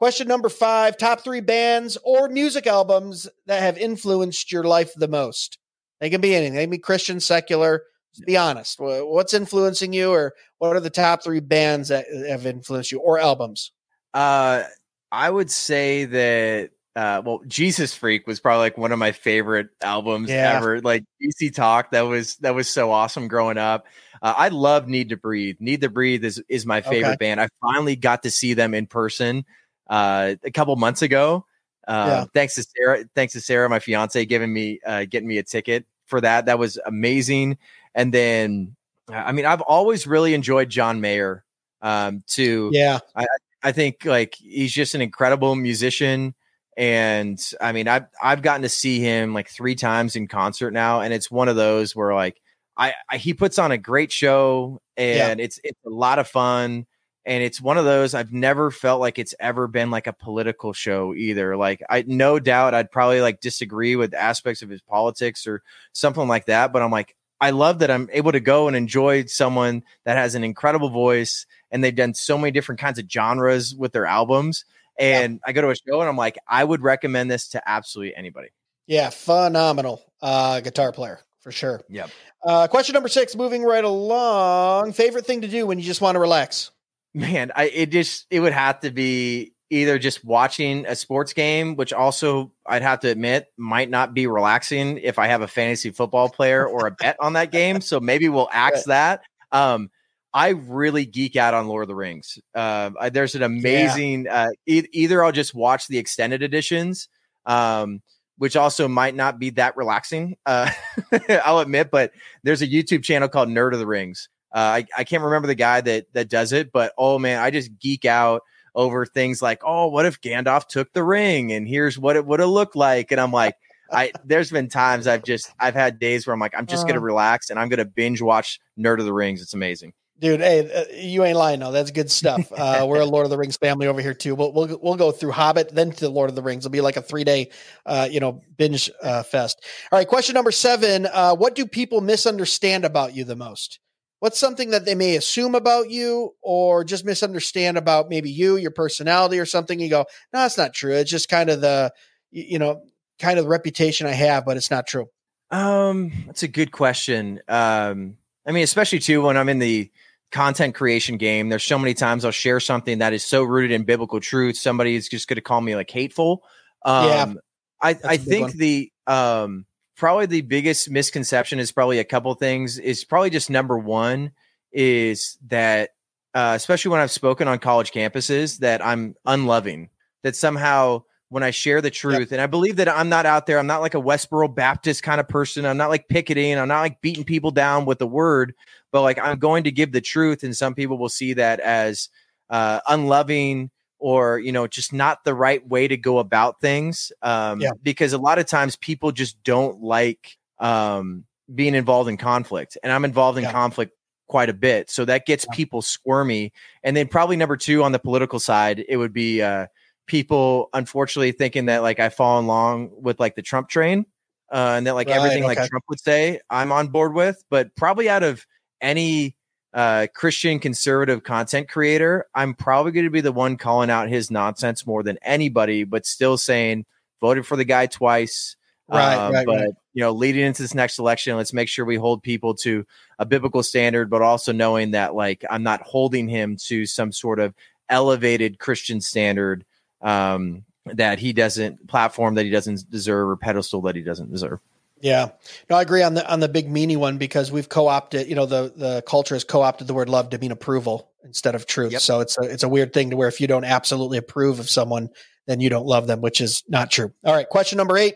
Question 0.04 0.28
number 0.28 0.50
five: 0.50 0.98
Top 0.98 1.22
three 1.22 1.40
bands 1.40 1.98
or 2.04 2.28
music 2.28 2.68
albums 2.68 3.30
that 3.46 3.62
have 3.62 3.78
influenced 3.78 4.52
your 4.52 4.66
life 4.66 4.94
the 4.96 5.08
most. 5.08 5.58
They 6.02 6.10
can 6.10 6.20
be 6.20 6.36
anything. 6.36 6.56
They 6.56 6.64
can 6.64 6.72
be 6.72 6.78
Christian, 6.78 7.22
secular. 7.22 7.84
Be 8.26 8.36
honest. 8.36 8.82
What's 8.82 9.34
influencing 9.34 9.94
you, 9.94 10.12
or 10.12 10.34
what 10.58 10.76
are 10.76 10.82
the 10.82 10.90
top 10.90 11.24
three 11.24 11.40
bands 11.40 11.88
that 11.88 12.06
have 12.28 12.46
influenced 12.46 12.92
you, 12.92 13.00
or 13.00 13.18
albums? 13.18 13.72
Uh, 14.14 14.64
I 15.10 15.30
would 15.30 15.50
say 15.50 16.04
that 16.04 16.72
uh 16.96 17.24
well 17.26 17.42
jesus 17.48 17.92
freak 17.96 18.28
was 18.28 18.40
probably 18.40 18.60
like 18.60 18.78
one 18.78 18.92
of 18.92 19.00
my 19.00 19.12
favorite 19.12 19.70
albums 19.82 20.30
yeah. 20.30 20.58
ever 20.58 20.80
like 20.82 21.04
dc 21.20 21.52
talk 21.56 21.90
that 21.90 22.02
was 22.02 22.36
that 22.36 22.54
was 22.54 22.70
so 22.70 22.92
awesome 22.92 23.28
growing 23.28 23.58
up 23.58 23.88
uh, 24.22 24.32
i 24.38 24.50
love 24.50 24.88
need 24.88 25.10
to 25.10 25.18
breathe 25.18 25.56
need 25.60 25.82
to 25.82 25.90
breathe 25.90 26.24
is 26.24 26.40
is 26.50 26.68
my 26.68 26.82
favorite 26.82 27.14
okay. 27.14 27.18
band 27.20 27.42
i 27.42 27.48
finally 27.64 27.96
got 27.96 28.22
to 28.22 28.30
see 28.30 28.54
them 28.54 28.76
in 28.76 28.86
person 28.86 29.44
uh 29.88 30.36
a 30.44 30.52
couple 30.52 30.76
months 30.76 31.02
ago. 31.02 31.46
Uh, 31.86 32.06
yeah. 32.08 32.26
thanks 32.34 32.56
to 32.56 32.64
sarah 32.64 33.04
thanks 33.14 33.34
to 33.34 33.42
sarah 33.42 33.68
my 33.70 33.78
fiance 33.78 34.24
giving 34.26 34.54
me 34.54 34.80
uh 34.86 35.04
getting 35.04 35.28
me 35.28 35.38
a 35.38 35.44
ticket 35.44 35.86
for 36.06 36.22
that. 36.22 36.46
That 36.46 36.58
was 36.60 36.80
amazing. 36.86 37.58
And 37.94 38.14
then 38.14 38.76
i 39.10 39.34
mean 39.34 39.46
i've 39.46 39.60
always 39.62 40.08
really 40.08 40.34
enjoyed 40.34 40.70
john 40.70 41.02
mayer 41.02 41.44
um 41.82 42.24
too. 42.26 42.70
Yeah. 42.72 43.00
I 43.16 43.26
i 43.62 43.72
think 43.74 44.06
like 44.06 44.36
he's 44.36 44.72
just 44.72 44.96
an 44.96 45.02
incredible 45.02 45.56
musician. 45.56 46.36
And 46.76 47.40
I 47.62 47.72
mean, 47.72 47.88
I've 47.88 48.06
I've 48.22 48.42
gotten 48.42 48.64
to 48.64 48.70
see 48.70 49.00
him 49.00 49.34
like 49.34 49.50
three 49.50 49.76
times 49.76 50.16
in 50.16 50.28
concert 50.28 50.72
now, 50.72 51.02
and 51.02 51.14
it's 51.14 51.30
one 51.30 51.48
of 51.48 51.56
those 51.56 51.96
where 51.96 52.14
like 52.14 52.42
I, 52.76 52.94
I 53.10 53.18
he 53.18 53.34
puts 53.34 53.60
on 53.60 53.72
a 53.72 53.78
great 53.78 54.12
show, 54.12 54.82
and 54.98 55.40
yeah. 55.40 55.44
it's 55.46 55.60
it's 55.64 55.80
a 55.86 55.90
lot 55.90 56.20
of 56.20 56.28
fun, 56.28 56.86
and 57.26 57.44
it's 57.44 57.62
one 57.62 57.78
of 57.78 57.86
those 57.86 58.14
I've 58.14 58.34
never 58.34 58.72
felt 58.72 59.00
like 59.00 59.20
it's 59.20 59.36
ever 59.40 59.68
been 59.68 59.92
like 59.92 60.08
a 60.08 60.14
political 60.14 60.74
show 60.74 61.14
either. 61.14 61.56
Like 61.56 61.82
I 61.90 62.04
no 62.08 62.40
doubt 62.40 62.74
I'd 62.74 62.92
probably 62.92 63.22
like 63.22 63.40
disagree 63.40 63.96
with 63.96 64.14
aspects 64.14 64.62
of 64.62 64.70
his 64.70 64.82
politics 64.82 65.48
or 65.48 65.62
something 65.94 66.28
like 66.28 66.46
that, 66.46 66.74
but 66.74 66.82
I'm 66.82 66.92
like 66.92 67.16
I 67.42 67.50
love 67.50 67.80
that 67.80 67.92
I'm 67.92 68.10
able 68.14 68.32
to 68.32 68.40
go 68.40 68.68
and 68.68 68.76
enjoy 68.76 69.26
someone 69.26 69.84
that 70.06 70.16
has 70.16 70.34
an 70.36 70.46
incredible 70.46 70.90
voice, 70.90 71.46
and 71.72 71.84
they've 71.84 71.94
done 71.94 72.14
so 72.14 72.38
many 72.38 72.52
different 72.52 72.80
kinds 72.80 73.00
of 73.00 73.12
genres 73.12 73.76
with 73.76 73.92
their 73.92 74.06
albums 74.06 74.64
and 74.98 75.34
yeah. 75.34 75.40
I 75.46 75.52
go 75.54 75.62
to 75.62 75.70
a 75.70 75.76
show 75.76 76.00
and 76.00 76.10
I'm 76.10 76.18
like, 76.18 76.38
I 76.48 76.64
would 76.64 76.82
recommend 76.82 77.32
this 77.32 77.50
to 77.50 77.62
absolutely 77.66 78.16
anybody. 78.16 78.50
Yeah, 78.86 79.10
phenomenal 79.10 80.04
uh, 80.22 80.60
guitar 80.60 80.92
player 80.92 81.20
for 81.40 81.52
sure. 81.52 81.82
Yeah. 81.90 82.08
Uh, 82.44 82.68
question 82.68 82.94
number 82.94 83.10
six, 83.10 83.36
moving 83.36 83.64
right 83.64 83.84
along. 83.84 84.94
Favorite 84.94 85.26
thing 85.26 85.42
to 85.42 85.48
do 85.48 85.66
when 85.66 85.80
you 85.80 85.86
just 85.86 86.02
want 86.02 86.16
to 86.16 86.20
relax? 86.20 86.72
Man, 87.14 87.52
I 87.56 87.66
it 87.66 87.92
just 87.92 88.26
it 88.30 88.40
would 88.40 88.54
have 88.54 88.80
to 88.82 88.92
be 88.92 89.54
either 89.70 89.98
just 89.98 90.24
watching 90.24 90.86
a 90.86 90.96
sports 90.96 91.34
game, 91.34 91.76
which 91.76 91.94
also 91.94 92.52
I'd 92.66 92.82
have 92.84 93.00
to 93.02 93.10
admit 93.10 93.48
might 93.58 93.90
not 93.90 94.14
be 94.14 94.28
relaxing 94.28 95.00
if 95.00 95.18
I 95.18 95.28
have 95.28 95.42
a 95.42 95.48
fantasy 95.48 95.90
football 95.90 96.30
player 96.30 96.66
or 96.66 96.88
a 96.88 96.92
bet 96.92 97.18
on 97.20 97.34
that 97.34 97.52
game. 97.52 97.82
So 97.82 98.00
maybe 98.00 98.30
we'll 98.30 98.50
axe 98.54 98.86
that. 98.86 99.22
Um, 99.52 99.90
I 100.34 100.50
really 100.50 101.06
geek 101.06 101.36
out 101.36 101.54
on 101.54 101.68
Lord 101.68 101.84
of 101.84 101.88
the 101.88 101.96
Rings. 101.96 102.40
Uh, 102.56 103.10
there's 103.12 103.36
an 103.36 103.44
amazing. 103.44 104.26
Yeah. 104.26 104.46
Uh, 104.46 104.50
e- 104.66 104.88
either 104.92 105.24
I'll 105.24 105.32
just 105.32 105.54
watch 105.54 105.88
the 105.88 106.00
extended 106.00 106.42
editions, 106.42 107.08
um, 107.46 108.02
which 108.38 108.56
also 108.56 108.88
might 108.88 109.16
not 109.16 109.38
be 109.38 109.52
that 109.52 109.78
relaxing. 109.78 110.38
Uh, 110.46 110.72
I'll 111.46 111.60
admit, 111.60 111.92
but 111.92 112.12
there's 112.44 112.64
a 112.64 112.68
YouTube 112.68 113.04
channel 113.04 113.28
called 113.28 113.50
Nerd 113.50 113.74
of 113.74 113.80
the 113.80 113.88
Rings. 113.88 114.30
Uh, 114.54 114.58
I, 114.58 114.86
I 114.98 115.04
can't 115.04 115.24
remember 115.24 115.48
the 115.48 115.56
guy 115.56 115.82
that 115.82 116.06
that 116.14 116.30
does 116.30 116.54
it, 116.54 116.72
but 116.72 116.94
oh 116.98 117.18
man, 117.20 117.42
I 117.42 117.50
just 117.50 117.78
geek 117.80 118.06
out 118.06 118.44
over 118.76 119.06
things 119.06 119.42
like, 119.42 119.62
oh, 119.66 119.88
what 119.88 120.06
if 120.06 120.22
Gandalf 120.22 120.68
took 120.68 120.94
the 120.94 121.04
ring, 121.04 121.52
and 121.52 121.68
here's 121.68 121.98
what 121.98 122.16
it 122.16 122.26
would 122.26 122.40
have 122.40 122.50
looked 122.50 122.76
like, 122.76 123.12
and 123.12 123.20
I'm 123.20 123.32
like. 123.32 123.56
I 123.92 124.12
there's 124.26 124.50
been 124.50 124.70
times 124.70 125.06
I've 125.06 125.24
just 125.24 125.54
I've 125.60 125.76
had 125.76 126.00
days 126.00 126.26
where 126.26 126.34
I'm 126.34 126.40
like 126.40 126.56
I'm 126.58 126.66
just 126.66 126.88
gonna 126.88 127.00
uh. 127.00 127.04
relax 127.04 127.52
and 127.52 127.60
I'm 127.60 127.70
gonna 127.70 127.86
binge 127.86 128.24
watch 128.24 128.60
Nerd 128.80 128.98
of 128.98 129.06
the 129.06 129.14
Rings. 129.14 129.40
It's 129.40 129.54
amazing. 129.54 129.94
Dude, 130.20 130.40
hey, 130.40 130.72
uh, 130.72 130.86
you 130.96 131.24
ain't 131.26 131.38
lying. 131.38 131.60
No, 131.60 131.72
that's 131.72 131.92
good 131.92 132.10
stuff. 132.10 132.52
Uh, 132.64 132.86
we're 132.88 133.02
a 133.02 133.06
Lord 133.06 133.26
of 133.26 133.30
the 133.30 133.38
Rings 133.38 133.58
family 133.58 133.88
over 133.88 134.00
here 134.00 134.14
too. 134.14 134.36
We'll, 134.36 134.54
we'll 134.54 134.80
we'll 134.82 134.96
go 134.96 135.12
through 135.12 135.32
Hobbit, 135.32 135.76
then 135.76 135.92
to 135.94 136.08
Lord 136.08 136.30
of 136.30 136.36
the 136.36 136.42
Rings. 136.42 136.66
It'll 136.66 136.72
be 136.72 136.82
like 136.82 136.98
a 136.98 137.02
three 137.02 137.24
day, 137.24 137.50
uh, 137.86 138.08
you 138.10 138.20
know, 138.20 138.42
binge 138.58 138.90
uh, 139.02 139.24
fest. 139.24 139.64
All 139.92 140.00
right, 140.00 140.08
question 140.08 140.34
number 140.34 140.52
seven: 140.52 141.08
uh, 141.08 141.36
What 141.36 141.56
do 141.56 141.66
people 141.66 142.00
misunderstand 142.00 142.86
about 142.86 143.16
you 143.16 143.26
the 143.26 143.36
most? 143.36 143.80
What's 144.24 144.40
something 144.40 144.70
that 144.70 144.86
they 144.86 144.96
may 144.96 145.18
assume 145.18 145.54
about 145.54 145.90
you, 145.90 146.34
or 146.42 146.86
just 146.86 147.04
misunderstand 147.04 147.78
about 147.78 148.08
maybe 148.08 148.32
you, 148.32 148.56
your 148.56 148.72
personality, 148.72 149.38
or 149.38 149.46
something? 149.46 149.82
You 149.82 149.90
go, 149.90 150.06
no, 150.32 150.40
that's 150.40 150.58
not 150.58 150.74
true. 150.74 150.94
It's 150.94 151.12
just 151.12 151.28
kind 151.28 151.50
of 151.50 151.60
the, 151.60 151.92
you 152.32 152.58
know, 152.58 152.84
kind 153.20 153.38
of 153.38 153.44
the 153.44 153.50
reputation 153.50 154.08
I 154.08 154.12
have, 154.12 154.46
but 154.46 154.56
it's 154.56 154.72
not 154.72 154.88
true. 154.88 155.08
Um, 155.52 156.14
that's 156.26 156.42
a 156.42 156.48
good 156.48 156.72
question. 156.72 157.42
Um, 157.50 158.16
I 158.48 158.54
mean, 158.54 158.64
especially 158.64 159.00
too 159.00 159.24
when 159.24 159.36
I'm 159.36 159.50
in 159.50 159.60
the 159.60 159.92
content 160.32 160.74
creation 160.74 161.18
game. 161.18 161.50
There's 161.50 161.66
so 161.66 161.78
many 161.78 161.94
times 161.94 162.24
I'll 162.24 162.32
share 162.32 162.62
something 162.62 163.00
that 163.00 163.12
is 163.12 163.26
so 163.26 163.44
rooted 163.44 163.72
in 163.72 163.84
biblical 163.84 164.22
truth. 164.22 164.56
Somebody 164.56 164.96
is 164.96 165.10
just 165.10 165.28
going 165.28 165.36
to 165.36 165.42
call 165.42 165.60
me 165.60 165.76
like 165.76 165.92
hateful. 165.92 166.44
Um, 166.86 167.08
yeah, 167.10 167.34
I, 167.82 167.98
I 168.06 168.16
think 168.16 168.54
the 168.54 168.90
um, 169.06 169.66
probably 169.96 170.26
the 170.26 170.42
biggest 170.42 170.90
misconception 170.90 171.60
is 171.60 171.72
probably 171.72 172.00
a 172.00 172.04
couple 172.04 172.34
things. 172.36 172.78
Is 172.80 173.04
probably 173.04 173.30
just 173.30 173.50
number 173.50 173.78
one 173.78 174.32
is 174.72 175.38
that 175.48 175.92
uh, 176.34 176.54
especially 176.56 176.92
when 176.92 177.00
I've 177.00 177.12
spoken 177.12 177.48
on 177.48 177.60
college 177.60 177.92
campuses 177.92 178.60
that 178.60 178.84
I'm 178.86 179.16
unloving. 179.26 179.90
That 180.24 180.36
somehow 180.36 181.04
when 181.30 181.44
I 181.44 181.52
share 181.52 181.82
the 181.82 181.92
truth, 181.92 182.20
yep. 182.20 182.32
and 182.32 182.42
I 182.42 182.48
believe 182.48 182.78
that 182.78 182.88
I'm 182.88 183.10
not 183.10 183.26
out 183.26 183.46
there. 183.46 183.60
I'm 183.60 183.68
not 183.68 183.82
like 183.82 183.94
a 183.94 184.02
Westboro 184.02 184.54
Baptist 184.54 185.04
kind 185.04 185.20
of 185.20 185.28
person. 185.28 185.66
I'm 185.66 185.78
not 185.78 185.90
like 185.90 186.08
picketing. 186.08 186.58
I'm 186.58 186.68
not 186.68 186.82
like 186.82 187.02
beating 187.02 187.24
people 187.24 187.52
down 187.52 187.86
with 187.86 188.00
the 188.00 188.08
word 188.08 188.54
but 188.94 189.02
like 189.02 189.20
I'm 189.20 189.40
going 189.40 189.66
to 189.66 189.72
give 189.72 189.92
the 189.92 190.00
truth, 190.00 190.44
and 190.44 190.56
some 190.56 190.76
people 190.76 190.98
will 190.98 191.10
see 191.10 191.34
that 191.34 191.60
as 191.60 192.08
uh, 192.50 192.80
unloving 192.88 193.72
or 194.04 194.38
you 194.38 194.52
know 194.52 194.68
just 194.68 194.92
not 194.92 195.24
the 195.24 195.34
right 195.34 195.66
way 195.66 195.88
to 195.88 195.96
go 195.96 196.20
about 196.20 196.60
things. 196.60 197.14
Um, 197.22 197.62
yeah. 197.62 197.72
Because 197.82 198.12
a 198.12 198.18
lot 198.18 198.38
of 198.38 198.46
times 198.46 198.76
people 198.76 199.14
just 199.14 199.42
don't 199.44 199.82
like 199.82 200.38
um, 200.60 201.24
being 201.56 201.74
involved 201.74 202.10
in 202.10 202.18
conflict, 202.18 202.78
and 202.84 202.92
I'm 202.92 203.06
involved 203.06 203.38
in 203.38 203.46
yeah. 203.46 203.54
conflict 203.54 203.94
quite 204.28 204.50
a 204.50 204.54
bit, 204.54 204.90
so 204.90 205.06
that 205.06 205.26
gets 205.26 205.46
yeah. 205.50 205.56
people 205.56 205.82
squirmy. 205.82 206.52
And 206.84 206.98
then 206.98 207.08
probably 207.08 207.38
number 207.38 207.56
two 207.56 207.82
on 207.82 207.94
the 207.94 208.00
political 208.00 208.42
side, 208.42 208.84
it 208.90 208.98
would 208.98 209.14
be 209.14 209.42
uh, 209.42 209.68
people 210.06 210.70
unfortunately 210.74 211.32
thinking 211.32 211.68
that 211.68 211.82
like 211.82 212.02
I 212.02 212.10
fall 212.10 212.42
along 212.42 212.92
with 213.02 213.22
like 213.22 213.36
the 213.36 213.42
Trump 213.42 213.70
train. 213.70 214.06
Uh, 214.52 214.76
and 214.78 214.86
that 214.86 214.96
like 214.96 215.08
right, 215.08 215.16
everything 215.16 215.46
okay. 215.46 215.56
like 215.56 215.70
Trump 215.70 215.86
would 215.90 216.00
say, 216.00 216.42
I'm 216.50 216.72
on 216.74 216.90
board 216.90 217.16
with, 217.16 217.42
but 217.50 217.74
probably 217.76 218.08
out 218.08 218.22
of 218.22 218.46
any 218.82 219.36
uh, 219.74 220.08
Christian 220.14 220.60
conservative 220.60 221.24
content 221.24 221.68
creator, 221.68 222.28
I'm 222.36 222.54
probably 222.54 222.92
going 222.92 223.06
to 223.06 223.12
be 223.12 223.22
the 223.22 223.32
one 223.32 223.58
calling 223.58 223.90
out 223.90 224.10
his 224.10 224.30
nonsense 224.30 224.86
more 224.86 225.04
than 225.04 225.18
anybody, 225.22 225.84
but 225.84 226.06
still 226.06 226.38
saying 226.38 226.86
voted 227.22 227.46
for 227.46 227.56
the 227.56 227.66
guy 227.66 227.88
twice. 227.88 228.56
Right, 228.88 229.16
um, 229.16 229.34
right, 229.34 229.46
but 229.46 229.56
right. 229.56 229.74
you 229.94 230.02
know, 230.02 230.12
leading 230.12 230.46
into 230.46 230.62
this 230.62 230.76
next 230.76 231.00
election, 231.00 231.38
let's 231.38 231.54
make 231.54 231.70
sure 231.70 231.86
we 231.86 231.96
hold 231.96 232.22
people 232.22 232.54
to 232.56 232.86
a 233.18 233.26
biblical 233.26 233.64
standard, 233.64 234.10
but 234.10 234.22
also 234.22 234.52
knowing 234.52 234.92
that 234.92 235.16
like 235.16 235.44
I'm 235.50 235.64
not 235.64 235.82
holding 235.82 236.28
him 236.28 236.58
to 236.68 236.86
some 236.86 237.12
sort 237.12 237.40
of 237.40 237.56
elevated 237.90 238.60
Christian 238.60 239.02
standard 239.02 239.66
um, 240.02 240.66
that 240.86 241.18
he 241.18 241.34
doesn't 241.34 241.88
platform 241.88 242.36
that 242.36 242.44
he 242.44 242.52
doesn't 242.52 242.90
deserve 242.92 243.30
or 243.30 243.38
pedestal 243.38 243.82
that 243.84 243.96
he 243.96 244.02
doesn't 244.02 244.32
deserve. 244.32 244.60
Yeah, 245.04 245.32
no, 245.70 245.76
I 245.76 245.82
agree 245.82 246.02
on 246.02 246.14
the 246.14 246.26
on 246.32 246.40
the 246.40 246.48
big 246.48 246.70
meanie 246.70 246.96
one 246.96 247.18
because 247.18 247.52
we've 247.52 247.68
co-opted. 247.68 248.28
You 248.30 248.36
know, 248.36 248.46
the 248.46 248.72
the 248.74 249.04
culture 249.06 249.36
has 249.36 249.44
co-opted 249.44 249.86
the 249.86 249.94
word 249.94 250.08
love 250.08 250.30
to 250.30 250.38
mean 250.38 250.52
approval 250.52 251.12
instead 251.26 251.56
of 251.56 251.66
truth. 251.66 251.92
Yep. 251.92 252.02
So 252.02 252.22
it's 252.22 252.38
a 252.38 252.44
it's 252.44 252.64
a 252.64 252.70
weird 252.70 252.94
thing 252.94 253.10
to 253.10 253.18
where 253.18 253.28
if 253.28 253.42
you 253.42 253.48
don't 253.48 253.66
absolutely 253.66 254.18
approve 254.18 254.60
of 254.60 254.70
someone, 254.70 255.10
then 255.46 255.60
you 255.60 255.70
don't 255.70 255.86
love 255.86 256.08
them, 256.08 256.22
which 256.22 256.40
is 256.40 256.64
not 256.70 256.90
true. 256.90 257.12
All 257.26 257.34
right, 257.34 257.48
question 257.50 257.76
number 257.76 257.98
eight: 257.98 258.16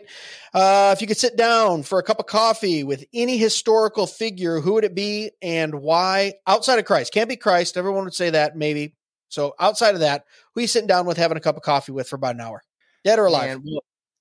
uh, 0.54 0.94
If 0.96 1.02
you 1.02 1.06
could 1.06 1.18
sit 1.18 1.36
down 1.36 1.82
for 1.82 1.98
a 1.98 2.02
cup 2.02 2.20
of 2.20 2.26
coffee 2.26 2.84
with 2.84 3.04
any 3.12 3.36
historical 3.36 4.06
figure, 4.06 4.60
who 4.60 4.72
would 4.72 4.84
it 4.84 4.94
be 4.94 5.32
and 5.42 5.74
why? 5.82 6.34
Outside 6.46 6.78
of 6.78 6.86
Christ, 6.86 7.12
can't 7.12 7.28
be 7.28 7.36
Christ. 7.36 7.76
Everyone 7.76 8.04
would 8.04 8.14
say 8.14 8.30
that 8.30 8.56
maybe. 8.56 8.94
So 9.28 9.54
outside 9.60 9.92
of 9.92 10.00
that, 10.00 10.24
who 10.54 10.60
are 10.60 10.62
you 10.62 10.68
sitting 10.68 10.88
down 10.88 11.04
with 11.04 11.18
having 11.18 11.36
a 11.36 11.40
cup 11.40 11.58
of 11.58 11.62
coffee 11.62 11.92
with 11.92 12.08
for 12.08 12.16
about 12.16 12.34
an 12.36 12.40
hour, 12.40 12.62
dead 13.04 13.18
or 13.18 13.26
alive? 13.26 13.62
Man, 13.62 13.78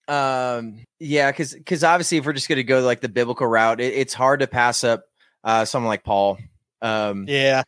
um, 0.07 0.79
yeah, 0.99 1.31
because 1.31 1.53
because 1.53 1.83
obviously, 1.83 2.17
if 2.17 2.25
we're 2.25 2.33
just 2.33 2.47
going 2.47 2.57
to 2.57 2.63
go 2.63 2.81
like 2.81 3.01
the 3.01 3.09
biblical 3.09 3.47
route, 3.47 3.81
it, 3.81 3.93
it's 3.93 4.13
hard 4.13 4.39
to 4.39 4.47
pass 4.47 4.83
up 4.83 5.03
uh, 5.43 5.65
someone 5.65 5.89
like 5.89 6.03
Paul. 6.03 6.37
Um, 6.81 7.25
yeah, 7.27 7.63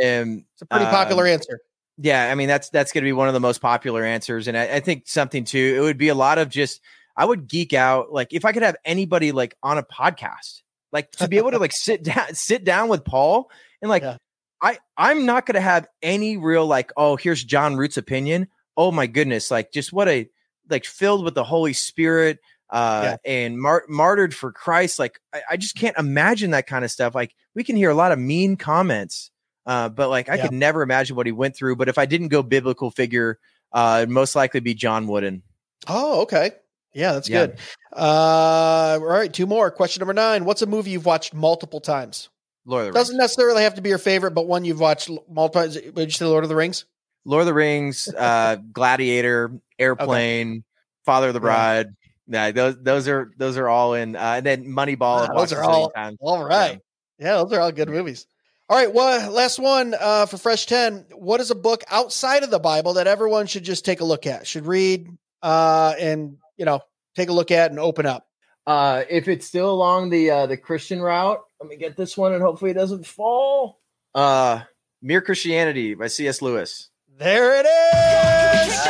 and 0.00 0.44
it's 0.52 0.62
a 0.62 0.66
pretty 0.66 0.86
popular 0.86 1.24
um, 1.24 1.30
answer. 1.30 1.60
Yeah, 1.98 2.30
I 2.30 2.34
mean 2.34 2.48
that's 2.48 2.70
that's 2.70 2.92
going 2.92 3.02
to 3.02 3.08
be 3.08 3.12
one 3.12 3.28
of 3.28 3.34
the 3.34 3.40
most 3.40 3.60
popular 3.60 4.04
answers, 4.04 4.48
and 4.48 4.56
I, 4.56 4.76
I 4.76 4.80
think 4.80 5.04
something 5.06 5.44
too. 5.44 5.74
It 5.76 5.80
would 5.80 5.98
be 5.98 6.08
a 6.08 6.14
lot 6.14 6.38
of 6.38 6.48
just 6.48 6.80
I 7.16 7.24
would 7.24 7.48
geek 7.48 7.72
out 7.72 8.12
like 8.12 8.32
if 8.32 8.44
I 8.44 8.52
could 8.52 8.62
have 8.62 8.76
anybody 8.84 9.32
like 9.32 9.56
on 9.62 9.76
a 9.76 9.82
podcast, 9.82 10.62
like 10.92 11.10
to 11.12 11.28
be 11.28 11.38
able 11.38 11.50
to 11.50 11.58
like 11.58 11.72
sit 11.72 12.02
down 12.02 12.26
sit 12.34 12.64
down 12.64 12.88
with 12.88 13.04
Paul 13.04 13.50
and 13.82 13.88
like 13.88 14.02
yeah. 14.02 14.16
I 14.62 14.78
I'm 14.96 15.26
not 15.26 15.44
going 15.44 15.56
to 15.56 15.60
have 15.60 15.88
any 16.02 16.36
real 16.36 16.66
like 16.66 16.92
oh 16.96 17.16
here's 17.16 17.42
Jon 17.42 17.76
Root's 17.76 17.96
opinion. 17.96 18.48
Oh 18.76 18.92
my 18.92 19.06
goodness, 19.06 19.50
like 19.50 19.72
just 19.72 19.92
what 19.92 20.08
a 20.08 20.30
like 20.70 20.84
filled 20.84 21.24
with 21.24 21.34
the 21.34 21.44
Holy 21.44 21.72
Spirit 21.72 22.38
uh, 22.70 23.16
yeah. 23.24 23.30
and 23.30 23.60
mar- 23.60 23.84
martyred 23.88 24.34
for 24.34 24.52
Christ. 24.52 24.98
Like 24.98 25.20
I, 25.32 25.42
I, 25.50 25.56
just 25.56 25.76
can't 25.76 25.96
imagine 25.98 26.52
that 26.52 26.66
kind 26.66 26.84
of 26.84 26.90
stuff. 26.90 27.14
Like 27.14 27.34
we 27.54 27.64
can 27.64 27.76
hear 27.76 27.90
a 27.90 27.94
lot 27.94 28.12
of 28.12 28.18
mean 28.18 28.56
comments, 28.56 29.30
uh, 29.66 29.88
but 29.88 30.08
like 30.08 30.28
I 30.28 30.36
yeah. 30.36 30.42
could 30.42 30.52
never 30.52 30.82
imagine 30.82 31.16
what 31.16 31.26
he 31.26 31.32
went 31.32 31.56
through. 31.56 31.76
But 31.76 31.88
if 31.88 31.98
I 31.98 32.06
didn't 32.06 32.28
go 32.28 32.42
biblical 32.42 32.90
figure, 32.90 33.38
uh, 33.72 33.98
it'd 34.02 34.10
most 34.10 34.36
likely 34.36 34.60
be 34.60 34.74
John 34.74 35.06
Wooden. 35.06 35.42
Oh, 35.88 36.22
okay. 36.22 36.52
Yeah, 36.94 37.12
that's 37.12 37.28
yeah. 37.28 37.46
good. 37.46 37.58
Uh, 37.92 38.98
all 39.00 39.06
right, 39.06 39.32
two 39.32 39.46
more. 39.46 39.70
Question 39.70 40.00
number 40.00 40.14
nine. 40.14 40.44
What's 40.44 40.62
a 40.62 40.66
movie 40.66 40.90
you've 40.90 41.06
watched 41.06 41.34
multiple 41.34 41.80
times? 41.80 42.28
Lord 42.66 42.88
of 42.88 42.92
the 42.92 42.98
Doesn't 42.98 43.14
Rings. 43.14 43.22
necessarily 43.22 43.62
have 43.62 43.76
to 43.76 43.82
be 43.82 43.88
your 43.88 43.98
favorite, 43.98 44.32
but 44.32 44.46
one 44.46 44.64
you've 44.64 44.80
watched 44.80 45.08
multiple 45.28 45.62
times. 45.62 45.78
Would 45.94 46.08
you 46.08 46.10
say 46.10 46.24
Lord 46.24 46.44
of 46.44 46.48
the 46.48 46.56
Rings? 46.56 46.84
Lord 47.24 47.42
of 47.42 47.46
the 47.46 47.54
Rings, 47.54 48.08
uh, 48.18 48.56
Gladiator, 48.72 49.52
Airplane, 49.78 50.50
okay. 50.50 50.62
Father 51.04 51.28
of 51.28 51.34
the 51.34 51.40
Bride. 51.40 51.94
Yeah. 52.26 52.46
yeah, 52.46 52.52
those 52.52 52.76
those 52.82 53.08
are 53.08 53.30
those 53.36 53.56
are 53.56 53.68
all 53.68 53.94
in. 53.94 54.16
Uh, 54.16 54.34
and 54.36 54.46
then 54.46 54.64
Moneyball. 54.66 55.28
Wow, 55.28 55.38
those 55.38 55.52
are 55.52 55.64
all 55.64 55.92
all 56.20 56.44
right. 56.44 56.80
Yeah. 57.18 57.26
yeah, 57.26 57.36
those 57.36 57.52
are 57.52 57.60
all 57.60 57.72
good 57.72 57.88
movies. 57.88 58.26
All 58.70 58.76
right, 58.76 58.94
well, 58.94 59.32
last 59.32 59.58
one 59.58 59.96
uh, 59.98 60.26
for 60.26 60.36
Fresh 60.36 60.66
Ten. 60.66 61.04
What 61.12 61.40
is 61.40 61.50
a 61.50 61.56
book 61.56 61.82
outside 61.90 62.44
of 62.44 62.52
the 62.52 62.60
Bible 62.60 62.92
that 62.94 63.08
everyone 63.08 63.48
should 63.48 63.64
just 63.64 63.84
take 63.84 64.00
a 64.00 64.04
look 64.04 64.28
at, 64.28 64.46
should 64.46 64.64
read, 64.64 65.08
uh, 65.42 65.94
and 65.98 66.36
you 66.56 66.64
know, 66.64 66.78
take 67.16 67.30
a 67.30 67.32
look 67.32 67.50
at 67.50 67.72
and 67.72 67.80
open 67.80 68.06
up? 68.06 68.28
Uh, 68.68 69.02
if 69.10 69.26
it's 69.26 69.44
still 69.44 69.72
along 69.72 70.10
the 70.10 70.30
uh, 70.30 70.46
the 70.46 70.56
Christian 70.56 71.00
route, 71.00 71.40
let 71.60 71.68
me 71.68 71.76
get 71.76 71.96
this 71.96 72.16
one, 72.16 72.32
and 72.32 72.40
hopefully 72.40 72.70
it 72.70 72.74
doesn't 72.74 73.04
fall. 73.04 73.80
Uh, 74.14 74.60
Mere 75.02 75.20
Christianity 75.20 75.94
by 75.94 76.06
C.S. 76.06 76.40
Lewis. 76.40 76.90
There 77.20 77.54
it 77.54 77.66
is. 77.66 78.80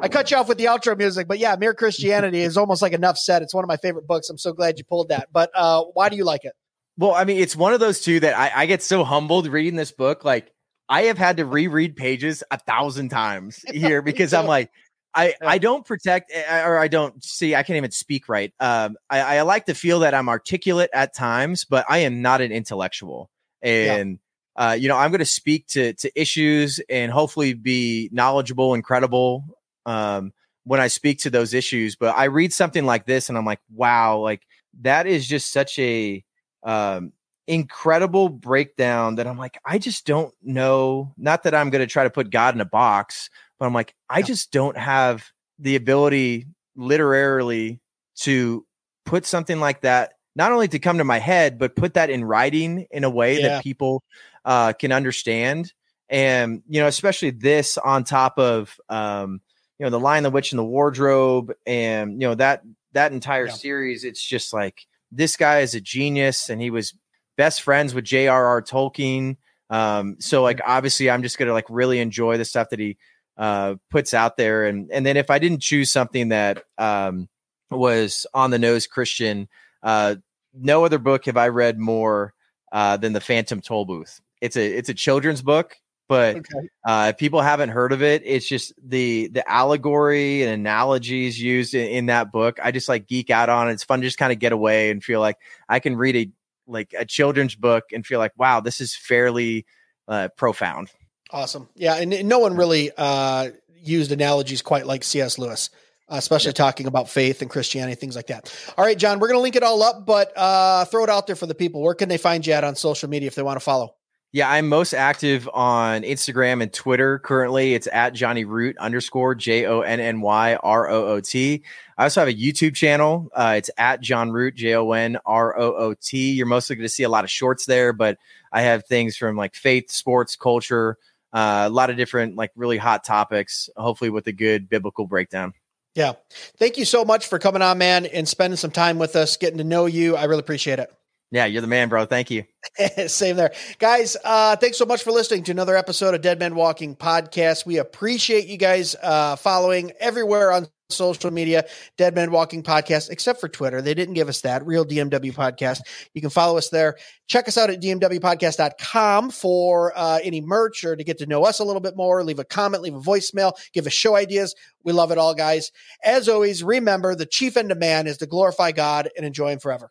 I 0.00 0.08
cut 0.08 0.30
you 0.30 0.36
off 0.36 0.46
with 0.46 0.58
the 0.58 0.66
outro 0.66 0.96
music, 0.96 1.26
but 1.26 1.40
yeah, 1.40 1.56
Mere 1.56 1.74
Christianity 1.74 2.42
is 2.42 2.56
almost 2.56 2.82
like 2.82 2.92
enough 2.92 3.18
said. 3.18 3.42
It's 3.42 3.52
one 3.52 3.64
of 3.64 3.68
my 3.68 3.78
favorite 3.78 4.06
books. 4.06 4.30
I'm 4.30 4.38
so 4.38 4.52
glad 4.52 4.78
you 4.78 4.84
pulled 4.84 5.08
that. 5.08 5.26
But 5.32 5.50
uh, 5.56 5.82
why 5.94 6.08
do 6.08 6.14
you 6.14 6.24
like 6.24 6.44
it? 6.44 6.52
Well, 6.96 7.16
I 7.16 7.24
mean, 7.24 7.38
it's 7.38 7.56
one 7.56 7.72
of 7.72 7.80
those 7.80 8.00
two 8.00 8.20
that 8.20 8.38
I, 8.38 8.62
I 8.62 8.66
get 8.66 8.80
so 8.80 9.02
humbled 9.02 9.48
reading 9.48 9.74
this 9.74 9.90
book. 9.90 10.24
Like, 10.24 10.52
I 10.88 11.02
have 11.02 11.18
had 11.18 11.38
to 11.38 11.46
reread 11.46 11.96
pages 11.96 12.44
a 12.52 12.58
thousand 12.58 13.08
times 13.08 13.64
here 13.72 14.02
because 14.02 14.32
I'm 14.32 14.46
like, 14.46 14.70
I, 15.14 15.34
I 15.42 15.58
don't 15.58 15.84
protect 15.84 16.30
eh, 16.32 16.42
eh, 16.46 16.64
or 16.64 16.78
I 16.78 16.88
don't 16.88 17.22
see 17.22 17.54
I 17.54 17.62
can't 17.62 17.76
even 17.76 17.90
speak 17.90 18.28
right. 18.28 18.52
Um, 18.60 18.96
I, 19.10 19.38
I 19.38 19.42
like 19.42 19.66
to 19.66 19.74
feel 19.74 20.00
that 20.00 20.14
I'm 20.14 20.28
articulate 20.28 20.90
at 20.94 21.14
times, 21.14 21.64
but 21.64 21.84
I 21.88 21.98
am 21.98 22.22
not 22.22 22.40
an 22.40 22.52
intellectual. 22.52 23.30
And 23.60 24.18
yeah. 24.56 24.70
uh, 24.70 24.72
you 24.72 24.88
know, 24.88 24.96
I'm 24.96 25.10
going 25.10 25.20
to 25.20 25.24
speak 25.24 25.66
to 25.68 25.92
to 25.94 26.20
issues 26.20 26.80
and 26.88 27.12
hopefully 27.12 27.54
be 27.54 28.08
knowledgeable 28.12 28.74
and 28.74 28.82
credible 28.82 29.44
um, 29.84 30.32
when 30.64 30.80
I 30.80 30.88
speak 30.88 31.20
to 31.20 31.30
those 31.30 31.52
issues. 31.52 31.96
But 31.96 32.16
I 32.16 32.24
read 32.24 32.52
something 32.52 32.86
like 32.86 33.06
this 33.06 33.28
and 33.28 33.36
I'm 33.36 33.44
like, 33.44 33.60
wow, 33.70 34.18
like 34.18 34.42
that 34.80 35.06
is 35.06 35.26
just 35.28 35.52
such 35.52 35.78
a 35.78 36.24
um, 36.62 37.12
incredible 37.46 38.28
breakdown 38.28 39.16
that 39.16 39.26
I'm 39.26 39.38
like, 39.38 39.58
I 39.64 39.78
just 39.78 40.06
don't 40.06 40.34
know. 40.42 41.12
Not 41.16 41.42
that 41.42 41.54
I'm 41.54 41.70
going 41.70 41.82
to 41.82 41.92
try 41.92 42.04
to 42.04 42.10
put 42.10 42.30
God 42.30 42.54
in 42.54 42.60
a 42.60 42.66
box, 42.66 43.30
but 43.62 43.66
I'm 43.66 43.74
like, 43.74 43.94
I 44.10 44.22
just 44.22 44.50
don't 44.50 44.76
have 44.76 45.30
the 45.60 45.76
ability 45.76 46.48
literarily 46.74 47.80
to 48.16 48.66
put 49.04 49.24
something 49.24 49.60
like 49.60 49.82
that, 49.82 50.14
not 50.34 50.50
only 50.50 50.66
to 50.66 50.80
come 50.80 50.98
to 50.98 51.04
my 51.04 51.20
head, 51.20 51.60
but 51.60 51.76
put 51.76 51.94
that 51.94 52.10
in 52.10 52.24
writing 52.24 52.88
in 52.90 53.04
a 53.04 53.08
way 53.08 53.40
yeah. 53.40 53.46
that 53.46 53.62
people 53.62 54.02
uh, 54.44 54.72
can 54.72 54.90
understand. 54.90 55.72
And, 56.08 56.64
you 56.68 56.80
know, 56.80 56.88
especially 56.88 57.30
this 57.30 57.78
on 57.78 58.02
top 58.02 58.36
of, 58.36 58.76
um, 58.88 59.40
you 59.78 59.86
know, 59.86 59.90
The 59.90 60.00
Lion, 60.00 60.24
the 60.24 60.30
Witch, 60.32 60.50
and 60.50 60.58
the 60.58 60.64
Wardrobe, 60.64 61.52
and, 61.64 62.20
you 62.20 62.26
know, 62.26 62.34
that, 62.34 62.64
that 62.94 63.12
entire 63.12 63.46
yeah. 63.46 63.52
series, 63.52 64.02
it's 64.02 64.24
just 64.24 64.52
like, 64.52 64.88
this 65.12 65.36
guy 65.36 65.60
is 65.60 65.76
a 65.76 65.80
genius 65.80 66.50
and 66.50 66.60
he 66.60 66.70
was 66.70 66.94
best 67.36 67.62
friends 67.62 67.94
with 67.94 68.06
J.R.R. 68.06 68.60
Tolkien. 68.62 69.36
Um, 69.70 70.16
so 70.18 70.42
like 70.42 70.60
obviously 70.66 71.08
I'm 71.08 71.22
just 71.22 71.38
gonna 71.38 71.54
like 71.54 71.64
really 71.70 72.00
enjoy 72.00 72.36
the 72.36 72.44
stuff 72.44 72.68
that 72.70 72.78
he 72.78 72.98
uh, 73.42 73.74
puts 73.90 74.14
out 74.14 74.36
there. 74.36 74.66
And 74.66 74.88
and 74.92 75.04
then 75.04 75.16
if 75.16 75.28
I 75.28 75.40
didn't 75.40 75.62
choose 75.62 75.90
something 75.90 76.28
that 76.28 76.62
um, 76.78 77.28
was 77.72 78.24
on 78.32 78.52
the 78.52 78.58
nose 78.58 78.86
Christian, 78.86 79.48
uh, 79.82 80.14
no 80.54 80.84
other 80.84 80.98
book 80.98 81.24
have 81.24 81.36
I 81.36 81.48
read 81.48 81.76
more 81.76 82.34
uh, 82.70 82.98
than 82.98 83.14
the 83.14 83.20
Phantom 83.20 83.60
Toll 83.60 83.84
Booth. 83.84 84.20
It's 84.40 84.56
a 84.56 84.64
it's 84.64 84.90
a 84.90 84.94
children's 84.94 85.42
book, 85.42 85.74
but 86.08 86.36
okay. 86.36 86.68
uh, 86.86 87.06
if 87.10 87.18
people 87.18 87.40
haven't 87.40 87.70
heard 87.70 87.92
of 87.92 88.00
it, 88.00 88.22
it's 88.24 88.46
just 88.46 88.74
the 88.80 89.26
the 89.26 89.48
allegory 89.50 90.44
and 90.44 90.52
analogies 90.52 91.42
used 91.42 91.74
in, 91.74 91.88
in 91.88 92.06
that 92.06 92.30
book. 92.30 92.60
I 92.62 92.70
just 92.70 92.88
like 92.88 93.08
geek 93.08 93.28
out 93.30 93.48
on 93.48 93.68
it. 93.68 93.72
It's 93.72 93.82
fun 93.82 94.02
to 94.02 94.06
just 94.06 94.18
kind 94.18 94.32
of 94.32 94.38
get 94.38 94.52
away 94.52 94.92
and 94.92 95.02
feel 95.02 95.18
like 95.18 95.38
I 95.68 95.80
can 95.80 95.96
read 95.96 96.14
a 96.14 96.30
like 96.68 96.94
a 96.96 97.04
children's 97.04 97.56
book 97.56 97.86
and 97.92 98.06
feel 98.06 98.20
like 98.20 98.34
wow, 98.36 98.60
this 98.60 98.80
is 98.80 98.94
fairly 98.94 99.66
uh, 100.06 100.28
profound. 100.36 100.92
Awesome. 101.32 101.68
Yeah, 101.74 101.96
and, 101.96 102.28
no 102.28 102.38
one 102.38 102.56
really 102.56 102.90
uh, 102.96 103.50
used 103.82 104.12
analogies 104.12 104.62
quite 104.62 104.86
like 104.86 105.02
C.S. 105.02 105.38
Lewis, 105.38 105.70
uh, 106.10 106.16
especially 106.16 106.50
yeah. 106.50 106.54
talking 106.54 106.86
about 106.86 107.08
faith 107.08 107.40
and 107.40 107.50
Christianity, 107.50 107.94
things 107.94 108.16
like 108.16 108.26
that. 108.26 108.54
All 108.76 108.84
right, 108.84 108.98
Jon, 108.98 109.18
we're 109.18 109.28
going 109.28 109.38
to 109.38 109.42
link 109.42 109.56
it 109.56 109.62
all 109.62 109.82
up, 109.82 110.04
but 110.04 110.32
uh, 110.36 110.84
throw 110.84 111.04
it 111.04 111.10
out 111.10 111.26
there 111.26 111.36
for 111.36 111.46
the 111.46 111.54
people. 111.54 111.82
Where 111.82 111.94
can 111.94 112.08
they 112.08 112.18
find 112.18 112.46
you 112.46 112.52
at 112.52 112.64
on 112.64 112.76
social 112.76 113.08
media 113.08 113.26
if 113.26 113.34
they 113.34 113.42
want 113.42 113.56
to 113.56 113.64
follow? 113.64 113.94
Yeah, 114.34 114.50
I'm 114.50 114.66
most 114.66 114.94
active 114.94 115.46
on 115.52 116.02
Instagram 116.02 116.62
and 116.62 116.72
Twitter 116.72 117.18
currently. 117.18 117.74
It's 117.74 117.86
at 117.92 118.14
Jonny 118.14 118.46
Root 118.46 118.78
underscore 118.78 119.34
J 119.34 119.66
O 119.66 119.82
N 119.82 120.00
N 120.00 120.22
Y 120.22 120.54
R 120.54 120.88
O 120.88 121.04
O 121.04 121.20
T. 121.20 121.62
I 121.98 122.04
also 122.04 122.20
have 122.20 122.30
a 122.30 122.34
YouTube 122.34 122.74
channel. 122.74 123.28
Uh, 123.34 123.56
it's 123.58 123.68
at 123.76 124.00
Jon 124.00 124.32
Root 124.32 124.54
J 124.54 124.74
O 124.74 124.90
N 124.92 125.18
R 125.26 125.58
O 125.58 125.74
O 125.74 125.94
T. 126.00 126.32
You're 126.32 126.46
mostly 126.46 126.76
going 126.76 126.86
to 126.86 126.88
see 126.88 127.02
a 127.02 127.10
lot 127.10 127.24
of 127.24 127.30
shorts 127.30 127.66
there, 127.66 127.92
but 127.92 128.16
I 128.50 128.62
have 128.62 128.86
things 128.86 129.18
from 129.18 129.36
like 129.36 129.54
faith, 129.54 129.90
sports, 129.90 130.34
culture, 130.34 130.96
uh, 131.32 131.64
a 131.66 131.70
lot 131.70 131.90
of 131.90 131.96
different 131.96 132.36
like 132.36 132.50
really 132.56 132.78
hot 132.78 133.04
topics. 133.04 133.68
Hopefully, 133.76 134.10
with 134.10 134.26
a 134.26 134.32
good 134.32 134.68
biblical 134.68 135.06
breakdown. 135.06 135.54
Yeah, 135.94 136.12
thank 136.56 136.78
you 136.78 136.84
so 136.84 137.04
much 137.04 137.26
for 137.26 137.38
coming 137.38 137.60
on, 137.60 137.76
man, 137.78 138.06
and 138.06 138.26
spending 138.26 138.56
some 138.56 138.70
time 138.70 138.98
with 138.98 139.14
us, 139.14 139.36
getting 139.36 139.58
to 139.58 139.64
know 139.64 139.86
you. 139.86 140.16
I 140.16 140.24
really 140.24 140.40
appreciate 140.40 140.78
it. 140.78 140.90
Yeah, 141.32 141.46
you're 141.46 141.62
the 141.62 141.66
man, 141.66 141.88
bro. 141.88 142.04
Thank 142.04 142.30
you. 142.30 142.44
Same 143.06 143.36
there. 143.36 143.52
Guys, 143.78 144.18
uh, 144.22 144.54
thanks 144.56 144.76
so 144.76 144.84
much 144.84 145.02
for 145.02 145.12
listening 145.12 145.42
to 145.44 145.50
another 145.50 145.76
episode 145.76 146.14
of 146.14 146.20
Dead 146.20 146.38
Men 146.38 146.54
Walking 146.54 146.94
Podcast. 146.94 147.64
We 147.64 147.78
appreciate 147.78 148.46
you 148.46 148.58
guys 148.58 148.94
uh, 149.02 149.36
following 149.36 149.92
everywhere 149.98 150.52
on 150.52 150.68
social 150.92 151.30
media, 151.30 151.64
Dead 151.98 152.14
Men 152.14 152.30
Walking 152.30 152.62
Podcast, 152.62 153.10
except 153.10 153.40
for 153.40 153.48
Twitter. 153.48 153.82
They 153.82 153.94
didn't 153.94 154.14
give 154.14 154.28
us 154.28 154.42
that. 154.42 154.66
Real 154.66 154.84
DMW 154.84 155.32
Podcast. 155.32 155.80
You 156.14 156.20
can 156.20 156.30
follow 156.30 156.56
us 156.58 156.68
there. 156.68 156.96
Check 157.28 157.48
us 157.48 157.58
out 157.58 157.70
at 157.70 157.80
dmwpodcast.com 157.80 159.30
for 159.30 159.92
uh, 159.96 160.18
any 160.22 160.40
merch 160.40 160.84
or 160.84 160.96
to 160.96 161.04
get 161.04 161.18
to 161.18 161.26
know 161.26 161.44
us 161.44 161.58
a 161.58 161.64
little 161.64 161.80
bit 161.80 161.96
more. 161.96 162.22
Leave 162.22 162.38
a 162.38 162.44
comment, 162.44 162.82
leave 162.82 162.94
a 162.94 163.00
voicemail, 163.00 163.52
give 163.72 163.86
us 163.86 163.92
show 163.92 164.16
ideas. 164.16 164.54
We 164.84 164.92
love 164.92 165.10
it 165.12 165.18
all, 165.18 165.34
guys. 165.34 165.72
As 166.04 166.28
always, 166.28 166.62
remember 166.62 167.14
the 167.14 167.26
chief 167.26 167.56
end 167.56 167.72
of 167.72 167.78
man 167.78 168.06
is 168.06 168.18
to 168.18 168.26
glorify 168.26 168.72
God 168.72 169.08
and 169.16 169.24
enjoy 169.24 169.50
Him 169.52 169.58
forever. 169.58 169.90